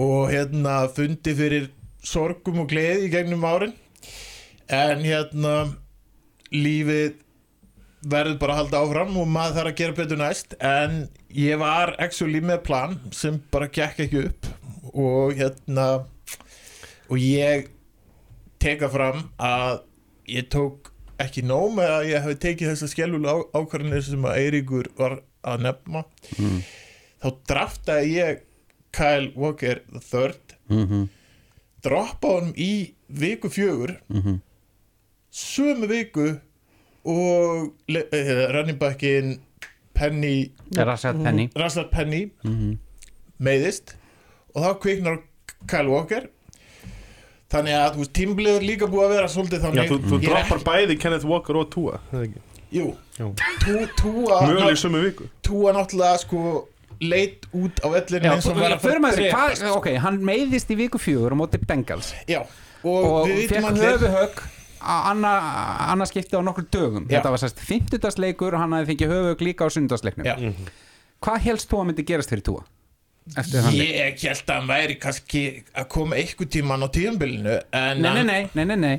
Og 0.00 0.30
hérna 0.30 0.76
fundi 0.96 1.34
fyrir 1.36 1.70
sorgum 2.06 2.62
og 2.62 2.70
gleði 2.70 3.08
í 3.08 3.12
gegnum 3.12 3.44
árin. 3.44 3.74
En 4.70 5.02
hérna 5.04 5.54
lífið 6.54 7.18
verður 8.10 8.38
bara 8.40 8.54
að 8.54 8.60
halda 8.62 8.80
áfram 8.84 9.18
og 9.20 9.28
maður 9.28 9.58
þarf 9.58 9.72
að 9.72 9.80
gera 9.82 9.98
betur 9.98 10.20
næst. 10.20 10.56
En 10.60 11.02
ég 11.36 11.60
var 11.60 11.94
actually 12.00 12.40
með 12.40 12.62
plan 12.68 12.96
sem 13.12 13.40
bara 13.52 13.68
gekk 13.68 14.06
ekki 14.06 14.24
upp. 14.30 14.48
Og 14.94 15.36
hérna 15.38 15.88
og 17.10 17.18
ég 17.18 17.68
teka 18.62 18.88
fram 18.92 19.26
að 19.40 19.82
ég 20.30 20.48
tók 20.52 20.89
ekki 21.24 21.42
nóg 21.46 21.74
með 21.76 21.90
að 21.96 22.06
ég 22.10 22.22
hef 22.26 22.38
tekið 22.42 22.70
þessa 22.72 22.88
skelvulega 22.92 23.44
ákvarðanir 23.60 24.02
sem 24.06 24.24
að 24.28 24.38
Eiríkur 24.44 24.90
var 24.98 25.18
að 25.44 25.62
nefna 25.66 26.04
Mm. 26.38 26.62
þá 27.22 27.28
draftaði 27.48 28.12
ég 28.16 28.40
Kyle 28.92 29.32
Walker 29.36 29.80
the 29.92 30.00
third 30.00 30.56
Mhm. 30.68 31.08
droppa 31.82 32.28
honum 32.28 32.54
í 32.56 32.92
viku 33.12 33.48
fjögur 33.48 33.96
Mhm. 34.08 34.40
sömu 35.32 35.86
viku 35.88 36.40
og 37.04 37.72
le- 37.88 38.08
eh, 38.12 38.52
running 38.52 38.78
backin 38.78 39.40
Penny 39.94 40.50
Rashad 40.76 41.22
Penny 41.22 41.48
Rashad 41.56 41.90
Penny 41.90 42.30
Mhm. 42.44 42.78
meiðist 43.40 43.94
og 44.54 44.62
þá 44.64 44.78
kviknar 44.80 45.22
Kyle 45.68 45.88
Walker 45.90 46.28
þannig 47.50 47.74
að 47.80 47.88
þú 47.94 48.02
veist, 48.04 48.12
tímbliður 48.20 48.66
líka 48.66 48.88
búið 48.90 49.04
að 49.06 49.14
vera 49.16 49.30
svolítið 49.32 49.58
Já, 49.58 49.64
þannig 49.66 49.90
þú, 49.90 49.98
þú 50.06 50.18
Ég 50.20 50.22
er 50.22 50.34
droppar 50.34 50.60
ekki- 50.60 50.68
bæði 50.70 50.98
Kenneth 51.02 51.26
Walker 51.30 51.58
og 51.60 51.70
Tua 51.74 51.94
er 51.98 52.04
það 52.12 52.26
ekki? 52.28 52.42
Jú, 52.70 52.86
Já. 53.18 53.26
tú, 53.64 53.74
túa 53.98 54.36
Mögulega 54.46 54.76
í 54.76 54.78
sömu 54.78 55.00
viku 55.02 55.26
túa 55.42 55.72
náttúrulega 55.74 56.20
sko 56.22 56.44
leit 57.00 57.46
út 57.56 57.80
á 57.82 57.86
vellinu 57.90 58.28
Já, 58.28 58.32
eins 58.36 58.46
og 58.46 58.54
hann 58.54 58.62
var 58.62 58.76
að 58.76 58.84
förum 58.84 59.08
að 59.08 59.18
þessi, 59.18 59.32
hvað, 59.34 59.76
ok, 59.80 59.88
hann 60.04 60.20
meiðist 60.30 60.70
í 60.70 60.76
viku 60.78 61.00
fjögur 61.02 61.34
á 61.34 61.36
móti 61.40 61.58
Bengals 61.66 62.12
Já, 62.30 62.40
og, 62.84 63.04
og 63.04 63.26
við 63.26 63.40
vitum 63.42 63.56
fekk 63.56 63.70
allir 63.72 63.94
höfuhögg 63.96 64.42
annað 64.80 66.08
skipti 66.08 66.38
á 66.38 66.42
nokkur 66.44 66.66
dögum 66.72 67.08
Já. 67.08 67.18
þetta 67.18 67.32
var 67.34 67.42
sérst 67.42 67.58
50. 67.66 68.20
leikur 68.22 68.54
og 68.54 68.62
hann 68.62 68.72
hafði 68.76 68.94
fengið 68.94 69.14
höfuhögg 69.14 69.42
líka 69.44 69.66
á 69.66 69.68
sundarsleiknum 69.74 70.28
Já. 70.28 70.36
hvað 71.20 71.42
helst 71.48 71.68
þú 71.70 71.80
að 71.82 71.88
myndi 71.90 72.06
gerast 72.06 72.30
fyrir 72.32 72.46
túa? 72.46 72.62
Ég 73.76 74.18
held 74.24 74.50
að 74.50 74.56
hann 74.56 74.68
væri 74.70 74.96
kannski 75.00 75.42
að 75.78 75.88
koma 75.94 76.16
eitthvað 76.18 76.48
tíman 76.56 76.82
á 76.82 76.88
tíðanbylinu 76.90 77.56
en 77.78 78.00
nei, 78.02 78.12
nei, 78.18 78.24
nei, 78.26 78.42
nei, 78.58 78.64
nei, 78.72 78.78
nei. 78.84 78.96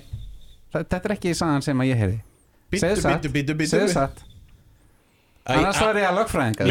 Þetta 0.71 0.99
er 1.03 1.13
ekki 1.17 1.33
sagan 1.35 1.63
sem 1.65 1.81
að 1.83 1.89
ég 1.91 1.97
heyrði. 1.99 2.19
Bíddu, 2.71 2.83
segðu 2.85 3.01
satt, 3.03 3.25
segðu 3.73 3.89
satt. 3.91 4.21
Annars 5.51 5.79
var 5.81 5.97
ég 5.99 6.05
að 6.07 6.19
lögfræðinga. 6.21 6.63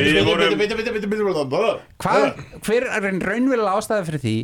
Hver 2.65 2.87
er 2.87 3.09
einn 3.11 3.21
raunverulega 3.21 3.77
ástæði 3.77 4.07
fyrir 4.09 4.23
því 4.25 4.35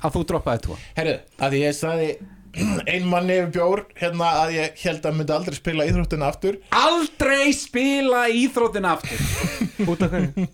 að 0.00 0.14
þú 0.16 0.20
droppaði 0.32 0.62
túa? 0.66 0.76
Herru, 0.98 1.14
að 1.46 1.56
ég 1.60 1.76
sagði 1.78 2.08
ein 2.50 3.04
manni 3.06 3.36
yfir 3.38 3.50
bjór 3.54 3.82
hérna 4.00 4.30
að 4.42 4.54
ég 4.56 4.80
held 4.82 5.04
að 5.06 5.16
myndi 5.18 5.34
aldrei 5.34 5.56
spila 5.56 5.86
íþróttina 5.86 6.28
aftur. 6.32 6.56
Aldrei 6.74 7.52
spila 7.54 8.22
íþróttina 8.34 8.94
aftur. 8.96 9.20
Út 9.90 10.02
af 10.04 10.12
hverju? 10.12 10.46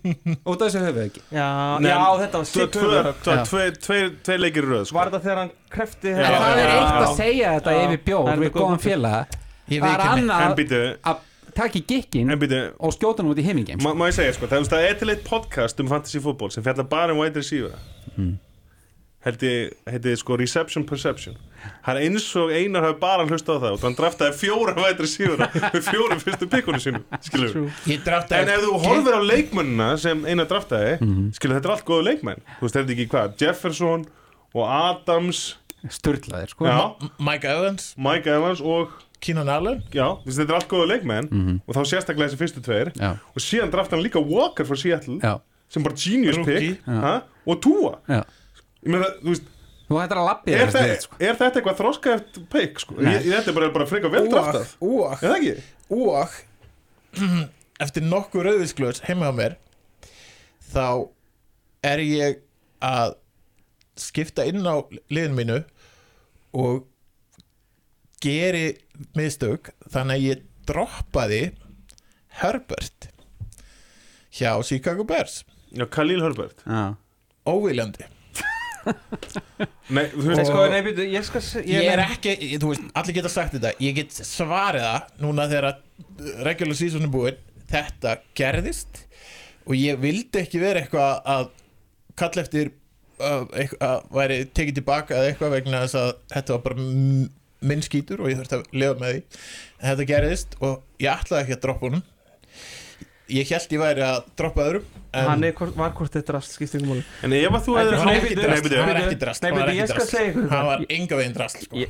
út 0.47 0.61
af 0.61 0.67
þessu 0.67 0.83
höfuð 0.85 1.01
ekki. 1.07 1.23
Já, 1.33 1.47
Nei, 1.83 1.89
já, 1.91 2.03
þetta 2.21 2.41
var 2.41 2.49
sitt 2.51 2.77
Já. 3.27 4.11
tveir 4.23 4.43
leikir 4.43 4.67
í 4.67 4.71
röð 4.71 4.85
sko. 4.87 4.99
Var 4.99 5.11
þetta 5.11 5.23
þegar 5.25 5.41
hann 5.41 5.53
krefti 5.73 6.13
Já, 6.13 6.27
það 6.27 6.61
er 6.61 6.61
já, 6.61 6.75
eitt 6.77 6.91
já. 6.91 6.99
að 7.01 7.15
segja 7.17 7.55
þetta 7.57 7.73
Já. 7.75 7.81
yfir 7.87 8.03
bjór 8.07 8.43
við 8.43 8.53
góðan 8.55 8.83
félaga. 8.85 9.41
Það 9.67 9.89
er 9.91 10.05
annað 10.07 10.61
að 11.11 11.25
taka 11.57 11.79
í 11.79 11.83
gikkin 11.89 12.33
og 12.77 12.93
skjóta 12.93 13.23
hann 13.23 13.31
út 13.33 13.39
í 13.41 13.45
heimingum 13.47 13.81
má, 13.81 13.89
má 13.97 14.05
ég 14.07 14.15
segja 14.15 14.35
sko, 14.37 14.47
það, 14.51 14.75
er 14.85 14.99
til 14.99 15.09
eitt 15.11 15.23
podcast 15.25 15.81
um 15.81 15.89
fantasy 15.89 16.21
fútból 16.21 16.51
sem 16.53 16.63
fjallar 16.65 16.87
bara 16.87 17.15
um 17.15 17.23
wide 17.23 17.41
receiver. 17.41 17.73
Held 19.25 19.43
ég 19.43 19.73
heiti 19.89 20.13
sko 20.21 20.37
Reception 20.39 20.85
Perception 20.87 21.35
það 21.85 21.93
er 21.93 22.01
eins 22.07 22.27
og 22.41 22.51
einar 22.53 22.85
hafi 22.87 22.97
bara 23.01 23.25
hlustað 23.27 23.57
á 23.57 23.63
það. 23.63 23.77
Og 23.77 23.85
hann 23.87 23.97
draftaði 23.97 24.37
fjóra 24.41 24.75
wide 24.77 25.05
receiver 25.05 25.43
með 25.73 25.87
fjórum 25.87 26.21
fyrstu 26.23 26.49
pikkunum 26.51 26.83
sínum 26.83 27.05
En 28.37 28.51
ef 28.53 28.63
þú 28.65 28.73
horfir 28.85 29.17
á 29.17 29.21
leikmennina 29.23 29.89
sem 30.01 30.23
einar 30.27 30.49
draftaði 30.49 30.97
skilur 31.37 31.57
þetta 31.59 31.69
er 31.71 31.75
allt 31.75 31.87
góða 31.87 32.07
leikmenn. 32.11 32.43
Þú 32.59 32.67
veist 32.67 32.79
þetta 32.79 32.95
ekki 32.97 33.09
hvað, 33.13 33.35
Jefferson 33.41 34.05
og 34.53 34.63
Adams. 34.67 35.43
Sturlaðir 35.93 36.51
sko. 36.51 36.65
Já, 36.67 37.09
Mike 37.21 37.47
Evans, 37.47 37.91
Mike 38.01 38.31
Evans 38.33 38.63
og 38.65 38.95
Keenan 39.23 39.49
Allen. 39.49 39.83
Já, 39.93 40.07
þetta 40.25 40.47
er 40.47 40.57
allt 40.59 40.69
góða 40.71 40.87
leikmenn. 40.93 41.29
Og 41.65 41.77
þá 41.77 41.81
sérstaklega 41.89 42.29
þessi 42.29 42.41
fyrstu 42.41 42.63
tveir. 42.65 42.91
Já, 42.97 43.13
og 43.33 43.43
síðan 43.43 43.73
draftaði 43.73 43.99
hann 43.99 44.07
líka 44.07 44.21
Walker 44.23 44.67
frá 44.67 44.77
Seattle 44.77 45.19
já, 45.21 45.37
sem 45.73 45.85
bara 45.85 45.97
genius 45.97 46.39
pick 46.45 46.83
ha? 46.85 47.13
og 47.47 47.61
Tua. 47.63 47.97
Já. 48.09 48.21
ég 48.83 48.93
meina, 48.93 49.09
þú 49.21 49.33
veist, 49.33 49.47
þú 49.87 49.99
hættir 50.01 50.21
að 50.21 50.27
lappi 50.27 50.53
er, 50.53 50.63
þér 50.65 50.73
það, 50.75 50.93
sko. 51.05 51.19
er 51.19 51.37
þetta 51.39 51.59
eitthvað 51.61 51.77
þroska 51.81 52.15
eftir 52.17 52.47
pick 52.53 52.81
sko? 52.83 52.97
Nei. 52.99 53.13
ég, 53.13 53.29
þetta 53.31 53.53
er 53.53 53.57
bara, 53.59 53.69
bara 53.77 53.87
frekar 53.89 54.13
vel 54.13 54.25
draftað 54.31 54.73
og, 54.79 54.89
og, 54.89 55.13
er 55.13 55.21
það 55.21 55.37
ekki? 55.37 55.53
og 55.97 56.35
eftir 57.87 58.07
nokkuð 58.07 58.47
rauðisglöðs 58.49 59.03
heima 59.07 59.31
á 59.31 59.33
mér 59.37 59.57
þá 60.67 60.87
er 61.87 62.03
ég 62.03 62.43
að 62.83 63.15
skipta 63.97 64.45
inn 64.45 64.65
á 64.67 64.77
liðinu 65.09 65.37
mínu 65.39 65.61
og 66.57 66.85
geri 68.23 68.77
mistök 69.17 69.71
þannig 69.93 70.17
að 70.17 70.25
ég 70.25 70.43
droppaði 70.67 71.41
Herbert 72.41 73.09
hjá 74.33 74.51
Chicago 74.65 75.05
Bears 75.07 75.43
Já, 75.71 75.85
Khalil 75.91 76.21
Herbert 76.23 76.61
já, 76.63 76.95
óviljandi 77.47 78.05
Nei, 79.89 80.03
þú 80.11 80.25
veist, 80.27 80.49
sko, 80.49 80.63
nei, 80.71 80.81
býtu, 80.85 81.05
ég 81.13 81.23
skal 81.27 81.41
se- 81.45 81.63
ég 81.67 81.87
er 81.93 82.01
ekki, 82.03 82.33
ég- 82.43 82.59
þú 82.61 82.71
veist, 82.73 82.87
allir 82.99 83.15
geta 83.17 83.31
sagt 83.31 83.53
þetta 83.55 83.71
ég 83.83 83.95
get 84.01 84.09
svarið 84.17 84.83
það 84.87 85.21
núna 85.23 85.45
þegar 85.51 85.69
að 85.71 86.33
regular 86.47 86.75
season 86.79 87.07
er 87.07 87.13
búinn 87.13 87.39
þetta 87.71 88.17
gerðist 88.37 89.01
og 89.67 89.73
ég 89.79 89.99
vildi 90.03 90.41
ekki 90.43 90.59
vera 90.61 90.81
eitthvað 90.83 91.23
að 91.37 91.47
kalla 92.19 92.43
eftir 92.43 92.71
að, 93.19 93.47
eitthvað, 93.53 93.87
að 93.87 94.11
væri 94.19 94.37
tekið 94.59 94.75
tilbaka 94.81 95.15
eða 95.17 95.31
eitthvað 95.31 95.55
vegna 95.57 95.81
þess 95.85 95.99
að 96.03 96.11
þetta 96.35 96.55
var 96.57 96.63
bara 96.67 96.79
m- 96.83 97.31
minn 97.67 97.81
skítur 97.81 98.21
og 98.21 98.29
ég 98.29 98.37
þurfti 98.37 98.59
að 98.59 98.67
lifa 98.77 98.99
með 99.01 99.15
því. 99.15 99.21
En 99.81 99.89
þetta 99.95 100.05
gerðist 100.11 100.51
og 100.61 100.75
ég 101.01 101.09
ætlaði 101.15 101.41
ekki 101.47 101.55
að 101.57 101.63
droppa 101.63 101.87
honum 101.87 102.03
ég 103.33 103.49
held 103.51 103.73
ég 103.75 103.81
væri 103.81 104.03
að 104.07 104.17
droppa 104.39 104.65
öðrum 104.69 104.87
en 105.17 105.27
Hann 105.27 105.43
er, 105.47 105.53
var 105.75 105.93
hvort 105.97 106.13
þetta 106.13 106.35
rast, 106.35 106.55
skiptir 106.55 106.81
ekki 106.81 106.89
máli 106.89 107.03
en 107.25 107.35
ef 107.37 107.57
að 107.57 107.67
þú 107.67 107.75
hefur 107.77 107.97
hann 107.97 108.07
var 108.07 108.17
ekki 108.17 108.37
drast, 108.39 108.65
hann 108.87 109.19
drast 109.21 109.43
Nei, 109.43 109.51
hann 109.51 109.61
ekki 109.63 109.77
ég 109.77 109.91
skal 109.91 110.01
drast. 110.01 110.15
segja 110.15 110.31
ykkur 110.31 110.49
hann 110.53 110.67
var 110.67 110.83
enga 110.97 111.19
veginn 111.21 111.37
drast 111.37 111.63
sko. 111.63 111.85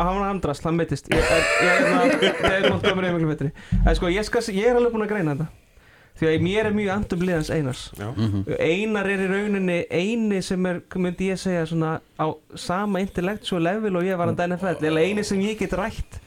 Hann 0.00 0.20
var 0.20 0.28
andrast, 0.28 0.68
hann 0.68 0.78
meittist 0.78 1.10
Ég 1.10 1.32
er 1.36 1.48
Ég 1.64 1.72
er 2.50 2.68
er 2.70 3.16
miklu 3.16 3.32
betri 3.32 3.50
sko, 3.98 4.12
ég, 4.12 4.70
er 4.70 4.78
alveg 4.80 4.94
búin 4.94 5.06
að 5.06 5.12
greina 5.14 5.34
þetta 5.36 5.50
Því 6.20 6.28
að 6.28 6.42
mér 6.44 6.66
er 6.68 6.74
mjög 6.76 6.90
andum 6.92 7.22
liðans 7.24 7.50
Einars 7.54 7.82
Já. 7.96 8.08
Einar 8.60 9.08
er 9.08 9.22
í 9.24 9.28
rauninni 9.30 9.76
eini 9.88 10.40
sem 10.44 10.66
er, 10.68 10.82
myndi 11.00 11.30
ég 11.30 11.38
segja 11.40 11.62
svona 11.70 11.94
á 12.20 12.26
sama 12.60 13.00
intellectual 13.00 13.62
level 13.64 13.96
og 13.96 14.04
ég 14.04 14.18
var 14.20 14.28
hann 14.28 14.52
NFL 14.52 14.84
eða 14.90 15.04
eini 15.06 15.24
sem 15.24 15.40
ég 15.40 15.56
get 15.62 15.72
rætt 15.80 16.18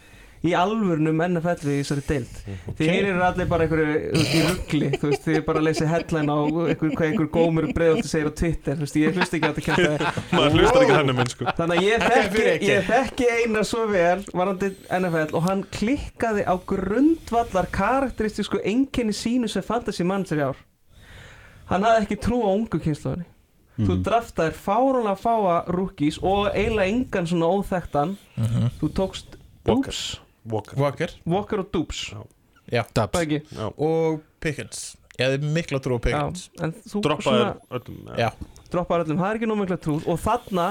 í 0.44 0.52
alvörnum 0.60 1.22
NFL 1.24 1.64
við 1.64 1.78
í 1.78 1.82
þessari 1.82 2.04
deild. 2.08 2.40
Því 2.78 2.88
hér 2.90 3.08
eru 3.14 3.24
allir 3.24 3.48
bara 3.52 3.66
einhverju 3.66 3.96
í 4.20 4.42
ruggli, 4.44 4.90
þú 5.00 5.10
veist, 5.12 5.24
þið 5.24 5.38
er 5.40 5.46
bara 5.48 5.62
að 5.62 5.68
lesa 5.70 5.88
headline 5.88 6.36
á 6.36 6.40
einhver, 6.44 6.92
hvað 6.98 7.06
einhver 7.08 7.30
gómur 7.38 7.70
breiðótti 7.78 8.12
segir 8.12 8.28
á 8.28 8.34
Twitter, 8.42 8.78
þú 8.78 8.86
veist, 8.88 9.00
ég 9.00 9.18
hlust 9.20 9.38
ekki 9.38 9.48
á 9.48 9.52
þetta 9.54 9.66
kæmta 9.70 10.14
maður 10.36 10.58
hlustar 10.60 10.86
ekki 10.86 10.98
hann 10.98 11.14
um 11.14 11.20
minn 11.22 11.32
sko. 11.32 11.48
Þannig 11.60 11.82
að 11.82 11.88
ég 11.88 12.08
þekki, 12.08 12.46
ég 12.68 12.88
þekki 12.92 13.30
einar 13.40 13.68
svo 13.72 13.84
vel 13.92 14.26
varandi 14.34 14.72
NFL 15.00 15.38
og 15.40 15.48
hann 15.48 15.66
klikkaði 15.78 16.48
á 16.48 16.56
grundvallar 16.74 17.70
karakteristísku 17.74 18.60
einkenni 18.68 19.16
sínu 19.16 19.52
sem 19.52 19.64
fantasy 19.66 20.04
manager 20.08 20.44
í 20.44 20.48
ár 20.52 20.64
Hann 21.70 21.86
hafði 21.88 22.04
ekki 22.04 22.20
trú 22.20 22.42
á 22.44 22.52
ungu 22.52 22.80
kynnslóðinni 22.84 23.30
Þú 23.74 23.96
draftaðir 24.06 24.54
fáránlega 24.54 25.16
fáa 25.18 25.54
rookies 25.74 26.20
og 26.22 26.52
eiginlega 26.54 26.92
engan 26.92 27.26
svona 27.26 27.48
óþekktan. 27.50 28.12
Þú 28.78 28.90
tókst 29.00 29.40
Walker. 29.66 29.98
Walker. 30.46 30.78
Walker. 30.80 31.14
Walker 31.26 31.60
og 31.64 31.72
Dupes 31.74 32.14
já. 32.72 32.84
dubs. 32.96 33.52
Já. 33.52 33.70
og 33.78 34.22
Pickens. 34.40 34.96
Ég 35.20 35.30
hefði 35.30 35.52
mikla 35.54 35.80
trú 35.80 35.96
á 35.96 36.00
Já, 36.00 36.04
Pickens. 36.08 36.50
en 36.60 36.74
þú 36.74 37.02
droppaður 37.06 37.50
öllum 37.70 38.18
já, 38.18 38.30
droppaðir 38.74 39.06
öllum, 39.06 39.20
það 39.22 39.30
er 39.30 39.40
ekki 39.40 39.50
nóg 39.52 39.60
mikla 39.62 39.78
trú. 39.78 39.98
Og 40.10 40.20
þarna, 40.20 40.68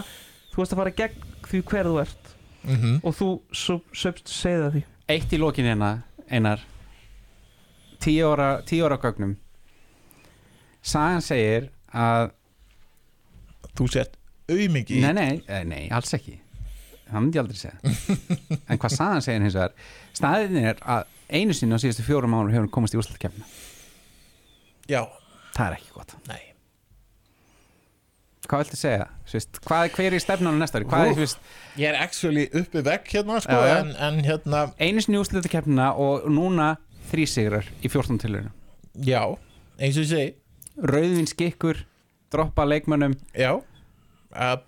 þú 0.52 0.62
veist 0.62 0.74
að 0.74 0.80
fara 0.82 0.94
gegn 0.98 1.28
því 1.46 1.62
hver 1.70 1.90
þú 1.90 2.00
ert. 2.02 2.28
Mhm. 2.62 3.00
og 3.02 3.14
þú 3.18 3.28
söpst 3.92 4.28
segða 4.30 4.70
því. 4.70 4.84
Eitt 5.08 5.32
í 5.32 5.38
lokin 5.38 5.66
hérna 5.66 6.02
einar. 6.30 6.60
Tíu 7.98 8.26
ára, 8.30 8.62
tíu 8.66 8.84
ára 8.86 8.98
gögnum. 8.98 9.36
Sagan 10.82 11.20
segir 11.22 11.70
að 11.92 12.30
þú 13.78 13.88
sett 13.92 14.16
auðmiki 14.50 15.00
nei, 15.00 15.12
nei, 15.12 15.42
eh, 15.48 15.62
nei, 15.64 15.88
alls 15.94 16.12
ekki 16.16 16.38
það 17.12 17.24
myndi 17.24 17.38
ég 17.38 17.44
aldrei 17.44 17.60
segja. 17.60 17.78
En 18.70 18.80
hvað 18.80 18.94
saðan 18.96 19.24
segir 19.24 19.44
hins 19.44 19.58
vegar 19.58 19.74
staðin 20.16 20.58
er 20.62 20.80
að 20.82 21.04
einu 21.32 21.56
sinni 21.56 21.76
á 21.76 21.82
síðustu 21.82 22.06
fjórum 22.06 22.34
árum 22.36 22.52
hefur 22.52 22.66
hann 22.66 22.72
komast 22.74 22.96
í 22.96 23.00
úrslutkefna 23.00 23.46
Já, 24.90 25.04
það 25.54 25.66
er 25.68 25.76
ekki 25.78 25.92
gott. 25.94 26.16
Nei. 26.28 26.40
Hvað 28.50 28.64
viltu 28.64 28.76
segja? 28.80 29.04
Svist, 29.30 29.60
hvað, 29.64 29.84
hver 29.94 30.08
er 30.10 30.16
í 30.18 30.20
stefnan 30.20 30.58
á 30.58 30.60
næsta 30.60 30.80
ári? 30.80 30.88
Hvað 30.90 31.12
er, 31.12 31.14
svist, 31.20 31.38
Ég 31.78 31.92
er 31.92 32.00
actually 32.02 32.48
uppi 32.58 32.82
vekk 32.84 33.14
hérna 33.14 33.38
sko, 33.40 33.60
já. 33.62 33.76
En, 33.78 33.94
en 33.96 34.18
hérna, 34.26 34.64
einu 34.82 35.04
sinni 35.04 35.20
úrslutkefna 35.22 35.92
og 36.02 36.26
núna 36.28 36.74
þrý 37.12 37.28
sigrar 37.30 37.70
í 37.80 37.88
14 37.88 38.18
tilurinu 38.24 38.50
já 39.06 39.22
eins 39.78 39.96
og 39.96 40.04
ég 40.04 40.10
segi. 40.10 40.34
Rauðvin 40.88 41.28
skikkur, 41.28 41.82
droppa 42.32 42.64
leikmönnum. 42.64 43.14
Já, 43.36 43.60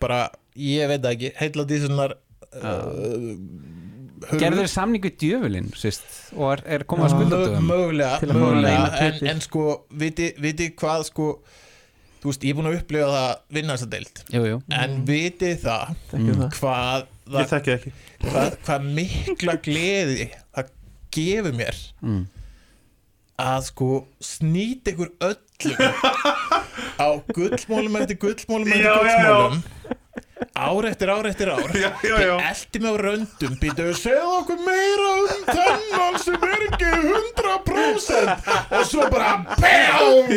bara, 0.00 0.26
ég 0.58 0.88
veit 0.90 1.06
ekki 1.08 1.32
heilla 1.38 1.64
dísunar 1.68 2.16
uh, 2.62 4.38
gerður 4.40 4.68
samning 4.72 5.02
við 5.04 5.16
djöfulinn 5.20 5.68
og 5.74 6.46
er, 6.54 6.62
er 6.78 6.84
komað 6.88 7.08
að 7.10 7.14
skulda 7.16 7.40
dögum 7.44 7.66
Mögulega, 7.68 8.30
mögulega 8.30 8.86
en, 9.08 9.18
en 9.34 9.42
sko, 9.44 9.64
viti, 9.90 10.30
viti 10.40 10.70
hvað 10.78 11.06
sko 11.10 11.28
Þú 12.24 12.30
veist, 12.30 12.44
ég 12.48 12.54
er 12.54 12.56
búin 12.56 12.68
að 12.70 12.76
upplifa 12.78 13.06
það 13.12 13.24
að 13.28 13.40
vinna 13.52 13.74
þessa 13.74 13.86
deild. 13.92 14.20
Jú, 14.32 14.40
jú. 14.48 14.54
En 14.72 14.92
viti 15.04 15.50
það 15.60 15.90
hvað, 16.54 17.02
Ég 17.04 17.34
það, 17.34 17.50
þekki 17.50 17.72
ekki. 17.74 17.90
hvað, 18.22 18.54
hvað 18.64 18.86
mikla 18.96 19.54
gleði 19.66 20.28
það 20.56 20.70
gefur 21.18 21.58
mér 21.58 21.82
Mm. 22.00 22.22
að 23.44 23.60
sko 23.68 23.90
snýta 24.24 24.94
ykkur 24.94 25.12
öllum 25.28 25.84
á 27.04 27.08
gullmólum 27.36 28.00
eftir 28.00 28.18
gullmólum 28.24 28.72
eftir 28.72 28.88
gullmólum 28.88 29.60
ár 30.54 30.84
eftir 30.90 31.10
ár 31.10 31.26
eftir 31.30 31.48
ár. 31.52 31.70
Já, 31.74 31.90
já, 32.02 32.16
já. 32.20 32.34
þið 32.38 32.44
eldi 32.50 32.80
mig 32.84 32.90
á 32.90 32.96
röndum. 33.04 33.54
Býtu, 33.62 33.86
segðu 33.98 34.32
okkur 34.40 34.60
meira 34.66 35.08
um 35.14 35.44
þennan 35.48 36.18
sem 36.22 36.46
er 36.48 36.64
ekki 36.68 36.90
100% 37.04 38.50
og 38.78 38.86
svo 38.90 39.08
bara 39.12 39.32
BAM 39.58 40.30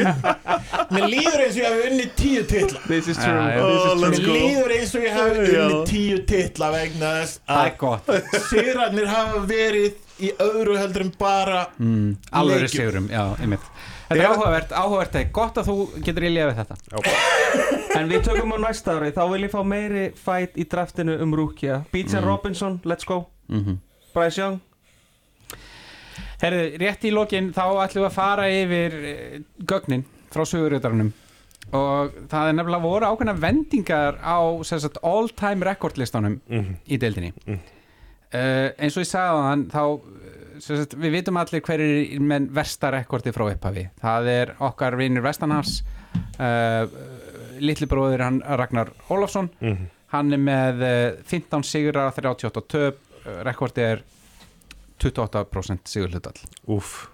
mér 0.93 1.07
líður 1.11 1.43
eins 1.45 1.57
og 1.57 1.61
ég 1.61 1.69
hafi 1.69 1.87
unnið 1.91 2.11
tíu 2.21 2.45
titla. 2.49 2.81
Is 2.97 3.11
Oh, 3.17 3.93
mér 4.01 4.17
go. 4.21 4.33
líður 4.33 4.73
eins 4.77 4.95
og 4.95 5.05
ég 5.05 5.15
hafi 5.17 5.45
Já. 5.51 5.61
unnið 5.65 5.83
tíu 5.91 6.17
titla 6.29 6.71
vegna 6.73 7.13
þess 7.19 7.39
það 7.47 7.61
að 7.61 7.69
er 7.69 7.77
gott. 7.81 8.11
sigrarnir 8.49 9.09
hafa 9.11 9.43
verið 9.49 10.03
í 10.17 10.31
öðru 10.41 10.77
heldur 10.79 11.05
en 11.05 11.13
bara 11.19 11.67
mm. 11.77 12.09
alveg 12.31 12.69
sigurum, 12.73 13.09
já, 13.13 13.23
einmitt 13.37 13.65
Þetta 14.07 14.23
er 14.23 14.29
áhugavert, 14.31 14.71
áhugavert 14.71 15.15
er 15.19 15.25
gott 15.35 15.57
að 15.59 15.67
þú 15.67 15.75
getur 16.05 16.23
í 16.23 16.29
liða 16.31 16.53
við 16.53 16.59
þetta. 16.61 16.75
En 17.99 18.07
við 18.11 18.23
tökum 18.23 18.53
á 18.55 18.57
næsta 18.67 18.93
ári, 18.95 19.11
þá 19.11 19.23
vil 19.33 19.41
ég 19.43 19.51
fá 19.51 19.59
meiri 19.67 20.05
fight 20.15 20.55
í 20.55 20.63
draftinu 20.69 21.17
um 21.23 21.33
Rúkja 21.35 21.81
Beecher 21.91 22.23
Robinson, 22.23 22.79
let's 22.85 23.03
go. 23.07 23.25
Mm 23.49 23.77
Bryce 24.13 24.39
Young. 24.41 24.59
Herðu, 26.41 26.63
rétt 26.81 27.03
í 27.05 27.11
lokin 27.13 27.51
þá 27.53 27.63
ætlum 27.83 28.03
við 28.03 28.07
að 28.09 28.15
fara 28.15 28.45
yfir 28.53 28.95
eh, 29.11 29.39
gögnin 29.69 30.03
frá 30.33 30.43
söguröðarunum 30.45 31.11
og 31.77 32.13
það 32.31 32.49
er 32.49 32.55
nefnilega 32.57 32.85
voru 32.85 33.07
ákveðna 33.09 33.33
vendingar 33.43 34.17
á 34.23 34.39
sagt, 34.65 34.97
all-time 35.03 35.65
rekordlistanum 35.67 36.39
Mhm. 36.47 36.77
í 36.87 36.97
deildinni. 37.01 37.33
Mhm. 37.45 37.59
uh, 38.33 38.69
eins 38.79 38.95
og 38.97 39.03
ég 39.03 39.09
sagði 39.11 39.33
á 39.35 39.47
hann 39.49 39.65
þá 39.71 39.83
sagt, 40.63 40.95
við 40.97 41.13
vitum 41.17 41.37
allir 41.39 41.61
hver 41.65 41.81
er 41.83 42.23
með 42.23 42.49
versta 42.57 42.91
rekordi 42.93 43.33
frá 43.35 43.45
upphafi. 43.51 43.87
Það 44.01 44.29
er 44.33 44.53
okkar 44.67 44.97
vinur 44.99 45.25
Vestanhafs 45.25 45.81
uh, 46.39 46.85
litli 47.59 47.87
bróðir 47.89 48.23
hann 48.25 48.41
Ragnar 48.45 48.91
Ólafsson. 49.09 49.49
Mhm. 49.61 49.87
hann 50.13 50.31
er 50.31 50.39
með 50.39 50.81
eh, 50.87 51.15
15 51.27 51.63
sigrar 51.67 52.13
38 52.15 52.61
töp, 52.71 52.99
eh, 53.25 53.41
rekordi 53.43 53.81
er 53.83 54.03
28% 55.03 55.89
sigur 55.91 56.13
hlutall 56.13 56.37
Úff. 56.71 57.09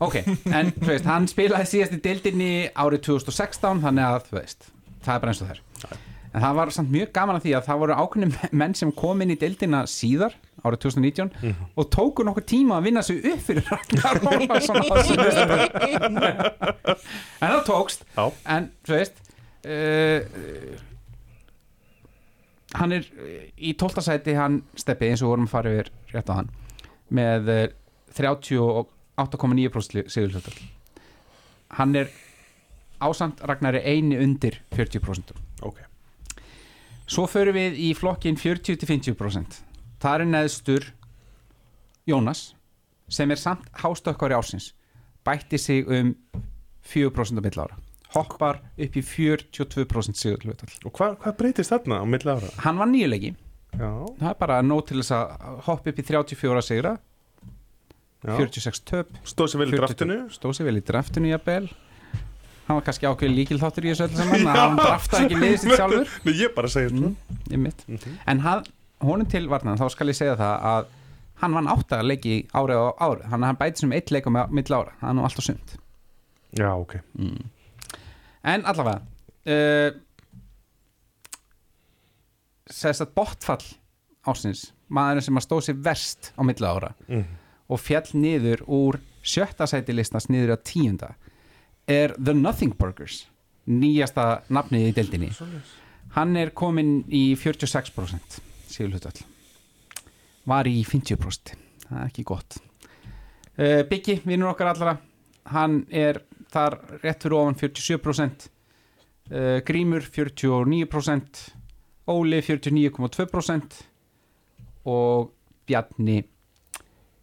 Ok, 0.00 0.16
en 0.46 0.70
þú 0.78 0.88
veist, 0.88 1.04
hann 1.10 1.26
spilaði 1.28 1.66
síðast 1.68 1.96
í 1.98 2.00
deildinni 2.06 2.52
árið 2.72 3.02
2016 3.10 3.82
þannig 3.84 4.06
að, 4.06 4.30
þú 4.30 4.38
veist, 4.38 4.70
það 5.04 5.14
er 5.14 5.20
bara 5.24 5.34
eins 5.34 5.42
og 5.42 5.50
þær 5.50 5.60
en 6.32 6.42
það 6.42 6.58
var 6.58 6.72
samt 6.74 6.92
mjög 6.92 7.12
gaman 7.16 7.38
að 7.38 7.46
því 7.46 7.54
að 7.56 7.66
það 7.68 7.80
voru 7.82 7.96
ákveðnum 8.02 8.34
menn 8.60 8.74
sem 8.76 8.92
kom 8.96 9.22
inn 9.24 9.32
í 9.32 9.38
deildina 9.40 9.84
síðar 9.88 10.34
árið 10.66 10.82
2019 10.88 11.30
og 11.78 11.88
tóku 11.94 12.26
nokkur 12.26 12.46
tíma 12.48 12.78
að 12.78 12.88
vinna 12.88 13.02
sig 13.06 13.22
upp 13.30 13.42
fyrir 13.46 13.64
Ragnar 13.68 14.40
lista. 14.42 14.74
en 17.40 17.52
það 17.54 17.64
tókst 17.68 18.04
Já. 18.16 18.24
en 18.56 18.70
þú 18.86 18.96
veist 18.96 19.20
uh, 19.68 20.20
hann 22.78 22.96
er 22.98 23.08
í 23.56 23.74
12. 23.78 24.04
sæti 24.04 24.36
hann 24.38 24.62
steppi 24.78 25.12
eins 25.12 25.24
og 25.24 25.32
vorum 25.32 25.48
að 25.48 25.54
fara 25.54 25.74
yfir 25.76 25.92
rétt 26.14 26.32
á 26.32 26.38
hann 26.42 26.52
með 27.14 27.52
uh, 27.54 27.66
38,9% 28.18 30.08
sigurhlutal 30.12 30.56
hann 31.78 31.96
er 31.96 32.10
ásamt 32.98 33.44
Ragnari 33.46 33.84
eini 33.86 34.18
undir 34.20 34.58
40% 34.74 35.36
Ok 35.36 35.47
svo 37.08 37.24
förum 37.30 37.56
við 37.56 37.78
í 37.88 37.88
flokkin 37.96 38.36
40-50% 38.38 39.62
það 40.02 40.20
er 40.20 40.30
neðstur 40.34 40.86
Jónas 42.08 42.52
sem 43.12 43.30
er 43.32 43.40
samt 43.40 43.66
hástökkari 43.82 44.36
ársins. 44.36 44.70
Bætti 45.24 45.58
sig 45.60 45.84
um 45.88 46.14
4% 46.88 47.36
á 47.36 47.42
milli 47.44 47.60
ára. 47.60 47.76
Hoppar 48.14 48.60
upp 48.78 48.94
í 48.96 49.02
42% 49.04 50.16
sigurhlutal 50.16 50.68
Og 50.88 50.92
hvað 50.96 51.18
hva 51.20 51.32
breytist 51.36 51.72
þarna 51.74 51.98
á 52.00 52.04
milli 52.08 52.30
ára? 52.32 52.48
hann 52.64 52.78
var 52.80 52.88
nýjulegi 52.88 53.34
Já, 53.76 53.90
það 54.16 54.30
er 54.30 54.38
bara 54.40 54.62
nóg 54.64 54.86
til 54.88 54.96
þess 55.02 55.12
að 55.12 55.58
hoppa 55.66 55.90
upp 55.92 55.98
í 56.00 56.04
34 56.08 56.62
sigra. 56.64 56.94
Já. 58.24 58.32
46 58.40 58.80
töp. 58.88 59.10
Stóð 59.28 59.52
sér 59.52 59.60
vel 59.60 59.68
í 59.68 59.76
40 59.76 59.82
draftinu. 59.82 60.16
stóð 60.32 60.56
sér 60.56 60.68
vel 60.70 60.80
í 60.80 60.84
draftinu 60.88 61.28
jafnvel 61.34 61.68
hann 62.68 62.76
var 62.78 62.84
kannski 62.86 63.08
ákveðin 63.08 63.36
líkilþáttur 63.38 63.86
í 63.88 63.92
þessu 63.94 64.06
öllu 64.06 64.20
saman 64.20 64.46
að 64.52 64.60
hann 64.60 64.78
draftaði 64.82 65.24
ekki 65.28 65.40
liðið 65.42 65.58
sitt 65.64 65.74
sjálfur. 65.80 66.14
Nei, 66.28 66.32
ég 66.38 66.54
bara 66.56 66.70
segja 66.72 66.92
mm, 66.92 67.14
mitt 67.64 67.84
Mhm. 67.88 68.16
en 68.28 68.40
hann, 68.44 68.64
honum 69.08 69.28
til 69.32 69.44
varnan 69.48 69.80
þá 69.80 69.86
skal 69.94 70.08
ég 70.12 70.18
segja 70.18 70.36
það 70.38 70.66
að 70.72 70.94
hann 71.42 71.54
vann 71.54 71.70
átta 71.70 72.00
leiki 72.02 72.34
árið 72.52 72.80
á 72.82 72.86
árið 73.08 73.28
hann, 73.32 73.46
hann 73.46 73.58
bæti 73.60 73.84
sem 73.84 73.92
eitt 73.96 74.10
leika 74.14 74.30
með 74.34 74.50
mill 74.58 74.66
ára. 74.74 74.92
Það 75.00 75.08
er 75.12 75.16
nú 75.18 75.24
alltaf 75.28 75.46
sumt. 75.46 75.76
Já, 76.58 76.70
ok. 76.74 76.96
En 78.48 78.64
allavega 78.66 79.00
uh, 79.48 79.90
segist 82.68 83.04
að 83.04 83.12
botfall 83.16 83.64
ársins 84.28 84.66
maðurinn 84.92 85.24
sem 85.24 85.38
að 85.40 85.46
stóð 85.46 85.62
sér 85.68 85.78
verst 85.84 86.30
á 86.36 86.40
milli 86.44 86.66
ára 86.68 86.90
mm. 87.08 87.24
og 87.72 87.80
fjall 87.80 88.08
niður 88.16 88.62
úr 88.66 88.98
sjötta 89.22 89.66
sæti 89.68 89.94
listans 89.96 90.28
niður 90.32 90.56
á 90.56 90.58
tíunda 90.64 91.12
er 91.88 92.14
The 92.18 92.36
Nothing 92.36 92.76
Burgers 92.78 93.24
nýjasta 93.68 94.44
nafnið 94.52 94.90
í 94.90 94.94
deildinni. 94.96 95.32
Hann 96.16 96.36
er 96.40 96.54
komin 96.56 97.02
í 97.12 97.34
46% 97.36 98.38
síður 98.68 98.96
hlutall 98.96 99.26
var 100.48 100.68
í 100.68 100.80
50% 100.86 101.54
það 101.88 102.00
er 102.00 102.08
ekki 102.08 102.24
gott. 102.28 102.58
Uh, 103.58 103.82
Biggi, 103.88 104.20
vinnur 104.24 104.52
okkar 104.52 104.72
allra 104.72 104.96
hann 105.52 105.82
er 105.90 106.22
þar 106.52 106.78
rétt 107.02 107.24
fyrir 107.24 107.36
ofan 107.40 107.58
47% 107.58 108.48
uh, 108.48 109.58
Grímur 109.66 110.06
49% 110.06 111.44
Óli 112.08 112.40
49,2% 112.40 113.80
og 114.88 115.32
Bjarni 115.68 116.22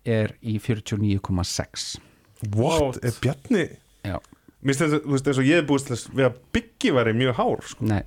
er 0.06 0.36
í 0.46 0.60
49,6 0.62 1.88
What? 2.54 3.02
Er 3.02 3.16
Bjarni 3.24 3.66
Já. 4.06 4.20
Mér 4.66 4.74
finnst 4.74 4.82
þess 4.82 4.98
að, 4.98 5.04
þú 5.06 5.14
veist, 5.14 5.28
eins 5.30 5.40
og 5.42 5.48
ég 5.48 5.60
er 5.62 5.66
búist 5.70 5.90
þess 5.92 6.08
við 6.10 6.26
að 6.26 6.38
Biggi 6.56 6.92
væri 6.96 7.12
mjög 7.14 7.36
hár 7.38 7.60
sko. 7.70 7.86
Nei, 7.86 8.02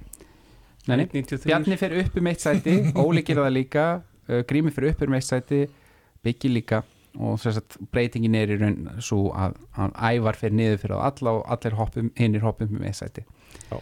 nei, 0.88 0.94
nei. 0.96 1.04
93 1.12 1.44
Bjarni 1.46 1.76
fer 1.78 1.94
upp 2.00 2.16
um 2.18 2.30
eitt 2.32 2.42
sæti 2.42 2.72
Óli 2.98 3.22
gerir 3.22 3.44
það 3.44 3.52
líka 3.54 3.84
uh, 4.02 4.40
Grími 4.48 4.72
fer 4.74 4.88
upp 4.90 5.04
um 5.06 5.14
eitt 5.14 5.26
sæti 5.28 5.60
Biggi 6.26 6.50
líka 6.50 6.82
og 7.18 7.38
þess 7.42 7.60
að 7.60 7.76
breytingin 7.94 8.36
er 8.38 8.50
í 8.52 8.56
raun 8.60 8.88
svo 9.02 9.30
að, 9.38 9.54
að 9.78 9.94
ævar 10.10 10.38
fer 10.38 10.54
niður 10.54 10.80
fyrir 10.82 11.00
alla 11.08 11.34
og 11.38 11.44
allir 11.54 11.76
hoppum, 11.78 12.10
hinnir 12.18 12.44
hoppum 12.44 12.74
um 12.74 12.84
eitt 12.86 12.98
sæti 12.98 13.24
Já. 13.70 13.78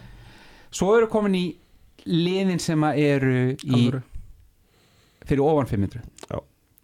Svo 0.77 0.93
eru 0.97 1.09
komin 1.13 1.37
í 1.37 1.45
liðin 2.07 2.61
sem 2.63 2.85
að 2.87 3.01
eru 3.03 3.37
í 3.57 3.73
Alvöru. 3.73 4.03
fyrir 5.27 5.45
ofan 5.45 5.71
500 5.73 6.05
Já. 6.31 6.39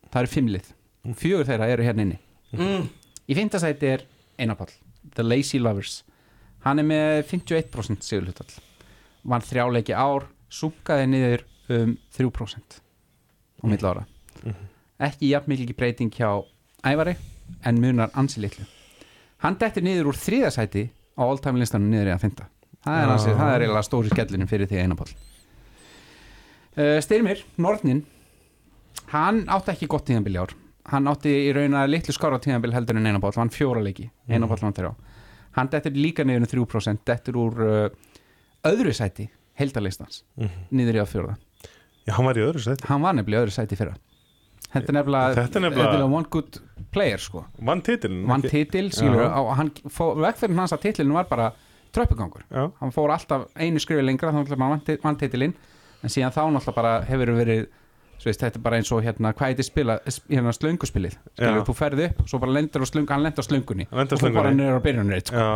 Það 0.09 0.21
eru 0.25 0.33
fimm 0.37 0.51
lið 0.57 0.73
Fjögur 1.19 1.49
þeirra 1.49 1.69
eru 1.73 1.87
hérna 1.87 2.07
inni 2.07 2.19
mm. 2.57 2.89
Í 3.29 3.37
fimmta 3.39 3.61
sæti 3.63 3.93
er 3.93 4.07
Einar 4.41 4.59
Páll 4.59 4.73
The 5.17 5.25
Lazy 5.27 5.61
Lovers. 5.61 6.03
Hann 6.65 6.79
er 6.83 6.87
með 6.87 7.25
51% 7.31 8.07
sigurhlutall 8.07 8.53
Vann 9.29 9.45
þrjáleiki 9.45 9.95
ár 9.97 10.29
Súkaði 10.53 11.09
niður 11.09 11.45
um 11.73 11.95
3% 12.15 12.79
á 13.63 13.65
milli 13.65 13.89
ára. 13.89 14.07
Mhm. 14.43 14.69
Ekki 15.03 15.31
jafn 15.33 15.51
mikil 15.51 15.75
breyting 15.75 16.13
hjá 16.13 16.45
Ævari 16.85 17.17
En 17.67 17.81
munar 17.81 18.11
ansi 18.15 18.41
litlu. 18.41 18.65
Hann 19.43 19.59
dettur 19.59 19.83
niður 19.83 20.13
úr 20.13 20.19
þriða 20.19 20.51
sæti 20.55 20.87
á 21.19 21.23
all-time 21.25 21.61
listanum 21.61 21.91
niður 21.91 22.13
í 22.13 22.15
að 22.15 22.25
finna 22.27 22.49
Það 22.83 22.99
er, 22.99 23.13
það 23.39 23.53
er 23.53 23.63
eiginlega 23.63 23.87
stóri 23.87 24.11
skellinu 24.11 24.49
fyrir 24.51 24.71
því 24.71 24.81
Einar 24.83 24.99
Páll 24.99 25.13
uh, 25.13 26.99
Styrmir, 27.05 27.45
Nornin 27.63 28.03
hann 29.13 29.45
átti 29.53 29.75
ekki 29.75 29.91
gott 29.93 30.11
í 30.11 30.17
ár 30.17 30.55
hann 30.91 31.07
átti 31.11 31.31
í 31.49 31.53
raun 31.55 31.77
að 31.79 31.91
litlu 31.95 32.15
skára 32.17 32.41
tíðanbíl 32.43 32.73
heldur 32.75 32.97
en 32.99 33.07
einabáll, 33.07 33.35
hann 33.39 33.51
fjóra 33.55 33.83
leiki. 33.85 34.09
Einabáll 34.29 34.63
hann 34.65 34.75
þrjá. 34.75 34.93
Hann 35.57 35.69
dettur 35.73 35.93
líka 35.99 36.25
niður 36.25 36.47
um 36.47 36.67
3% 36.67 37.05
dettur 37.07 37.39
úr 37.39 37.63
uh, 37.63 37.89
öðru 38.67 38.95
sæti 38.97 39.29
heildarlistans, 39.61 40.23
niður 40.73 40.97
í 40.97 41.03
á 41.05 41.07
fjóra 41.07 41.35
Já, 42.07 42.15
hann 42.17 42.27
var 42.27 42.39
í 42.41 42.43
öðru 42.43 42.63
sæti. 42.65 42.87
Hann 42.89 43.03
var 43.05 43.15
nefnilega 43.15 43.43
í 43.43 43.45
öðru 43.45 43.55
sæti 43.55 43.77
fyrra. 43.79 43.93
Þetta 44.73 44.89
er 44.89 44.97
nefnilega, 44.97 45.35
Þetta 45.37 45.59
er 45.61 45.63
nefnilega- 45.67 46.07
one 46.09 46.27
good 46.33 46.57
player 46.91 47.21
sko. 47.21 47.45
Vann 47.61 47.83
titilin 47.85 48.25
vann 48.27 48.43
titil, 48.43 48.89
hann 49.59 49.71
fór, 49.93 50.17
vegferðin 50.25 50.59
hans 50.59 50.73
að 50.73 50.81
titilinu 50.89 51.15
var 51.15 51.29
bara 51.29 51.53
tröppugangur. 51.93 52.43
Hann 52.81 52.95
fór 52.95 53.13
alltaf 53.13 53.47
einu 53.55 53.79
skrifi 53.79 54.03
lengra 54.03 54.33
þá 54.33 54.41
náttúrulega 54.41 54.71
vann, 54.73 54.99
vann 55.05 55.21
titilinn 55.21 55.55
en 56.03 56.09
síðan 56.11 56.33
þá 56.33 56.43
náttúrulega 56.49 56.75
bara 56.81 56.95
hefur 57.07 57.35
verið 57.37 57.67
veist, 58.29 58.41
þetta 58.43 58.59
er 58.61 58.65
bara 58.65 58.79
eins 58.81 58.91
og 58.95 59.03
hérna 59.05 59.33
hvað 59.37 59.53
heitir 59.53 59.67
spila, 59.67 59.99
hérna 60.31 60.53
slönguspilið? 60.57 61.15
Skilur, 61.37 61.63
þú 61.69 61.75
ferði 61.79 62.09
upp, 62.11 62.21
svo 62.31 62.39
bara 62.43 62.53
lendur 62.59 62.85
á 62.85 62.87
slöngu 62.91 63.11
hann 63.15 63.23
lendur 63.27 63.43
á 63.43 63.47
slöngunni. 63.49 63.87
Á 63.91 63.95
og 64.17 64.23
þú 64.23 64.33
bara 64.35 64.53
slöngunni. 64.53 64.61
niður 64.63 64.79
á 64.79 64.81
byrjunreit 64.87 65.33
sko. 65.33 65.47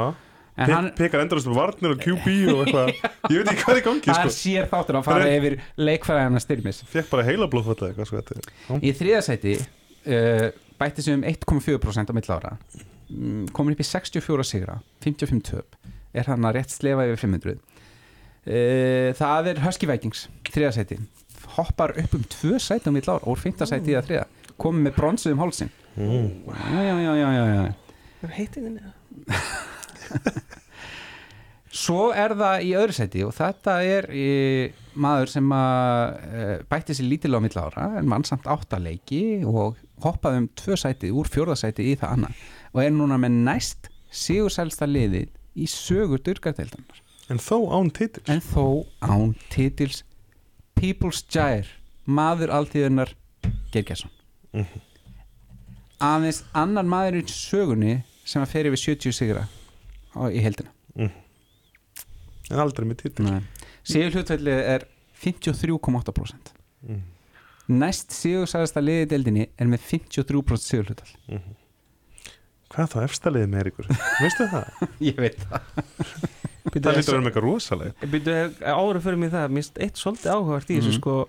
en 0.56 0.70
hann, 0.72 0.86
Pek- 0.90 0.96
Pekar 1.12 1.20
endurist 1.26 1.46
með 1.50 1.58
varnir 1.60 1.92
og 1.94 2.00
QB 2.00 2.26
og 2.54 2.60
eitthvað. 2.64 2.92
Ég 3.28 3.40
veit 3.42 3.50
ekki 3.52 3.64
hvað 3.66 3.76
er 3.76 3.84
gangi 3.86 4.06
það 4.08 4.20
er 4.22 4.30
sko. 4.30 4.36
sér 4.40 4.68
þáttur 4.72 4.96
að 5.00 5.04
fara 5.10 5.26
Það 5.26 5.36
yfir 5.40 5.56
leikfæðina 5.84 6.40
styrmis. 6.40 6.78
Fekk 6.88 7.10
bara 7.12 7.26
heila 7.28 7.48
blóðfalla 7.52 8.06
sko 8.08 8.22
er. 8.22 8.80
í 8.80 8.92
þriðasæti 8.96 9.56
uh, 9.60 10.46
bætti 10.80 11.04
sig 11.04 11.14
um 11.18 11.26
1,4% 11.28 12.08
á 12.08 12.14
mill 12.16 12.30
ára. 12.32 12.54
Mm, 13.12 13.44
komin 13.54 13.76
upp 13.76 13.82
í 13.84 13.86
64 13.86 14.44
sigra 14.48 14.78
55 15.04 15.44
töp. 15.52 15.76
Er 16.16 16.24
hann 16.32 16.48
að 16.48 16.56
rétt 16.56 16.72
slefa 16.72 17.04
yfir 17.06 17.20
500 17.28 17.52
uh, 18.48 19.12
það 19.20 19.50
er 19.52 19.60
Husky 19.66 19.86
Vikings 19.90 20.26
þriðasæti 20.48 20.98
hoppar 21.56 21.94
upp 22.02 22.14
um 22.18 22.26
tvö 22.32 22.60
sæti 22.62 22.90
á 22.90 22.92
mill 22.94 23.08
ára 23.08 23.24
úr 23.28 23.40
5. 23.40 23.66
sæti 23.68 23.94
í 23.94 23.98
að 23.98 24.10
þriða 24.10 24.26
komið 24.60 24.86
með 24.86 24.94
bronsuð 24.96 25.34
um 25.34 25.42
hálsin 25.44 25.72
mm. 25.96 26.28
já, 26.48 26.82
já, 26.82 26.94
já, 27.00 27.12
já, 27.16 27.30
já, 27.36 27.44
já. 27.66 27.74
Heitið 28.36 28.68
þinni? 28.68 28.80
Svo 31.76 32.06
er 32.16 32.32
það 32.38 32.62
í 32.64 32.70
öðru 32.78 32.94
sæti 32.96 33.22
og 33.26 33.34
þetta 33.36 33.74
er 33.84 34.06
í, 34.16 34.28
maður 34.96 35.32
sem 35.34 35.50
að 35.52 36.14
e, 36.24 36.44
bætti 36.70 36.96
sér 36.96 37.10
lítil 37.10 37.36
á 37.36 37.40
milla 37.44 37.66
ára 37.68 37.88
en 38.00 38.08
vann 38.08 38.24
samt 38.24 38.48
áttaleiki 38.48 39.42
og 39.44 39.76
hoppaði 40.04 40.44
um 40.44 40.48
tvö 40.56 40.78
sæti 40.80 41.12
úr 41.12 41.28
fjórðasæti 41.28 41.90
í 41.90 41.96
það 42.00 42.14
annað 42.16 42.46
og 42.72 42.80
er 42.84 42.94
núna 42.96 43.20
með 43.20 43.42
næst 43.50 43.90
sigursælsta 44.08 44.88
liðið 44.88 45.28
í 45.56 45.68
sögur 45.68 46.22
dyrgardeildanar 46.24 47.02
En 47.26 47.40
þó 47.42 47.56
án 47.74 47.88
titil 47.90 48.22
en 48.30 48.42
þó 48.44 48.86
án 49.02 49.32
titils 49.50 50.04
People's 50.76 51.22
Gyre 51.32 51.66
maður 52.06 52.52
alltíðunar 52.54 53.14
Gergjason 53.74 54.10
Mhm. 54.56 54.80
aðeins 56.00 56.42
annar 56.56 56.84
maður 56.88 57.18
í 57.20 57.24
sögunni 57.28 57.94
sem 58.24 58.42
að 58.42 58.48
fer 58.52 58.68
yfir 58.70 58.80
70 58.96 59.12
sigra 59.16 59.42
á, 60.16 60.22
í 60.30 60.40
heldina 60.44 60.70
En 60.96 62.60
aldrei 62.62 62.86
með 62.86 63.00
titil 63.02 63.42
Sigur 63.86 64.14
hlutfællið 64.14 64.60
er 64.76 64.84
53,8% 65.20 66.52
mm. 66.86 67.00
Næst 67.68 68.12
sigursæðasta 68.14 68.80
liðið 68.84 69.02
í 69.06 69.10
deildinni 69.10 69.46
er 69.58 69.66
með 69.66 69.80
53% 69.90 70.62
sigur 70.62 70.86
hlutfall 70.92 71.40
Hvað 72.70 72.90
þá 72.92 72.96
efsta 73.06 73.30
liðið 73.32 73.50
með 73.52 73.68
ykkur? 73.72 73.90
Veistu 74.20 74.46
það? 74.52 74.70
Ég 75.08 75.20
veit 75.22 75.42
það 75.42 75.60
Það 76.66 76.96
lítur 76.96 77.00
að 77.00 77.16
vera 77.16 77.22
með 77.22 77.30
eitthvað 77.30 77.46
rosaleg 77.46 78.06
Býtu, 78.12 78.36
ára 78.66 79.00
fyrir 79.00 79.18
mig 79.22 79.30
það, 79.32 79.50
minnst 79.56 79.78
eitt 79.78 79.96
svolítið 80.00 80.32
áhugavert 80.34 80.70
í 80.70 80.78
þessu 80.80 80.92
Mhm. 80.92 80.98
sko 81.00 81.28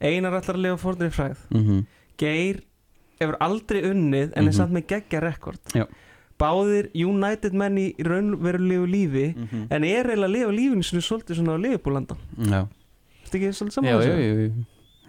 Einar 0.00 0.32
allar 0.34 0.56
að 0.58 0.62
lifa 0.64 0.78
fórnir 0.82 1.08
í 1.10 1.14
fræð 1.14 1.36
mm 1.50 1.62
-hmm. 1.68 1.84
Geir 2.18 2.60
hefur 3.20 3.36
aldrei 3.40 3.82
unnið 3.82 4.32
en 4.36 4.44
er 4.44 4.50
Mhm. 4.50 4.56
samt 4.58 4.72
með 4.72 4.86
geggja 4.86 5.20
rekord 5.22 5.60
Já. 5.74 5.86
Báðir 6.38 6.90
United 6.94 7.52
menn 7.54 7.76
í 7.78 7.94
raunverulegu 7.98 8.86
lífi 8.90 9.34
Mhm. 9.36 9.66
en 9.70 9.84
er 9.84 10.04
eiginlega 10.04 10.26
að 10.26 10.32
lifa 10.32 10.50
lífinu 10.50 10.82
sinu 10.84 11.00
svolítið 11.00 11.36
svona 11.38 11.54
á 11.54 11.58
Liverpool-landan 11.62 12.18
Já, 12.38 12.66
Þetta 13.24 13.38
ekki 13.38 13.48
svolítið 13.54 13.72
saman 13.72 13.90
já, 13.90 14.00
já, 14.02 14.16
já. 14.16 14.50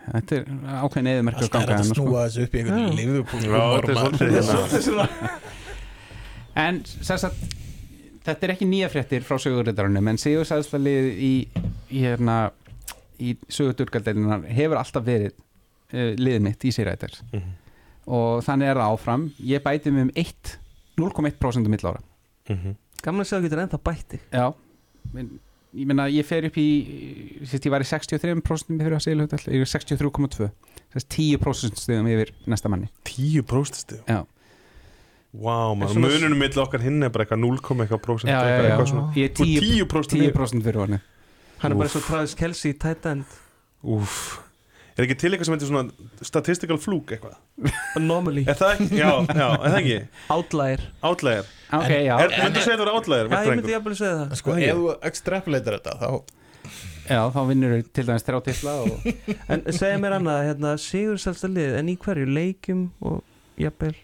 Þetta 0.06 0.32
er 0.38 0.46
ákveðin 0.86 1.08
eðumerk 1.10 1.36
Það 1.36 1.62
er 1.62 1.76
að 1.76 1.94
snúa 1.94 2.26
þessu 2.30 2.44
upp 2.44 2.54
í 2.54 2.58
einhvern 2.60 2.86
er 3.90 3.96
svolítið 3.96 4.30
hérna 4.36 5.40
En 6.56 6.86
sem 6.86 7.18
sagt 7.18 7.36
Þetta 8.26 8.48
er 8.48 8.54
ekki 8.56 8.66
nýja 8.70 8.90
fréttir 8.90 9.22
frá 9.26 9.38
sögurritarunum 9.42 10.08
en 10.10 10.18
sigursæðasta 10.22 10.80
liðið 10.82 11.20
í, 11.22 11.34
í, 11.94 12.00
hérna, 12.02 12.38
í 13.22 13.36
sögurdurgaldeilinar 13.54 14.48
hefur 14.50 14.80
alltaf 14.82 15.06
verið 15.06 15.32
uh, 15.36 16.14
liðið 16.18 16.42
mitt 16.48 16.66
í 16.66 16.74
Sýrætars 16.74 17.22
Mhm. 17.32 17.52
og 18.08 18.44
þannig 18.46 18.70
er 18.72 18.78
það 18.82 18.92
áfram. 18.96 19.24
Ég 19.42 19.64
bæti 19.66 19.92
mig 19.94 20.08
um 20.08 20.12
1 20.16 20.58
0,1% 20.98 21.68
mill 21.70 21.86
ára. 21.86 22.02
Mhm. 22.50 22.76
Gaman 23.04 23.22
að 23.22 23.28
segja 23.30 23.40
að 23.42 23.46
getur 23.50 23.62
ennþá 23.66 23.80
bætti 23.86 24.20
Já. 24.34 24.54
Men, 25.14 25.40
ég 25.76 25.86
meina 25.86 26.06
ég 26.10 26.26
fer 26.26 26.46
upp 26.48 26.56
í 26.58 26.66
sérst, 27.46 27.66
ég 27.68 27.72
var 27.74 27.82
í 27.84 27.90
63% 27.90 28.80
fyrir 28.82 28.96
að 28.96 29.04
segja 29.04 29.18
hlutall 29.20 29.54
ég 29.54 29.62
er 29.62 29.70
63,2 29.70 30.50
þess 30.96 31.06
10% 31.12 31.78
stegum 31.78 32.08
yfir 32.08 32.32
næsta 32.48 32.70
manni. 32.72 32.88
10% 33.06 33.76
stig 33.76 34.00
Já. 34.08 34.24
En 35.84 35.92
svona- 35.94 36.12
mununum 36.14 36.38
milli 36.40 36.62
okkar 36.64 36.82
hinn 36.86 37.04
er 37.04 37.10
bara 37.10 37.26
eitthvað 37.26 37.40
0, 37.44 37.60
eitthvað 38.72 38.88
svona. 38.92 39.06
Ég 39.16 39.26
er 39.26 39.34
Þú 39.36 39.46
10%, 39.46 39.88
10% 39.88 40.16
10 40.16 40.32
10% 40.32 40.64
fyrir 40.64 40.82
hann 40.86 41.00
Hann 41.60 41.72
er 41.72 41.76
bara 41.80 41.90
og 41.96 42.04
Travis 42.08 42.36
Kelsey 42.36 42.74
í 42.74 42.80
tight 42.80 43.06
end. 43.06 43.26
Úf 43.84 44.40
Er 44.98 45.04
ekki 45.04 45.18
til 45.20 45.32
eitthvað 45.34 45.46
sem 45.50 45.56
heitir 45.58 45.68
svona 45.68 46.24
statistical 46.24 46.78
fluke 46.80 47.18
eitthvað? 47.18 47.36
Anomaly, 48.00 48.46
Er 48.48 48.56
það 48.56 48.76
ekki? 48.78 48.88
Já, 48.96 49.10
já, 49.28 49.48
er 49.52 49.74
það 49.74 49.80
ekki? 49.82 49.98
outlier. 50.32 50.80
Outlier. 51.04 51.50
Ok, 51.76 51.90
já, 52.06 52.14
Er, 52.24 52.32
Myndu 52.46 52.62
segja 52.64 52.78
þetta 52.78 52.86
var 52.86 52.94
outlier? 52.96 53.28
Já, 53.28 53.42
ég 53.44 53.60
myndi 53.60 53.76
að 53.76 54.00
segja 54.00 54.16
það. 54.22 54.36
Sko, 54.40 54.52
Það 54.56 54.64
ef 54.70 54.80
þú 54.80 54.96
extrapolator 55.10 55.78
þetta 55.80 55.98
þá 56.00 56.10
já, 57.12 57.20
þá 57.36 57.40
vinnur 57.50 57.74
þau 57.76 57.92
til 57.94 58.06
dæmis 58.08 58.24
þrjá 58.26 58.40
titla 58.48 58.76
og 58.86 59.10
En 59.52 59.66
segja 59.76 60.00
mér 60.02 60.16
annað, 60.22 60.40
hérna, 60.48 60.72
Sigur 60.82 61.20
selsta 61.22 61.52
lið 61.52 61.76
En 61.82 61.92
í 61.92 61.98
hverju 62.02 62.26
leikjum 62.32 62.86
og 63.02 63.20
jafnvel 63.60 63.96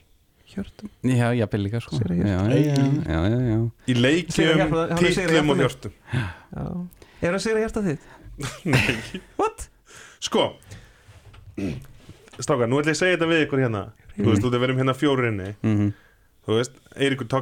hjörtum. 0.55 0.89
Já, 1.03 1.27
byrja 1.51 1.63
líka 1.65 1.81
sko. 1.83 1.99
Já, 2.01 2.15
já, 2.15 2.41
já, 2.57 2.75
já, 3.07 3.19
já, 3.31 3.39
já. 3.51 3.59
Í 3.87 3.95
Sigurður 4.31 4.95
titlum 4.99 5.53
og 5.53 5.63
hjörtum. 5.63 5.95
Já. 6.13 6.65
Er 7.21 7.35
það 7.35 7.41
Sigur 7.45 7.61
hjarta 7.61 7.83
þitt? 7.85 8.05
Nei. 8.73 9.21
What? 9.37 9.67
Sko 10.21 10.47
Strákar, 12.41 12.69
nú 12.71 12.79
ætla 12.81 12.93
ég 12.93 12.95
að 12.95 13.01
segja 13.01 13.17
þetta 13.17 13.29
við 13.29 13.43
ykkur 13.45 13.61
hérna. 13.61 13.81
Þú 14.15 14.27
veist, 14.29 14.45
þú 14.45 14.61
verðum 14.63 14.79
hérna 14.81 14.95
fjórir 14.97 15.27
inni. 15.29 15.49
Mm 15.61 15.75
-hmm. 15.77 15.91
Þú 16.47 16.57
veist, 16.57 16.73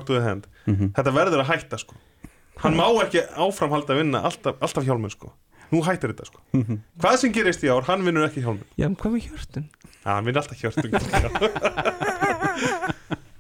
to 0.06 0.14
the 0.14 0.22
hand. 0.22 0.48
Mhm. 0.66 0.92
Þetta 0.94 1.12
verður 1.14 1.44
að 1.44 1.50
hætta 1.54 1.78
sko. 1.78 1.96
Hann 2.58 2.76
má 2.76 2.88
ekki 3.04 3.22
áframhalda 3.36 3.94
að 3.94 3.98
vinna 3.98 4.22
alltaf, 4.22 4.56
alltaf 4.60 4.84
hjálminn 4.84 5.10
sko. 5.12 5.32
Nú 5.72 5.82
hættir 5.86 6.12
þetta 6.12 6.26
sko. 6.26 6.42
Mhm. 6.54 6.80
Hvað 7.00 7.18
sem 7.18 7.32
gerist 7.32 7.64
í 7.64 7.70
ár, 7.70 7.84
hann 7.84 8.04
vinnur 8.04 8.28
ekki 8.28 8.42
hjálminn. 8.42 8.68
Já, 8.78 8.88
hvað 8.90 9.12
með 9.12 9.30
hjörtun? 9.30 9.70
Já, 10.04 10.12
hann 10.16 10.26
vinnur 10.26 10.42
alltaf 10.42 10.58
hjörtum 10.62 10.92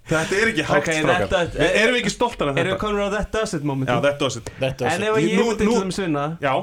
Þetta 0.09 0.33
er 0.41 0.47
ekki 0.49 0.63
hægt 0.65 0.77
Ok, 0.79 0.87
strákar. 0.89 1.27
þetta- 1.29 1.59
Við 1.59 1.75
erum 1.83 1.95
ekki 1.99 2.09
stoltar 2.15 2.47
af 2.49 2.57
Erum 2.57 2.65
við 2.65 2.73
þetta. 2.73 2.81
komin 2.81 3.01
á 3.05 3.09
þetta 3.13 3.41
asset 3.45 3.63
moment? 3.63 3.89
Já, 3.89 4.01
þetta 4.01 4.23
Þetta 4.59 4.81
var 4.81 4.91
En 4.91 5.03
ef 5.03 5.15
ég 5.21 5.37
Nú- 5.37 5.43
myndi 5.45 5.53
nú- 5.53 5.57
til 5.57 5.67
þeim 5.83 5.91
svinna 5.93 6.37
Já, 6.41 6.53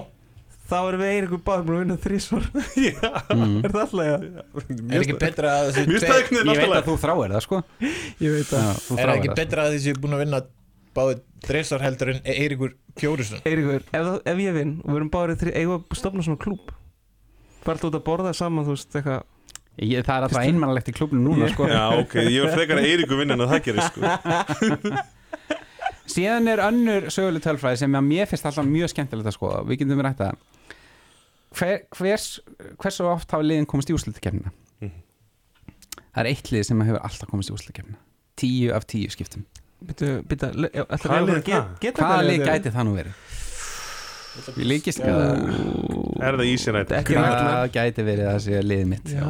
Þá 0.66 0.76
erum 0.88 1.00
við 1.00 1.12
báður 1.46 1.62
búin 1.62 1.76
að 1.76 1.82
vinna 1.84 1.96
þrísvar 2.02 2.42
Mhm. 3.36 3.64
Er 3.64 3.70
það 3.70 3.82
alltaf 3.86 4.02
já? 4.02 4.16
Er 4.90 5.00
ekki 5.04 5.18
betra 5.20 5.48
að 5.60 5.70
þessi 5.70 5.86
Mjög 5.86 6.00
stæknir 6.02 6.42
ég 6.42 6.58
veit 6.58 6.74
að 6.74 6.88
þú 6.90 6.96
þráir 7.04 7.30
það 7.36 7.42
sko. 7.46 7.62
Ég 8.18 8.30
veit 8.34 8.50
já, 8.50 8.58
að 8.58 8.74
þú 8.82 8.98
Er 8.98 9.06
þráir 9.06 9.14
ekki 9.20 9.30
það. 9.30 9.36
betra 9.36 9.62
að 9.62 9.70
þessi 9.76 9.94
búin 10.02 10.14
að 10.16 10.22
vinna 10.24 10.40
báði 10.96 11.14
dressar 11.46 11.80
heldur 11.86 12.08
en 12.16 12.20
Eiríkur 12.24 12.72
Fjórisson? 12.98 13.40
Eiríkur, 13.46 13.82
ef, 13.94 14.36
ég 14.42 14.52
vinn 14.58 14.80
og 14.82 14.90
við 14.90 14.96
erum 14.96 15.10
báður 15.10 15.36
þrý 15.38 15.54
Við 19.76 19.90
ég, 19.92 20.04
það 20.06 20.16
er 20.16 20.22
alltaf 20.26 20.42
einmannlegt 20.46 20.88
í 20.88 20.94
klubnum 20.96 21.24
núna 21.26 21.48
sko. 21.52 21.66
Já, 21.68 21.82
ok, 22.00 22.14
ég 22.24 22.40
vil 22.46 22.52
frekar 22.54 22.80
að 22.80 22.86
Eiríkur 22.90 23.18
vinna 23.20 23.34
en 23.36 23.44
að 23.44 23.50
það 23.52 23.64
gerist 23.66 23.92
sko. 23.92 24.00
Síðan 26.16 26.46
er 26.48 26.62
önnur 26.64 27.08
söguleg 27.12 27.42
tölfræði 27.44 27.80
sem 27.82 27.96
mér 28.06 28.28
finnst 28.30 28.46
alltaf 28.48 28.64
mjög 28.68 28.92
skemmtilegt 28.92 29.26
að 29.28 29.34
skoða. 29.36 29.58
Við 29.68 29.80
getum 29.82 30.02
rætt 30.06 30.22
að 30.28 30.36
Hver, 31.56 31.78
hvers, 31.96 32.24
hversu 32.82 33.04
oft 33.08 33.30
hafa 33.32 33.44
liðin 33.46 33.64
komist 33.70 33.88
í 33.88 33.94
úrslutakefnina 33.96 34.50
Mhm. 34.82 34.90
það 36.12 36.20
er 36.20 36.28
eitt 36.28 36.50
lið 36.52 36.64
sem 36.68 36.80
hefur 36.84 37.00
alltaf 37.06 37.30
komist 37.30 37.48
í 37.48 37.54
úrslutakefnina 37.54 37.96
tíu 38.36 38.72
af 38.76 38.84
tíu 38.84 39.08
skiptum. 39.08 39.46
Hvaða 41.96 42.22
lið 42.26 42.44
gæti 42.44 42.72
það 42.74 42.84
nú 42.88 42.92
verið 42.98 43.14
ég 44.56 44.66
líkist 44.70 45.00
ekki 45.00 45.12
að 45.12 46.24
Er 46.26 46.36
það 46.38 46.46
Easy 46.48 46.72
Night? 46.72 46.92
Ekki 46.96 47.14
það 47.16 47.26
Ragnar. 47.26 47.70
gæti 47.74 48.04
verið 48.06 48.28
að 48.30 48.38
sé 48.46 48.60
liðið 48.64 48.86
mitt. 48.92 49.10
Já. 49.12 49.26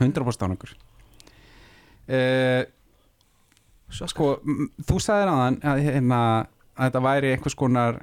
100% 0.00 0.44
árangur 0.46 0.72
uh, 2.10 2.62
sko 3.90 4.26
þú 4.86 4.98
sagðir 5.02 5.30
aðan 5.32 5.58
að, 5.66 5.82
hérna, 5.86 6.20
að 6.76 6.88
þetta 6.88 7.02
væri 7.06 7.32
einhvers 7.34 7.56
konar 7.58 8.00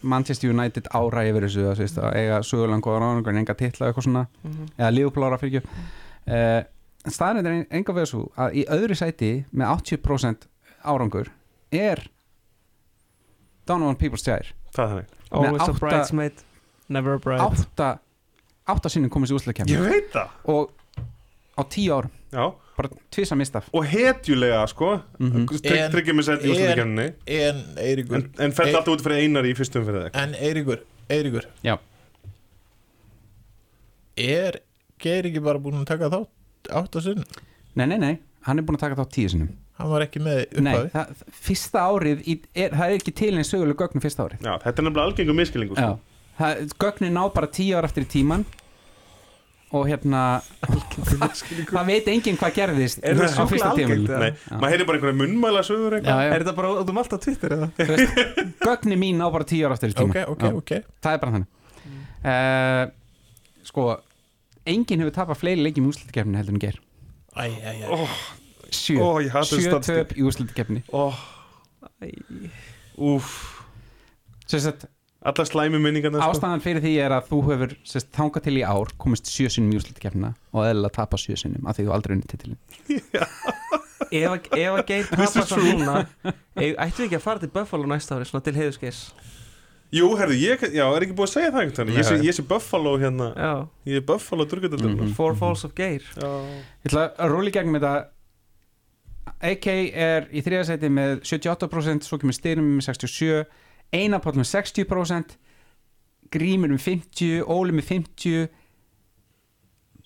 Manchester 0.00 0.48
United 0.52 0.88
ára 0.96 1.26
yfir 1.28 1.44
þessu 1.44 1.66
að, 1.68 1.74
sést, 1.82 1.98
að 2.00 2.14
eiga 2.16 2.38
sögulega 2.46 2.80
góða 2.86 3.00
ráðningur 3.04 3.34
en 3.34 3.40
enga 3.42 3.56
titla 3.60 3.90
eitthvað 3.90 4.06
svona 4.08 4.26
Mhm. 4.44 4.68
eða 4.78 4.92
lífuplára 4.96 5.38
fyrir 5.40 5.60
ekki 5.60 5.66
uh, 6.32 6.62
staðan 7.10 7.46
er 7.46 7.66
enga 7.70 7.92
við 7.96 8.08
svo 8.08 8.22
að 8.36 8.56
í 8.60 8.64
öðru 8.76 8.96
sæti 8.96 9.30
með 9.52 9.74
80% 9.76 10.48
árangur 10.84 11.28
er 11.72 12.06
Donovan 13.68 13.96
Peoples 14.00 14.24
Tjær 14.24 14.52
Það 14.74 14.84
er 14.84 14.90
þannig 14.94 15.16
Always 15.30 15.60
a 15.62 15.64
átta- 15.72 15.78
bridesmaid, 15.78 16.32
never 16.88 17.14
a 17.14 17.18
bride. 17.18 17.40
átta, 17.42 18.00
átta 18.66 18.88
sinnum 18.90 19.10
komist 19.10 19.32
í 19.32 19.36
úsleikemni 19.36 19.72
Ég 19.72 19.80
veit 19.80 20.10
það. 20.12 20.28
Og 20.44 20.70
á 21.58 21.62
tíu 21.68 21.92
árum 21.94 22.10
Já. 22.32 22.52
bara 22.76 22.88
tvisa 23.10 23.36
mistaf 23.36 23.68
Og 23.72 23.84
hetjulega 23.84 24.66
sko 24.68 25.02
Mhm. 25.18 25.46
Trygg, 25.46 25.66
En- 25.76 25.90
Tryggja 25.92 26.14
mig 26.14 26.24
sætt 26.24 26.42
í 26.42 26.50
úrslutakernni 26.50 27.14
En 27.26 27.64
Eiríkur 27.76 28.14
En, 28.16 28.30
en 28.38 28.50
Ein- 28.52 28.74
alltaf 28.74 28.88
út 28.88 29.00
fyrir 29.02 29.22
einar 29.22 29.44
í 29.44 29.54
fyrstum 29.54 29.84
fyrir 29.84 30.10
þig 30.10 30.14
En 30.14 30.34
Eiríkur, 30.34 30.82
Eiríkur. 31.08 31.44
Já. 31.62 31.78
Er 34.16 34.60
Geir 35.00 35.24
ekki 35.30 35.40
bara 35.42 35.58
búin 35.58 35.78
að 35.80 35.86
taka 35.88 36.10
þátt 36.12 36.28
átt 36.76 36.96
á 36.96 37.00
sinn? 37.00 37.24
nei, 37.74 37.86
nei, 37.86 37.96
nei, 37.98 38.18
hann 38.42 38.58
er 38.58 38.62
búin 38.66 38.76
að 38.76 38.80
taka 38.84 38.96
þá 38.98 39.06
tíu 39.14 39.30
sinnum 39.32 39.48
Hann 39.80 39.90
var 39.94 40.04
ekki 40.06 40.20
með 40.22 40.40
nei, 40.60 40.72
upphafi. 40.76 40.92
það, 40.94 41.34
fyrsta 41.48 41.82
árið 41.90 42.22
í, 42.28 42.38
er, 42.54 42.72
það 42.76 42.86
er 42.94 42.96
ekki 43.00 43.14
til 43.20 43.32
einn 43.34 43.46
söguleg 43.48 43.78
gögn 43.80 44.04
fyrsta 44.04 44.26
árið. 44.28 44.44
Já, 44.46 44.54
þetta 44.64 44.76
er 44.82 44.86
nefnilega 44.88 45.06
algengum 45.10 45.38
miskilningu 45.40 45.76
Já, 45.78 45.92
sko. 45.94 46.24
það, 46.40 46.64
gögnin 46.84 47.16
ná 47.16 47.22
bara 47.36 47.50
tíu 47.58 47.78
ára 47.80 47.88
eftir 47.90 48.04
í 48.06 48.10
tíman 48.18 48.44
og 49.70 49.86
hérna 49.86 50.20
það 51.70 51.84
veit 51.86 52.08
enginn 52.10 52.38
hvað 52.40 52.54
gerðist 52.56 53.04
Er 53.06 53.14
það 53.20 53.52
fyrsta 53.52 53.68
algengt? 53.70 54.08
Nei, 54.10 54.32
maður 54.58 54.72
heyrir 54.74 54.88
bara 54.88 54.98
einhverja 54.98 55.18
munnmæla 55.20 55.62
sögur 55.68 55.94
Já, 55.94 56.00
eitthvað. 56.00 56.22
Já. 56.24 56.32
Er 56.34 56.42
þetta 56.44 56.54
bara 56.56 56.72
út 56.80 56.90
um 56.90 56.98
allt 57.04 57.14
á 57.14 57.18
Twitter 57.22 57.54
eða? 57.54 57.68
Veist, 57.78 58.18
gögnin 58.66 58.98
mín 58.98 59.20
ná 59.22 59.28
bara 59.30 59.46
tíu 59.46 59.68
ára 59.68 59.76
eftir 59.78 59.92
í 59.92 59.96
tíman 60.00 60.10
Ok, 60.10 60.32
ok, 60.34 60.42
Já, 60.42 60.56
ok. 60.58 60.72
Það 61.06 61.14
er 61.14 61.22
bara 61.22 61.34
þannig. 61.36 61.54
Uh, 62.20 62.82
sko 63.70 63.86
enginn 64.74 65.04
hefur 65.04 65.14
tapað 65.20 65.38
fleiri 65.44 65.62
leikjum 65.64 65.86
í 65.86 65.92
úslutakefni 65.94 66.36
heldur 66.40 66.56
en 66.58 66.62
ger 66.66 66.80
Æ, 67.38 67.46
æ, 67.46 67.72
æ. 67.86 67.94
Ó, 67.94 67.98
sjö, 68.74 68.98
ó, 69.00 69.42
sjö 69.46 69.80
töp 69.84 70.12
í 70.16 70.22
úslutakefni 70.26 70.82
Ó, 70.92 71.10
úf 72.98 73.30
Alla 75.20 75.44
slæmi 75.44 75.76
minningarna 75.76 76.16
sko. 76.22 76.32
Ástæðan 76.32 76.62
fyrir 76.64 76.80
því 76.80 76.92
er 77.04 77.12
að 77.12 77.26
þú 77.28 77.38
hefur 77.50 77.72
þangað 78.16 78.44
til 78.46 78.54
í 78.56 78.62
ár 78.64 78.88
komist 79.02 79.28
sjö 79.28 79.50
sinnum 79.52 79.74
í 79.74 79.80
úrslutakefnina 79.80 80.30
og 80.56 80.62
eðlilega 80.64 80.94
tapa 80.96 81.18
sjö 81.20 81.36
sinnum 81.36 81.66
af 81.68 81.76
því 81.76 81.84
þú 81.86 81.92
aldrei 81.96 82.14
unni 82.16 82.30
titilin 82.30 82.56
Ef 84.10 84.30
að- 84.32 84.48
ef 84.56 84.78
að 84.78 84.86
Geir 84.88 85.04
tapar 85.10 85.44
svo 85.46 85.60
núna 85.60 85.98
við 86.56 86.72
ekki 86.80 87.18
að 87.18 87.20
fara 87.26 87.42
til 87.44 87.50
Buffalo 87.52 87.84
næsta 87.92 88.16
ári 88.16 88.26
Svona 88.30 88.46
til 88.48 88.56
heiðuskeis 88.56 89.02
Jú, 89.92 90.06
herðu, 90.16 90.36
ég, 90.38 90.64
já, 90.72 90.84
er 90.86 91.02
ekki 91.04 91.14
búið 91.18 91.28
að 91.28 91.34
segja 91.34 91.50
það 91.52 91.60
einhvern 91.66 91.88
veginn 91.90 92.00
Ég 92.00 92.08
sé, 92.08 92.16
ég 92.30 92.34
sé 92.38 92.42
Buffalo 92.46 92.92
hérna. 93.02 93.28
Já, 93.34 93.52
Ég 93.90 94.00
er 94.00 94.04
Buffalo 94.06 94.44
durgöldaldurinn 94.46 95.00
Mhm. 95.02 95.14
Four 95.18 95.34
Falls 95.36 95.64
of 95.66 95.74
Geir. 95.74 96.00
Já, 96.14 96.30
Ég 96.86 96.92
ætla 96.92 97.08
að 97.18 97.32
róla 97.34 97.50
í 97.50 97.54
gegnum 97.56 97.74
þetta 97.76 97.94
AK 99.40 99.66
er 99.94 100.26
í 100.34 100.42
þriðasæti 100.44 100.90
með 100.92 101.20
78% 101.28 102.06
svo 102.06 102.18
kemur 102.20 102.36
Styrnum 102.36 102.76
með 102.78 102.88
67 102.90 103.44
Einapall 103.96 104.36
með 104.38 104.48
60% 104.52 105.36
Grímur 106.30 106.70
með 106.70 106.82
50 106.86 107.44
Óli 107.50 107.74
með 107.74 107.88
50 107.90 108.48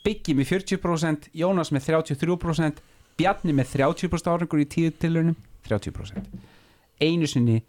Biggi 0.05 0.35
með 0.37 0.51
40% 0.53 1.31
Jónas 1.37 1.73
með 1.73 1.87
33% 1.91 2.83
Bjarni 3.19 3.55
með 3.57 3.71
30% 3.77 4.31
árangur 4.33 4.61
í 4.63 4.69
tíu 4.69 4.91
tilunum 5.01 5.37
30% 5.69 6.35
Einu 7.05 7.29
sinni 7.29 7.61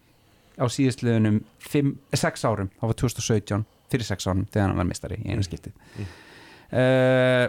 á 0.56 0.66
síðastliðunum 0.72 1.42
6 1.68 2.46
árum, 2.48 2.70
það 2.80 2.88
var 2.92 2.98
2017 3.02 3.66
fyrir 3.92 4.08
6 4.08 4.28
árum 4.32 4.46
þegar 4.52 4.70
hann 4.72 4.80
var 4.80 4.88
mistari 4.88 5.18
í 5.24 5.32
einu 5.34 5.44
skiptið 5.46 5.76
Mm. 5.96 6.08
uh, 6.80 7.46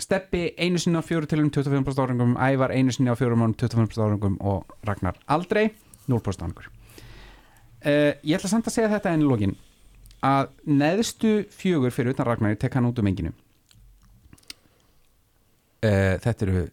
Steppi 0.00 0.54
einu 0.58 0.78
sinni 0.80 0.96
á 0.96 1.04
fjóru 1.04 1.26
tilum 1.28 1.50
25% 1.52 2.00
árangum, 2.00 2.32
Ævar 2.40 2.72
einu 2.72 2.92
sinni 2.94 3.12
á 3.12 3.16
fjórum 3.18 3.42
mánum 3.42 3.56
25% 3.60 4.00
árangum 4.06 4.38
og 4.40 4.64
Ragnar 4.88 5.18
aldrei 5.28 5.68
0% 6.08 6.42
árangur 6.46 6.66
uh, 6.68 8.12
Ég 8.24 8.38
ætla 8.38 8.48
samt 8.48 8.66
að 8.70 8.76
segja 8.78 8.90
þetta 8.94 9.12
enn 9.12 9.24
í 9.26 9.28
lokin 9.28 9.54
að 10.22 10.48
neðstu 10.70 11.32
fjögur 11.52 11.92
fyrir 11.92 12.14
utan 12.14 12.26
Ragnar, 12.28 12.56
tek 12.56 12.74
hann 12.78 12.86
út 12.88 12.98
um 13.02 13.10
enginu 13.10 13.32
uh, 15.82 16.16
Þetta 16.22 16.46
eru 16.48 16.64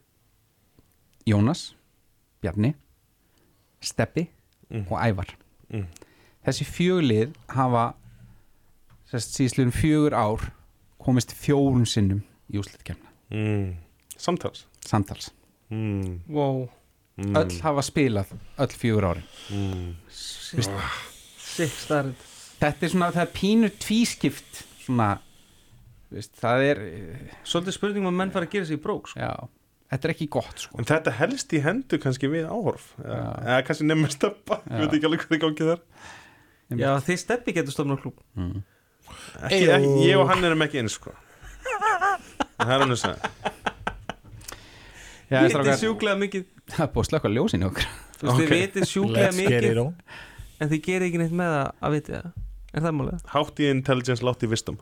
Jónas 1.29 1.73
Bjarni 2.41 2.75
Steppi 3.83 4.29
Mm. 4.69 4.83
og 4.91 4.99
Ævar 5.01 5.31
Mm. 5.73 5.85
Þessi 6.45 6.65
fjöglið 6.65 7.31
hafa 7.53 7.95
sérst, 9.09 9.33
síðsliðum 9.37 9.71
fjögur 9.73 10.13
ár 10.13 10.43
komist 11.01 11.33
fjórum 11.33 11.85
sinnum 11.89 12.19
í 12.53 12.57
úslitkemna 12.61 13.08
mm. 13.31 13.69
Samtals 14.17 14.65
samtals 14.85 15.31
mm. 15.69 16.19
Wow 16.27 16.67
Mm. 17.19 17.35
öll 17.35 17.55
hafa 17.63 17.83
spilað 17.83 18.29
öll 18.63 18.75
fjögur 18.79 19.07
ári 19.09 19.23
mm. 19.51 19.87
Vist, 20.55 20.75
Sick 21.43 21.73
starrend 21.75 22.21
þetta 22.61 22.85
er 22.85 22.91
svona, 22.93 23.09
það 23.15 23.23
er 23.25 23.33
pínu 23.35 23.69
tvískipt 23.75 24.61
svona 24.85 25.09
Vist, 26.13 26.31
það 26.39 26.63
er, 26.69 26.81
eh, 26.87 27.33
Svolítið 27.43 27.75
spurning 27.75 28.07
um 28.07 28.13
að 28.13 28.17
menn 28.21 28.31
fara 28.33 28.47
að 28.47 28.55
gera 28.55 28.69
sig 28.69 28.79
í 28.79 28.83
brók 28.85 29.11
sko. 29.11 29.19
já 29.19 29.33
þetta 29.91 30.07
er 30.07 30.13
ekki 30.15 30.29
gott 30.37 30.63
sko 30.63 30.79
En 30.79 30.87
þetta 30.89 31.15
helst 31.19 31.53
í 31.57 31.61
hendu 31.65 31.99
kannski 32.01 32.31
við 32.31 32.47
áhorf 32.47 32.93
Eða, 33.03 33.59
kannski 33.67 33.89
nefnir 33.89 34.15
steppa. 34.15 34.61
Ég 34.69 34.85
veit 34.85 34.95
ekki 34.97 35.09
alveg 35.09 35.25
hvað 35.25 35.37
er 35.37 35.43
gangið 35.43 35.73
þar 35.73 35.83
Já, 36.79 36.91
þið 37.03 37.23
steppi 37.25 37.57
getur 37.57 37.75
stofnað 37.75 38.03
klúb 38.05 38.23
mm. 38.39 38.61
ekki, 39.49 39.65
ekki, 39.75 39.93
Ég 40.07 40.21
og 40.21 40.29
hann 40.31 40.47
erum 40.47 40.63
ekki 40.69 40.79
eins 40.85 40.95
sko 40.95 41.11
Það 42.59 42.73
er 42.75 42.83
hann 42.83 42.93
að 42.95 42.99
segja 42.99 43.17
já, 45.29 45.37
Vitið 45.39 45.53
strákar, 45.53 45.79
sjúklega 45.79 46.19
mikið. 46.19 46.45
Það 46.73 46.83
er 46.85 46.91
búið 46.93 47.03
að 47.05 47.09
slökka 47.09 47.31
ljósin 47.33 47.63
í 47.63 47.67
okkur. 47.69 47.87
Þú 48.19 48.27
veist, 48.27 48.39
þið 48.39 48.53
vitið 48.55 48.87
sjúklega 48.89 49.31
mikið 49.37 49.81
En 50.59 50.67
þið 50.73 50.81
gerir 50.83 51.05
ekki 51.07 51.19
neitt 51.21 51.35
með 51.39 51.53
það 51.55 51.67
að 51.87 51.93
vitið 51.95 52.15
það. 52.17 52.31
Er 52.69 52.83
það 52.85 52.95
málið? 52.99 53.21
Hátt 53.33 53.59
í 53.63 53.69
intelligence, 53.71 54.25
látt 54.27 54.43
í 54.43 54.49
visdom. 54.51 54.79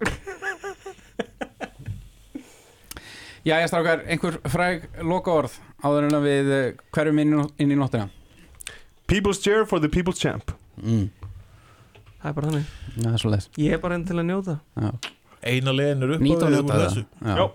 Já, 3.47 3.53
ég 3.61 3.69
strákar, 3.71 4.01
einhver 4.11 4.39
fræg 4.51 4.87
loka 5.07 5.31
orð 5.31 5.53
áður 5.85 6.07
en 6.09 6.17
að 6.17 6.25
við 6.25 6.49
eh, 6.51 6.65
hverjum 6.95 7.21
inn, 7.23 7.35
í- 7.37 7.45
inn 7.63 7.71
í 7.71 7.77
nóttina. 7.79 8.09
People's 9.07 9.39
chair 9.39 9.63
for 9.69 9.79
the 9.79 9.87
people's 9.87 10.19
champ. 10.19 10.51
Mm. 10.81 11.05
Það 12.17 12.27
er 12.27 12.35
bara 12.39 12.49
þannig. 12.49 12.73
Er 13.07 13.29
leis 13.31 13.47
Ég 13.61 13.77
er 13.77 13.79
bara 13.83 13.95
enn 13.95 14.03
til 14.09 14.17
að 14.19 14.27
njóta. 14.27 14.57
Eina 15.47 15.71
leiðin 15.71 16.03
er 16.03 16.15
upp 16.17 16.25
við 16.25 16.33
njóta 16.33 16.49
úr 16.49 16.83
þessu. 16.83 17.05
já. 17.21 17.37
Já. 17.37 17.45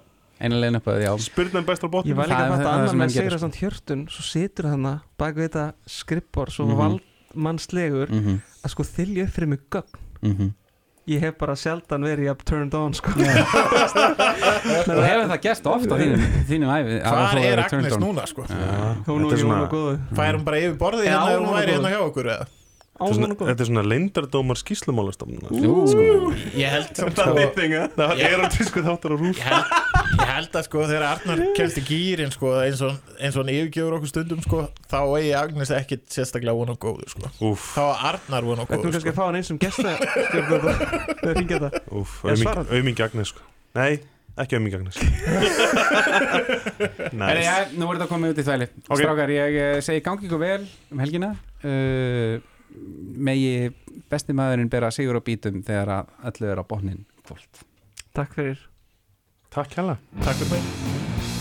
Eina 0.43 0.59
legin 0.60 0.77
upp 0.81 0.86
að 0.90 0.97
því, 0.98 1.05
já 1.06 1.12
Spyrnan 1.27 1.64
best 1.69 1.82
á 1.82 1.86
Ég 1.86 1.93
botnum 1.94 2.16
var 2.19 2.27
líka 2.32 2.43
að 2.47 2.56
fatta 2.56 2.89
sem 2.89 2.98
með 2.98 3.12
Sigra 3.14 3.31
sko. 3.39 3.39
samt 3.47 3.56
hjörtun 3.62 4.02
Svo 4.10 4.23
situr 4.27 4.66
hann 4.73 4.89
bak 5.19 5.35
við 5.39 5.48
þetta 5.48 5.66
skrippbor 5.86 6.51
Svo 6.51 6.66
Mhm. 6.66 6.78
valdmannslegur 6.82 8.09
mm 8.10 8.20
-hmm. 8.27 8.40
Að 8.64 8.69
sko 8.74 8.82
þylja 8.82 9.23
upp 9.28 9.32
fyrir 9.39 9.48
mig 9.48 9.60
gögn 9.70 9.98
Mm 10.23 10.35
-hmm. 10.36 10.51
Ég 11.09 11.19
hef 11.20 11.35
bara 11.39 11.55
sjaldan 11.56 12.02
verið 12.06 12.24
jafn 12.28 12.44
turned 12.47 12.74
on 12.74 12.94
sko 12.94 13.10
og 13.10 13.16
hefur 15.09 15.27
það 15.32 15.40
gæst 15.43 15.66
ofta 15.66 15.94
á 15.94 15.98
þínum, 15.98 16.23
þínum 16.48 16.70
æfi 16.70 17.02
að 17.02 17.12
þú 17.32 17.43
er 17.43 17.59
Agnes 17.64 17.93
on? 17.97 18.01
núna 18.02 18.27
sko? 18.27 18.43
Hún 18.47 19.24
og 19.24 19.32
er 19.32 19.36
ég 19.36 19.40
svona- 19.43 19.59
hún 19.59 19.62
og 19.66 19.70
góðu 19.73 19.98
Fær 20.14 20.35
hún 20.36 20.44
bara 20.44 20.56
yfir 20.62 20.77
borðið 20.78 21.05
Já, 21.05 21.19
hérna 21.19 21.32
ef 21.32 21.40
hún 21.40 21.55
væri 21.59 21.73
hérna 21.74 21.90
hjá 21.90 22.01
okkur 22.06 22.27
eða? 22.27 22.47
Og 23.02 23.09
Þetta 23.19 23.60
er 23.60 23.66
svona 23.66 23.82
leyndardómar 23.82 24.56
skýslumálastofnun 24.62 25.43
Ú, 25.51 26.35
Ég 26.55 26.69
held 26.70 26.94
samt 26.94 27.19
sko 27.19 27.35
enga 27.35 27.89
Það 27.97 28.16
Ég- 28.16 28.32
er 28.32 28.39
á 28.39 28.48
tísku 28.52 28.78
þáttar 28.86 29.10
á 29.10 29.16
rúf 29.19 29.36
Ég 29.36 29.43
held, 29.43 29.64
ég 30.12 30.28
held 30.28 30.56
að 30.59 30.66
sko 30.66 30.84
þegar 30.89 31.05
Arnar 31.09 31.43
kemst 31.56 31.78
í 31.80 31.82
gýrin 31.86 32.32
sko 32.34 32.52
eins 32.60 32.82
og, 32.84 32.97
eins 33.18 33.36
og 33.36 33.43
hann 33.43 33.52
yfirgjöfur 33.55 33.97
okkur 33.98 34.10
stundum 34.10 34.43
sko 34.44 34.62
þá 34.90 34.98
eigi 35.01 35.32
Agnes 35.39 35.72
ekkit 35.76 36.05
sérstaklega 36.12 36.55
von 36.56 36.72
á 36.72 36.76
góðu 36.76 37.09
sko. 37.10 37.30
Úf, 37.48 37.68
þá 37.76 37.82
var 37.89 38.02
Arnar 38.12 38.48
von 38.48 38.62
er 38.62 38.70
góðu 38.70 38.89
kannski 38.89 39.02
sko. 39.05 39.12
að 39.12 39.18
fá 39.18 39.24
hann 39.24 39.39
eins 39.40 39.51
sem 39.52 39.60
gesta 39.62 39.94
Stjórnum 39.98 40.62
þetta 40.62 41.70
Þegar 41.93 42.32
Ég 42.32 42.43
svarar. 42.43 42.72
aumingi 42.72 43.06
Agnes 43.06 43.32
sko. 43.32 43.44
Nei, 43.78 43.93
ekki 44.43 44.59
aumingi 44.59 44.80
Agnes. 44.80 45.01
Næs 47.22 47.44
já, 47.44 47.55
nú 47.76 47.89
er 47.89 48.01
þetta 48.01 48.09
komið 48.10 48.34
út 48.34 48.40
í 48.43 48.47
þvæli. 48.47 48.68
Ok. 48.89 48.97
Strákar, 49.01 49.32
ég 49.32 49.60
eh, 49.60 49.76
segi 49.84 50.05
gangi 50.05 50.28
ykkur 50.28 50.43
vel 50.43 50.66
um 50.93 51.05
helgina. 51.05 51.34
Uh, 51.64 52.40
Megi 52.72 53.68
besti 54.09 54.32
maðurinn 54.36 54.70
bera 54.72 54.89
sigur 54.94 55.20
á 55.20 55.22
bítum 55.24 55.60
þegar 55.64 55.97
að 55.98 56.12
öllu 56.32 56.52
er 56.52 56.60
á 56.60 56.64
botnin 56.64 57.02
kvöld. 57.28 57.64
Takk 58.16 58.36
fyrir 58.36 58.72
Takk 59.53 59.77
hella 59.77 59.99
Takk 60.24 60.37
fyrir 60.41 60.51
mig. 60.51 61.31